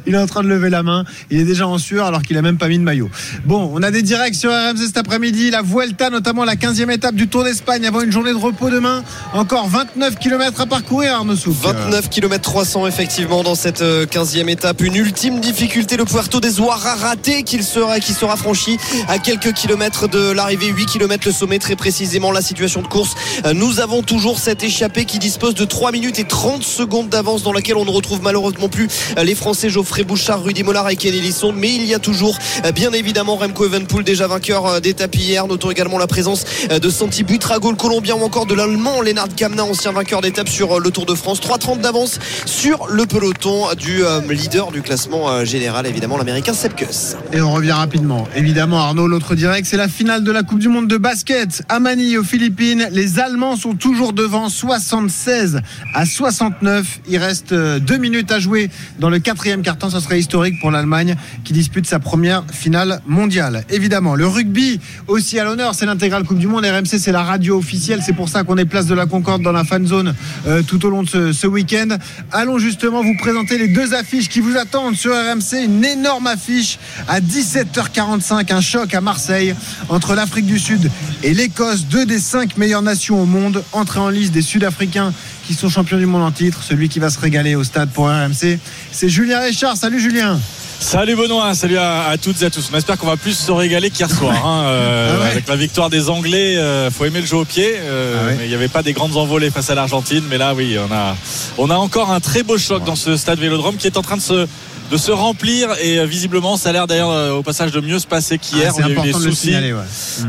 il 0.07 0.15
est 0.15 0.19
en 0.19 0.27
train 0.27 0.43
de 0.43 0.49
lever 0.49 0.71
la 0.71 0.83
main. 0.83 1.05
Il 1.31 1.39
est 1.39 1.45
déjà 1.45 1.69
en 1.69 1.77
sueur 1.77 2.07
alors 2.07 2.23
qu'il 2.23 2.39
a 2.39 2.43
même 2.43 2.57
pas 2.57 2.69
mis 2.69 2.79
de 2.79 2.83
maillot. 2.83 3.11
Bon, 3.45 3.71
on 3.75 3.83
a 3.83 3.91
des 3.91 4.01
directs 4.01 4.35
sur 4.35 4.51
RMC 4.51 4.79
cet 4.79 4.97
après-midi. 4.97 5.51
La 5.51 5.61
Vuelta, 5.61 6.09
notamment 6.09 6.45
la 6.47 6.55
15e 6.55 6.91
étape 6.91 7.15
du 7.15 7.29
Tour 7.29 7.45
d'Espagne 7.45 7.85
avant 7.87 8.01
une 8.01 8.11
journée 8.11 8.31
de 8.31 8.39
repos 8.39 8.71
demain. 8.71 9.05
Encore 9.35 9.69
29 9.69 10.19
km 10.19 10.63
à 10.63 10.67
parcourir, 10.67 11.17
Arnaud 11.17 11.37
Souk. 11.37 11.55
29 11.61 12.09
km 12.09 12.41
300 12.41 12.87
effectivement 12.87 13.43
dans 13.43 13.55
cette 13.55 13.83
euh, 13.83 14.07
15e 14.07 14.49
étape. 14.49 14.81
Une 14.81 14.97
ultime 14.97 15.41
difficulté, 15.41 15.99
le 15.99 16.07
Puerto 16.07 16.41
des 16.41 16.61
Ouaras 16.61 16.95
raté 16.95 17.43
qu'il 17.43 17.63
sera, 17.63 18.01
qui 18.01 18.15
sera 18.15 18.37
franchi 18.37 18.79
à 19.07 19.19
quelques 19.19 19.53
kilomètres 19.53 20.09
de 20.09 20.31
l'arrivée. 20.31 20.69
8 20.69 20.87
km 20.87 21.27
le 21.27 21.33
sommet 21.33 21.59
très 21.59 21.77
précisément. 21.77 22.33
La 22.33 22.41
situation 22.41 22.81
de 22.81 22.89
course. 22.89 23.15
Euh, 23.45 23.53
Nous 23.53 23.81
avons 23.81 24.03
toujours 24.03 24.39
cette 24.39 24.63
échappée 24.63 25.05
qui 25.05 25.19
dispose 25.19 25.55
de 25.55 25.67
3 25.67 25.93
minutes 25.93 26.19
et 26.19 26.25
30 26.25 26.63
secondes 26.63 26.86
d'avance 26.87 27.43
dans 27.43 27.53
laquelle 27.53 27.77
on 27.77 27.85
ne 27.85 27.91
retrouve 27.91 28.21
malheureusement 28.23 28.69
plus 28.69 28.89
euh, 29.19 29.25
les 29.25 29.35
Français 29.35 29.69
Geoffrey 29.69 30.05
Bouchard, 30.05 30.43
Rudy 30.43 30.63
Mollard 30.63 30.89
et 30.91 30.97
Kenny 30.97 31.21
Lisson. 31.21 31.53
Mais 31.53 31.75
il 31.75 31.85
y 31.85 31.95
a 31.95 31.99
toujours 31.99 32.39
euh, 32.65 32.73
bien 32.73 32.93
évidemment 32.93 33.37
Remco 33.37 33.67
Evenpool 33.67 34.05
déjà 34.05 34.27
vainqueur 34.27 34.67
euh, 34.67 34.81
d'étape 34.81 35.15
hier. 35.15 35.47
Notons 35.47 35.71
également 35.71 35.99
la 35.99 36.07
présence 36.07 36.45
de 36.71 36.91
Santi 36.91 37.25
Buitrago, 37.25 37.71
le 37.71 37.77
Colombien 37.77 38.15
ou 38.15 38.23
encore 38.23 38.47
de 38.47 38.55
l'Allemand 38.55 39.03
Lennart 39.03 39.29
Kamna, 39.37 39.65
ancien 39.65 39.93
vainqueur 39.93 40.21
d'étape 40.21 40.49
sur 40.49 40.81
le 40.81 40.91
Tour 40.91 41.07
de 41.07 41.15
France. 41.15 41.41
3,30 41.41 41.81
d'avance 41.81 42.19
sur 42.45 42.87
le 42.89 43.07
peloton 43.07 43.75
du 43.75 44.03
leader 44.31 44.71
du 44.71 44.83
classement 44.83 45.45
général, 45.45 45.87
évidemment 45.87 46.17
l'Américain 46.17 46.53
Sepp 46.53 46.77
Kuss. 46.77 47.17
Et 47.33 47.41
on 47.41 47.53
revient 47.53 47.73
rapidement. 47.73 48.27
Évidemment, 48.37 48.79
Arnaud, 48.79 49.09
l'autre 49.09 49.35
direct, 49.35 49.67
c'est 49.67 49.77
la 49.77 49.89
finale 49.89 50.25
de 50.25 50.33
la 50.33 50.43
Coupe 50.43 50.59
du 50.59 50.69
Monde 50.69 50.89
de 50.89 50.97
basket 50.97 51.63
à 51.69 51.81
Manille, 51.81 52.19
aux 52.19 52.25
Philippines. 52.25 52.89
Les 52.93 53.19
Allemands 53.19 53.57
sont 53.57 53.75
toujours 53.75 54.13
devant 54.13 54.49
76 54.49 55.61
à 55.95 56.07
69. 56.07 56.76
Il 57.09 57.19
reste 57.19 57.53
euh, 57.53 57.79
deux 57.79 57.99
minutes 57.99 58.31
à 58.33 58.39
jouer 58.39 58.71
dans 58.99 59.11
le 59.11 59.19
quatrième 59.19 59.63
carton. 59.63 59.91
Ça 59.91 60.01
serait 60.01 60.19
historique 60.19 60.61
pour 60.61 60.71
l'Allemagne 60.71 61.17
qui 61.45 61.53
dispute 61.53 61.87
sa 61.87 61.99
première 61.99 62.45
finale 62.51 63.01
mondiale. 63.07 63.65
Évidemment, 63.71 64.15
le 64.15 64.27
rugby 64.27 64.81
aussi 65.07 65.39
à 65.39 65.45
l'honneur. 65.45 65.75
C'est 65.75 65.87
l'intégrale 65.87 66.25
Coupe 66.25 66.39
du 66.39 66.47
Monde. 66.47 66.65
RMC, 66.65 66.99
c'est 66.99 67.13
la 67.13 67.23
radio 67.23 67.59
officielle. 67.59 68.01
C'est 68.05 68.13
pour 68.13 68.29
ça 68.29 68.45
qu'on 68.45 68.57
est 68.57 68.65
place 68.65 68.87
de 68.87 68.95
la 68.95 69.07
Concorde 69.07 69.43
dans 69.43 69.53
la 69.53 69.65
fan 69.65 69.87
zone 69.87 70.15
euh, 70.47 70.63
tout 70.63 70.85
au 70.87 70.91
long 70.91 71.03
de 71.03 71.09
ce, 71.09 71.33
ce 71.33 71.47
week-end. 71.47 71.97
Allons 72.33 72.59
justement 72.59 73.03
vous 73.03 73.17
présenter 73.17 73.59
les 73.59 73.69
deux 73.69 73.95
affiches 73.95 74.29
qui 74.29 74.41
vous 74.41 74.57
attendent 74.57 74.97
sur 74.97 75.13
RMC. 75.13 75.65
Une 75.65 75.85
énorme 75.85 76.27
affiche 76.27 76.79
à 77.09 77.21
17h45. 77.21 78.53
Un 78.53 78.61
choc 78.61 78.95
à 78.95 79.01
Marseille 79.01 79.55
entre 79.89 80.15
l'Afrique 80.15 80.47
du 80.47 80.59
Sud 80.59 80.91
et 81.23 81.35
l'Écosse. 81.35 81.87
Deux 81.87 82.07
des 82.07 82.19
cinq 82.19 82.57
meilleures 82.57 82.83
nations 82.83 83.23
au 83.23 83.27
monde. 83.27 83.63
Entrée 83.73 84.01
en 84.01 84.09
liste 84.09 84.33
des 84.33 84.43
Sud-Africains 84.43 85.13
qui 85.47 85.55
sont 85.55 85.69
champions 85.69 85.99
du 85.99 86.07
monde 86.07 86.23
en 86.23 86.31
titre. 86.33 86.61
Celui 86.63 86.89
qui 86.89 86.99
va 86.99 87.11
se 87.11 87.19
régaler 87.19 87.55
au 87.55 87.65
stade 87.65 87.91
pour 87.91 88.07
RMC, 88.09 88.59
c'est 88.93 89.09
Julien 89.09 89.41
Richard. 89.41 89.77
Salut 89.77 90.01
Julien. 90.01 90.39
Salut 90.79 91.17
Benoît, 91.17 91.55
salut 91.55 91.79
à, 91.79 92.09
à 92.09 92.19
toutes 92.19 92.43
et 92.43 92.45
à 92.45 92.51
tous. 92.51 92.69
On 92.73 92.77
espère 92.77 92.99
qu'on 92.99 93.07
va 93.07 93.17
plus 93.17 93.33
se 93.33 93.51
régaler 93.51 93.89
qu'hier 93.91 94.11
soir. 94.11 94.35
hein, 94.47 94.65
euh, 94.67 95.15
Ah 95.17 95.21
ouais. 95.25 95.31
Avec 95.31 95.49
la 95.49 95.57
victoire 95.57 95.89
des 95.89 96.11
Anglais, 96.11 96.57
euh, 96.59 96.91
faut 96.91 97.07
aimer 97.07 97.21
le 97.23 97.27
jeu 97.27 97.37
au 97.39 97.45
pied. 97.47 97.77
euh, 97.79 98.19
Ah 98.21 98.27
ouais. 98.27 98.35
mais 98.39 98.45
Il 98.45 98.49
n'y 98.49 98.55
avait 98.55 98.69
pas 98.69 98.83
des 98.83 98.93
grandes 98.93 99.17
envolées 99.17 99.51
face 99.51 99.71
à 99.71 99.75
l'Argentine. 99.75 100.23
Mais 100.29 100.37
là, 100.37 100.53
oui, 100.55 100.77
on 100.79 100.93
a, 100.95 101.17
on 101.57 101.71
a 101.71 101.77
encore 101.77 102.11
un 102.13 102.21
très 102.21 102.43
beau 102.43 102.59
choc 102.59 102.85
dans 102.85 102.97
ce 102.97 103.17
stade 103.17 103.39
Vélodrome 103.39 103.77
qui 103.77 103.87
est 103.87 103.97
en 103.97 104.03
train 104.03 104.19
de 104.19 104.23
se, 104.23 104.47
de 104.91 104.97
se 104.97 105.11
remplir. 105.11 105.71
Et 105.83 105.99
euh, 105.99 106.05
visiblement, 106.05 106.57
ça 106.57 106.71
a 106.71 106.73
l'air 106.73 106.87
d'ailleurs 106.87 107.11
euh, 107.11 107.33
au 107.33 107.43
passage 107.43 107.73
de 107.73 107.81
mieux 107.81 107.99
se 107.99 108.07
passer 108.07 108.39
qu'hier. 108.39 108.73
Ah, 108.73 108.81
on 108.81 108.85
a 108.85 108.91
eu 108.91 108.95
des 108.97 109.13
de 109.13 109.19
soucis. 109.19 109.47
signaler. 109.47 109.73
ouais. 109.73 109.81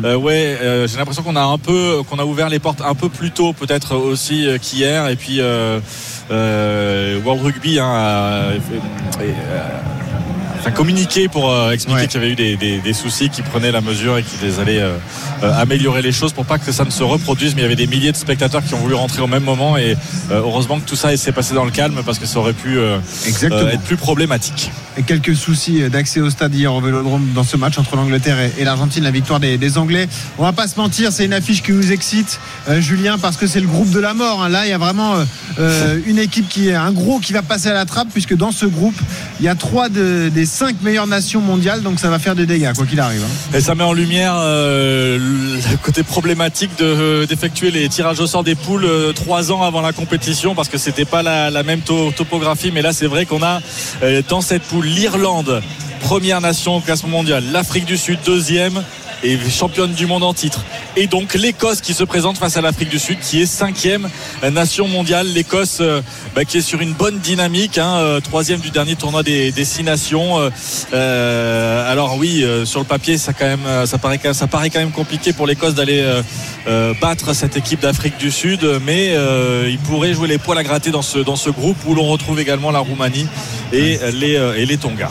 Euh, 0.04 0.16
ouais, 0.16 0.58
euh, 0.62 0.88
j'ai 0.88 0.98
l'impression 0.98 1.24
qu'on 1.24 1.36
a 1.36 1.44
un 1.44 1.58
peu, 1.58 2.02
qu'on 2.10 2.20
a 2.20 2.26
ouvert 2.26 2.50
les 2.50 2.60
portes 2.60 2.82
un 2.82 2.96
peu 2.96 3.10
plus 3.10 3.32
tôt, 3.32 3.54
peut-être 3.54 3.96
aussi 3.96 4.48
euh, 4.48 4.58
qu'hier. 4.58 5.08
Et 5.10 5.16
puis 5.16 5.40
euh, 5.40 5.80
euh, 6.32 7.20
World 7.24 7.44
Rugby 7.44 7.80
hein, 7.80 7.86
a, 7.86 8.34
euh, 8.52 8.58
enfin, 10.68 10.76
communiqué 10.76 11.28
pour 11.28 11.50
euh, 11.52 11.72
expliquer 11.72 12.02
Ouais. 12.02 12.08
qu'il 12.08 12.22
y 12.22 12.24
avait 12.24 12.32
eu 12.34 12.36
des, 12.36 12.56
des- 12.58 12.80
des 12.80 12.94
soucis, 12.94 13.30
qui 13.30 13.42
prenaient 13.42 13.72
la 13.72 13.82
mesure 13.82 14.18
et 14.18 14.24
qui 14.24 14.36
les 14.44 14.60
allaient 14.60 14.80
euh, 14.82 14.98
euh, 15.44 15.52
améliorer 15.62 16.02
les 16.02 16.12
choses 16.12 16.34
pour 16.34 16.46
pas 16.46 16.58
que 16.60 16.72
ça 16.72 16.84
ne 16.86 16.90
se 16.90 17.04
reproduise. 17.04 17.56
Mais 17.56 17.62
il 17.62 17.64
y 17.64 17.68
avait 17.68 17.76
des 17.76 17.88
milliers 17.88 18.12
de 18.12 18.18
spectateurs 18.18 18.64
qui 18.64 18.74
ont 18.74 18.80
voulu 18.80 18.96
rentrer 18.96 19.22
au 19.22 19.28
même 19.28 19.44
moment 19.44 19.78
et 19.78 19.96
euh, 20.32 20.40
heureusement 20.40 20.80
que 20.80 20.86
tout 20.88 20.96
ça 20.96 21.16
s'est 21.18 21.32
passé 21.32 21.54
dans 21.54 21.66
le 21.66 21.72
calme 21.72 22.02
parce 22.06 22.20
que 22.20 22.26
ça 22.26 22.40
aurait 22.40 22.54
pu 22.54 22.78
être 22.80 23.82
plus 23.84 23.98
problématique. 23.98 24.72
Quelques 25.06 25.36
soucis 25.36 25.82
d'accès 25.92 26.22
au 26.22 26.30
stade 26.32 26.56
hier 26.56 26.74
au 26.74 26.82
Vélodrome 26.82 27.30
dans 27.36 27.44
ce 27.44 27.56
match 27.56 27.78
entre 27.78 27.96
l'Angleterre 27.96 28.38
et, 28.58 28.64
l'Argentine, 28.64 29.04
la 29.04 29.12
victoire 29.12 29.40
des, 29.40 29.78
Anglais. 29.78 30.08
On 30.40 30.44
va 30.44 30.54
pas 30.54 30.68
se 30.68 30.78
mentir, 30.80 31.12
c'est 31.12 31.26
une 31.26 31.34
affiche 31.34 31.62
qui 31.62 31.72
nous 31.72 31.92
excite, 31.92 32.40
euh, 32.68 32.82
Julien, 32.82 33.18
parce 33.20 33.38
que 33.38 33.46
c'est 33.48 33.60
le 33.60 33.68
groupe 33.68 33.92
de 33.92 34.00
la 34.00 34.14
mort. 34.14 34.42
hein. 34.44 34.50
Là, 34.50 34.66
il 34.66 34.70
y 34.70 34.74
a 34.74 34.78
vraiment 34.78 35.16
euh, 35.16 35.26
euh, 35.60 36.00
une 36.08 36.18
équipe 36.18 36.48
qui 36.50 36.70
est 36.70 36.74
un 36.74 36.92
gros 36.92 37.20
qui 37.20 37.32
va 37.34 37.42
passer 37.44 37.68
à 37.70 37.74
la 37.74 37.86
trappe, 37.86 38.08
puisque 38.12 38.36
dans 38.36 38.52
ce 38.52 38.66
groupe, 38.66 38.96
il 39.40 39.46
y 39.46 39.50
a 39.50 39.56
trois 39.56 39.90
de- 39.90 40.30
des 40.34 40.46
cinq 40.46 40.82
meilleures 40.82 41.06
nations 41.08 41.42
mondiales, 41.42 41.82
donc 41.84 42.00
ça 42.00 42.10
va 42.10 42.18
faire 42.18 42.36
des 42.36 42.46
dégâts, 42.48 42.74
quoi 42.76 42.86
qu'il 42.86 43.00
arrive. 43.00 43.22
hein. 43.24 43.58
Et 43.58 43.62
ça 43.62 43.76
met 43.76 43.84
en 43.84 43.94
lumière 43.94 44.34
le 44.38 45.78
côté 45.84 46.04
problématique 46.04 46.72
de- 46.80 47.26
d'effectuer 47.26 47.70
les 47.72 47.88
tirages 47.90 48.20
au 48.20 48.28
sort 48.28 48.44
des 48.44 48.56
poules 48.56 48.88
trois 49.16 49.52
ans 49.52 49.62
avant 49.64 49.82
la 49.82 49.94
compétition 49.94 50.56
parce 50.56 50.70
que 50.70 50.78
c'était 50.78 51.06
pas 51.06 51.22
la, 51.24 51.64
même 51.64 51.82
to- 51.82 52.12
topographie. 52.12 52.72
Mais 52.74 52.82
là, 52.82 52.94
c'est 52.94 53.08
vrai 53.08 53.26
qu'on 53.26 53.44
a 53.44 53.60
dans 54.30 54.42
cette 54.42 54.64
poule 54.64 54.87
l'Irlande, 54.88 55.62
première 56.00 56.42
nation 56.42 56.78
au 56.78 56.80
classement 56.80 57.10
mondial, 57.10 57.44
l'Afrique 57.52 57.86
du 57.86 57.98
Sud, 57.98 58.20
deuxième 58.26 58.84
et 59.24 59.38
championne 59.50 59.94
du 59.94 60.06
monde 60.06 60.24
en 60.24 60.34
titre. 60.34 60.64
Et 60.96 61.08
donc 61.08 61.34
l'Écosse 61.34 61.82
qui 61.82 61.94
se 61.94 62.04
présente 62.04 62.38
face 62.38 62.58
à 62.58 62.62
l'Afrique 62.62 62.90
du 62.90 63.00
Sud, 63.00 63.20
qui 63.20 63.42
est 63.42 63.46
cinquième 63.46 64.10
nation 64.52 64.88
mondiale. 64.88 65.28
L'Écosse 65.34 65.78
euh, 65.82 66.02
bah, 66.36 66.46
qui 66.46 66.58
est 66.58 66.62
sur 66.62 66.82
une 66.82 66.94
bonne 66.94 67.20
dynamique, 67.20 67.78
hein, 67.78 67.98
euh, 67.98 68.20
troisième 68.20 68.60
du 68.60 68.70
dernier 68.70 68.96
tournoi 68.96 69.24
des, 69.24 69.52
des 69.52 69.66
six 69.66 69.84
nations. 69.84 70.40
Euh, 70.40 70.50
euh, 70.94 71.92
alors 71.92 72.18
oui, 72.18 72.44
euh, 72.44 72.66
sur 72.66 72.80
le 72.80 72.86
papier, 72.86 73.18
ça 73.18 73.34
quand 73.34 73.46
même, 73.46 73.86
ça 73.86 73.98
paraît, 73.98 74.18
quand- 74.18 74.34
ça 74.34 74.48
paraît 74.48 74.70
quand 74.70 74.80
même 74.80 74.92
compliqué 74.92 75.34
pour 75.34 75.48
l'Écosse 75.48 75.74
d'aller 75.76 76.04
euh, 76.68 76.94
battre 77.02 77.34
cette 77.34 77.58
équipe 77.58 77.82
d'Afrique 77.82 78.18
du 78.18 78.32
Sud, 78.32 78.62
mais 78.86 79.12
euh, 79.16 79.68
ils 79.70 79.80
pourraient 79.80 80.14
jouer 80.14 80.28
les 80.28 80.38
poils 80.38 80.58
à 80.58 80.64
gratter 80.64 80.92
dans 80.92 81.02
ce 81.02 81.20
dans 81.20 81.36
ce 81.36 81.50
groupe 81.50 81.78
où 81.86 81.96
l'on 81.96 82.08
retrouve 82.08 82.40
également 82.40 82.72
la 82.72 82.80
Roumanie 82.80 83.28
et 83.74 84.00
les 84.14 84.36
euh, 84.36 84.56
et 84.58 84.66
les 84.66 84.78
Tonga. 84.78 85.10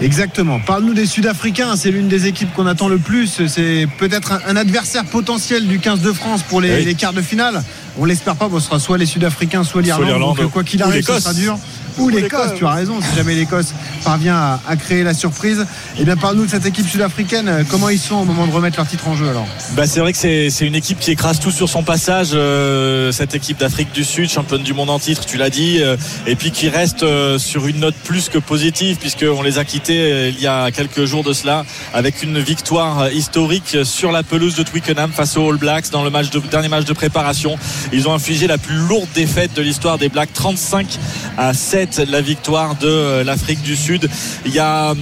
Exactement. 0.00 0.60
Parle-nous 0.60 0.94
des 0.94 1.06
Sud-Africains. 1.06 1.74
C'est 1.76 1.90
l'une 1.90 2.08
des 2.08 2.26
équipes 2.26 2.52
qu'on 2.54 2.66
attend 2.66 2.88
le 2.88 2.98
plus. 2.98 3.46
C'est 3.48 3.86
peut-être 3.98 4.40
un, 4.46 4.56
adversaire 4.56 5.04
potentiel 5.04 5.66
du 5.66 5.78
15 5.78 6.00
de 6.00 6.12
France 6.12 6.42
pour 6.42 6.60
les, 6.60 6.74
Oui. 6.76 6.84
les 6.84 6.94
quarts 6.94 7.12
de 7.14 7.22
finale. 7.22 7.62
On 7.98 8.04
l'espère 8.04 8.36
pas. 8.36 8.48
bon, 8.48 8.60
ce 8.60 8.66
sera 8.66 8.78
soit 8.78 8.98
les 8.98 9.06
Sud-Africains, 9.06 9.64
soit 9.64 9.82
l'Irlande. 9.82 10.38
quoi 10.52 10.64
qu'il 10.64 10.82
arrive, 10.82 11.04
ce 11.04 11.20
sera 11.20 11.34
dur. 11.34 11.58
Ou 11.98 12.10
l'Écosse, 12.10 12.50
tu 12.58 12.66
as 12.66 12.72
raison. 12.72 13.00
Si 13.00 13.16
jamais 13.16 13.34
l'Écosse 13.34 13.72
parvient 14.04 14.36
à, 14.36 14.60
à 14.68 14.76
créer 14.76 15.02
la 15.02 15.14
surprise, 15.14 15.64
eh 15.98 16.04
bien, 16.04 16.14
parle-nous 16.14 16.44
de 16.44 16.50
cette 16.50 16.66
équipe 16.66 16.86
sud-africaine. 16.86 17.64
Comment 17.70 17.88
ils 17.88 17.98
sont 17.98 18.16
au 18.16 18.24
moment 18.24 18.46
de 18.46 18.52
remettre 18.52 18.76
leur 18.76 18.86
titre 18.86 19.08
en 19.08 19.16
jeu 19.16 19.26
alors? 19.30 19.46
Bah, 19.74 19.86
c'est 19.86 20.00
vrai 20.00 20.12
que 20.12 20.18
c'est 20.18 20.66
une 20.66 20.74
équipe 20.74 20.98
qui 21.00 21.10
écrase 21.12 21.40
tout 21.40 21.50
sur 21.50 21.70
son 21.70 21.82
passage. 21.82 22.32
euh, 22.34 23.12
cette 23.12 23.34
équipe 23.34 23.58
d'Afrique 23.58 23.92
du 23.92 24.04
Sud, 24.04 24.28
championne 24.28 24.62
du 24.62 24.74
monde 24.74 24.90
en 24.90 24.98
titre, 24.98 25.24
tu 25.24 25.38
l'as 25.38 25.48
dit, 25.48 25.78
euh, 25.80 25.96
et 26.26 26.36
puis 26.36 26.50
qui 26.50 26.68
reste 26.68 27.02
euh, 27.02 27.38
sur 27.38 27.66
une 27.66 27.80
note 27.80 27.94
plus 28.04 28.28
que 28.28 28.38
positive 28.38 28.96
puisqu'on 28.98 29.42
les 29.42 29.58
a 29.58 29.64
quittés 29.64 30.28
il 30.28 30.40
y 30.40 30.46
a 30.46 30.70
quelques 30.70 31.04
jours 31.06 31.24
de 31.24 31.32
cela 31.32 31.64
avec 31.94 32.22
une 32.22 32.38
victoire 32.38 33.10
historique 33.10 33.78
sur 33.84 34.12
la 34.12 34.22
pelouse 34.22 34.54
de 34.54 34.62
Twickenham 34.62 35.12
face 35.12 35.36
aux 35.36 35.50
All 35.50 35.56
Blacks 35.56 35.90
dans 35.90 36.04
le 36.04 36.10
match 36.10 36.30
de, 36.30 36.40
dernier 36.40 36.68
match 36.68 36.84
de 36.84 36.92
préparation. 36.92 37.56
Ils 37.92 38.08
ont 38.08 38.12
infligé 38.14 38.46
la 38.46 38.58
plus 38.58 38.76
lourde 38.76 39.08
défaite 39.14 39.54
de 39.54 39.62
l'histoire 39.62 39.98
des 39.98 40.08
Blacks, 40.08 40.32
35 40.32 40.98
à 41.38 41.54
7 41.54 42.02
la 42.08 42.20
victoire 42.20 42.74
de 42.76 42.88
euh, 42.88 43.24
l'Afrique 43.24 43.62
du 43.62 43.76
Sud. 43.76 44.08
Il 44.44 44.52
y 44.52 44.58
a 44.58 44.90
hum, 44.92 44.98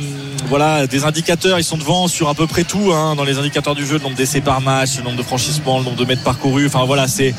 voilà 0.49 0.87
des 0.87 1.05
indicateurs 1.05 1.59
ils 1.59 1.64
sont 1.64 1.78
devant 1.78 2.07
sur 2.07 2.28
à 2.28 2.35
peu 2.35 2.47
près 2.47 2.64
tout 2.64 2.93
hein, 2.93 3.14
dans 3.16 3.24
les 3.24 3.39
indicateurs 3.39 3.74
du 3.74 3.87
jeu 3.87 3.95
le 3.95 4.01
nombre 4.01 4.14
d'essais 4.16 4.43
par 4.43 4.61
match 4.61 4.99
le 4.99 5.05
nombre 5.05 5.16
de 5.16 5.22
franchissements 5.22 5.78
le 5.78 5.85
nombre 5.85 5.97
de 5.97 6.05
mètres 6.05 6.22
parcourus. 6.22 6.66
Enfin 6.66 6.85
voilà 6.85 7.09
c'est 7.09 7.35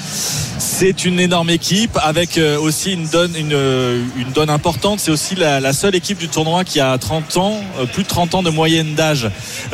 c'est 0.57 1.05
une 1.05 1.19
énorme 1.19 1.51
équipe 1.51 1.97
avec 2.01 2.37
euh, 2.39 2.57
aussi 2.59 2.93
une 2.93 3.07
donne 3.07 3.35
une, 3.37 3.53
euh, 3.53 4.03
une 4.17 4.31
donne 4.31 4.49
importante. 4.49 4.99
C'est 4.99 5.11
aussi 5.11 5.35
la, 5.35 5.59
la 5.59 5.73
seule 5.73 5.93
équipe 5.95 6.17
du 6.17 6.27
tournoi 6.29 6.63
qui 6.63 6.79
a 6.79 6.97
30 6.97 7.37
ans 7.37 7.61
plus 7.93 8.03
de 8.03 8.07
30 8.07 8.35
ans 8.35 8.43
de 8.43 8.49
moyenne 8.49 8.95
d'âge. 8.95 9.29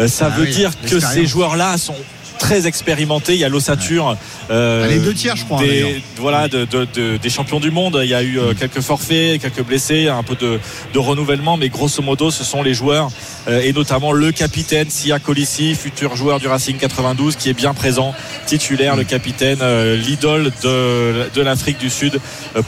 Ça 0.08 0.26
Ah 0.28 0.38
veut 0.38 0.44
oui, 0.44 0.52
dire 0.52 0.72
que 0.90 1.00
ces 1.00 1.26
joueurs 1.26 1.56
là 1.56 1.78
sont 1.78 1.96
très 2.42 2.66
expérimentés. 2.66 3.36
Il 3.36 3.40
y 3.40 3.46
a 3.46 3.50
l'ossature. 3.50 4.18
Euh, 4.50 4.88
les 4.88 4.98
deux 4.98 5.14
tiers, 5.14 5.36
je 5.36 5.46
crois. 5.46 5.62
Des, 5.62 6.02
voilà, 6.18 6.48
de, 6.48 6.66
de, 6.66 6.88
de, 6.92 7.18
des 7.18 7.30
champions 7.30 7.60
du 7.60 7.70
monde. 7.70 8.00
Il 8.04 8.10
y 8.10 8.16
a 8.16 8.24
eu 8.24 8.40
euh, 8.40 8.54
quelques 8.60 8.82
forfaits, 8.82 9.40
quelques 9.40 9.64
blessés, 9.64 10.08
un 10.08 10.24
peu 10.24 10.36
de, 10.36 10.60
renouvellement, 11.00 11.56
mais 11.56 11.70
grosso 11.70 12.02
modo, 12.02 12.32
ce 12.32 12.44
sont 12.44 12.64
les 12.64 12.74
joueurs 12.74 13.10
euh, 13.48 13.62
et 13.62 13.74
notamment 13.74 14.12
le 14.12 14.32
capitaine 14.32 14.90
Sia 14.90 15.20
Colissi, 15.20 15.76
futur 15.76 16.16
joueur 16.16 16.40
du 16.40 16.48
Racing 16.48 16.78
92, 16.78 17.36
qui 17.36 17.50
est 17.50 17.54
bien 17.54 17.74
présent, 17.74 18.14
titulaire, 18.46 18.96
le 18.96 19.04
capitaine, 19.04 19.60
euh, 19.62 19.96
l'idole 19.96 20.52
de, 20.64 21.42
l'Afrique 21.42 21.78
du 21.78 21.90
Sud, 21.90 22.20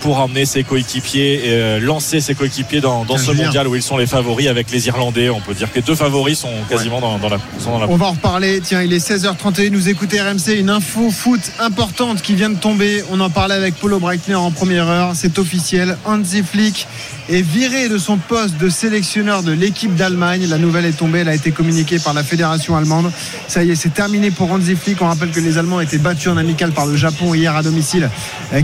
pour 0.01 0.19
emmener 0.19 0.45
ses 0.45 0.63
coéquipiers 0.63 1.47
et 1.47 1.80
lancer 1.80 2.21
ses 2.21 2.36
coéquipiers 2.36 2.82
dans, 2.82 3.05
dans 3.05 3.17
ce 3.17 3.32
mondial 3.32 3.67
où 3.67 3.76
ils 3.76 3.84
sont 3.84 3.97
les 3.97 4.07
favoris 4.07 4.47
avec 4.47 4.71
les 4.71 4.88
Irlandais. 4.88 5.30
On 5.30 5.41
peut 5.41 5.53
dire 5.53 5.71
que 5.71 5.76
les 5.76 5.82
deux 5.82 5.95
favoris 5.95 6.39
sont 6.39 6.53
quasiment 6.69 6.99
dans, 7.01 7.17
dans, 7.17 7.30
la, 7.30 7.38
sont 7.59 7.71
dans 7.71 7.80
la. 7.80 7.89
On 7.89 7.97
va 7.97 8.07
en 8.07 8.11
reparler. 8.11 8.61
Tiens, 8.61 8.82
il 8.82 8.93
est 8.93 9.05
16h31. 9.05 9.62
Nous 9.72 9.88
écoutez 9.88 10.20
RMC, 10.20 10.57
une 10.57 10.70
info 10.70 11.09
foot 11.09 11.39
importante 11.59 12.22
qui 12.22 12.36
vient 12.36 12.49
de 12.49 12.57
tomber. 12.57 13.01
On 13.11 13.20
en 13.22 13.30
parlait 13.30 13.55
avec 13.55 13.76
Paulo 13.76 13.97
Breitner 13.97 14.36
en 14.36 14.51
première 14.51 14.89
heure. 14.89 15.11
C'est 15.16 15.39
officiel. 15.39 15.97
Hansi 16.03 16.43
Flick 16.43 16.86
est 17.30 17.41
viré 17.41 17.88
de 17.88 17.97
son 17.97 18.18
poste 18.18 18.57
de 18.57 18.68
sélectionneur 18.68 19.41
de 19.41 19.53
l'équipe 19.53 19.95
d'Allemagne. 19.95 20.47
La 20.49 20.57
nouvelle 20.57 20.86
est 20.86 20.97
tombée. 20.97 21.20
Elle 21.20 21.30
a 21.30 21.36
été 21.36 21.51
communiquée 21.51 21.99
par 21.99 22.14
la 22.14 22.24
fédération 22.24 22.76
allemande. 22.76 23.11
Ça 23.47 23.64
y 23.64 23.72
est, 23.72 23.76
c'est 23.76 23.93
terminé 23.93 24.32
pour 24.32 24.51
Hansi 24.51 24.76
Flick. 24.76 25.01
On 25.01 25.07
rappelle 25.07 25.32
que 25.32 25.39
les 25.39 25.57
Allemands 25.57 25.80
étaient 25.80 25.97
battus 25.97 26.28
en 26.28 26.38
amical 26.38 26.72
par 26.72 26.86
le 26.86 26.97
Japon 26.97 27.34
hier 27.34 27.55
à 27.55 27.64
domicile. 27.64 28.09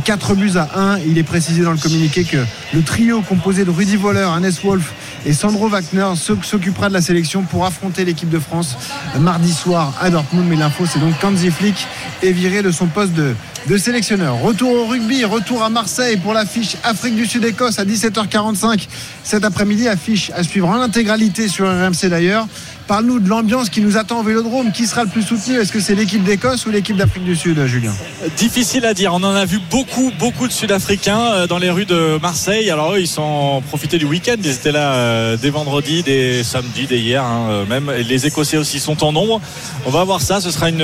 4 0.04 0.36
buts 0.36 0.58
à 0.58 0.80
1. 0.80 1.00
Il 1.08 1.18
est 1.18 1.24
précisé 1.24 1.62
dans 1.62 1.72
le 1.72 1.78
communiqué 1.78 2.26
que 2.26 2.43
le 2.74 2.82
trio 2.82 3.22
composé 3.22 3.64
de 3.64 3.72
Rudy 3.72 3.95
Voller, 3.95 4.28
Hannes 4.30 4.52
Wolf 4.64 4.93
et 5.26 5.34
Sandro 5.34 5.67
Wagner 5.67 6.07
s'occupera 6.15 6.89
de 6.89 6.93
la 6.93 7.01
sélection 7.01 7.43
pour 7.43 7.65
affronter 7.65 8.05
l'équipe 8.05 8.30
de 8.30 8.39
France 8.39 8.78
mardi 9.20 9.51
soir 9.53 9.93
à 9.99 10.09
Dortmund. 10.09 10.47
Mais 10.47 10.55
l'info, 10.55 10.86
c'est 10.86 10.99
donc 10.99 11.13
Hansi 11.24 11.51
Flick 11.51 11.88
est 12.24 12.32
viré 12.32 12.61
de 12.61 12.72
son 12.72 12.88
poste 12.88 13.13
de, 13.13 13.36
de 13.67 13.78
sélectionneur. 13.78 14.39
Retour 14.41 14.72
au 14.72 14.86
rugby, 14.86 15.26
retour 15.26 15.63
à 15.63 15.70
Marseille 15.70 16.17
pour 16.17 16.34
l'affiche 16.34 16.78
Afrique 16.84 17.15
du 17.15 17.26
Sud-Écosse 17.26 17.80
à 17.80 17.86
17h45 17.86 18.88
cet 19.24 19.43
après-midi. 19.43 19.88
Affiche 19.88 20.32
à 20.36 20.43
suivre 20.43 20.67
en 20.67 20.82
intégralité 20.82 21.47
sur 21.47 21.67
RMC 21.67 22.09
d'ailleurs. 22.09 22.47
Parle-nous 22.90 23.20
de 23.20 23.30
l'ambiance 23.30 23.70
qui 23.70 23.82
nous 23.82 23.98
attend 23.98 24.22
au 24.22 24.24
Vélodrome. 24.24 24.72
Qui 24.72 24.88
sera 24.88 25.04
le 25.04 25.10
plus 25.10 25.22
soutenu? 25.22 25.60
Est-ce 25.60 25.72
que 25.72 25.80
c'est 25.80 25.94
l'équipe 25.94 26.24
d'Écosse 26.24 26.66
ou 26.66 26.72
l'équipe 26.72 26.98
d'Afrique 26.98 27.24
du 27.24 27.36
Sud, 27.36 27.64
Julien? 27.68 27.94
Difficile 28.36 28.84
à 28.84 28.96
dire. 28.96 29.14
On 29.14 29.22
en 29.22 29.36
a 29.36 29.46
vu 29.46 29.60
beaucoup, 29.70 30.12
beaucoup 30.18 30.48
de 30.48 30.52
Sud-Africains 30.52 31.20
euh, 31.20 31.46
dans 31.46 31.60
les 31.60 31.70
rues 31.70 31.86
de 31.86 32.18
Marseille. 32.20 32.72
Alors 32.72 32.94
eux, 32.94 33.00
ils 33.00 33.08
sont 33.08 33.62
profités 33.68 34.00
du 34.00 34.06
week-end. 34.06 34.38
Ils 34.44 34.50
étaient 34.50 34.72
là 34.72 34.94
euh, 34.94 35.38
dès 35.40 35.52
vendredi, 35.52 36.02
dès 36.02 36.44
samedi, 36.44 36.88
dès 36.88 36.98
hier, 36.98 37.24
hein, 37.24 37.46
euh, 37.52 37.66
même. 37.68 37.92
Les 37.92 38.26
Écossais 38.26 38.58
aussi 38.58 38.80
sont 38.80 39.04
en 39.04 39.12
nombre. 39.12 39.40
On 39.86 39.92
va 39.92 40.04
voir 40.04 40.20
ça. 40.20 40.42
Ce 40.42 40.50
sera 40.50 40.70
une, 40.70 40.84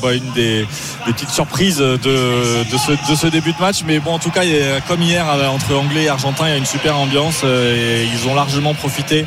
bah, 0.00 0.10
des, 0.36 0.64
petites 1.06 1.30
surprises 1.30 1.78
de, 1.78 1.98
ce, 3.16 3.26
début 3.26 3.52
de 3.52 3.58
match. 3.58 3.82
Mais 3.84 3.98
bon, 3.98 4.12
en 4.12 4.20
tout 4.20 4.30
cas, 4.30 4.42
comme 4.86 5.02
hier 5.02 5.26
entre 5.52 5.74
Anglais 5.74 6.04
et 6.04 6.08
Argentins, 6.08 6.46
il 6.46 6.50
y 6.50 6.54
a 6.54 6.58
une 6.58 6.66
super 6.66 6.96
ambiance. 6.96 7.42
Ils 7.42 8.28
ont 8.28 8.36
largement 8.36 8.74
profité 8.74 9.24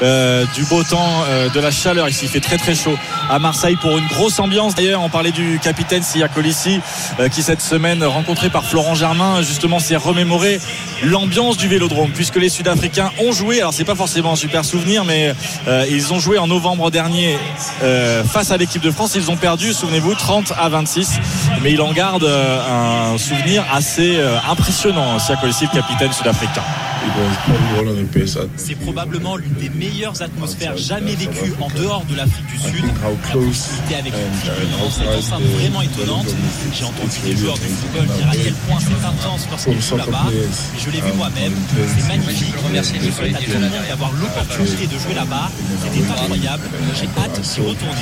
du 0.00 0.64
beau 0.70 0.84
temps 0.84 1.24
de 1.52 1.60
la 1.60 1.70
chaleur. 1.70 2.08
Ici, 2.08 2.24
il 2.24 2.28
fait 2.28 2.40
très 2.40 2.56
très 2.56 2.74
chaud 2.74 2.96
à 3.30 3.38
Marseille 3.38 3.76
pour 3.76 3.96
une 3.98 4.06
grosse 4.06 4.38
ambiance. 4.40 4.74
D'ailleurs, 4.74 5.02
on 5.02 5.08
parlait 5.08 5.30
du 5.30 5.58
capitaine 5.58 6.02
Sia 6.02 6.28
Colissi 6.28 6.80
euh, 7.20 7.28
qui 7.28 7.42
cette 7.42 7.60
semaine 7.60 8.04
rencontré 8.04 8.50
par 8.50 8.64
Florent 8.64 8.94
Germain 8.94 9.42
justement 9.42 9.78
s'est 9.78 9.96
remémoré 9.96 10.60
l'ambiance 11.02 11.56
du 11.56 11.68
Vélodrome 11.68 12.10
puisque 12.10 12.36
les 12.36 12.48
Sud-Africains 12.48 13.10
ont 13.20 13.32
joué. 13.32 13.60
Alors 13.60 13.72
c'est 13.72 13.84
pas 13.84 13.94
forcément 13.94 14.32
un 14.32 14.36
super 14.36 14.64
souvenir, 14.64 15.04
mais 15.04 15.34
euh, 15.66 15.86
ils 15.90 16.12
ont 16.12 16.18
joué 16.18 16.38
en 16.38 16.46
novembre 16.46 16.90
dernier 16.90 17.38
euh, 17.82 18.24
face 18.24 18.50
à 18.50 18.56
l'équipe 18.56 18.82
de 18.82 18.90
France. 18.90 19.14
Ils 19.14 19.30
ont 19.30 19.36
perdu, 19.36 19.72
souvenez-vous, 19.72 20.14
30 20.14 20.52
à 20.58 20.68
26. 20.68 21.20
Mais 21.62 21.72
il 21.72 21.80
en 21.80 21.92
garde 21.92 22.24
un 22.24 23.16
souvenir 23.18 23.64
assez 23.72 24.18
impressionnant. 24.48 25.18
Sia 25.18 25.36
Colissi, 25.36 25.64
le 25.64 25.80
capitaine 25.80 26.12
sud-africain. 26.12 26.62
C'est 28.56 28.74
probablement 28.74 29.36
l'une 29.36 29.54
des 29.54 29.70
meilleures 29.70 30.20
atmosphères 30.22 30.76
jamais 30.76 31.14
vécues 31.14 31.52
en 31.60 31.68
dehors 31.78 32.04
de 32.04 32.16
l'Afrique 32.16 32.46
du 32.46 32.58
Sud. 32.58 32.84
La 32.86 33.30
proximité 33.30 33.94
avec 33.94 34.12
une 34.12 34.38
tribune 34.40 34.90
cette 34.90 35.08
enceinte 35.08 35.42
vraiment 35.42 35.82
étonnante. 35.82 36.26
J'ai 36.72 36.84
entendu 36.84 37.18
des 37.24 37.36
joueurs 37.36 37.54
de 37.56 37.60
football 37.60 38.06
dire 38.16 38.28
à 38.28 38.36
quel 38.36 38.54
point 38.54 38.78
c'est 38.80 39.06
intense 39.06 39.46
lorsqu'ils 39.50 39.80
jouent 39.82 39.96
là-bas. 39.96 40.26
Je 40.78 40.90
l'ai 40.90 41.00
vu 41.00 41.12
moi-même. 41.16 41.52
C'est 41.98 42.08
magnifique. 42.08 42.54
Merci. 42.72 42.94
Je 43.02 43.10
souhaite 43.10 43.34
à 43.34 43.38
tout 43.38 43.50
le 43.52 43.60
monde 43.60 43.70
d'avoir 43.88 44.12
l'opportunité 44.12 44.86
de 44.86 44.98
jouer 44.98 45.14
là-bas. 45.14 45.50
C'était 45.82 46.10
incroyable. 46.10 46.64
J'ai 46.94 47.08
hâte 47.20 47.40
d'y 47.40 47.60
retourner. 47.60 47.94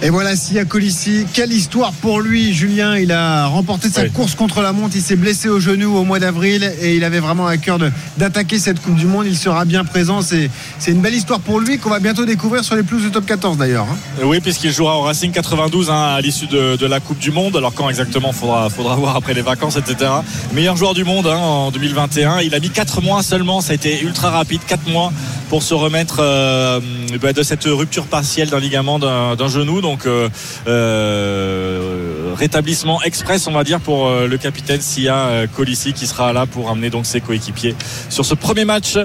Et 0.00 0.10
voilà 0.10 0.36
Sia 0.36 0.64
Colissi, 0.64 1.26
quelle 1.32 1.52
histoire 1.52 1.92
pour 1.92 2.20
lui 2.20 2.54
Julien, 2.54 2.96
il 2.96 3.10
a 3.10 3.46
remporté 3.46 3.88
sa 3.88 4.08
course 4.08 4.36
contre 4.36 4.62
la 4.62 4.72
montre, 4.72 4.94
il 4.94 5.02
s'est 5.02 5.16
blessé 5.16 5.48
au 5.48 5.58
genou 5.58 5.96
au 5.96 6.04
mois 6.04 6.20
d'avril 6.20 6.72
et 6.80 6.94
il 6.94 7.02
avait 7.02 7.18
vraiment 7.18 7.48
à 7.48 7.56
cœur 7.56 7.80
d'attaquer 8.16 8.60
cette 8.60 8.80
Coupe 8.80 8.94
du 8.94 9.06
Monde, 9.06 9.26
il 9.26 9.36
sera 9.36 9.64
bien 9.64 9.84
présent, 9.84 10.20
c'est 10.22 10.50
une 10.86 11.00
belle 11.00 11.14
histoire 11.14 11.40
pour 11.40 11.58
lui 11.58 11.78
qu'on 11.78 11.90
va 11.90 11.98
bientôt 11.98 12.24
découvrir 12.24 12.62
sur 12.62 12.76
les 12.76 12.84
plus 12.84 13.02
de 13.02 13.08
top 13.08 13.26
14 13.26 13.56
d'ailleurs. 13.56 13.88
Hein. 13.90 14.22
Oui 14.22 14.38
puisqu'il 14.40 14.70
jouera 14.70 14.98
au 14.98 15.02
Racing 15.02 15.32
92 15.32 15.90
hein, 15.90 16.14
à 16.16 16.20
l'issue 16.20 16.46
de, 16.46 16.86
la 16.86 17.00
Coupe 17.00 17.18
du 17.18 17.32
Monde, 17.32 17.56
alors 17.56 17.74
quand 17.74 17.90
exactement 17.90 18.32
faudra, 18.32 18.70
faudra 18.70 18.94
voir 18.94 19.16
après 19.16 19.34
les 19.34 19.42
vacances 19.42 19.76
etc. 19.76 20.12
Meilleur 20.54 20.76
joueur 20.76 20.94
du 20.94 21.02
monde 21.02 21.26
hein, 21.26 21.38
en 21.38 21.70
2021, 21.72 22.40
il 22.42 22.54
a 22.54 22.60
mis 22.60 22.70
4 22.70 23.02
mois 23.02 23.24
seulement, 23.24 23.60
ça 23.60 23.72
a 23.72 23.74
été 23.74 24.00
ultra 24.02 24.30
rapide, 24.30 24.60
4 24.64 24.88
mois 24.90 25.12
pour 25.48 25.62
se 25.62 25.74
remettre 25.74 26.18
euh, 26.20 26.80
bah, 27.20 27.32
de 27.32 27.42
cette 27.42 27.64
rupture 27.64 28.04
partielle 28.04 28.50
d'un 28.50 28.60
ligament 28.60 28.98
d'un 28.98 29.48
genou. 29.48 29.80
Donc 29.80 29.87
euh, 29.96 30.28
euh, 30.66 32.34
rétablissement 32.36 33.02
express 33.02 33.46
on 33.46 33.52
va 33.52 33.64
dire 33.64 33.80
pour 33.80 34.06
euh, 34.06 34.26
le 34.26 34.36
capitaine 34.38 34.80
Sia 34.80 35.46
Colissi 35.56 35.92
qui 35.92 36.06
sera 36.06 36.32
là 36.32 36.46
pour 36.46 36.70
amener 36.70 36.90
donc 36.90 37.06
ses 37.06 37.20
coéquipiers 37.20 37.74
sur 38.08 38.24
ce 38.24 38.34
premier 38.34 38.64
match 38.64 38.98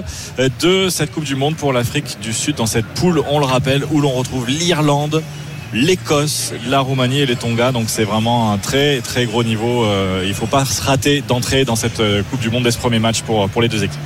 de 0.60 0.88
cette 0.88 1.12
Coupe 1.12 1.24
du 1.24 1.36
Monde 1.36 1.56
pour 1.56 1.72
l'Afrique 1.72 2.18
du 2.20 2.32
Sud 2.32 2.56
dans 2.56 2.66
cette 2.66 2.86
poule 2.86 3.22
on 3.30 3.38
le 3.38 3.46
rappelle 3.46 3.84
où 3.90 4.00
l'on 4.00 4.12
retrouve 4.12 4.48
l'Irlande 4.48 5.22
l'Écosse, 5.72 6.52
la 6.68 6.78
Roumanie 6.78 7.20
et 7.20 7.26
les 7.26 7.34
Tonga. 7.34 7.72
Donc 7.72 7.86
c'est 7.88 8.04
vraiment 8.04 8.52
un 8.52 8.58
très 8.58 9.00
très 9.00 9.26
gros 9.26 9.42
niveau. 9.42 9.84
il 10.22 10.28
ne 10.28 10.34
faut 10.34 10.46
pas 10.46 10.64
se 10.64 10.80
rater 10.80 11.20
d'entrer 11.26 11.64
dans 11.64 11.74
cette 11.74 12.00
Coupe 12.30 12.38
du 12.38 12.48
Monde 12.50 12.62
dès 12.62 12.70
ce 12.70 12.78
premier 12.78 13.00
match 13.00 13.22
pour, 13.22 13.48
pour 13.48 13.60
les 13.60 13.68
deux 13.68 13.82
équipes. 13.82 14.00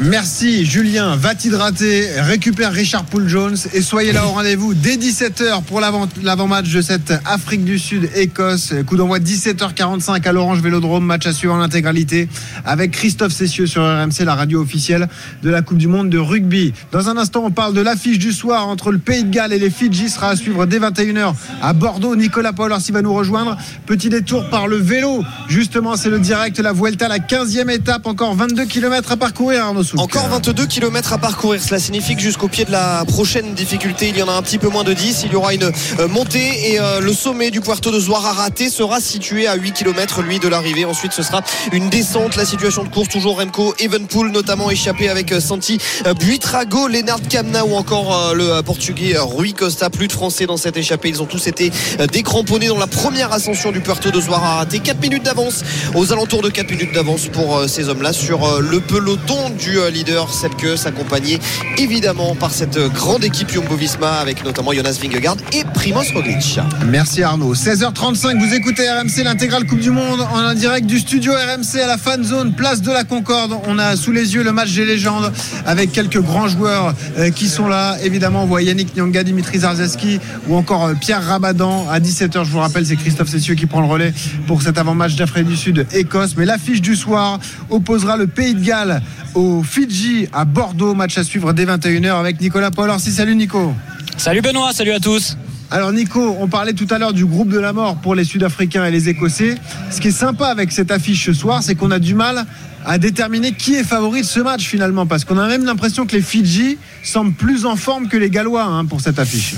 Merci 0.00 0.64
Julien, 0.64 1.16
va 1.16 1.34
t'hydrater, 1.34 2.08
récupère 2.22 2.72
Richard 2.72 3.04
Poul 3.04 3.28
Jones 3.28 3.56
et 3.74 3.82
soyez 3.82 4.12
là 4.12 4.26
au 4.26 4.30
rendez-vous 4.30 4.72
dès 4.72 4.96
17h 4.96 5.62
pour 5.64 5.80
l'avant-match 5.80 6.72
de 6.72 6.80
cette 6.80 7.12
Afrique 7.26 7.62
du 7.62 7.78
Sud 7.78 8.08
Écosse. 8.16 8.72
Coup 8.86 8.96
d'envoi 8.96 9.18
17h45 9.18 10.26
à 10.26 10.32
l'Orange 10.32 10.60
Vélodrome, 10.60 11.04
match 11.04 11.26
à 11.26 11.32
suivre 11.32 11.54
en 11.54 11.60
intégralité 11.60 12.28
avec 12.64 12.92
Christophe 12.92 13.32
Cessieux 13.32 13.66
sur 13.66 13.82
RMC, 13.82 14.24
la 14.24 14.34
radio 14.34 14.62
officielle 14.62 15.08
de 15.42 15.50
la 15.50 15.60
Coupe 15.60 15.76
du 15.76 15.88
Monde 15.88 16.08
de 16.08 16.18
rugby. 16.18 16.72
Dans 16.90 17.10
un 17.10 17.18
instant, 17.18 17.42
on 17.44 17.50
parle 17.50 17.74
de 17.74 17.82
l'affiche 17.82 18.18
du 18.18 18.32
soir 18.32 18.66
entre 18.68 18.92
le 18.92 18.98
Pays 18.98 19.24
de 19.24 19.30
Galles 19.30 19.52
et 19.52 19.58
les 19.58 19.70
Fidji 19.70 20.08
sera 20.08 20.30
à 20.30 20.36
suivre 20.36 20.64
dès 20.66 20.78
21h 20.78 21.34
à 21.60 21.72
Bordeaux. 21.74 22.16
Nicolas 22.16 22.54
Paul 22.54 22.72
Orsi 22.72 22.92
va 22.92 23.02
nous 23.02 23.14
rejoindre. 23.14 23.58
Petit 23.86 24.08
détour 24.08 24.48
par 24.48 24.68
le 24.68 24.76
vélo. 24.76 25.22
Justement, 25.48 25.96
c'est 25.96 26.10
le 26.10 26.18
direct, 26.18 26.58
la 26.58 26.72
Vuelta, 26.72 27.08
la 27.08 27.18
15e 27.18 27.70
étape, 27.70 28.06
encore 28.06 28.34
22 28.34 28.64
km 28.64 29.12
à 29.12 29.16
parcourir 29.18 29.66
encore 29.96 30.28
22 30.28 30.66
km 30.66 31.12
à 31.12 31.18
parcourir. 31.18 31.62
Cela 31.62 31.78
signifie 31.78 32.16
que 32.16 32.22
jusqu'au 32.22 32.48
pied 32.48 32.64
de 32.64 32.72
la 32.72 33.04
prochaine 33.06 33.54
difficulté, 33.54 34.08
il 34.08 34.16
y 34.16 34.22
en 34.22 34.28
a 34.28 34.32
un 34.32 34.42
petit 34.42 34.58
peu 34.58 34.68
moins 34.68 34.84
de 34.84 34.92
10. 34.92 35.22
Il 35.24 35.32
y 35.32 35.36
aura 35.36 35.54
une 35.54 35.64
euh, 35.64 36.08
montée 36.08 36.72
et 36.72 36.80
euh, 36.80 37.00
le 37.00 37.12
sommet 37.12 37.50
du 37.50 37.60
Puerto 37.60 37.90
de 37.90 37.98
Zuararate 37.98 38.68
sera 38.68 39.00
situé 39.00 39.46
à 39.46 39.54
8 39.54 39.72
km 39.72 40.22
lui 40.22 40.38
de 40.38 40.48
l'arrivée. 40.48 40.84
Ensuite, 40.84 41.12
ce 41.12 41.22
sera 41.22 41.42
une 41.72 41.88
descente. 41.90 42.36
La 42.36 42.44
situation 42.44 42.84
de 42.84 42.88
course 42.88 43.08
toujours 43.08 43.38
Remco 43.38 43.74
Evenpool 43.78 44.30
notamment 44.30 44.70
échappé 44.70 45.08
avec 45.08 45.32
euh, 45.32 45.40
Santi 45.40 45.78
Buitrago, 46.18 46.88
Lennart 46.88 47.20
Kamna 47.28 47.64
ou 47.64 47.74
encore 47.74 48.34
le 48.34 48.60
portugais 48.62 49.14
Rui 49.18 49.52
Costa. 49.54 49.90
Plus 49.90 50.08
de 50.08 50.12
Français 50.12 50.46
dans 50.46 50.56
cette 50.56 50.76
échappée. 50.76 51.08
Ils 51.08 51.22
ont 51.22 51.26
tous 51.26 51.46
été 51.46 51.70
décramponnés 52.10 52.68
dans 52.68 52.78
la 52.78 52.86
première 52.86 53.32
ascension 53.32 53.72
du 53.72 53.80
Puerto 53.80 54.10
de 54.10 54.20
Zuararate. 54.20 54.82
4 54.82 55.00
minutes 55.00 55.24
d'avance 55.24 55.64
aux 55.94 56.12
alentours 56.12 56.42
de 56.42 56.48
4 56.48 56.70
minutes 56.70 56.92
d'avance 56.92 57.26
pour 57.26 57.68
ces 57.68 57.88
hommes-là 57.88 58.12
sur 58.12 58.60
le 58.60 58.80
peloton 58.80 59.50
du 59.50 59.71
leader 59.90 60.32
Sepke 60.32 60.76
s'accompagner 60.76 61.38
évidemment 61.78 62.34
par 62.34 62.50
cette 62.50 62.78
grande 62.92 63.24
équipe 63.24 63.50
Jumbo 63.50 63.76
Visma 63.76 64.14
avec 64.14 64.44
notamment 64.44 64.72
Jonas 64.72 64.98
Vingegaard 65.02 65.36
et 65.52 65.64
Primoz 65.74 66.12
Roglic. 66.12 66.58
Merci 66.86 67.22
Arnaud. 67.22 67.54
16h35, 67.54 68.38
vous 68.38 68.54
écoutez 68.54 68.88
RMC 68.90 69.24
l'intégrale 69.24 69.66
Coupe 69.66 69.80
du 69.80 69.90
Monde 69.90 70.20
en 70.20 70.54
direct 70.54 70.86
du 70.86 70.98
studio 70.98 71.32
RMC 71.32 71.80
à 71.82 71.86
la 71.86 71.98
fan 71.98 72.22
zone, 72.22 72.52
place 72.54 72.82
de 72.82 72.90
la 72.90 73.04
Concorde. 73.04 73.54
On 73.66 73.78
a 73.78 73.96
sous 73.96 74.12
les 74.12 74.34
yeux 74.34 74.42
le 74.42 74.52
match 74.52 74.72
des 74.74 74.84
légendes 74.84 75.32
avec 75.66 75.92
quelques 75.92 76.20
grands 76.20 76.48
joueurs 76.48 76.94
euh, 77.18 77.30
qui 77.30 77.48
sont 77.48 77.68
là. 77.68 77.96
Évidemment, 78.02 78.44
on 78.44 78.46
voit 78.46 78.62
Yannick 78.62 78.96
Nyanga, 78.96 79.22
Dimitri 79.24 79.60
Zarzeski 79.60 80.20
ou 80.48 80.56
encore 80.56 80.86
euh, 80.86 80.94
Pierre 80.94 81.24
Rabadan 81.24 81.88
à 81.90 82.00
17h. 82.00 82.44
Je 82.44 82.50
vous 82.50 82.58
rappelle, 82.58 82.86
c'est 82.86 82.96
Christophe 82.96 83.28
Cessieux 83.28 83.54
qui 83.54 83.66
prend 83.66 83.80
le 83.80 83.86
relais 83.86 84.12
pour 84.46 84.62
cet 84.62 84.78
avant-match 84.78 85.16
d'Afrique 85.16 85.46
du 85.46 85.56
Sud 85.56 85.86
Écosse. 85.92 86.34
Mais 86.36 86.44
l'affiche 86.44 86.80
du 86.80 86.96
soir 86.96 87.38
opposera 87.70 88.16
le 88.16 88.26
Pays 88.26 88.54
de 88.54 88.64
Galles 88.64 89.02
au 89.34 89.61
Fidji 89.62 90.28
à 90.32 90.44
Bordeaux. 90.44 90.94
Match 90.94 91.18
à 91.18 91.24
suivre 91.24 91.52
dès 91.52 91.64
21h 91.64 92.18
avec 92.18 92.40
Nicolas 92.40 92.70
Paul. 92.70 92.84
Alors, 92.84 93.00
si, 93.00 93.12
salut 93.12 93.36
Nico. 93.36 93.74
Salut 94.16 94.40
Benoît, 94.40 94.72
salut 94.72 94.92
à 94.92 95.00
tous. 95.00 95.36
Alors 95.70 95.90
Nico, 95.90 96.36
on 96.38 96.48
parlait 96.48 96.74
tout 96.74 96.86
à 96.90 96.98
l'heure 96.98 97.14
du 97.14 97.24
groupe 97.24 97.48
de 97.48 97.58
la 97.58 97.72
mort 97.72 97.96
pour 97.96 98.14
les 98.14 98.24
Sud-Africains 98.24 98.84
et 98.84 98.90
les 98.90 99.08
Écossais. 99.08 99.54
Ce 99.90 100.02
qui 100.02 100.08
est 100.08 100.10
sympa 100.10 100.48
avec 100.48 100.70
cette 100.70 100.90
affiche 100.90 101.24
ce 101.24 101.32
soir, 101.32 101.62
c'est 101.62 101.74
qu'on 101.74 101.90
a 101.90 101.98
du 101.98 102.14
mal 102.14 102.44
à 102.84 102.98
déterminer 102.98 103.52
qui 103.52 103.76
est 103.76 103.84
favori 103.84 104.20
de 104.20 104.26
ce 104.26 104.40
match 104.40 104.66
finalement, 104.66 105.06
parce 105.06 105.24
qu'on 105.24 105.38
a 105.38 105.48
même 105.48 105.64
l'impression 105.64 106.04
que 106.04 106.14
les 106.14 106.20
Fidji 106.20 106.76
semblent 107.02 107.32
plus 107.32 107.64
en 107.64 107.76
forme 107.76 108.08
que 108.08 108.18
les 108.18 108.28
Gallois 108.28 108.64
hein, 108.64 108.84
pour 108.84 109.00
cette 109.00 109.18
affiche. 109.18 109.54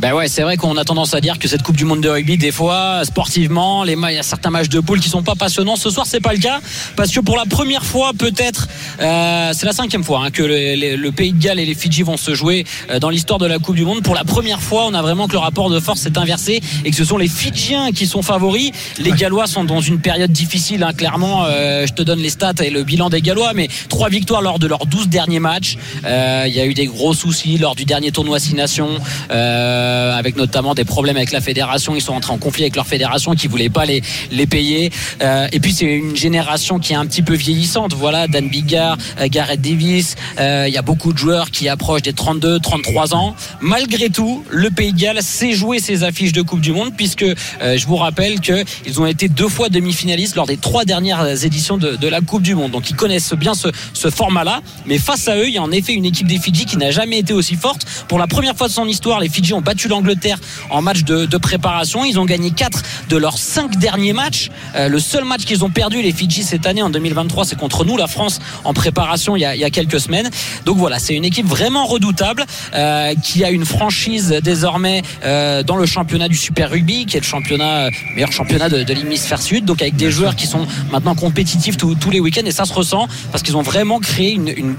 Ben 0.00 0.14
ouais, 0.14 0.28
c'est 0.28 0.40
vrai 0.40 0.56
qu'on 0.56 0.78
a 0.78 0.84
tendance 0.84 1.12
à 1.12 1.20
dire 1.20 1.38
que 1.38 1.46
cette 1.46 1.62
Coupe 1.62 1.76
du 1.76 1.84
Monde 1.84 2.00
de 2.00 2.08
rugby, 2.08 2.38
des 2.38 2.52
fois, 2.52 3.02
sportivement, 3.04 3.84
les 3.84 3.92
il 3.92 4.14
y 4.14 4.18
a 4.18 4.22
certains 4.22 4.48
matchs 4.48 4.70
de 4.70 4.80
poule 4.80 4.98
qui 4.98 5.10
sont 5.10 5.22
pas 5.22 5.34
passionnants. 5.34 5.76
Ce 5.76 5.90
soir, 5.90 6.06
c'est 6.06 6.20
pas 6.20 6.32
le 6.32 6.38
cas 6.38 6.60
parce 6.96 7.10
que 7.10 7.20
pour 7.20 7.36
la 7.36 7.44
première 7.44 7.84
fois, 7.84 8.12
peut-être, 8.16 8.66
euh, 9.02 9.50
c'est 9.52 9.66
la 9.66 9.72
cinquième 9.72 10.02
fois 10.02 10.22
hein, 10.24 10.30
que 10.30 10.42
le, 10.42 10.74
le- 10.74 10.96
le 10.96 11.12
Pays 11.12 11.32
de 11.34 11.38
Galles 11.42 11.60
et 11.60 11.66
les 11.66 11.74
Fidji 11.74 12.02
vont 12.02 12.16
se 12.16 12.34
jouer 12.34 12.64
euh, 12.90 12.98
dans 12.98 13.10
l'histoire 13.10 13.38
de 13.38 13.44
la 13.44 13.58
Coupe 13.58 13.76
du 13.76 13.84
Monde. 13.84 14.02
Pour 14.02 14.14
la 14.14 14.24
première 14.24 14.62
fois, 14.62 14.86
on 14.86 14.94
a 14.94 15.02
vraiment 15.02 15.26
que 15.28 15.32
le 15.32 15.38
rapport 15.38 15.68
de 15.68 15.78
force 15.80 16.00
s'est 16.00 16.16
inversé 16.16 16.62
et 16.86 16.90
que 16.90 16.96
ce 16.96 17.04
sont 17.04 17.18
les 17.18 17.28
Fidjiens 17.28 17.92
qui 17.92 18.06
sont 18.06 18.22
favoris. 18.22 18.70
Les 18.98 19.12
Gallois 19.12 19.46
sont 19.48 19.64
dans 19.64 19.80
une 19.82 20.00
période 20.00 20.32
difficile, 20.32 20.82
hein, 20.82 20.94
clairement. 20.94 21.44
Euh, 21.44 21.86
je 21.86 21.92
te 21.92 22.02
donne 22.02 22.20
les 22.20 22.30
stats 22.30 22.54
et 22.64 22.70
le 22.70 22.84
bilan 22.84 23.10
des 23.10 23.20
Gallois, 23.20 23.52
mais 23.54 23.68
trois 23.90 24.08
victoires 24.08 24.40
lors 24.40 24.58
de 24.58 24.66
leurs 24.66 24.86
12 24.86 25.08
derniers 25.08 25.40
matchs. 25.40 25.76
Euh, 26.06 26.44
Il 26.48 26.54
y 26.54 26.60
a 26.60 26.64
eu 26.64 26.72
des 26.72 26.86
gros 26.86 27.12
soucis 27.12 27.58
lors 27.58 27.74
du 27.74 27.84
dernier 27.84 28.12
tournoi 28.12 28.38
Six 28.40 28.54
Nations, 28.54 28.98
euh, 29.30 29.88
avec 29.90 30.36
notamment 30.36 30.74
des 30.74 30.84
problèmes 30.84 31.16
avec 31.16 31.32
la 31.32 31.40
fédération. 31.40 31.94
Ils 31.94 32.00
sont 32.00 32.14
entrés 32.14 32.32
en 32.32 32.38
conflit 32.38 32.64
avec 32.64 32.76
leur 32.76 32.86
fédération 32.86 33.34
qui 33.34 33.48
voulait 33.48 33.68
pas 33.68 33.84
les, 33.84 34.02
les 34.30 34.46
payer. 34.46 34.90
Euh, 35.22 35.48
et 35.52 35.60
puis 35.60 35.72
c'est 35.72 35.86
une 35.86 36.16
génération 36.16 36.78
qui 36.78 36.92
est 36.92 36.96
un 36.96 37.06
petit 37.06 37.22
peu 37.22 37.34
vieillissante. 37.34 37.94
Voilà, 37.94 38.26
Dan 38.28 38.48
Bigard, 38.48 38.96
euh, 39.20 39.28
Gareth 39.30 39.60
Davis. 39.60 40.16
Euh, 40.38 40.66
Il 40.68 40.74
y 40.74 40.78
a 40.78 40.82
beaucoup 40.82 41.12
de 41.12 41.18
joueurs 41.18 41.50
qui 41.50 41.68
approchent 41.68 42.02
des 42.02 42.12
32, 42.12 42.60
33 42.60 43.14
ans. 43.14 43.34
Malgré 43.60 44.10
tout, 44.10 44.44
le 44.50 44.70
Pays 44.70 44.92
de 44.92 44.98
Galles 44.98 45.22
sait 45.22 45.52
jouer 45.52 45.78
ses 45.78 46.04
affiches 46.04 46.32
de 46.32 46.42
Coupe 46.42 46.60
du 46.60 46.72
Monde 46.72 46.92
puisque 46.96 47.22
euh, 47.22 47.34
je 47.76 47.86
vous 47.86 47.96
rappelle 47.96 48.40
qu'ils 48.40 49.00
ont 49.00 49.06
été 49.06 49.28
deux 49.28 49.48
fois 49.48 49.68
demi-finalistes 49.68 50.36
lors 50.36 50.46
des 50.46 50.56
trois 50.56 50.84
dernières 50.84 51.44
éditions 51.44 51.76
de, 51.76 51.96
de 51.96 52.08
la 52.08 52.20
Coupe 52.20 52.42
du 52.42 52.54
Monde. 52.54 52.72
Donc 52.72 52.90
ils 52.90 52.96
connaissent 52.96 53.34
bien 53.34 53.54
ce, 53.54 53.68
ce 53.92 54.10
format-là. 54.10 54.60
Mais 54.86 54.98
face 54.98 55.28
à 55.28 55.36
eux, 55.36 55.48
il 55.48 55.54
y 55.54 55.58
a 55.58 55.62
en 55.62 55.72
effet 55.72 55.92
une 55.92 56.04
équipe 56.04 56.26
des 56.26 56.38
Fidji 56.38 56.64
qui 56.66 56.76
n'a 56.76 56.90
jamais 56.90 57.18
été 57.18 57.32
aussi 57.32 57.56
forte. 57.56 57.86
Pour 58.08 58.18
la 58.18 58.26
première 58.26 58.56
fois 58.56 58.68
de 58.68 58.72
son 58.72 58.86
histoire, 58.86 59.20
les 59.20 59.28
Fidji 59.28 59.54
ont 59.54 59.60
battu 59.60 59.79
l'Angleterre 59.88 60.38
en 60.70 60.82
match 60.82 61.02
de, 61.04 61.26
de 61.26 61.36
préparation. 61.36 62.04
Ils 62.04 62.18
ont 62.18 62.24
gagné 62.24 62.50
quatre 62.50 62.82
de 63.08 63.16
leurs 63.16 63.38
cinq 63.38 63.76
derniers 63.78 64.12
matchs. 64.12 64.50
Euh, 64.76 64.88
le 64.88 64.98
seul 64.98 65.24
match 65.24 65.44
qu'ils 65.44 65.64
ont 65.64 65.70
perdu, 65.70 66.02
les 66.02 66.12
Fidji, 66.12 66.42
cette 66.42 66.66
année, 66.66 66.82
en 66.82 66.90
2023, 66.90 67.44
c'est 67.44 67.56
contre 67.58 67.84
nous, 67.84 67.96
la 67.96 68.06
France, 68.06 68.40
en 68.64 68.72
préparation 68.74 69.36
il 69.36 69.40
y 69.40 69.44
a, 69.44 69.54
il 69.54 69.60
y 69.60 69.64
a 69.64 69.70
quelques 69.70 70.00
semaines. 70.00 70.30
Donc 70.64 70.76
voilà, 70.78 70.98
c'est 70.98 71.14
une 71.14 71.24
équipe 71.24 71.46
vraiment 71.46 71.86
redoutable 71.86 72.44
euh, 72.74 73.14
qui 73.22 73.44
a 73.44 73.50
une 73.50 73.64
franchise 73.64 74.38
désormais 74.42 75.02
euh, 75.24 75.62
dans 75.62 75.76
le 75.76 75.86
championnat 75.86 76.28
du 76.28 76.36
Super 76.36 76.70
Rugby, 76.70 77.06
qui 77.06 77.16
est 77.16 77.20
le 77.20 77.26
championnat, 77.26 77.88
meilleur 78.14 78.32
championnat 78.32 78.68
de, 78.68 78.82
de 78.82 78.94
l'hémisphère 78.94 79.40
sud. 79.42 79.64
Donc 79.64 79.82
avec 79.82 79.96
des 79.96 80.10
joueurs 80.10 80.36
qui 80.36 80.46
sont 80.46 80.66
maintenant 80.92 81.14
compétitifs 81.14 81.76
tous- 81.76 81.94
tous 81.94 82.10
les 82.10 82.20
week-ends 82.20 82.46
et 82.46 82.52
ça 82.52 82.64
se 82.64 82.72
ressent 82.72 83.08
parce 83.32 83.42
qu'ils 83.42 83.56
ont 83.56 83.62
vraiment 83.62 83.98
créé 84.00 84.32
une, 84.32 84.48
une- 84.48 84.76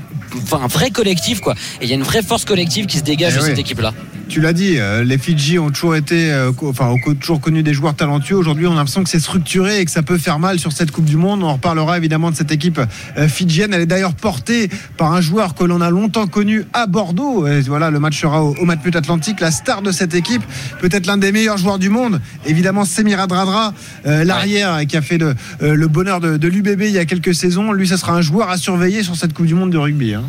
un 0.53 0.67
vrai 0.67 0.91
collectif 0.91 1.41
quoi. 1.41 1.53
Et 1.81 1.85
il 1.85 1.89
y 1.89 1.91
a 1.91 1.95
une 1.95 2.03
vraie 2.03 2.21
force 2.23 2.45
collective 2.45 2.85
qui 2.85 2.97
se 2.97 3.03
dégage 3.03 3.33
Eh 3.35 3.37
de 3.37 3.41
oui. 3.43 3.49
cette 3.49 3.59
équipe-là. 3.59 3.93
Tu 4.29 4.39
l'as 4.39 4.53
dit, 4.53 4.77
euh, 4.91 5.03
les 5.03 5.17
Fidji 5.17 5.57
ont 5.57 5.69
toujours 5.69 5.95
été, 5.95 6.31
euh, 6.31 6.51
enfin, 6.63 6.93
toujours 7.19 7.39
connu 7.39 7.63
des 7.63 7.73
joueurs 7.73 7.95
talentueux. 7.95 8.35
Aujourd'hui, 8.35 8.67
on 8.67 8.73
a 8.73 8.75
l'impression 8.75 9.03
que 9.03 9.09
c'est 9.09 9.19
structuré 9.19 9.79
et 9.79 9.85
que 9.85 9.91
ça 9.91 10.03
peut 10.03 10.17
faire 10.17 10.39
mal 10.39 10.59
sur 10.59 10.71
cette 10.71 10.91
Coupe 10.91 11.05
du 11.05 11.17
Monde. 11.17 11.43
On 11.43 11.53
reparlera 11.53 11.97
évidemment 11.97 12.29
de 12.31 12.35
cette 12.35 12.51
équipe 12.51 12.79
euh, 13.17 13.27
fidjienne. 13.27 13.73
Elle 13.73 13.81
est 13.81 13.85
d'ailleurs 13.85 14.13
portée 14.13 14.69
par 14.97 15.13
un 15.13 15.21
joueur 15.21 15.55
que 15.55 15.63
l'on 15.63 15.79
a 15.81 15.89
longtemps 15.89 16.27
connu 16.27 16.65
à 16.73 16.87
Bordeaux. 16.87 17.47
Voilà, 17.67 17.89
le 17.89 17.99
match 17.99 18.19
sera 18.19 18.43
au, 18.43 18.55
au 18.55 18.65
Matmut 18.65 18.95
Atlantique. 18.95 19.39
La 19.39 19.51
star 19.51 19.81
de 19.81 19.91
cette 19.91 20.13
équipe, 20.13 20.43
peut-être 20.79 21.05
l'un 21.05 21.17
des 21.17 21.31
meilleurs 21.31 21.57
joueurs 21.57 21.79
du 21.79 21.89
monde. 21.89 22.19
Évidemment, 22.45 22.85
Semira 22.85 23.27
Dradra, 23.27 23.73
l'arrière 24.05 24.81
qui 24.87 24.97
a 24.97 25.01
fait 25.01 25.17
le, 25.17 25.87
bonheur 25.87 26.19
de, 26.19 26.37
de 26.37 26.47
l'UBB 26.47 26.81
il 26.81 26.91
y 26.91 26.97
a 26.97 27.05
quelques 27.05 27.33
saisons. 27.33 27.71
Lui, 27.71 27.87
ce 27.87 27.97
sera 27.97 28.13
un 28.13 28.21
joueur 28.21 28.49
à 28.49 28.57
surveiller 28.57 29.03
sur 29.03 29.15
cette 29.15 29.33
Coupe 29.33 29.45
du 29.45 29.55
Monde 29.55 29.71
de 29.71 29.77
rugby. 29.77 30.13
hein. 30.13 30.23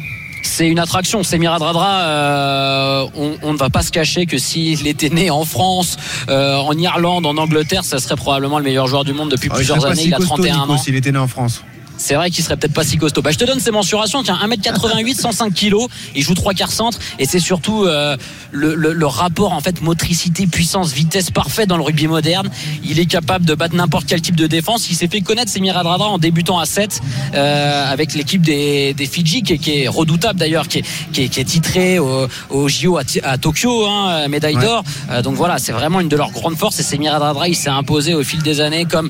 C'est 0.53 0.69
une 0.69 0.79
attraction. 0.79 1.23
Semira 1.23 1.59
Dradra, 1.59 2.01
euh, 2.03 3.07
on, 3.17 3.33
on 3.43 3.53
ne 3.55 3.59
va 3.59 3.71
pas 3.71 3.81
se 3.83 3.91
cacher 3.91 4.27
que 4.27 4.37
s'il 4.37 4.87
était 4.87 5.09
né 5.09 5.31
en 5.31 5.47
France, 5.47 5.97
euh, 6.29 6.57
en 6.57 6.77
Irlande, 6.77 7.25
en 7.25 7.39
Angleterre, 7.39 7.85
ça 7.85 7.99
serait 7.99 8.17
probablement 8.17 8.59
le 8.59 8.65
meilleur 8.65 8.87
joueur 8.87 9.05
du 9.05 9.15
monde 9.15 9.31
depuis 9.31 9.49
Ah, 9.51 9.55
plusieurs 9.57 9.87
années. 9.87 10.03
si 10.03 10.09
Il 10.09 10.15
a 10.15 10.19
costaud, 10.19 10.35
31 10.37 10.55
Nico, 10.61 10.73
ans. 10.75 10.77
s'il 10.79 10.95
était 10.95 11.11
né 11.11 11.19
en 11.19 11.27
France. 11.27 11.65
C'est 11.99 12.15
vrai 12.15 12.31
qu'il 12.31 12.43
serait 12.43 12.57
peut-être 12.57 12.73
pas 12.75 12.85
si 12.85 12.97
costaud. 12.97 13.23
Bah, 13.23 13.31
je 13.31 13.39
te 13.39 13.45
donne 13.45 13.61
ses 13.61 13.71
mensurations. 13.71 14.23
Tiens, 14.23 14.39
1m88, 14.45 15.15
105 15.15 15.55
kg. 15.55 15.75
Il 16.17 16.23
joue 16.23 16.35
trois 16.35 16.53
quarts 16.55 16.73
centre. 16.73 16.99
Et 17.19 17.27
c'est 17.27 17.39
surtout 17.41 17.85
euh, 17.85 18.17
le, 18.51 18.75
le- 18.75 18.93
le 18.93 19.07
rapport 19.07 19.53
en 19.53 19.61
fait 19.61 19.81
motricité, 19.83 20.47
puissance, 20.47 20.93
vitesse 20.93 21.31
parfait 21.31 21.67
dans 21.67 21.77
le 21.77 21.83
rugby 21.83 22.07
moderne. 22.09 22.51
Il 22.85 22.99
est 22.99 23.07
capable 23.07 23.45
de 23.45 23.55
battre 23.55 23.75
n'importe 23.77 24.07
quel 24.07 24.21
type 24.21 24.37
de 24.37 24.47
défense. 24.47 24.91
Il 24.91 24.97
s'est 24.97 25.09
fait 25.09 25.21
connaître 25.21 25.51
Semir 25.51 25.75
Radradra 25.75 26.09
en 26.09 26.19
débutant 26.19 26.59
à 26.59 26.67
7 26.67 27.01
euh, 27.35 27.93
avec 27.93 28.15
l'équipe 28.15 28.43
des, 28.43 28.95
des 28.95 29.07
Fidji 29.07 29.43
qui 29.43 29.53
est, 29.55 29.59
qui 29.59 29.83
est 29.83 29.89
redoutable 29.89 30.39
d'ailleurs, 30.39 30.67
qui 30.69 30.79
est, 30.79 30.85
qui 31.13 31.23
est, 31.23 31.29
qui 31.29 31.41
est 31.41 31.45
titré 31.45 31.99
au, 31.99 32.27
au 32.51 32.69
JO 32.69 32.99
à, 33.23 33.39
Tokyo, 33.39 33.87
hein, 33.87 34.27
médaille 34.29 34.57
Ouais. 34.57 34.63
d'or. 34.65 34.85
Euh, 35.11 35.23
donc 35.23 35.37
voilà, 35.37 35.59
c'est 35.59 35.73
vraiment 35.73 36.01
une 36.01 36.09
de 36.09 36.17
leurs 36.17 36.31
grandes 36.33 36.57
forces. 36.57 36.79
Et 36.81 36.83
Semir 36.83 37.13
Radradra, 37.13 37.49
il 37.49 37.55
s'est 37.57 37.71
imposé 37.71 38.13
au 38.15 38.23
fil 38.23 38.43
des 38.43 38.61
années 38.61 38.85
comme 38.85 39.09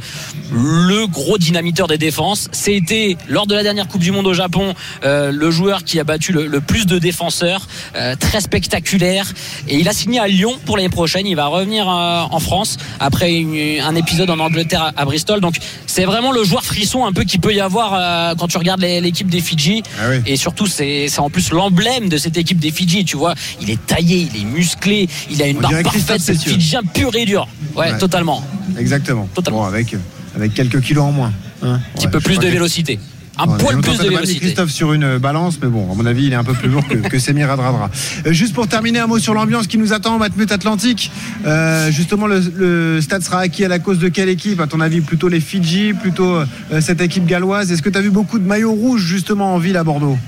le 0.53 1.07
gros 1.07 1.39
dynamiteur 1.39 1.87
des 1.89 1.99
défenses. 1.99 2.49
C'était 2.73 3.17
lors 3.29 3.47
de 3.47 3.55
la 3.55 3.63
dernière 3.63 3.87
Coupe 3.87 4.01
du 4.01 4.13
Monde 4.13 4.27
au 4.27 4.33
Japon 4.33 4.75
euh, 5.05 5.31
le 5.31 5.51
joueur 5.51 5.85
qui 5.85 6.01
a 6.01 6.05
battu 6.05 6.33
le, 6.33 6.47
le 6.47 6.61
plus 6.63 6.87
de 6.87 6.99
défenseurs, 6.99 7.67
euh, 7.97 8.17
très 8.19 8.41
spectaculaire. 8.41 9.31
Et 9.69 9.77
il 9.77 9.89
a 9.89 9.93
signé 9.93 10.19
à 10.21 10.27
Lyon 10.27 10.55
pour 10.65 10.77
l'année 10.79 10.89
prochaine. 10.89 11.27
Il 11.27 11.37
va 11.37 11.47
revenir 11.47 11.89
euh, 11.89 12.23
en 12.31 12.41
France 12.41 12.79
après 12.99 13.35
une- 13.35 13.81
un 13.83 13.95
épisode 13.95 14.31
en 14.31 14.39
Angleterre 14.39 14.93
à, 14.97 15.03
à 15.03 15.05
Bristol. 15.05 15.41
Donc 15.41 15.57
c'est 15.87 16.05
vraiment 16.07 16.33
le 16.33 16.45
joueur 16.45 16.65
frisson 16.65 17.05
un 17.05 17.13
peu 17.13 17.25
qu'il 17.25 17.41
peut 17.41 17.53
y 17.55 17.61
avoir 17.61 18.37
quand 18.37 18.49
tu 18.49 18.57
regardes 18.59 18.81
l'équipe 18.81 19.29
des 19.29 19.41
Fidji. 19.41 19.83
Et 20.27 20.37
surtout 20.37 20.67
c'est 20.67 21.07
en 21.19 21.29
plus 21.31 21.51
l'emblème 21.51 22.09
de 22.09 22.17
cette 22.17 22.37
équipe 22.39 22.59
des 22.59 22.71
Fidji. 22.71 23.05
Tu 23.05 23.17
vois, 23.19 23.35
il 23.61 23.69
est 23.71 23.85
taillé, 23.87 24.29
il 24.35 24.41
est 24.41 24.45
musclé, 24.45 25.09
il 25.31 25.43
a 25.43 25.47
une 25.47 25.59
On 25.59 25.61
barre 25.61 25.83
parfaite. 25.83 26.21
C'est. 26.21 26.39
Fidjien 26.39 26.81
pur 26.83 27.15
et 27.15 27.25
dur. 27.27 27.47
Ouais, 27.77 27.93
Ouais. 27.93 27.99
totalement. 27.99 28.43
Exactement. 28.79 29.29
Bon, 29.51 29.63
avec, 29.65 29.95
avec 30.37 30.55
quelques 30.55 30.81
kilos 30.81 31.05
en 31.05 31.13
moins. 31.13 31.33
hein. 31.63 31.75
Un 31.75 31.79
petit 31.95 32.07
Ouais, 32.07 32.11
peu 32.13 32.21
plus 32.21 32.39
de 32.39 32.47
vélocité. 32.49 32.99
Un 33.39 33.47
Ouais, 33.49 33.57
poil 33.59 33.81
plus 33.81 33.97
de 33.99 34.09
vélocité. 34.11 34.41
Christophe 34.41 34.71
sur 34.71 34.93
une 34.93 35.17
balance, 35.17 35.59
mais 35.63 35.69
bon, 35.69 35.91
à 35.91 35.95
mon 35.95 36.05
avis, 36.05 36.27
il 36.27 36.33
est 36.35 36.37
un 36.37 36.45
peu 36.45 36.53
plus 36.53 36.69
lourd 36.69 36.87
que, 36.87 36.97
que 36.97 37.19
Semir 37.19 37.51
Adradra. 37.51 37.91
Euh, 38.27 38.33
juste 38.33 38.53
pour 38.53 38.69
terminer, 38.69 38.99
un 38.99 39.07
mot 39.07 39.19
sur 39.19 39.33
l'ambiance 39.33 39.67
qui 39.67 39.79
nous 39.79 39.95
attend 39.95 40.17
au 40.17 40.19
Matmut 40.19 40.53
Atlantique. 40.53 41.11
Euh, 41.47 41.91
justement, 41.91 42.27
le, 42.27 42.41
le 42.57 43.01
stade 43.01 43.23
sera 43.23 43.39
acquis 43.41 43.65
à 43.65 43.69
la 43.69 43.79
cause 43.79 43.99
de 43.99 44.09
quelle 44.09 44.29
équipe? 44.29 44.61
À 44.61 44.67
ton 44.67 44.81
avis, 44.81 45.01
plutôt 45.01 45.29
les 45.29 45.41
Fidji, 45.41 45.95
plutôt 45.95 46.37
euh, 46.37 46.45
cette 46.83 47.01
équipe 47.01 47.25
galloise? 47.25 47.73
Est-ce 47.73 47.81
que 47.81 47.89
tu 47.89 47.97
as 47.97 48.03
vu 48.03 48.11
beaucoup 48.11 48.39
de 48.39 48.47
maillots 48.47 48.73
rouges 48.75 49.03
justement 49.07 49.55
en 49.55 49.59
ville 49.59 49.79
à 49.79 49.83
Bordeaux? 49.85 50.19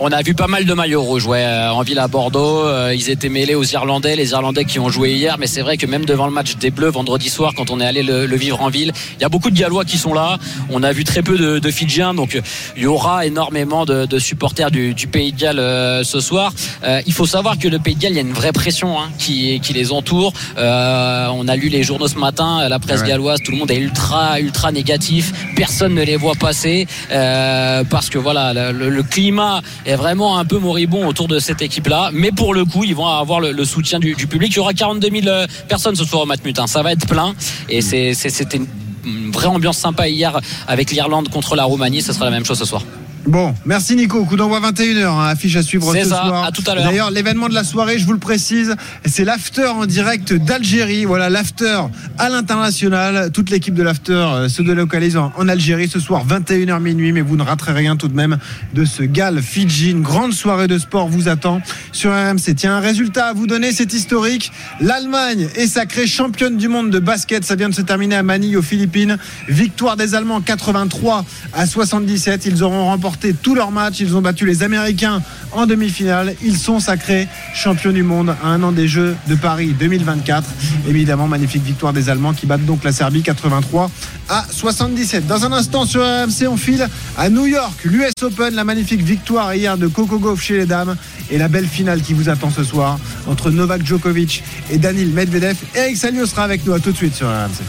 On 0.00 0.10
a 0.10 0.20
vu 0.22 0.34
pas 0.34 0.48
mal 0.48 0.64
de 0.64 0.74
maillots 0.74 1.02
rouges, 1.02 1.26
ouais, 1.26 1.44
euh, 1.44 1.70
en 1.70 1.82
ville 1.82 1.98
à 2.00 2.08
Bordeaux. 2.08 2.64
Euh, 2.66 2.92
Ils 2.94 3.08
étaient 3.08 3.28
mêlés 3.28 3.54
aux 3.54 3.62
Irlandais, 3.62 4.16
les 4.16 4.30
Irlandais 4.32 4.64
qui 4.64 4.80
ont 4.80 4.88
joué 4.88 5.12
hier. 5.12 5.36
Mais 5.38 5.46
c'est 5.46 5.60
vrai 5.60 5.76
que 5.76 5.86
même 5.86 6.04
devant 6.04 6.26
le 6.26 6.32
match 6.32 6.56
des 6.56 6.70
Bleus 6.72 6.88
vendredi 6.90 7.28
soir, 7.28 7.52
quand 7.56 7.70
on 7.70 7.78
est 7.80 7.84
allé 7.84 8.02
le, 8.02 8.26
le 8.26 8.36
vivre 8.36 8.60
en 8.62 8.68
ville, 8.68 8.92
il 9.16 9.22
y 9.22 9.24
a 9.24 9.28
beaucoup 9.28 9.50
de 9.50 9.56
Gallois 9.56 9.84
qui 9.84 9.98
sont 9.98 10.12
là. 10.12 10.38
On 10.70 10.82
a 10.82 10.90
vu 10.92 11.04
très 11.04 11.22
peu 11.22 11.38
de, 11.38 11.60
de 11.60 11.70
Fidjiens, 11.70 12.14
donc 12.14 12.34
euh, 12.34 12.40
il 12.76 12.82
y 12.82 12.86
aura 12.86 13.26
énormément 13.26 13.84
de, 13.84 14.06
de 14.06 14.18
supporters 14.18 14.72
du, 14.72 14.92
du 14.92 15.06
Pays 15.06 15.32
de 15.32 15.38
Galles 15.38 15.60
euh, 15.60 16.02
ce 16.02 16.18
soir. 16.20 16.52
Euh, 16.82 17.00
il 17.06 17.12
faut 17.12 17.26
savoir 17.26 17.56
que 17.58 17.68
le 17.68 17.78
Pays 17.78 17.94
de 17.94 18.00
Galles, 18.00 18.12
il 18.12 18.16
y 18.16 18.18
a 18.18 18.22
une 18.22 18.32
vraie 18.32 18.52
pression 18.52 18.98
hein, 18.98 19.08
qui, 19.18 19.60
qui 19.60 19.72
les 19.72 19.92
entoure. 19.92 20.32
Euh, 20.58 21.28
on 21.32 21.46
a 21.46 21.54
lu 21.54 21.68
les 21.68 21.84
journaux 21.84 22.08
ce 22.08 22.18
matin, 22.18 22.68
la 22.68 22.78
presse 22.80 23.02
Ouais. 23.02 23.08
galloise, 23.08 23.38
tout 23.44 23.52
le 23.52 23.58
monde 23.58 23.70
est 23.70 23.78
ultra, 23.78 24.40
ultra 24.40 24.72
négatif. 24.72 25.32
Personne 25.54 25.94
ne 25.94 26.02
les 26.02 26.16
voit 26.16 26.34
passer 26.34 26.86
euh, 27.12 27.84
parce 27.88 28.10
que 28.10 28.18
voilà, 28.18 28.52
le, 28.52 28.72
le- 28.72 28.88
le 28.90 29.02
climat 29.02 29.60
est 29.84 29.96
vraiment 29.96 30.38
un 30.38 30.44
peu 30.44 30.58
moribond 30.58 31.06
autour 31.06 31.28
de 31.28 31.38
cette 31.38 31.62
équipe-là. 31.62 32.10
Mais 32.12 32.32
pour 32.32 32.54
le 32.54 32.64
coup, 32.64 32.84
ils 32.84 32.94
vont 32.94 33.06
avoir 33.06 33.40
le, 33.40 33.64
soutien 33.64 33.98
du, 33.98 34.14
public. 34.14 34.52
Il 34.52 34.56
y 34.56 34.60
aura 34.60 34.72
42 34.72 35.10
000 35.10 35.26
euh, 35.26 35.46
personnes 35.68 35.96
ce 35.96 36.04
soir 36.04 36.22
au 36.22 36.26
Matmut. 36.26 36.58
hein. 36.58 36.66
Ça 36.66 36.82
va 36.82 36.92
être 36.92 37.06
plein 37.06 37.34
et 37.68 37.80
c'était 37.82 38.60
une 39.04 39.30
vraie 39.30 39.46
ambiance 39.46 39.78
sympa 39.78 40.08
hier 40.08 40.40
avec 40.66 40.90
l'Irlande 40.90 41.28
contre 41.28 41.56
la 41.56 41.64
Roumanie. 41.64 42.02
Ce 42.02 42.12
sera 42.12 42.24
la 42.24 42.30
même 42.30 42.44
chose 42.44 42.58
ce 42.58 42.64
soir. 42.64 42.82
Bon, 43.26 43.54
merci 43.64 43.94
Nico. 43.94 44.24
Coup 44.24 44.34
d'envoi 44.34 44.60
21h, 44.60 45.04
hein, 45.06 45.26
affiche 45.26 45.54
à 45.54 45.62
suivre 45.62 45.94
ce 45.94 46.02
ça, 46.02 46.22
soir. 46.24 46.44
à 46.44 46.50
tout 46.50 46.64
à 46.66 46.74
l'heure. 46.74 46.84
D'ailleurs, 46.84 47.10
l'événement 47.12 47.48
de 47.48 47.54
la 47.54 47.62
soirée, 47.62 47.98
je 47.98 48.04
vous 48.04 48.12
le 48.12 48.18
précise, 48.18 48.74
c'est 49.04 49.24
l'after 49.24 49.66
en 49.68 49.86
direct 49.86 50.32
d'Algérie. 50.32 51.04
Voilà, 51.04 51.30
l'after 51.30 51.82
à 52.18 52.28
l'international. 52.28 53.30
Toute 53.30 53.50
l'équipe 53.50 53.74
de 53.74 53.82
l'after 53.84 54.12
euh, 54.12 54.48
se 54.48 54.60
délocalise 54.62 55.16
en, 55.16 55.32
en 55.36 55.48
Algérie 55.48 55.88
ce 55.88 56.00
soir, 56.00 56.26
21h 56.26 56.80
minuit. 56.80 57.12
Mais 57.12 57.20
vous 57.20 57.36
ne 57.36 57.44
raterez 57.44 57.72
rien 57.72 57.96
tout 57.96 58.08
de 58.08 58.14
même 58.14 58.38
de 58.74 58.84
ce 58.84 59.04
Gal 59.04 59.40
Fidji. 59.40 59.92
Une 59.92 60.02
grande 60.02 60.32
soirée 60.32 60.66
de 60.66 60.78
sport 60.78 61.06
vous 61.06 61.28
attend 61.28 61.62
sur 61.92 62.10
RMC. 62.10 62.56
Tiens, 62.56 62.76
un 62.78 62.80
résultat 62.80 63.26
à 63.26 63.32
vous 63.34 63.46
donner, 63.46 63.70
c'est 63.70 63.92
historique. 63.92 64.50
L'Allemagne 64.80 65.48
est 65.54 65.68
sacrée 65.68 66.08
championne 66.08 66.56
du 66.56 66.66
monde 66.66 66.90
de 66.90 66.98
basket. 66.98 67.44
Ça 67.44 67.54
vient 67.54 67.68
de 67.68 67.74
se 67.74 67.82
terminer 67.82 68.16
à 68.16 68.24
Manille, 68.24 68.56
aux 68.56 68.62
Philippines. 68.62 69.16
Victoire 69.48 69.96
des 69.96 70.16
Allemands 70.16 70.40
83 70.40 71.24
à 71.52 71.66
77. 71.66 72.46
Ils 72.46 72.64
auront 72.64 72.86
remporté 72.86 73.11
remporté 73.12 73.34
tous 73.34 73.54
leurs 73.54 73.70
matchs. 73.70 74.00
Ils 74.00 74.16
ont 74.16 74.22
battu 74.22 74.46
les 74.46 74.62
Américains 74.62 75.22
en 75.52 75.66
demi-finale. 75.66 76.34
Ils 76.42 76.56
sont 76.56 76.80
sacrés 76.80 77.28
champions 77.54 77.92
du 77.92 78.02
monde 78.02 78.34
à 78.42 78.48
un 78.48 78.62
an 78.62 78.72
des 78.72 78.88
Jeux 78.88 79.16
de 79.28 79.34
Paris 79.34 79.74
2024. 79.78 80.48
Évidemment, 80.88 81.28
magnifique 81.28 81.62
victoire 81.62 81.92
des 81.92 82.08
Allemands 82.08 82.32
qui 82.32 82.46
battent 82.46 82.64
donc 82.64 82.84
la 82.84 82.92
Serbie 82.92 83.22
83 83.22 83.90
à 84.28 84.46
77. 84.50 85.26
Dans 85.26 85.44
un 85.44 85.52
instant 85.52 85.84
sur 85.84 86.00
RMC, 86.00 86.48
on 86.48 86.56
file 86.56 86.88
à 87.18 87.28
New 87.28 87.46
York, 87.46 87.84
l'US 87.84 88.12
Open, 88.22 88.54
la 88.54 88.64
magnifique 88.64 89.02
victoire 89.02 89.54
hier 89.54 89.76
de 89.76 89.88
Coco 89.88 90.18
Gauff 90.18 90.40
chez 90.40 90.56
les 90.56 90.66
dames 90.66 90.96
et 91.30 91.36
la 91.36 91.48
belle 91.48 91.66
finale 91.66 92.00
qui 92.00 92.14
vous 92.14 92.30
attend 92.30 92.50
ce 92.50 92.64
soir 92.64 92.98
entre 93.26 93.50
Novak 93.50 93.84
Djokovic 93.84 94.42
et 94.70 94.78
Danil 94.78 95.10
Medvedev. 95.10 95.56
Eric 95.74 95.96
Salio 95.96 96.24
sera 96.24 96.44
avec 96.44 96.64
nous 96.64 96.72
à 96.72 96.80
tout 96.80 96.92
de 96.92 96.96
suite 96.96 97.14
sur 97.14 97.26
RMC. 97.26 97.62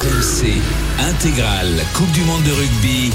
RMC 0.00 0.60
intégrale 0.98 1.80
Coupe 1.94 2.10
du 2.12 2.22
monde 2.22 2.42
de 2.42 2.50
rugby. 2.50 3.12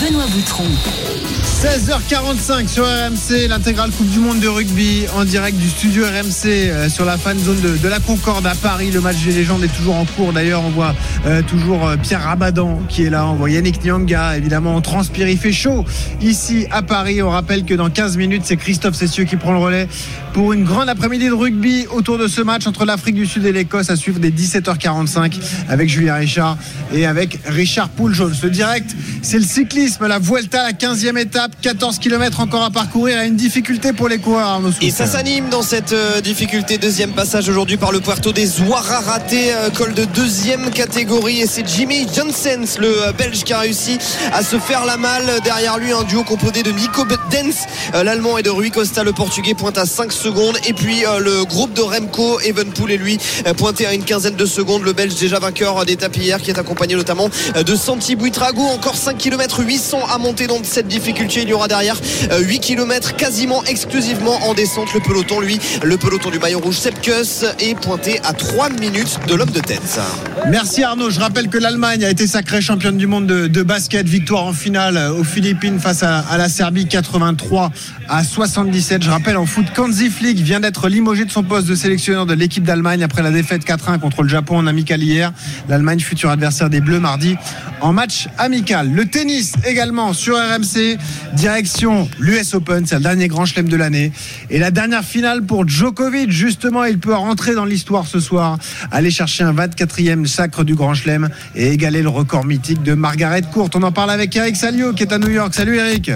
Benoît 0.00 0.26
Boutron. 0.28 1.37
16h45 1.60 2.68
sur 2.68 2.84
RMC, 2.84 3.48
l'intégrale 3.48 3.90
Coupe 3.90 4.08
du 4.10 4.20
Monde 4.20 4.38
de 4.38 4.46
rugby 4.46 5.06
en 5.16 5.24
direct 5.24 5.58
du 5.58 5.68
studio 5.68 6.04
RMC 6.04 6.46
euh, 6.46 6.88
sur 6.88 7.04
la 7.04 7.18
fan 7.18 7.36
zone 7.36 7.60
de, 7.60 7.88
la 7.88 7.98
Concorde 7.98 8.46
à 8.46 8.54
Paris. 8.54 8.92
Le 8.92 9.00
match 9.00 9.16
des 9.24 9.32
légendes 9.32 9.64
est 9.64 9.76
toujours 9.76 9.96
en 9.96 10.04
cours. 10.04 10.32
D'ailleurs, 10.32 10.62
on 10.64 10.68
voit 10.68 10.94
euh, 11.26 11.42
toujours 11.42 11.88
euh, 11.88 11.96
Pierre 11.96 12.22
Rabadan 12.22 12.80
qui 12.88 13.02
est 13.02 13.10
là. 13.10 13.26
On 13.26 13.34
voit 13.34 13.50
Yannick 13.50 13.84
Nyanga. 13.84 14.36
Évidemment, 14.36 14.76
on 14.76 14.80
transpire. 14.80 15.28
Il 15.28 15.36
fait 15.36 15.50
chaud 15.50 15.84
ici 16.20 16.68
à 16.70 16.82
Paris. 16.82 17.22
On 17.22 17.30
rappelle 17.30 17.64
que 17.64 17.74
dans 17.74 17.90
15 17.90 18.18
minutes, 18.18 18.42
c'est 18.44 18.56
Christophe 18.56 18.94
Cessieux 18.94 19.24
qui 19.24 19.34
prend 19.34 19.50
le 19.50 19.58
relais 19.58 19.88
pour 20.34 20.52
une 20.52 20.62
grande 20.62 20.88
après-midi 20.88 21.26
de 21.26 21.32
rugby 21.32 21.88
autour 21.90 22.18
de 22.18 22.28
ce 22.28 22.40
match 22.40 22.68
entre 22.68 22.84
l'Afrique 22.84 23.16
du 23.16 23.26
Sud 23.26 23.44
et 23.44 23.50
l'Écosse 23.50 23.90
à 23.90 23.96
suivre 23.96 24.20
dès 24.20 24.30
17h45 24.30 25.40
avec 25.68 25.88
Julien 25.88 26.14
Richard 26.14 26.56
et 26.94 27.04
avec 27.04 27.40
Richard 27.46 27.88
Pouljaune. 27.88 28.32
Ce 28.32 28.46
direct, 28.46 28.94
c'est 29.22 29.38
le 29.38 29.44
cyclisme, 29.44 30.06
la 30.06 30.20
Vuelta, 30.20 30.62
la 30.62 30.72
15e 30.72 31.18
étape. 31.18 31.47
14 31.62 31.98
km 31.98 32.40
encore 32.40 32.62
à 32.62 32.70
parcourir. 32.70 33.22
Une 33.22 33.36
difficulté 33.36 33.92
pour 33.92 34.08
les 34.08 34.18
coureurs, 34.18 34.60
Et 34.80 34.90
ça 34.90 35.06
s'anime 35.06 35.48
dans 35.48 35.62
cette 35.62 35.92
euh, 35.92 36.20
difficulté. 36.20 36.78
Deuxième 36.78 37.12
passage 37.12 37.48
aujourd'hui 37.48 37.76
par 37.76 37.92
le 37.92 38.00
Puerto 38.00 38.32
des 38.32 38.60
Ouararaté, 38.60 39.52
euh, 39.52 39.70
col 39.70 39.94
de 39.94 40.04
deuxième 40.04 40.70
catégorie. 40.70 41.40
Et 41.40 41.46
c'est 41.46 41.66
Jimmy 41.66 42.06
Johnsens, 42.14 42.78
le 42.78 43.08
euh, 43.08 43.12
Belge, 43.12 43.44
qui 43.44 43.52
a 43.52 43.60
réussi 43.60 43.98
à 44.32 44.42
se 44.42 44.58
faire 44.58 44.84
la 44.84 44.96
malle. 44.96 45.40
Derrière 45.44 45.78
lui, 45.78 45.92
un 45.92 46.04
duo 46.04 46.22
composé 46.24 46.62
de 46.62 46.70
Nico 46.70 47.04
Dens, 47.30 47.66
l'Allemand, 47.92 48.38
et 48.38 48.42
de 48.42 48.50
Rui 48.50 48.70
Costa, 48.70 49.04
le 49.04 49.12
Portugais, 49.12 49.54
pointe 49.54 49.78
à 49.78 49.86
5 49.86 50.12
secondes. 50.12 50.58
Et 50.66 50.72
puis 50.72 51.02
le 51.20 51.44
groupe 51.44 51.72
de 51.74 51.82
Remco, 51.82 52.40
Evenpool 52.40 52.92
et 52.92 52.98
lui, 52.98 53.18
pointé 53.56 53.86
à 53.86 53.94
une 53.94 54.04
quinzaine 54.04 54.36
de 54.36 54.46
secondes. 54.46 54.82
Le 54.82 54.92
Belge, 54.92 55.14
déjà 55.14 55.38
vainqueur 55.38 55.84
d'étape 55.84 56.16
hier, 56.16 56.40
qui 56.40 56.50
est 56.50 56.58
accompagné 56.58 56.94
notamment 56.94 57.28
de 57.54 57.76
Santi 57.76 58.16
Buitrago. 58.16 58.62
Encore 58.62 58.96
5 58.96 59.16
km 59.16 59.62
800 59.64 59.98
à 60.10 60.18
monter 60.18 60.46
dans 60.46 60.62
cette 60.62 60.88
difficulté. 60.88 61.37
Il 61.42 61.48
y 61.48 61.52
aura 61.52 61.68
derrière 61.68 61.96
8 62.40 62.60
km 62.60 63.16
quasiment 63.16 63.64
exclusivement 63.64 64.36
en 64.46 64.54
descente. 64.54 64.92
Le 64.94 65.00
peloton, 65.00 65.40
lui, 65.40 65.58
le 65.82 65.96
peloton 65.96 66.30
du 66.30 66.38
maillot 66.38 66.58
rouge 66.58 66.76
Sepkus 66.76 67.44
est 67.60 67.74
pointé 67.74 68.20
à 68.24 68.32
3 68.32 68.70
minutes 68.70 69.18
de 69.26 69.34
l'homme 69.34 69.50
de 69.50 69.60
tête. 69.60 70.00
Merci 70.48 70.82
Arnaud. 70.82 71.10
Je 71.10 71.20
rappelle 71.20 71.48
que 71.48 71.58
l'Allemagne 71.58 72.04
a 72.04 72.10
été 72.10 72.26
sacrée 72.26 72.60
championne 72.60 72.96
du 72.96 73.06
monde 73.06 73.26
de, 73.26 73.62
basket. 73.62 74.06
Victoire 74.08 74.44
en 74.44 74.52
finale 74.52 74.98
aux 75.18 75.24
Philippines 75.24 75.78
face 75.78 76.02
à, 76.02 76.24
la 76.36 76.48
Serbie 76.48 76.86
83 76.86 77.70
à 78.08 78.24
77. 78.24 79.02
Je 79.02 79.10
rappelle 79.10 79.36
en 79.36 79.46
foot, 79.46 79.66
Kanzi 79.74 80.10
Flick 80.10 80.38
vient 80.38 80.60
d'être 80.60 80.88
limogé 80.88 81.24
de 81.24 81.30
son 81.30 81.42
poste 81.42 81.66
de 81.66 81.74
sélectionneur 81.74 82.26
de 82.26 82.34
l'équipe 82.34 82.64
d'Allemagne 82.64 83.02
après 83.02 83.22
la 83.22 83.30
défaite 83.30 83.66
4-1 83.66 83.98
contre 83.98 84.22
le 84.22 84.28
Japon 84.28 84.56
en 84.56 84.66
amical 84.66 85.02
hier. 85.02 85.32
L'Allemagne, 85.68 86.00
futur 86.00 86.30
adversaire 86.30 86.70
des 86.70 86.80
Bleus 86.80 87.00
mardi 87.00 87.36
en 87.80 87.92
match 87.92 88.28
amical. 88.38 88.90
Le 88.90 89.06
tennis 89.06 89.54
également 89.66 90.12
sur 90.12 90.36
RMC. 90.36 90.98
Direction 91.34 92.08
l'US 92.18 92.54
Open, 92.54 92.86
c'est 92.86 92.96
le 92.96 93.02
dernier 93.02 93.28
grand 93.28 93.44
chelem 93.44 93.68
de 93.68 93.76
l'année. 93.76 94.12
Et 94.50 94.58
la 94.58 94.70
dernière 94.70 95.04
finale 95.04 95.42
pour 95.42 95.68
Djokovic, 95.68 96.30
justement, 96.30 96.84
il 96.84 96.98
peut 96.98 97.14
rentrer 97.14 97.54
dans 97.54 97.64
l'histoire 97.64 98.06
ce 98.06 98.20
soir, 98.20 98.58
aller 98.90 99.10
chercher 99.10 99.44
un 99.44 99.52
24e 99.52 100.26
sacre 100.26 100.64
du 100.64 100.74
grand 100.74 100.94
chelem 100.94 101.28
et 101.54 101.72
égaler 101.72 102.02
le 102.02 102.08
record 102.08 102.44
mythique 102.44 102.82
de 102.82 102.94
Margaret 102.94 103.42
Court. 103.52 103.70
On 103.74 103.82
en 103.82 103.92
parle 103.92 104.10
avec 104.10 104.34
Eric 104.34 104.56
Salio 104.56 104.92
qui 104.92 105.02
est 105.02 105.12
à 105.12 105.18
New 105.18 105.30
York. 105.30 105.54
Salut 105.54 105.76
Eric. 105.76 106.10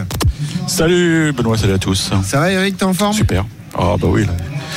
Salut 0.67 1.33
Benoît, 1.33 1.57
salut 1.57 1.75
à. 1.75 1.79
Ça 2.23 2.41
va 2.41 2.51
Eric, 2.51 2.77
t'es 2.77 2.85
en 2.85 2.95
forme? 2.95 3.15
Super. 3.15 3.45
Ah 3.75 3.97
bah 4.01 4.09
oui. 4.09 4.27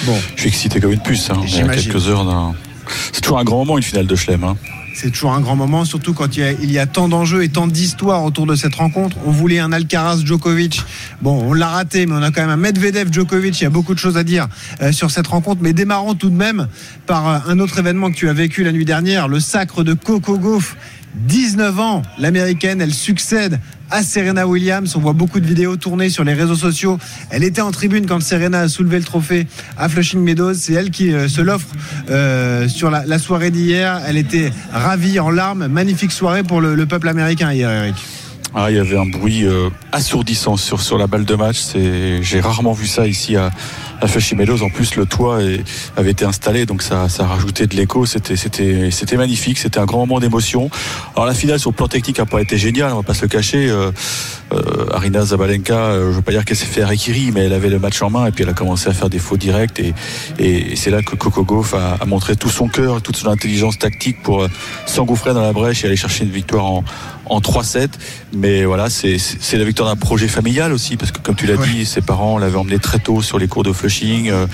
Bon. 0.05 0.17
Je 0.35 0.41
suis 0.41 0.49
excité 0.49 0.79
comme 0.79 0.91
une 0.91 0.99
puce. 0.99 1.29
Hein. 1.29 1.41
Il 1.45 1.55
y 1.55 1.61
a 1.61 1.67
quelques 1.67 2.07
heures. 2.07 2.23
Là. 2.23 2.51
C'est 3.11 3.21
toujours 3.21 3.39
un 3.39 3.43
grand 3.43 3.59
moment 3.59 3.77
une 3.77 3.83
finale 3.83 4.07
de 4.07 4.15
chelem. 4.15 4.43
Hein. 4.43 4.55
C'est 4.95 5.11
toujours 5.11 5.33
un 5.33 5.41
grand 5.41 5.57
moment, 5.57 5.83
surtout 5.83 6.13
quand 6.13 6.37
il 6.37 6.39
y 6.39 6.43
a, 6.43 6.51
il 6.53 6.71
y 6.71 6.79
a 6.79 6.85
tant 6.85 7.09
d'enjeux 7.09 7.43
et 7.43 7.49
tant 7.49 7.67
d'histoires 7.67 8.23
autour 8.23 8.45
de 8.45 8.55
cette 8.55 8.75
rencontre. 8.75 9.17
On 9.25 9.31
voulait 9.31 9.59
un 9.59 9.73
Alcaraz 9.73 10.21
Djokovic. 10.23 10.81
Bon, 11.21 11.43
on 11.43 11.53
l'a 11.53 11.67
raté, 11.67 12.05
mais 12.05 12.13
on 12.13 12.21
a 12.21 12.31
quand 12.31 12.41
même 12.41 12.49
un 12.49 12.55
Medvedev 12.57 13.11
Djokovic. 13.11 13.59
Il 13.59 13.63
y 13.65 13.67
a 13.67 13.69
beaucoup 13.69 13.93
de 13.93 13.99
choses 13.99 14.15
à 14.15 14.23
dire 14.23 14.47
euh, 14.81 14.93
sur 14.93 15.11
cette 15.11 15.27
rencontre. 15.27 15.61
Mais 15.61 15.73
démarrons 15.73 16.15
tout 16.15 16.29
de 16.29 16.35
même 16.35 16.69
par 17.07 17.27
euh, 17.27 17.39
un 17.49 17.59
autre 17.59 17.77
événement 17.77 18.09
que 18.09 18.15
tu 18.15 18.29
as 18.29 18.33
vécu 18.33 18.63
la 18.63 18.71
nuit 18.71 18.85
dernière, 18.85 19.27
le 19.27 19.41
sacre 19.41 19.83
de 19.83 19.93
Coco 19.93 20.37
Gauff. 20.37 20.77
19 21.15 21.79
ans, 21.79 22.01
l'américaine, 22.19 22.81
elle 22.81 22.93
succède 22.93 23.59
à 23.89 24.03
Serena 24.03 24.47
Williams. 24.47 24.95
On 24.95 24.99
voit 24.99 25.13
beaucoup 25.13 25.39
de 25.39 25.45
vidéos 25.45 25.77
tournées 25.77 26.09
sur 26.09 26.23
les 26.23 26.33
réseaux 26.33 26.55
sociaux. 26.55 26.97
Elle 27.29 27.43
était 27.43 27.61
en 27.61 27.71
tribune 27.71 28.05
quand 28.05 28.21
Serena 28.21 28.61
a 28.61 28.67
soulevé 28.67 28.97
le 28.97 29.05
trophée 29.05 29.47
à 29.77 29.89
Flushing 29.89 30.21
Meadows. 30.21 30.53
C'est 30.55 30.73
elle 30.73 30.91
qui 30.91 31.13
euh, 31.13 31.27
se 31.27 31.41
l'offre 31.41 31.67
euh, 32.09 32.67
sur 32.67 32.91
la, 32.91 33.19
soirée 33.19 33.51
d'hier. 33.51 34.01
Elle 34.07 34.17
était 34.17 34.51
ravie 34.71 35.19
en 35.19 35.29
larmes. 35.29 35.67
Magnifique 35.67 36.11
soirée 36.11 36.43
pour 36.43 36.61
le, 36.61 36.75
le 36.75 36.85
peuple 36.85 37.07
américain 37.07 37.51
hier, 37.53 37.69
Eric. 37.69 37.95
Ah, 38.57 38.71
il 38.71 38.77
y 38.77 38.79
avait 38.79 38.97
un 38.97 39.05
bruit 39.05 39.43
euh, 39.43 39.69
assourdissant 39.91 40.55
sur, 40.55 40.79
sur 40.81 40.97
la 40.97 41.07
balle 41.07 41.25
de 41.25 41.35
match. 41.35 41.57
J'ai 42.21 42.39
rarement 42.39 42.71
vu 42.71 42.87
ça 42.87 43.05
ici 43.05 43.35
à, 43.35 43.51
Flushing 44.05 44.37
Meadows. 44.37 44.61
En 44.63 44.69
plus, 44.69 44.95
le 44.95 45.05
toit 45.05 45.39
avait 45.97 46.11
été 46.11 46.25
installé, 46.25 46.65
donc 46.65 46.81
ça, 46.81 47.09
ça 47.09 47.25
rajoutait 47.25 47.67
de 47.67 47.75
l'écho. 47.75 48.05
C'était, 48.05 48.35
c'était, 48.35 48.91
c'était 48.91 49.17
magnifique. 49.17 49.57
C'était 49.57 49.79
un 49.79 49.85
grand 49.85 49.99
moment 49.99 50.19
d'émotion. 50.19 50.69
Alors 51.15 51.25
la 51.25 51.33
finale 51.33 51.59
sur 51.59 51.71
le 51.71 51.75
plan 51.75 51.87
technique 51.87 52.19
a 52.19 52.25
pas 52.25 52.41
été 52.41 52.57
géniale, 52.57 52.93
on 52.93 52.97
va 52.97 53.03
pas 53.03 53.13
se 53.13 53.23
le 53.23 53.27
cacher. 53.27 53.69
Euh, 53.69 53.91
euh, 54.53 54.85
Arina 54.93 55.25
Zabalenka, 55.25 55.73
euh, 55.73 56.11
je 56.11 56.17
veux 56.17 56.21
pas 56.21 56.31
dire 56.31 56.45
qu'elle 56.45 56.57
s'est 56.57 56.65
fait 56.65 56.83
Rikiri, 56.85 57.31
mais 57.33 57.45
elle 57.45 57.53
avait 57.53 57.69
le 57.69 57.79
match 57.79 58.01
en 58.01 58.11
main 58.11 58.27
et 58.27 58.31
puis 58.31 58.43
elle 58.43 58.49
a 58.49 58.53
commencé 58.53 58.87
à 58.87 58.93
faire 58.93 59.09
des 59.09 59.17
faux 59.17 59.37
directs 59.37 59.79
et, 59.79 59.93
et, 60.37 60.73
et 60.73 60.75
c'est 60.75 60.91
là 60.91 61.01
que 61.01 61.15
Coco 61.15 61.43
Gauff 61.43 61.73
a, 61.73 61.97
a, 61.99 62.05
montré 62.05 62.35
tout 62.35 62.49
son 62.49 62.67
cœur, 62.67 63.01
toute 63.01 63.15
son 63.17 63.29
intelligence 63.29 63.79
tactique 63.79 64.21
pour 64.21 64.43
euh, 64.43 64.49
s'engouffrer 64.85 65.33
dans 65.33 65.41
la 65.41 65.51
brèche 65.51 65.83
et 65.83 65.87
aller 65.87 65.95
chercher 65.95 66.25
une 66.25 66.31
victoire 66.31 66.65
en, 66.65 66.83
en 67.27 67.39
3-7. 67.39 67.89
Mais 68.33 68.65
voilà, 68.65 68.89
c'est, 68.89 69.17
la 69.53 69.63
victoire 69.63 69.89
d'un 69.89 69.95
projet 69.95 70.27
familial 70.27 70.73
aussi, 70.73 70.97
parce 70.97 71.11
que 71.11 71.19
comme 71.19 71.35
tu 71.35 71.45
l'as 71.45 71.55
ouais. 71.55 71.67
dit, 71.67 71.85
ses 71.85 72.01
parents 72.01 72.37
l'avaient 72.37 72.57
emmené 72.57 72.79
très 72.79 72.99
tôt 72.99 73.21
sur 73.21 73.39
les 73.39 73.47
cours 73.47 73.63
de 73.63 73.73
Flushing. 73.73 74.29
Euh, 74.29 74.47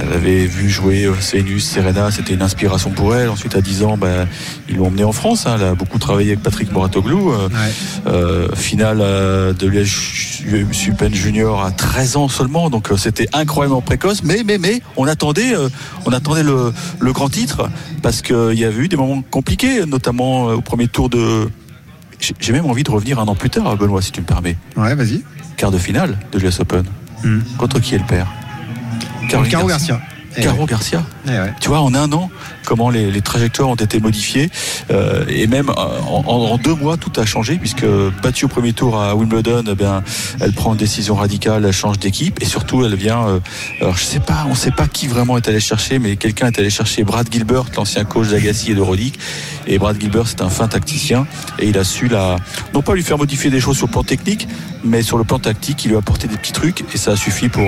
elle 0.00 0.12
avait 0.12 0.46
vu 0.46 0.68
jouer 0.68 1.10
Sénus, 1.20 1.64
Serena, 1.64 2.10
c'était 2.10 2.34
une 2.34 2.42
inspiration 2.42 2.90
pour 2.90 3.14
elle. 3.14 3.28
Ensuite, 3.28 3.56
à 3.56 3.60
10 3.60 3.82
ans, 3.84 3.96
ben, 3.96 4.26
ils 4.68 4.76
l'ont 4.76 4.86
emmenée 4.86 5.04
en 5.04 5.12
France. 5.12 5.46
Hein. 5.46 5.56
Elle 5.56 5.64
a 5.64 5.74
beaucoup 5.74 5.98
travaillé 5.98 6.32
avec 6.32 6.42
Patrick 6.42 6.72
Moratoglou. 6.72 7.32
Euh, 7.32 7.48
ouais. 7.48 7.72
euh, 8.06 8.48
finale 8.54 8.98
de 8.98 9.66
l'US 9.66 10.88
Open 10.90 11.14
Junior 11.14 11.64
à 11.64 11.70
13 11.70 12.16
ans 12.16 12.28
seulement. 12.28 12.70
Donc, 12.70 12.90
euh, 12.90 12.96
c'était 12.96 13.28
incroyablement 13.32 13.80
précoce. 13.80 14.22
Mais, 14.22 14.42
mais, 14.44 14.58
mais, 14.58 14.82
on 14.96 15.06
attendait, 15.06 15.54
euh, 15.54 15.68
on 16.06 16.12
attendait 16.12 16.42
le, 16.42 16.72
le, 16.98 17.12
grand 17.12 17.28
titre 17.28 17.68
parce 18.02 18.22
qu'il 18.22 18.58
y 18.58 18.64
avait 18.64 18.82
eu 18.82 18.88
des 18.88 18.96
moments 18.96 19.22
compliqués, 19.22 19.86
notamment 19.86 20.48
au 20.48 20.60
premier 20.60 20.88
tour 20.88 21.08
de. 21.08 21.48
J'ai 22.38 22.52
même 22.52 22.66
envie 22.66 22.82
de 22.82 22.90
revenir 22.90 23.18
un 23.18 23.26
an 23.28 23.34
plus 23.34 23.48
tard, 23.48 23.76
Benoît, 23.76 24.02
si 24.02 24.12
tu 24.12 24.20
me 24.20 24.26
permets. 24.26 24.56
Ouais, 24.76 24.94
vas-y. 24.94 25.22
Quart 25.56 25.70
de 25.70 25.78
finale 25.78 26.18
de 26.32 26.38
l'US 26.38 26.60
Open. 26.60 26.84
Mmh. 27.24 27.38
Contre 27.58 27.80
qui 27.80 27.94
est 27.94 27.98
le 27.98 28.04
Caro 29.30 29.66
Garcia. 29.66 30.00
Eh 30.36 30.42
Caro 30.42 30.60
ouais. 30.60 30.66
Garcia. 30.66 31.02
Eh 31.26 31.30
ouais. 31.30 31.52
Tu 31.60 31.68
vois, 31.68 31.80
en 31.80 31.94
un 31.94 32.12
an, 32.12 32.30
comment 32.64 32.90
les, 32.90 33.10
les 33.10 33.20
trajectoires 33.20 33.68
ont 33.68 33.74
été 33.74 33.98
modifiées. 33.98 34.50
Euh, 34.90 35.24
et 35.28 35.46
même 35.46 35.70
en, 35.70 36.22
en, 36.26 36.56
deux 36.58 36.74
mois, 36.74 36.96
tout 36.96 37.12
a 37.20 37.24
changé, 37.24 37.56
puisque 37.56 37.84
battue 38.22 38.44
au 38.44 38.48
premier 38.48 38.72
tour 38.72 39.00
à 39.00 39.14
Wimbledon, 39.16 39.64
eh 39.68 39.74
bien, 39.74 40.02
elle 40.40 40.52
prend 40.52 40.72
une 40.72 40.78
décision 40.78 41.16
radicale, 41.16 41.64
elle 41.64 41.72
change 41.72 41.98
d'équipe, 41.98 42.40
et 42.40 42.44
surtout, 42.44 42.84
elle 42.84 42.94
vient. 42.94 43.26
Euh, 43.26 43.40
alors, 43.80 43.96
je 43.96 44.04
sais 44.04 44.20
pas, 44.20 44.46
on 44.48 44.54
sait 44.54 44.70
pas 44.70 44.86
qui 44.86 45.08
vraiment 45.08 45.36
est 45.36 45.48
allé 45.48 45.60
chercher, 45.60 45.98
mais 45.98 46.16
quelqu'un 46.16 46.48
est 46.48 46.58
allé 46.58 46.70
chercher 46.70 47.02
Brad 47.02 47.26
Gilbert, 47.30 47.64
l'ancien 47.76 48.04
coach 48.04 48.28
d'Agassi 48.28 48.72
et 48.72 48.74
de 48.74 48.80
Rodic. 48.80 49.18
Et 49.66 49.78
Brad 49.78 50.00
Gilbert, 50.00 50.28
c'est 50.28 50.42
un 50.42 50.50
fin 50.50 50.68
tacticien, 50.68 51.26
et 51.58 51.68
il 51.68 51.78
a 51.78 51.84
su 51.84 52.08
la, 52.08 52.36
non 52.72 52.82
pas 52.82 52.94
lui 52.94 53.02
faire 53.02 53.18
modifier 53.18 53.50
des 53.50 53.60
choses 53.60 53.76
sur 53.76 53.86
le 53.86 53.92
plan 53.92 54.04
technique, 54.04 54.46
mais 54.84 55.02
sur 55.02 55.18
le 55.18 55.24
plan 55.24 55.38
tactique, 55.38 55.84
il 55.84 55.88
lui 55.88 55.96
a 55.96 55.98
apporté 55.98 56.28
des 56.28 56.36
petits 56.36 56.52
trucs, 56.52 56.84
et 56.94 56.98
ça 56.98 57.12
a 57.12 57.16
suffi 57.16 57.48
pour, 57.48 57.64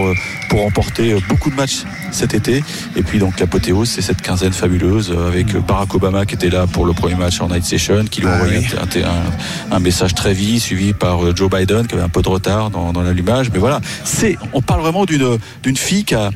pour 0.48 0.60
remporter 0.60 1.16
beaucoup 1.28 1.50
de 1.50 1.56
matchs 1.56 1.82
cet 2.10 2.34
été. 2.34 2.51
Et 2.96 3.02
puis, 3.02 3.18
donc, 3.18 3.40
l'apothéose, 3.40 3.88
c'est 3.88 4.02
cette 4.02 4.20
quinzaine 4.20 4.52
fabuleuse 4.52 5.12
avec 5.12 5.56
Barack 5.56 5.94
Obama 5.94 6.26
qui 6.26 6.34
était 6.34 6.50
là 6.50 6.66
pour 6.66 6.84
le 6.84 6.92
premier 6.92 7.14
match 7.14 7.40
en 7.40 7.48
night 7.48 7.64
session, 7.64 8.04
qui 8.04 8.20
lui 8.20 8.28
a 8.28 8.34
envoyé 8.34 8.66
ah 8.76 8.84
oui. 8.94 9.02
un, 9.02 9.08
un, 9.08 9.76
un, 9.76 9.80
message 9.80 10.14
très 10.14 10.34
vite, 10.34 10.62
suivi 10.62 10.92
par 10.92 11.34
Joe 11.34 11.50
Biden 11.50 11.86
qui 11.86 11.94
avait 11.94 12.04
un 12.04 12.08
peu 12.08 12.22
de 12.22 12.28
retard 12.28 12.70
dans, 12.70 12.92
dans 12.92 13.02
l'allumage. 13.02 13.50
Mais 13.52 13.58
voilà, 13.58 13.80
c'est, 14.04 14.36
on 14.52 14.60
parle 14.60 14.80
vraiment 14.80 15.04
d'une, 15.04 15.38
d'une 15.62 15.76
fille 15.76 16.04
qui 16.04 16.14
a, 16.14 16.30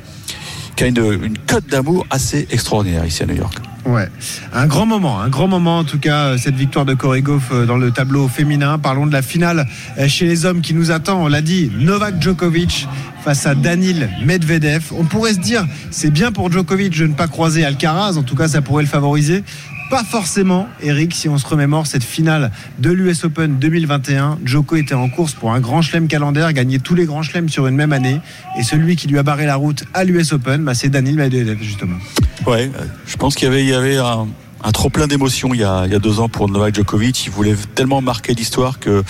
qui 0.77 0.85
a 0.85 0.87
une, 0.87 1.19
une 1.23 1.39
cote 1.39 1.67
d'amour 1.69 2.07
assez 2.11 2.47
extraordinaire 2.51 3.05
ici 3.05 3.23
à 3.23 3.27
New 3.27 3.37
York. 3.37 3.66
Ouais, 3.87 4.09
un 4.53 4.67
grand 4.67 4.85
moment, 4.85 5.21
un 5.21 5.29
grand 5.29 5.47
moment 5.47 5.79
en 5.79 5.85
tout 5.85 6.01
cas, 6.01 6.25
euh, 6.25 6.39
cette 6.39 6.57
victoire 6.57 6.85
de 6.85 6.95
Korigov 6.95 7.45
euh, 7.53 7.67
dans 7.67 7.77
le 7.77 7.93
tableau 7.93 8.27
féminin. 8.27 8.81
Parlons 8.81 9.07
de 9.07 9.13
la 9.13 9.23
finale 9.23 9.69
euh, 9.97 10.09
chez 10.09 10.27
les 10.27 10.45
hommes 10.45 10.61
qui 10.61 10.75
nous 10.75 10.91
attend, 10.91 11.23
on 11.23 11.29
l'a 11.29 11.41
dit, 11.41 11.71
Novak 11.79 12.21
Djokovic 12.21 12.89
face 13.23 13.47
à 13.47 13.55
Danil 13.55 14.11
Medvedev. 14.25 14.93
On 14.99 15.05
pourrait 15.05 15.35
se 15.35 15.39
dire, 15.39 15.65
c'est 15.93 16.11
bien 16.11 16.33
pour 16.33 16.51
Djokovic 16.51 16.99
de 16.99 17.07
ne 17.07 17.15
pas 17.15 17.29
croiser 17.29 17.65
Alcaraz, 17.65 18.17
en 18.17 18.25
tout 18.25 18.35
cas 18.35 18.49
ça 18.49 18.61
pourrait 18.61 18.83
le 18.83 18.89
favoriser. 18.89 19.45
Pas 19.89 20.03
forcément, 20.03 20.67
Eric, 20.83 21.15
si 21.15 21.29
on 21.29 21.39
se 21.39 21.47
remémore 21.47 21.87
cette 21.87 22.03
finale 22.03 22.51
de 22.81 22.91
l'US 22.91 23.23
Open 23.23 23.57
2021. 23.61 24.41
Djoko 24.45 24.75
était 24.75 24.95
en 24.95 25.09
course 25.09 25.35
pour 25.35 25.53
un 25.53 25.61
grand 25.61 25.81
chelem 25.81 26.09
calendaire, 26.09 26.53
gagner 26.53 26.81
tous 26.81 26.97
les 26.97 27.05
grands 27.05 27.23
chelems 27.23 27.49
sur 27.49 27.69
une 27.69 27.77
même 27.77 27.93
année. 27.93 28.21
Et 28.59 28.65
celui 28.65 28.97
qui 28.97 29.07
lui 29.07 29.17
a 29.17 29.23
barré 29.23 29.47
la 29.47 29.55
route 29.55 29.85
à 29.95 30.03
l'US 30.03 30.33
Open, 30.33 30.65
bah, 30.65 30.75
c'est 30.75 30.89
Danil 30.89 31.15
Medvedev, 31.15 31.63
justement. 31.63 31.99
Ouais, 32.47 32.71
je 33.07 33.17
pense 33.17 33.35
qu'il 33.35 33.47
y 33.49 33.51
avait, 33.51 33.63
il 33.63 33.69
y 33.69 33.75
avait 33.75 33.97
un, 33.99 34.27
un 34.63 34.73
trop 34.73 34.89
plein 34.91 35.07
d'émotions 35.07 35.53
il, 35.55 35.61
y 35.61 35.65
a- 35.65 35.83
il 35.87 35.93
y 35.93 35.95
a 35.95 35.99
deux 35.99 36.21
ans 36.21 36.29
pour 36.29 36.49
Novak 36.49 36.75
Djokovic. 36.75 37.27
Il 37.27 37.31
voulait 37.33 37.57
tellement 37.75 38.01
marquer 38.01 38.35
l'histoire 38.35 38.79
que 38.79 39.03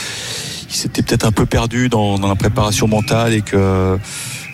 il 0.68 0.74
s'était 0.74 1.02
peut-être 1.02 1.24
un 1.24 1.32
peu 1.32 1.46
perdu 1.46 1.88
dans, 1.88 2.18
dans 2.18 2.28
la 2.28 2.34
préparation 2.34 2.88
mentale 2.88 3.32
et 3.34 3.42
que 3.42 3.98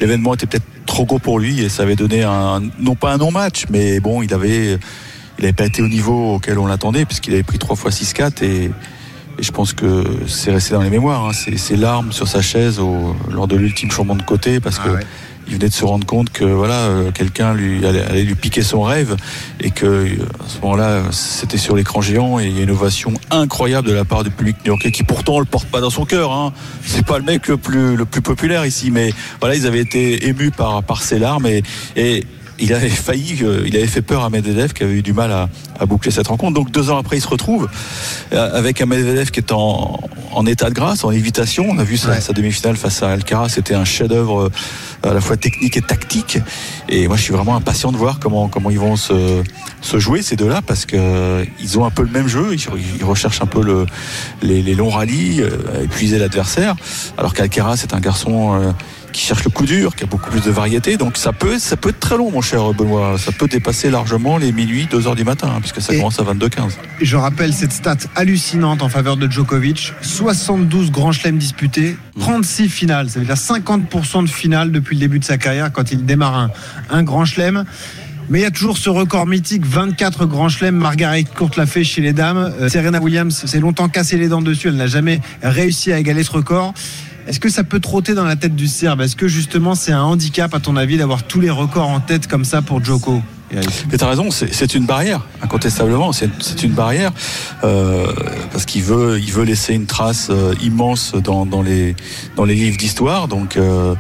l'événement 0.01 0.35
était 0.35 0.47
peut-être 0.47 0.67
trop 0.85 1.07
gros 1.07 1.19
pour 1.19 1.39
lui 1.39 1.61
et 1.63 1.69
ça 1.69 1.85
avait 1.85 1.97
donné 1.97 2.23
un, 2.23 2.61
non 2.79 2.95
pas 2.97 3.15
un 3.15 3.17
non-match, 3.19 3.65
mais 3.71 3.99
bon, 4.01 4.21
il 4.23 4.35
avait, 4.35 4.79
il 5.39 5.45
avait 5.45 5.53
pas 5.55 5.65
été 5.65 5.81
au 5.81 5.89
niveau 5.89 6.35
auquel 6.35 6.59
on 6.59 6.67
l'attendait 6.67 7.05
puisqu'il 7.07 7.33
avait 7.33 7.43
pris 7.45 7.59
trois 7.59 7.77
fois 7.77 7.91
6-4 7.91 8.45
et, 8.45 8.65
et 8.65 8.71
je 9.43 9.53
pense 9.53 9.73
que 9.73 10.05
c'est 10.27 10.51
resté 10.53 10.75
dans 10.75 10.83
les 10.83 10.91
mémoires. 10.91 11.25
Hein. 11.27 11.33
Ses, 11.33 11.77
larmes 11.77 12.13
sur 12.13 12.29
sa 12.29 12.43
chaise 12.43 12.79
au- 12.79 13.17
lors 13.31 13.49
de 13.49 13.57
l'ultime 13.57 13.91
changement 13.91 14.15
de 14.17 14.23
côté 14.23 14.61
parce 14.61 14.79
que 14.79 14.91
il 15.47 15.55
venait 15.55 15.69
de 15.69 15.75
se 15.75 15.85
rendre 15.85 16.07
compte 16.07 16.31
que 16.31 16.45
voilà 16.45 16.75
euh, 16.75 17.11
quelqu'un 17.11 17.55
lui 17.55 17.85
allait, 17.87 18.23
lui 18.23 18.35
piquer 18.35 18.63
son 18.63 18.83
rêve 18.83 19.17
et 19.61 19.71
que 19.71 19.87
euh, 19.87 20.07
à 20.45 20.49
ce 20.49 20.61
moment-là 20.61 21.03
c'était 21.11 21.59
sur 21.59 21.77
l'écran 21.77 22.01
géant 22.01 22.39
et 22.39 22.47
il 22.47 22.57
y 22.57 22.61
a 22.61 22.63
une 22.63 22.71
ovation 22.71 23.13
incroyable 23.31 23.89
de 23.89 23.95
la 23.95 24.05
part 24.05 24.25
du 24.25 24.31
public 24.31 24.57
new-yorkais 24.65 24.93
qui 24.93 25.03
pourtant 25.03 25.39
le 25.39 25.47
porte 25.47 25.67
pas 25.67 25.81
dans 25.81 25.91
son 25.91 26.05
cœur 26.05 26.33
hein. 26.33 26.53
c'est 26.85 27.05
pas 27.05 27.19
le 27.19 27.25
mec 27.25 27.49
le 27.49 27.57
plus 27.57 27.97
le 27.97 28.05
plus 28.05 28.23
populaire 28.23 28.65
ici 28.67 28.91
mais 28.91 29.13
voilà 29.41 29.55
ils 29.55 29.67
avaient 29.67 29.81
été 29.81 30.29
émus 30.29 30.51
par 30.51 30.83
par 30.83 31.03
ses 31.03 31.19
larmes 31.19 31.47
et 31.47 32.25
il 32.63 32.73
avait 32.73 32.89
failli, 32.89 33.43
euh, 33.43 33.65
il 33.67 33.77
avait 33.77 33.87
fait 33.87 34.03
peur 34.03 34.23
à 34.23 34.31
Medvedev 34.31 34.73
qui 34.73 34.85
avait 34.85 34.95
eu 34.95 35.03
du 35.03 35.13
mal 35.13 35.33
à, 35.33 35.49
à 35.79 35.87
boucler 35.87 36.13
cette 36.13 36.29
rencontre. 36.29 36.55
Donc 36.55 36.71
deux 36.71 36.91
ans 36.91 36.99
après, 36.99 37.19
il 37.19 37.21
se 37.21 37.29
retrouve 37.29 37.69
euh, 38.33 38.59
avec 38.59 38.81
un 38.81 38.87
Medvedev 38.87 39.31
qui 39.31 39.41
est 39.41 39.53
en, 39.53 40.01
en 40.33 40.47
état 40.47 40.71
de 40.71 40.75
grâce, 40.75 41.05
en 41.05 41.11
évitation. 41.11 41.67
On 41.69 41.79
a 41.79 41.85
vu 41.85 41.97
sa, 41.97 42.21
sa 42.21 42.33
demi-finale 42.33 42.77
face 42.77 43.03
à 43.03 43.11
Alcaraz, 43.11 43.51
c'était 43.51 43.75
un 43.75 43.85
chef-d'œuvre 43.85 44.43
euh, 44.43 45.11
à 45.11 45.13
la 45.13 45.21
fois 45.21 45.37
technique 45.37 45.77
et 45.77 45.83
tactique. 45.83 46.39
Et 46.89 47.09
moi, 47.09 47.17
je 47.17 47.23
suis 47.23 47.33
vraiment 47.33 47.57
impatient 47.57 47.91
de 47.91 47.97
voir 47.97 48.21
comment 48.21 48.49
comment 48.49 48.71
ils 48.71 48.79
vont 48.79 48.97
se, 48.97 49.43
se 49.81 49.99
jouer 49.99 50.23
ces 50.23 50.37
deux-là 50.37 50.63
parce 50.65 50.87
que 50.87 51.45
ils 51.61 51.79
ont 51.79 51.85
un 51.85 51.91
peu 51.91 52.03
le 52.03 52.11
même 52.11 52.29
jeu. 52.29 52.55
Ils, 52.55 53.05
recherchent 53.05 53.43
un 53.43 53.47
peu 53.47 53.63
le, 53.63 53.85
les, 54.43 54.63
les 54.63 54.75
longs 54.77 54.91
rallyes, 54.91 55.43
épuiser 55.83 56.19
l'adversaire. 56.19 56.77
Alors 57.19 57.35
qu'Alcaraz 57.35 57.79
c'est 57.79 57.95
un 57.95 58.01
garçon 58.01 58.55
euh, 58.55 58.73
qui 59.13 59.23
cherche 59.23 59.45
le 59.45 59.51
coup 59.51 59.67
dur, 59.67 59.95
qui 59.95 60.05
a 60.05 60.07
beaucoup 60.07 60.31
plus 60.31 60.43
de 60.43 60.51
variété. 60.51 60.97
Donc 60.97 61.17
ça 61.17 61.33
peut, 61.33 61.59
ça 61.59 61.77
peut 61.77 61.91
être 61.91 62.01
très 62.01 62.17
long, 62.17 62.31
mon 62.31 62.41
cher 62.41 62.73
Benoît. 62.73 63.17
Ça 63.19 63.33
peut 63.33 63.49
dépasser 63.49 63.91
largement 63.91 64.39
les 64.39 64.53
minuit, 64.53 64.89
2 64.91 65.07
heures 65.07 65.15
du 65.15 65.25
matin, 65.25 65.49
hein, 65.55 65.61
puisque 65.61 65.81
ça 65.81 65.95
commence 65.95 66.19
à 66.19 66.25
22h15. 66.25 66.73
Je 67.01 67.17
rappelle 67.17 67.53
cette 67.53 67.73
stat 67.73 67.97
hallucinante 68.17 68.83
en 68.83 68.89
faveur 68.89 69.17
de 69.17 69.31
Djokovic 69.31 69.93
72 70.03 70.91
grands 70.91 71.13
chelems 71.13 71.39
disputés, 71.39 71.97
36 72.19 72.69
finales. 72.69 73.11
Ça 73.11 73.21
veut 73.21 73.27
dire 73.27 73.35
50% 73.35 74.25
de 74.25 74.29
finales 74.29 74.73
depuis 74.73 74.97
le 74.97 75.01
début 75.01 75.19
de 75.19 75.25
sa 75.25 75.39
carrière 75.39 75.71
quand 75.73 75.93
il 75.93 76.05
démarre 76.05 76.37
un, 76.37 76.51
un 76.91 77.03
grand 77.03 77.25
chelem. 77.25 77.65
Mais 78.29 78.39
il 78.39 78.43
y 78.43 78.47
a 78.47 78.51
toujours 78.51 78.79
ce 78.79 78.89
record 78.89 79.27
mythique 79.27 79.67
24 79.67 80.27
grands 80.27 80.49
chelems. 80.49 80.77
Margaret 80.77 81.25
Court 81.25 81.51
l'a 81.57 81.67
fait 81.67 81.85
chez 81.85 82.01
les 82.01 82.13
dames. 82.13 82.53
Euh, 82.61 82.69
Serena 82.69 83.01
Williams 83.01 83.45
s'est 83.45 83.61
longtemps 83.61 83.89
cassé 83.89 84.17
les 84.17 84.29
dents 84.29 84.43
dessus. 84.43 84.69
Elle 84.69 84.77
n'a 84.77 84.87
jamais 84.87 85.21
réussi 85.43 85.93
à 85.93 85.99
égaler 85.99 86.23
ce 86.23 86.31
record. 86.31 86.73
Est-ce 87.27 87.41
que 87.41 87.49
ça 87.49 87.65
peut 87.65 87.81
trotter 87.81 88.15
dans 88.15 88.25
la 88.25 88.37
tête 88.37 88.55
du 88.57 88.69
Serbe? 88.69 89.01
Est-ce 89.01 89.17
que 89.17 89.29
justement 89.29 89.75
c'est 89.75 89.93
un 89.93 90.03
handicap 90.03 90.55
à 90.55 90.61
ton 90.61 90.77
avis 90.77 90.97
d'avoir 90.97 91.23
tous 91.23 91.41
les 91.41 91.51
records 91.51 91.89
en 91.89 92.01
tête 92.01 92.27
comme 92.27 92.45
ça 92.45 92.63
pour 92.63 92.85
Djoko? 92.85 93.23
Mais 93.91 93.99
t'as 93.99 94.09
raison, 94.09 94.31
c'est 94.31 94.75
une 94.75 94.87
barrière, 94.87 95.21
incontestablement, 95.43 96.13
c'est 96.13 96.63
une 96.63 96.73
barrière 96.73 97.13
euh, 97.65 98.07
parce 98.51 98.65
qu'il 98.65 98.83
veut, 98.83 99.21
il 99.21 99.31
veut 99.31 99.45
laisser 99.45 99.75
une 99.75 99.85
trace 99.85 100.29
euh, 100.31 100.55
immense 100.63 101.13
dans, 101.23 101.45
dans 101.45 101.61
les 101.61 101.95
dans 102.35 102.47
les 102.47 102.55
livres 102.55 102.79
d'histoire, 102.79 103.29
donc. 103.29 103.57
euh, 103.57 103.95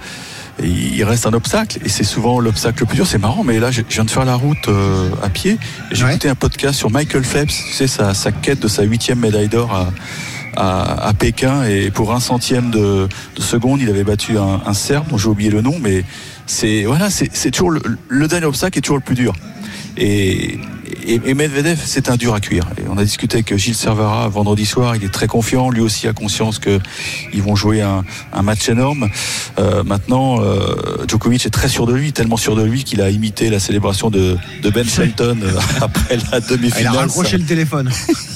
il 0.62 1.02
reste 1.02 1.26
un 1.26 1.32
obstacle 1.32 1.78
et 1.84 1.88
c'est 1.88 2.04
souvent 2.04 2.38
l'obstacle 2.38 2.80
le 2.80 2.86
plus 2.86 2.96
dur. 2.96 3.06
C'est 3.06 3.18
marrant, 3.18 3.42
mais 3.42 3.58
là, 3.58 3.70
je 3.70 3.82
viens 3.88 4.04
de 4.04 4.10
faire 4.10 4.26
la 4.26 4.34
route 4.36 4.68
euh, 4.68 5.08
à 5.22 5.28
pied 5.28 5.58
j'ai 5.90 6.06
écouté 6.06 6.28
un 6.28 6.34
podcast 6.34 6.78
sur 6.78 6.90
Michael 6.90 7.24
Phelps, 7.24 7.54
tu 7.68 7.72
sais, 7.72 7.86
sa, 7.86 8.14
sa 8.14 8.32
quête 8.32 8.60
de 8.60 8.68
sa 8.68 8.82
huitième 8.82 9.18
médaille 9.18 9.48
d'or 9.48 9.72
à, 9.74 9.90
à, 10.56 11.12
Pékin 11.18 11.64
et 11.64 11.90
pour 11.90 12.12
un 12.12 12.20
centième 12.20 12.70
de, 12.70 13.08
de 13.36 13.42
seconde, 13.42 13.80
il 13.80 13.88
avait 13.88 14.04
battu 14.04 14.38
un, 14.38 14.60
un 14.66 14.74
Serbe 14.74 15.08
dont 15.08 15.18
j'ai 15.18 15.28
oublié 15.28 15.50
le 15.50 15.60
nom, 15.60 15.76
mais 15.80 16.04
c'est 16.46 16.84
voilà, 16.84 17.10
c'est 17.10 17.50
toujours 17.50 17.70
le, 17.70 17.80
le 18.08 18.28
dernier 18.28 18.46
obstacle 18.46 18.78
est 18.78 18.82
toujours 18.82 18.98
le 18.98 19.02
plus 19.02 19.14
dur. 19.14 19.32
Et, 19.96 20.58
et, 21.06 21.20
et 21.24 21.34
Medvedev, 21.34 21.78
c'est 21.84 22.08
un 22.08 22.16
dur 22.16 22.34
à 22.34 22.40
cuire. 22.40 22.64
Et 22.78 22.82
on 22.88 22.98
a 22.98 23.04
discuté 23.04 23.38
avec 23.38 23.56
Gilles 23.56 23.74
Servara 23.74 24.28
vendredi 24.28 24.66
soir. 24.66 24.96
Il 24.96 25.04
est 25.04 25.12
très 25.12 25.26
confiant. 25.26 25.70
Lui 25.70 25.80
aussi 25.80 26.08
a 26.08 26.12
conscience 26.12 26.58
que 26.58 26.80
ils 27.32 27.42
vont 27.42 27.56
jouer 27.56 27.80
un, 27.82 28.04
un 28.32 28.42
match 28.42 28.68
énorme. 28.68 29.08
Euh, 29.58 29.82
maintenant, 29.84 30.40
euh, 30.40 31.04
Djokovic 31.08 31.46
est 31.46 31.50
très 31.50 31.68
sûr 31.68 31.86
de 31.86 31.94
lui, 31.94 32.12
tellement 32.12 32.36
sûr 32.36 32.56
de 32.56 32.62
lui 32.62 32.84
qu'il 32.84 33.00
a 33.00 33.10
imité 33.10 33.50
la 33.50 33.60
célébration 33.60 34.10
de, 34.10 34.36
de 34.62 34.70
Ben 34.70 34.86
Shelton 34.86 35.38
euh, 35.42 35.58
après 35.80 36.18
la 36.30 36.40
demi-finale. 36.40 36.92
Il 36.92 36.96
a 36.96 37.00
raccroché 37.00 37.38
le 37.38 37.44
téléphone. 37.44 37.90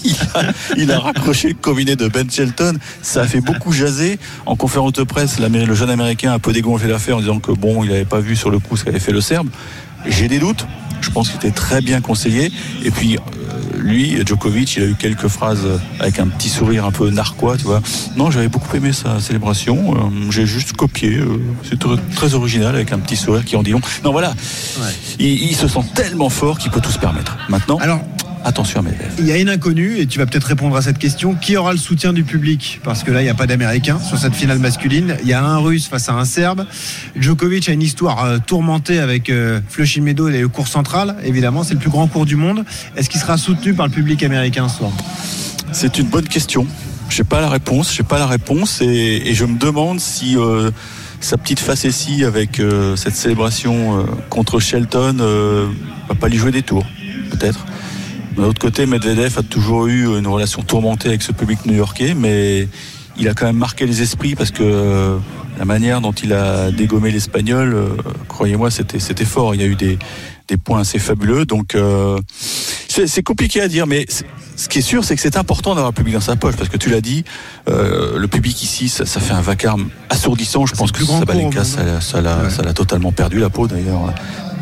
il 0.77 0.93
a 0.93 0.99
raccroché 0.99 1.49
le 1.49 1.55
combiné 1.55 1.97
de 1.97 2.09
Ben 2.09 2.31
Shelton. 2.31 2.79
Ça 3.03 3.23
a 3.23 3.27
fait 3.27 3.41
beaucoup 3.41 3.73
jaser. 3.73 4.19
En 4.45 4.57
conférence 4.57 4.93
de 4.93 5.03
presse, 5.03 5.39
le 5.39 5.75
jeune 5.75 5.91
américain 5.91 6.33
a 6.33 6.35
un 6.35 6.39
peu 6.39 6.53
dégonflé 6.53 6.89
l'affaire 6.89 7.17
en 7.17 7.21
disant 7.21 7.39
que 7.39 7.53
bon, 7.53 7.85
il 7.85 7.91
n'avait 7.91 8.05
pas 8.05 8.21
vu 8.21 8.37
sur 8.37 8.51
le 8.51 8.59
coup 8.59 8.77
ce 8.77 8.85
qu'avait 8.85 9.01
fait 9.01 9.13
le 9.13 9.21
Serbe. 9.21 9.49
J'ai 10.07 10.29
des 10.29 10.39
doutes. 10.39 10.67
Je 11.01 11.11
pense 11.11 11.29
qu'il 11.29 11.37
était 11.37 11.51
très 11.51 11.81
bien 11.81 12.01
conseillé. 12.01 12.51
Et 12.85 12.91
puis, 12.91 13.17
euh, 13.17 13.21
lui, 13.79 14.17
Djokovic, 14.27 14.77
il 14.77 14.83
a 14.83 14.87
eu 14.87 14.95
quelques 14.95 15.29
phrases 15.29 15.67
avec 16.01 16.19
un 16.19 16.27
petit 16.29 16.49
sourire 16.49 16.85
un 16.85 16.91
peu 16.93 17.11
narquois, 17.11 17.57
tu 17.57 17.65
vois. 17.65 17.81
Non, 18.17 18.31
j'avais 18.31 18.49
beaucoup 18.49 18.75
aimé 18.77 18.93
sa 18.93 19.21
célébration. 19.21 19.95
Euh, 19.95 20.31
J'ai 20.31 20.47
juste 20.47 20.73
copié. 20.75 21.17
euh, 21.17 21.39
C'est 21.69 21.79
très, 21.79 21.97
très 22.15 22.35
original 22.35 22.75
avec 22.75 22.93
un 22.93 22.99
petit 22.99 23.17
sourire 23.17 23.45
qui 23.45 23.57
en 23.57 23.63
dit 23.63 23.71
long. 23.71 23.81
Non, 24.05 24.13
voilà. 24.13 24.35
Il, 25.19 25.27
il 25.51 25.55
se 25.57 25.69
sent 25.69 25.81
tellement 25.95 26.29
fort 26.31 26.59
qu'il 26.59 26.71
peut 26.71 26.81
tout 26.81 26.91
se 26.93 26.99
permettre. 26.99 27.37
Maintenant, 27.49 27.79
Alors, 27.79 28.01
attention 28.47 28.81
à 28.81 28.83
Medvedev. 28.83 29.13
Il 29.19 29.27
y 29.27 29.33
a 29.33 29.37
une 29.37 29.49
inconnue, 29.49 29.99
et 29.99 30.07
tu 30.07 30.19
vas 30.19 30.27
peut-être 30.27 30.45
répondre 30.45 30.77
à 30.77 30.83
cette 30.83 30.99
question. 30.99 31.35
Qui 31.35 31.57
aura 31.57 31.73
le 31.73 31.79
soutien 31.79 32.13
du 32.13 32.25
public? 32.25 32.81
Parce 32.85 33.03
que 33.03 33.11
là, 33.11 33.21
il 33.21 33.25
n'y 33.25 33.31
a 33.31 33.35
pas 33.35 33.47
d'Américain 33.47 33.99
sur 33.99 34.19
cette 34.19 34.35
finale 34.35 34.59
masculine. 34.59 35.17
Il 35.23 35.29
y 35.29 35.33
a 35.33 35.45
un 35.45 35.59
Russe 35.59 35.89
face 35.89 36.09
à 36.09 36.15
un 36.15 36.25
Serbe. 36.25 36.65
Djokovic 37.17 37.69
a 37.69 37.73
une 37.73 37.83
histoire 37.83 38.25
euh, 38.25 38.39
tourmentée 38.39 38.99
avec 38.99 39.29
euh, 39.29 39.61
Flushing 39.69 40.05
Meadows 40.05 40.29
et 40.29 40.41
le 40.41 40.49
cours 40.49 40.69
central. 40.69 41.17
Évidemment, 41.25 41.65
c'est 41.65 41.75
le 41.75 41.81
plus 41.81 41.91
grand 41.91 42.07
cours 42.07 42.25
du 42.25 42.37
monde. 42.37 42.65
Est-ce 42.97 43.11
qu'il 43.11 43.21
sera 43.21 43.37
soutenu 43.37 43.75
par 43.75 43.87
le 43.87 43.93
public 43.93 44.23
américain 44.23 44.69
ce 44.69 44.79
soir? 44.79 44.93
C'est 45.73 45.99
une 45.99 46.07
bonne 46.07 46.29
question. 46.29 46.67
Je 47.09 47.19
n'ai 47.19 47.25
pas 47.25 47.41
la 47.41 47.49
réponse. 47.49 47.93
J'ai 47.95 48.03
pas 48.03 48.19
la 48.19 48.27
réponse 48.27 48.81
et, 48.81 49.23
et 49.27 49.35
je 49.35 49.45
me 49.45 49.59
demande 49.59 50.01
si 50.01 50.37
euh, 50.37 50.71
sa 51.21 51.37
petite 51.37 51.61
facétie 51.61 52.25
avec 52.25 52.61
euh, 52.61 52.95
cette 52.97 53.15
célébration 53.17 53.99
euh, 53.99 54.05
contre 54.29 54.61
Shelton 54.61 55.17
euh, 55.21 55.67
va 56.09 56.15
pas 56.15 56.29
lui 56.29 56.39
jouer 56.39 56.53
des 56.53 56.63
tours, 56.63 56.87
peut-être. 57.31 57.65
D'un 58.37 58.45
autre 58.45 58.61
côté, 58.61 58.85
Medvedev 58.87 59.39
a 59.39 59.43
toujours 59.43 59.87
eu 59.87 60.19
une 60.19 60.27
relation 60.27 60.63
tourmentée 60.63 61.09
avec 61.09 61.23
ce 61.23 61.33
public 61.33 61.65
new-yorkais, 61.65 62.15
mais 62.15 62.69
il 63.19 63.29
a 63.29 63.35
quand 63.35 63.47
même 63.47 63.57
marqué 63.57 63.87
les 63.87 64.03
esprits 64.03 64.35
parce 64.35 64.51
que 64.51 64.63
euh, 64.63 65.17
la 65.59 65.65
manière 65.65 66.03
dont 66.03 66.13
il 66.13 66.35
a 66.35 66.71
dégommé 66.71 67.11
l'Espagnol, 67.11 67.73
euh, 67.75 67.89
croyez-moi, 68.29 68.71
c'était 68.71 68.99
c'était 68.99 69.25
fort. 69.25 69.55
Il 69.55 69.61
y 69.63 69.65
a 69.65 69.67
eu 69.67 69.75
des 69.75 69.99
des 70.49 70.59
points 70.59 70.81
assez 70.81 70.99
fabuleux. 70.99 71.47
Donc 71.47 71.75
euh, 71.75 72.19
c'est 72.89 73.23
compliqué 73.23 73.63
à 73.63 73.69
dire, 73.69 73.87
mais 73.87 74.05
ce 74.57 74.69
qui 74.69 74.79
est 74.79 74.83
sûr, 74.83 75.03
c'est 75.05 75.17
que 75.17 75.23
c'est 75.23 75.37
important 75.39 75.71
d'avoir 75.75 75.91
le 75.93 75.95
public 75.95 76.15
dans 76.15 76.21
sa 76.21 76.37
poche 76.37 76.57
parce 76.57 76.69
que 76.69 76.77
tu 76.77 76.91
l'as 76.91 77.01
dit, 77.01 77.25
euh, 77.69 78.19
le 78.19 78.29
public 78.29 78.63
ici, 78.63 78.89
ça, 78.91 79.07
ça 79.07 79.19
fait 79.21 79.33
un 79.35 79.41
vacarme 79.41 79.89
assourdissant. 80.11 80.67
Je 80.67 80.75
pense 80.75 80.93
que 80.93 80.99
Sabalenka, 81.21 81.65
l'a- 82.21 82.51
ça 82.51 82.63
l'a 82.63 82.73
totalement 82.75 83.13
perdu 83.13 83.39
la 83.39 83.49
peau 83.51 83.67
d'ailleurs. 83.67 84.13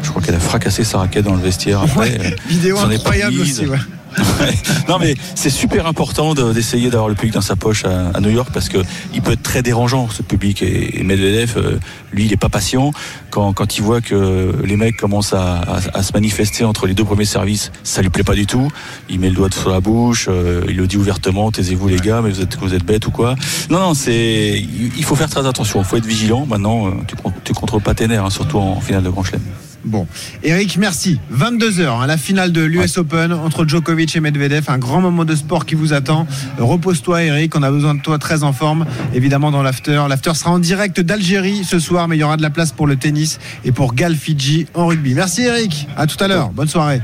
Je 0.04 0.10
crois 0.10 0.22
qu'elle 0.22 0.34
a 0.36 0.40
fracassé 0.40 0.84
sa 0.84 0.98
raquette 0.98 1.24
dans 1.24 1.34
le 1.34 1.42
vestiaire. 1.42 1.80
Après, 1.82 2.18
Euh, 2.20 2.30
Vidéo 2.48 2.78
incroyable 2.78 3.40
aussi. 3.40 3.66
ouais. 4.40 4.54
Non 4.88 4.98
mais 5.00 5.16
c'est 5.34 5.50
super 5.50 5.88
important 5.88 6.34
de- 6.34 6.52
d'essayer 6.52 6.88
d'avoir 6.88 7.08
le 7.08 7.16
public 7.16 7.34
dans 7.34 7.40
sa 7.40 7.56
poche 7.56 7.84
à, 7.84 8.20
New 8.20 8.30
York 8.30 8.48
parce 8.54 8.68
que 8.68 8.78
il 9.12 9.22
peut 9.22 9.32
être 9.32 9.42
très 9.42 9.60
dérangeant 9.60 10.08
ce 10.08 10.22
public. 10.22 10.62
Et, 10.62 11.02
Medvedev 11.02 11.54
euh, 11.56 11.78
lui 12.12 12.26
il 12.26 12.32
est 12.32 12.36
pas 12.36 12.48
patient. 12.48 12.92
Quand, 13.30 13.52
quand 13.52 13.76
il 13.76 13.82
voit 13.82 14.00
que 14.00 14.54
les 14.64 14.76
mecs 14.76 14.96
commencent 14.96 15.32
à, 15.32 15.56
à- 15.62 15.80
à 15.98 16.02
se 16.04 16.12
manifester 16.12 16.62
entre 16.64 16.86
les 16.86 16.94
deux 16.94 17.02
premiers 17.04 17.24
services 17.24 17.72
ça 17.82 18.02
lui 18.02 18.10
plaît 18.10 18.22
pas 18.22 18.36
du 18.36 18.46
tout. 18.46 18.70
Il 19.08 19.18
met 19.18 19.30
le 19.30 19.34
doigt 19.34 19.48
sur 19.52 19.70
la 19.70 19.80
bouche 19.80 20.26
euh, 20.28 20.62
il 20.68 20.76
le 20.76 20.86
dit 20.86 20.96
ouvertement 20.96 21.50
taisez-vous 21.50 21.88
les 21.88 21.96
gars 21.98 22.20
mais 22.22 22.30
vous 22.30 22.40
êtes 22.40 22.56
vous 22.56 22.72
êtes 22.72 22.84
bêtes 22.84 23.08
ou 23.08 23.10
quoi? 23.10 23.34
Non 23.68 23.80
non 23.80 23.94
c'est 23.94 24.54
il 24.96 25.04
faut 25.04 25.16
faire 25.16 25.28
très 25.30 25.44
attention. 25.44 25.80
Il 25.80 25.84
faut 25.86 25.96
être 25.96 26.06
vigilant. 26.06 26.46
Maintenant 26.46 26.92
tu, 27.08 27.16
tu 27.42 27.52
contrôles 27.52 27.82
pas 27.82 27.94
tes 27.94 28.06
nerfs 28.06 28.26
hein, 28.26 28.30
surtout 28.30 28.58
en 28.58 28.80
finale 28.80 29.02
de 29.02 29.10
Grand 29.10 29.24
Chelem 29.24 29.42
Bon, 29.84 30.06
Eric, 30.42 30.78
merci. 30.78 31.18
22h, 31.32 32.06
la 32.06 32.16
finale 32.16 32.52
de 32.52 32.62
l'US 32.62 32.96
Open 32.96 33.32
entre 33.32 33.66
Djokovic 33.66 34.16
et 34.16 34.20
Medvedev. 34.20 34.64
Un 34.68 34.78
grand 34.78 35.00
moment 35.02 35.24
de 35.26 35.34
sport 35.34 35.66
qui 35.66 35.74
vous 35.74 35.92
attend. 35.92 36.26
Repose-toi, 36.58 37.22
Eric. 37.24 37.54
On 37.54 37.62
a 37.62 37.70
besoin 37.70 37.94
de 37.94 38.00
toi 38.00 38.18
très 38.18 38.44
en 38.44 38.52
forme, 38.54 38.86
évidemment, 39.12 39.50
dans 39.50 39.62
l'after. 39.62 40.02
L'after 40.08 40.32
sera 40.34 40.52
en 40.52 40.58
direct 40.58 41.00
d'Algérie 41.00 41.64
ce 41.64 41.78
soir, 41.78 42.08
mais 42.08 42.16
il 42.16 42.20
y 42.20 42.24
aura 42.24 42.38
de 42.38 42.42
la 42.42 42.50
place 42.50 42.72
pour 42.72 42.86
le 42.86 42.96
tennis 42.96 43.38
et 43.64 43.72
pour 43.72 43.94
Gal 43.94 44.14
Fidji 44.14 44.66
en 44.74 44.86
rugby. 44.86 45.12
Merci, 45.14 45.42
Eric. 45.42 45.86
À 45.96 46.06
tout 46.06 46.22
à 46.22 46.28
l'heure. 46.28 46.48
Bonne 46.50 46.68
soirée. 46.68 47.02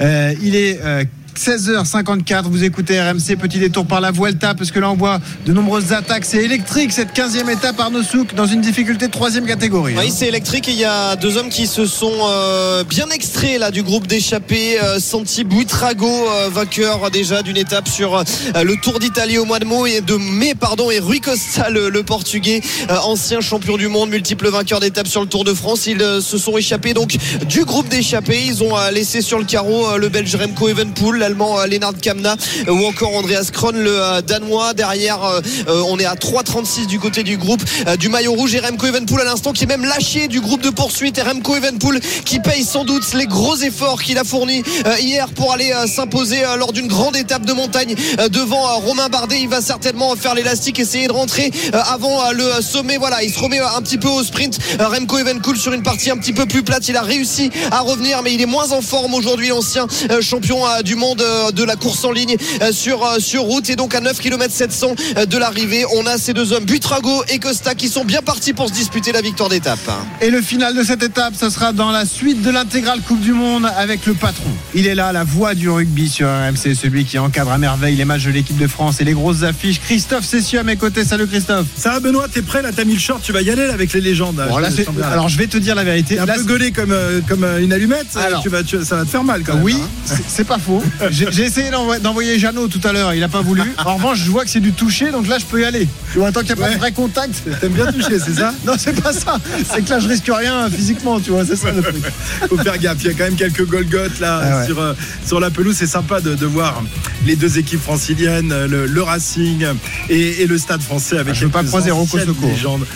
Euh, 0.00 0.34
il 0.42 0.54
est. 0.54 0.80
euh, 0.82 1.04
16h54, 1.38 2.42
vous 2.50 2.64
écoutez 2.64 3.00
RMC, 3.00 3.36
petit 3.38 3.60
détour 3.60 3.86
par 3.86 4.00
la 4.00 4.10
Vuelta, 4.10 4.54
parce 4.54 4.72
que 4.72 4.80
là 4.80 4.90
on 4.90 4.96
voit 4.96 5.20
de 5.46 5.52
nombreuses 5.52 5.92
attaques. 5.92 6.24
C'est 6.24 6.42
électrique 6.44 6.90
cette 6.90 7.14
15e 7.16 7.48
étape 7.48 7.78
Arnaud 7.78 8.02
Souk 8.02 8.34
dans 8.34 8.46
une 8.46 8.60
difficulté 8.60 9.06
de 9.06 9.12
3 9.12 9.30
catégorie. 9.46 9.94
hein. 9.94 10.00
Oui, 10.00 10.12
c'est 10.14 10.26
électrique 10.26 10.68
et 10.68 10.72
il 10.72 10.78
y 10.78 10.84
a 10.84 11.14
deux 11.14 11.36
hommes 11.36 11.48
qui 11.48 11.68
se 11.68 11.86
sont 11.86 12.12
euh, 12.28 12.82
bien 12.82 13.08
extraits 13.10 13.60
là 13.60 13.70
du 13.70 13.84
groupe 13.84 14.08
d'échappés. 14.08 14.80
Euh, 14.82 14.98
Santi 14.98 15.44
Buitrago, 15.44 16.08
euh, 16.08 16.48
vainqueur 16.50 17.08
déjà 17.12 17.42
d'une 17.42 17.56
étape 17.56 17.88
sur 17.88 18.16
euh, 18.16 18.24
le 18.64 18.74
Tour 18.76 18.98
d'Italie 18.98 19.38
au 19.38 19.44
mois 19.44 19.60
de 19.60 19.64
mai 19.64 19.96
et 19.96 20.00
de 20.00 20.16
mai 20.16 20.54
pardon 20.58 20.90
et 20.90 20.98
Rui 20.98 21.20
Costa 21.20 21.70
le, 21.70 21.88
le 21.88 22.02
portugais, 22.02 22.60
ancien 23.04 23.40
champion 23.40 23.76
du 23.76 23.86
monde, 23.86 24.10
multiple 24.10 24.48
vainqueur 24.48 24.80
d'étape 24.80 25.06
sur 25.06 25.20
le 25.20 25.28
Tour 25.28 25.44
de 25.44 25.54
France. 25.54 25.86
Ils 25.86 26.00
se 26.20 26.36
sont 26.36 26.56
échappés 26.58 26.94
donc 26.94 27.16
du 27.48 27.64
groupe 27.64 27.88
d'échappés. 27.88 28.42
Ils 28.44 28.64
ont 28.64 28.74
laissé 28.92 29.20
sur 29.20 29.38
le 29.38 29.44
carreau 29.44 29.96
le 29.96 30.08
Belge 30.08 30.34
Remco 30.34 30.68
Evenepoel, 30.68 31.27
l'Allemand 31.28 31.58
euh, 31.60 31.92
Kamna 32.00 32.36
euh, 32.66 32.72
ou 32.72 32.86
encore 32.86 33.14
Andreas 33.14 33.50
Kron, 33.52 33.72
le 33.72 33.90
euh, 33.90 34.22
Danois. 34.22 34.72
Derrière, 34.74 35.20
on 35.66 35.98
est 35.98 36.04
à 36.04 36.14
3,36 36.14 36.86
du 36.86 36.98
côté 36.98 37.22
du 37.22 37.36
groupe 37.36 37.62
du 37.98 38.08
maillot 38.08 38.32
rouge 38.32 38.54
et 38.54 38.60
Remco 38.60 38.86
Evenepoel 38.86 39.22
à 39.22 39.24
l'instant 39.24 39.52
qui 39.52 39.64
est 39.64 39.66
même 39.66 39.84
lâché 39.84 40.28
du 40.28 40.40
groupe 40.40 40.62
de 40.62 40.70
poursuite 40.70 41.20
Remco 41.20 41.56
Evenepoel 41.56 42.00
qui 42.24 42.40
paye 42.40 42.64
sans 42.64 42.84
doute 42.84 43.02
les 43.14 43.26
gros 43.26 43.56
efforts 43.56 44.02
qu'il 44.02 44.18
a 44.18 44.24
fournis 44.24 44.62
hier 45.00 45.28
pour 45.30 45.52
aller 45.52 45.72
s'imposer 45.86 46.42
lors 46.58 46.72
d'une 46.72 46.86
grande 46.86 47.16
étape 47.16 47.44
de 47.44 47.52
montagne 47.52 47.94
devant 48.30 48.78
Romain 48.78 49.08
Bardet. 49.08 49.40
Il 49.40 49.48
va 49.48 49.60
certainement 49.60 50.14
faire 50.16 50.34
l'élastique, 50.34 50.78
essayer 50.78 51.08
de 51.08 51.12
rentrer 51.12 51.50
avant 51.72 52.30
le 52.32 52.62
sommet. 52.62 52.96
Voilà, 52.96 53.22
il 53.22 53.32
se 53.32 53.38
remet 53.38 53.58
un 53.58 53.82
petit 53.82 53.98
peu 53.98 54.08
au 54.08 54.22
sprint. 54.22 54.58
Remco 54.78 55.18
Evenepoel 55.18 55.56
sur 55.56 55.72
une 55.72 55.82
partie 55.82 56.10
un 56.10 56.16
petit 56.16 56.32
peu 56.32 56.46
plus 56.46 56.62
plate. 56.62 56.88
Il 56.88 56.96
a 56.96 57.02
réussi 57.02 57.50
à 57.70 57.80
revenir, 57.80 58.22
mais 58.22 58.34
il 58.34 58.40
est 58.40 58.46
moins 58.46 58.72
en 58.72 58.80
forme 58.80 59.14
aujourd'hui, 59.14 59.48
l'ancien 59.48 59.86
champion 60.20 60.58
du 60.84 60.94
monde 60.94 61.07
de 61.14 61.64
la 61.64 61.76
course 61.76 62.04
en 62.04 62.12
ligne 62.12 62.36
euh, 62.62 62.72
sur, 62.72 63.04
euh, 63.04 63.18
sur 63.18 63.42
route. 63.42 63.68
Et 63.70 63.76
donc 63.76 63.94
à 63.94 64.00
9 64.00 64.18
km 64.18 64.52
700 64.52 64.94
euh, 65.16 65.26
de 65.26 65.38
l'arrivée, 65.38 65.84
on 65.94 66.06
a 66.06 66.18
ces 66.18 66.32
deux 66.34 66.52
hommes, 66.52 66.64
Buitrago 66.64 67.24
et 67.28 67.38
Costa, 67.38 67.74
qui 67.74 67.88
sont 67.88 68.04
bien 68.04 68.22
partis 68.22 68.52
pour 68.52 68.68
se 68.68 68.74
disputer 68.74 69.12
la 69.12 69.20
victoire 69.20 69.48
d'étape. 69.48 69.78
Et 70.20 70.30
le 70.30 70.40
final 70.42 70.74
de 70.76 70.82
cette 70.82 71.02
étape, 71.02 71.34
ce 71.38 71.50
sera 71.50 71.72
dans 71.72 71.90
la 71.90 72.04
suite 72.04 72.42
de 72.42 72.50
l'intégrale 72.50 73.00
Coupe 73.06 73.20
du 73.20 73.32
Monde 73.32 73.66
avec 73.76 74.06
le 74.06 74.14
patron. 74.14 74.50
Il 74.74 74.86
est 74.86 74.94
là, 74.94 75.12
la 75.12 75.24
voix 75.24 75.54
du 75.54 75.68
rugby 75.70 76.08
sur 76.08 76.26
RMC, 76.28 76.74
celui 76.74 77.04
qui 77.04 77.18
encadre 77.18 77.52
à 77.52 77.58
merveille 77.58 77.96
les 77.96 78.04
matchs 78.04 78.24
de 78.24 78.30
l'équipe 78.30 78.56
de 78.58 78.66
France 78.66 79.00
et 79.00 79.04
les 79.04 79.12
grosses 79.12 79.42
affiches. 79.42 79.80
Christophe 79.80 80.24
Cessieux 80.24 80.58
à 80.60 80.62
mes 80.64 80.76
côtés. 80.76 81.04
Salut 81.04 81.26
Christophe. 81.26 81.66
Ça 81.76 81.90
va 81.92 82.00
Benoît, 82.00 82.26
t'es 82.32 82.42
prêt? 82.42 82.62
Là, 82.62 82.70
t'as 82.74 82.84
mis 82.84 82.94
le 82.94 82.98
short, 83.00 83.22
tu 83.22 83.32
vas 83.32 83.42
y 83.42 83.50
aller 83.50 83.66
là, 83.66 83.72
avec 83.74 83.92
les 83.92 84.00
légendes. 84.00 84.42
Bon, 84.48 84.58
là, 84.58 84.68
alors 85.10 85.28
je 85.28 85.38
vais 85.38 85.46
te 85.46 85.56
dire 85.58 85.74
la 85.74 85.84
vérité. 85.84 86.16
T'es 86.16 86.20
un 86.20 86.26
Là, 86.26 86.34
peu 86.34 86.44
gaulé 86.44 86.70
comme, 86.72 86.92
euh, 86.92 87.20
comme 87.26 87.44
euh, 87.44 87.60
une 87.62 87.72
allumette, 87.72 88.06
ça, 88.10 88.20
Alors. 88.22 88.42
tu 88.42 88.48
vas, 88.48 88.62
tu- 88.62 88.84
ça 88.84 88.96
va 88.96 89.04
te 89.04 89.10
faire 89.10 89.24
mal 89.24 89.42
quand 89.44 89.54
même. 89.54 89.62
Oui, 89.64 89.76
hein. 89.80 90.14
c'est 90.28 90.44
pas 90.46 90.58
faux. 90.58 90.82
J'ai 91.10 91.42
essayé 91.44 91.70
d'envoyer- 91.70 92.38
Jeannot 92.38 92.68
tout 92.68 92.80
à 92.86 92.92
l'heure, 92.92 93.14
il 93.14 93.22
a 93.22 93.28
pas 93.28 93.40
voulu. 93.42 93.62
En 93.84 93.96
revanche, 93.96 94.18
je 94.24 94.30
vois 94.30 94.44
que 94.44 94.50
c'est 94.50 94.60
du 94.60 94.72
toucher, 94.72 95.10
donc 95.10 95.26
là 95.28 95.38
je 95.38 95.44
peux 95.44 95.60
y 95.60 95.64
aller. 95.64 95.88
Tu 96.12 96.18
vois, 96.18 96.30
tant 96.32 96.40
qu'il 96.40 96.54
n'y 96.54 96.62
a 96.62 96.66
pas 96.66 96.72
de 96.72 96.78
vrai 96.78 96.92
contact. 96.92 97.42
T'aimes 97.60 97.72
bien 97.72 97.90
toucher, 97.92 98.18
c'est 98.18 98.34
ça? 98.34 98.52
Non, 98.66 98.74
c'est 98.78 99.00
pas 99.00 99.12
ça. 99.12 99.38
C'est 99.72 99.82
que 99.84 99.90
là 99.90 100.00
je 100.00 100.08
risque 100.08 100.28
rien 100.32 100.68
physiquement, 100.70 101.20
tu 101.20 101.30
vois, 101.30 101.44
c'est 101.44 101.56
ça 101.56 101.70
le 101.72 101.82
truc. 101.82 102.04
Faut 102.48 102.56
faire 102.58 102.78
gaffe, 102.78 102.98
il 103.00 103.06
y 103.06 103.10
a 103.10 103.14
quand 103.14 103.24
même 103.24 103.36
quelques 103.36 103.66
Golgotes 103.66 104.20
là 104.20 104.40
Ah 104.42 104.58
ouais. 104.60 104.66
sur, 104.66 104.80
euh, 104.80 104.94
sur 105.26 105.40
la 105.40 105.50
pelouse. 105.50 105.76
C'est 105.78 105.86
sympa 105.86 106.20
de, 106.20 106.34
de 106.34 106.46
voir 106.46 106.82
les 107.26 107.36
deux 107.36 107.58
équipes 107.58 107.82
franciliennes, 107.82 108.54
le, 108.66 108.86
le 108.86 109.02
Racing 109.02 109.64
et, 110.08 110.42
et 110.42 110.46
le 110.46 110.58
Stade 110.58 110.80
français 110.82 111.18
avec 111.18 111.34
Ah, 111.34 111.38
je 111.38 111.44
veux 111.44 111.50
pas 111.50 111.64
croiser 111.64 111.90
Rocco 111.90 112.18
Socco. 112.18 112.46
légendes. 112.46 112.86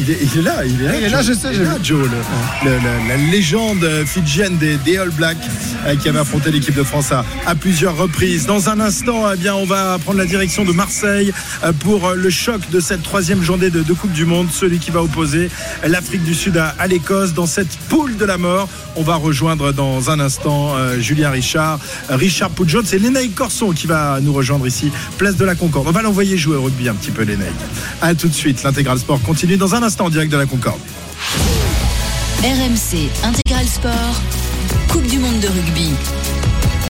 Il, 0.00 0.10
est, 0.10 0.18
il 0.22 0.38
est 0.38 0.42
là, 0.42 0.64
il 0.64 0.80
est 0.82 0.84
là. 0.86 0.92
Il 0.98 1.04
est 1.04 1.08
là, 1.08 1.22
je 1.22 1.32
sais, 1.32 1.48
Il 1.52 1.60
est 1.60 1.64
là. 1.64 1.76
Joe, 1.82 2.06
le- 2.64 2.70
la 3.08 3.16
légende 3.16 3.86
fidjienne 4.06 4.56
des, 4.58 4.76
des 4.76 4.98
All 4.98 5.10
Blacks 5.10 5.36
euh, 5.86 5.96
qui 5.96 6.08
avait 6.08 6.18
affronté 6.18 6.50
l'équipe 6.50 6.74
de 6.74 6.82
France 6.82 7.12
à, 7.12 7.24
à 7.50 7.56
plusieurs 7.56 7.96
reprises. 7.96 8.46
Dans 8.46 8.68
un 8.68 8.78
instant, 8.78 9.24
eh 9.32 9.36
bien, 9.36 9.56
on 9.56 9.64
va 9.64 9.98
prendre 9.98 10.18
la 10.18 10.24
direction 10.24 10.64
de 10.64 10.70
Marseille 10.70 11.32
euh, 11.64 11.72
pour 11.72 12.06
euh, 12.06 12.14
le 12.14 12.30
choc 12.30 12.60
de 12.70 12.78
cette 12.78 13.02
troisième 13.02 13.42
journée 13.42 13.70
de, 13.70 13.82
Coupe 13.92 14.12
du 14.12 14.24
Monde, 14.24 14.46
celui 14.52 14.78
qui 14.78 14.92
va 14.92 15.02
opposer 15.02 15.50
l'Afrique 15.84 16.22
du 16.22 16.32
Sud 16.32 16.56
à, 16.56 16.86
l'Écosse 16.86 17.34
dans 17.34 17.46
cette 17.46 17.76
poule 17.88 18.16
de 18.16 18.24
la 18.24 18.38
mort. 18.38 18.68
On 18.94 19.02
va 19.02 19.16
rejoindre 19.16 19.72
dans 19.72 20.10
un 20.10 20.20
instant 20.20 20.76
euh, 20.76 21.00
Julien 21.00 21.30
Richard, 21.30 21.80
Richard 22.08 22.50
Poujones 22.50 22.86
et 22.92 23.00
Lénaï 23.00 23.30
Corson 23.30 23.72
qui 23.72 23.88
va 23.88 24.20
nous 24.20 24.32
rejoindre 24.32 24.68
ici, 24.68 24.92
place 25.18 25.34
de 25.34 25.44
la 25.44 25.56
Concorde. 25.56 25.88
On 25.88 25.92
va 25.92 26.02
l'envoyer 26.02 26.38
jouer 26.38 26.54
au 26.54 26.62
rugby 26.62 26.88
un 26.88 26.94
petit 26.94 27.10
peu, 27.10 27.22
Lénaï. 27.22 27.50
À 28.00 28.14
tout 28.14 28.28
de 28.28 28.34
suite, 28.34 28.62
l'intégral 28.62 29.00
sport 29.00 29.20
continue 29.22 29.56
dans 29.56 29.74
un 29.74 29.82
instant 29.82 30.04
en 30.04 30.10
direct 30.10 30.30
de 30.30 30.38
la 30.38 30.46
Concorde. 30.46 30.78
RMC 32.44 33.10
Intégral 33.24 33.66
Sport, 33.66 34.22
Coupe 34.88 35.06
du 35.08 35.18
Monde 35.18 35.40
de 35.40 35.48
rugby. 35.48 35.90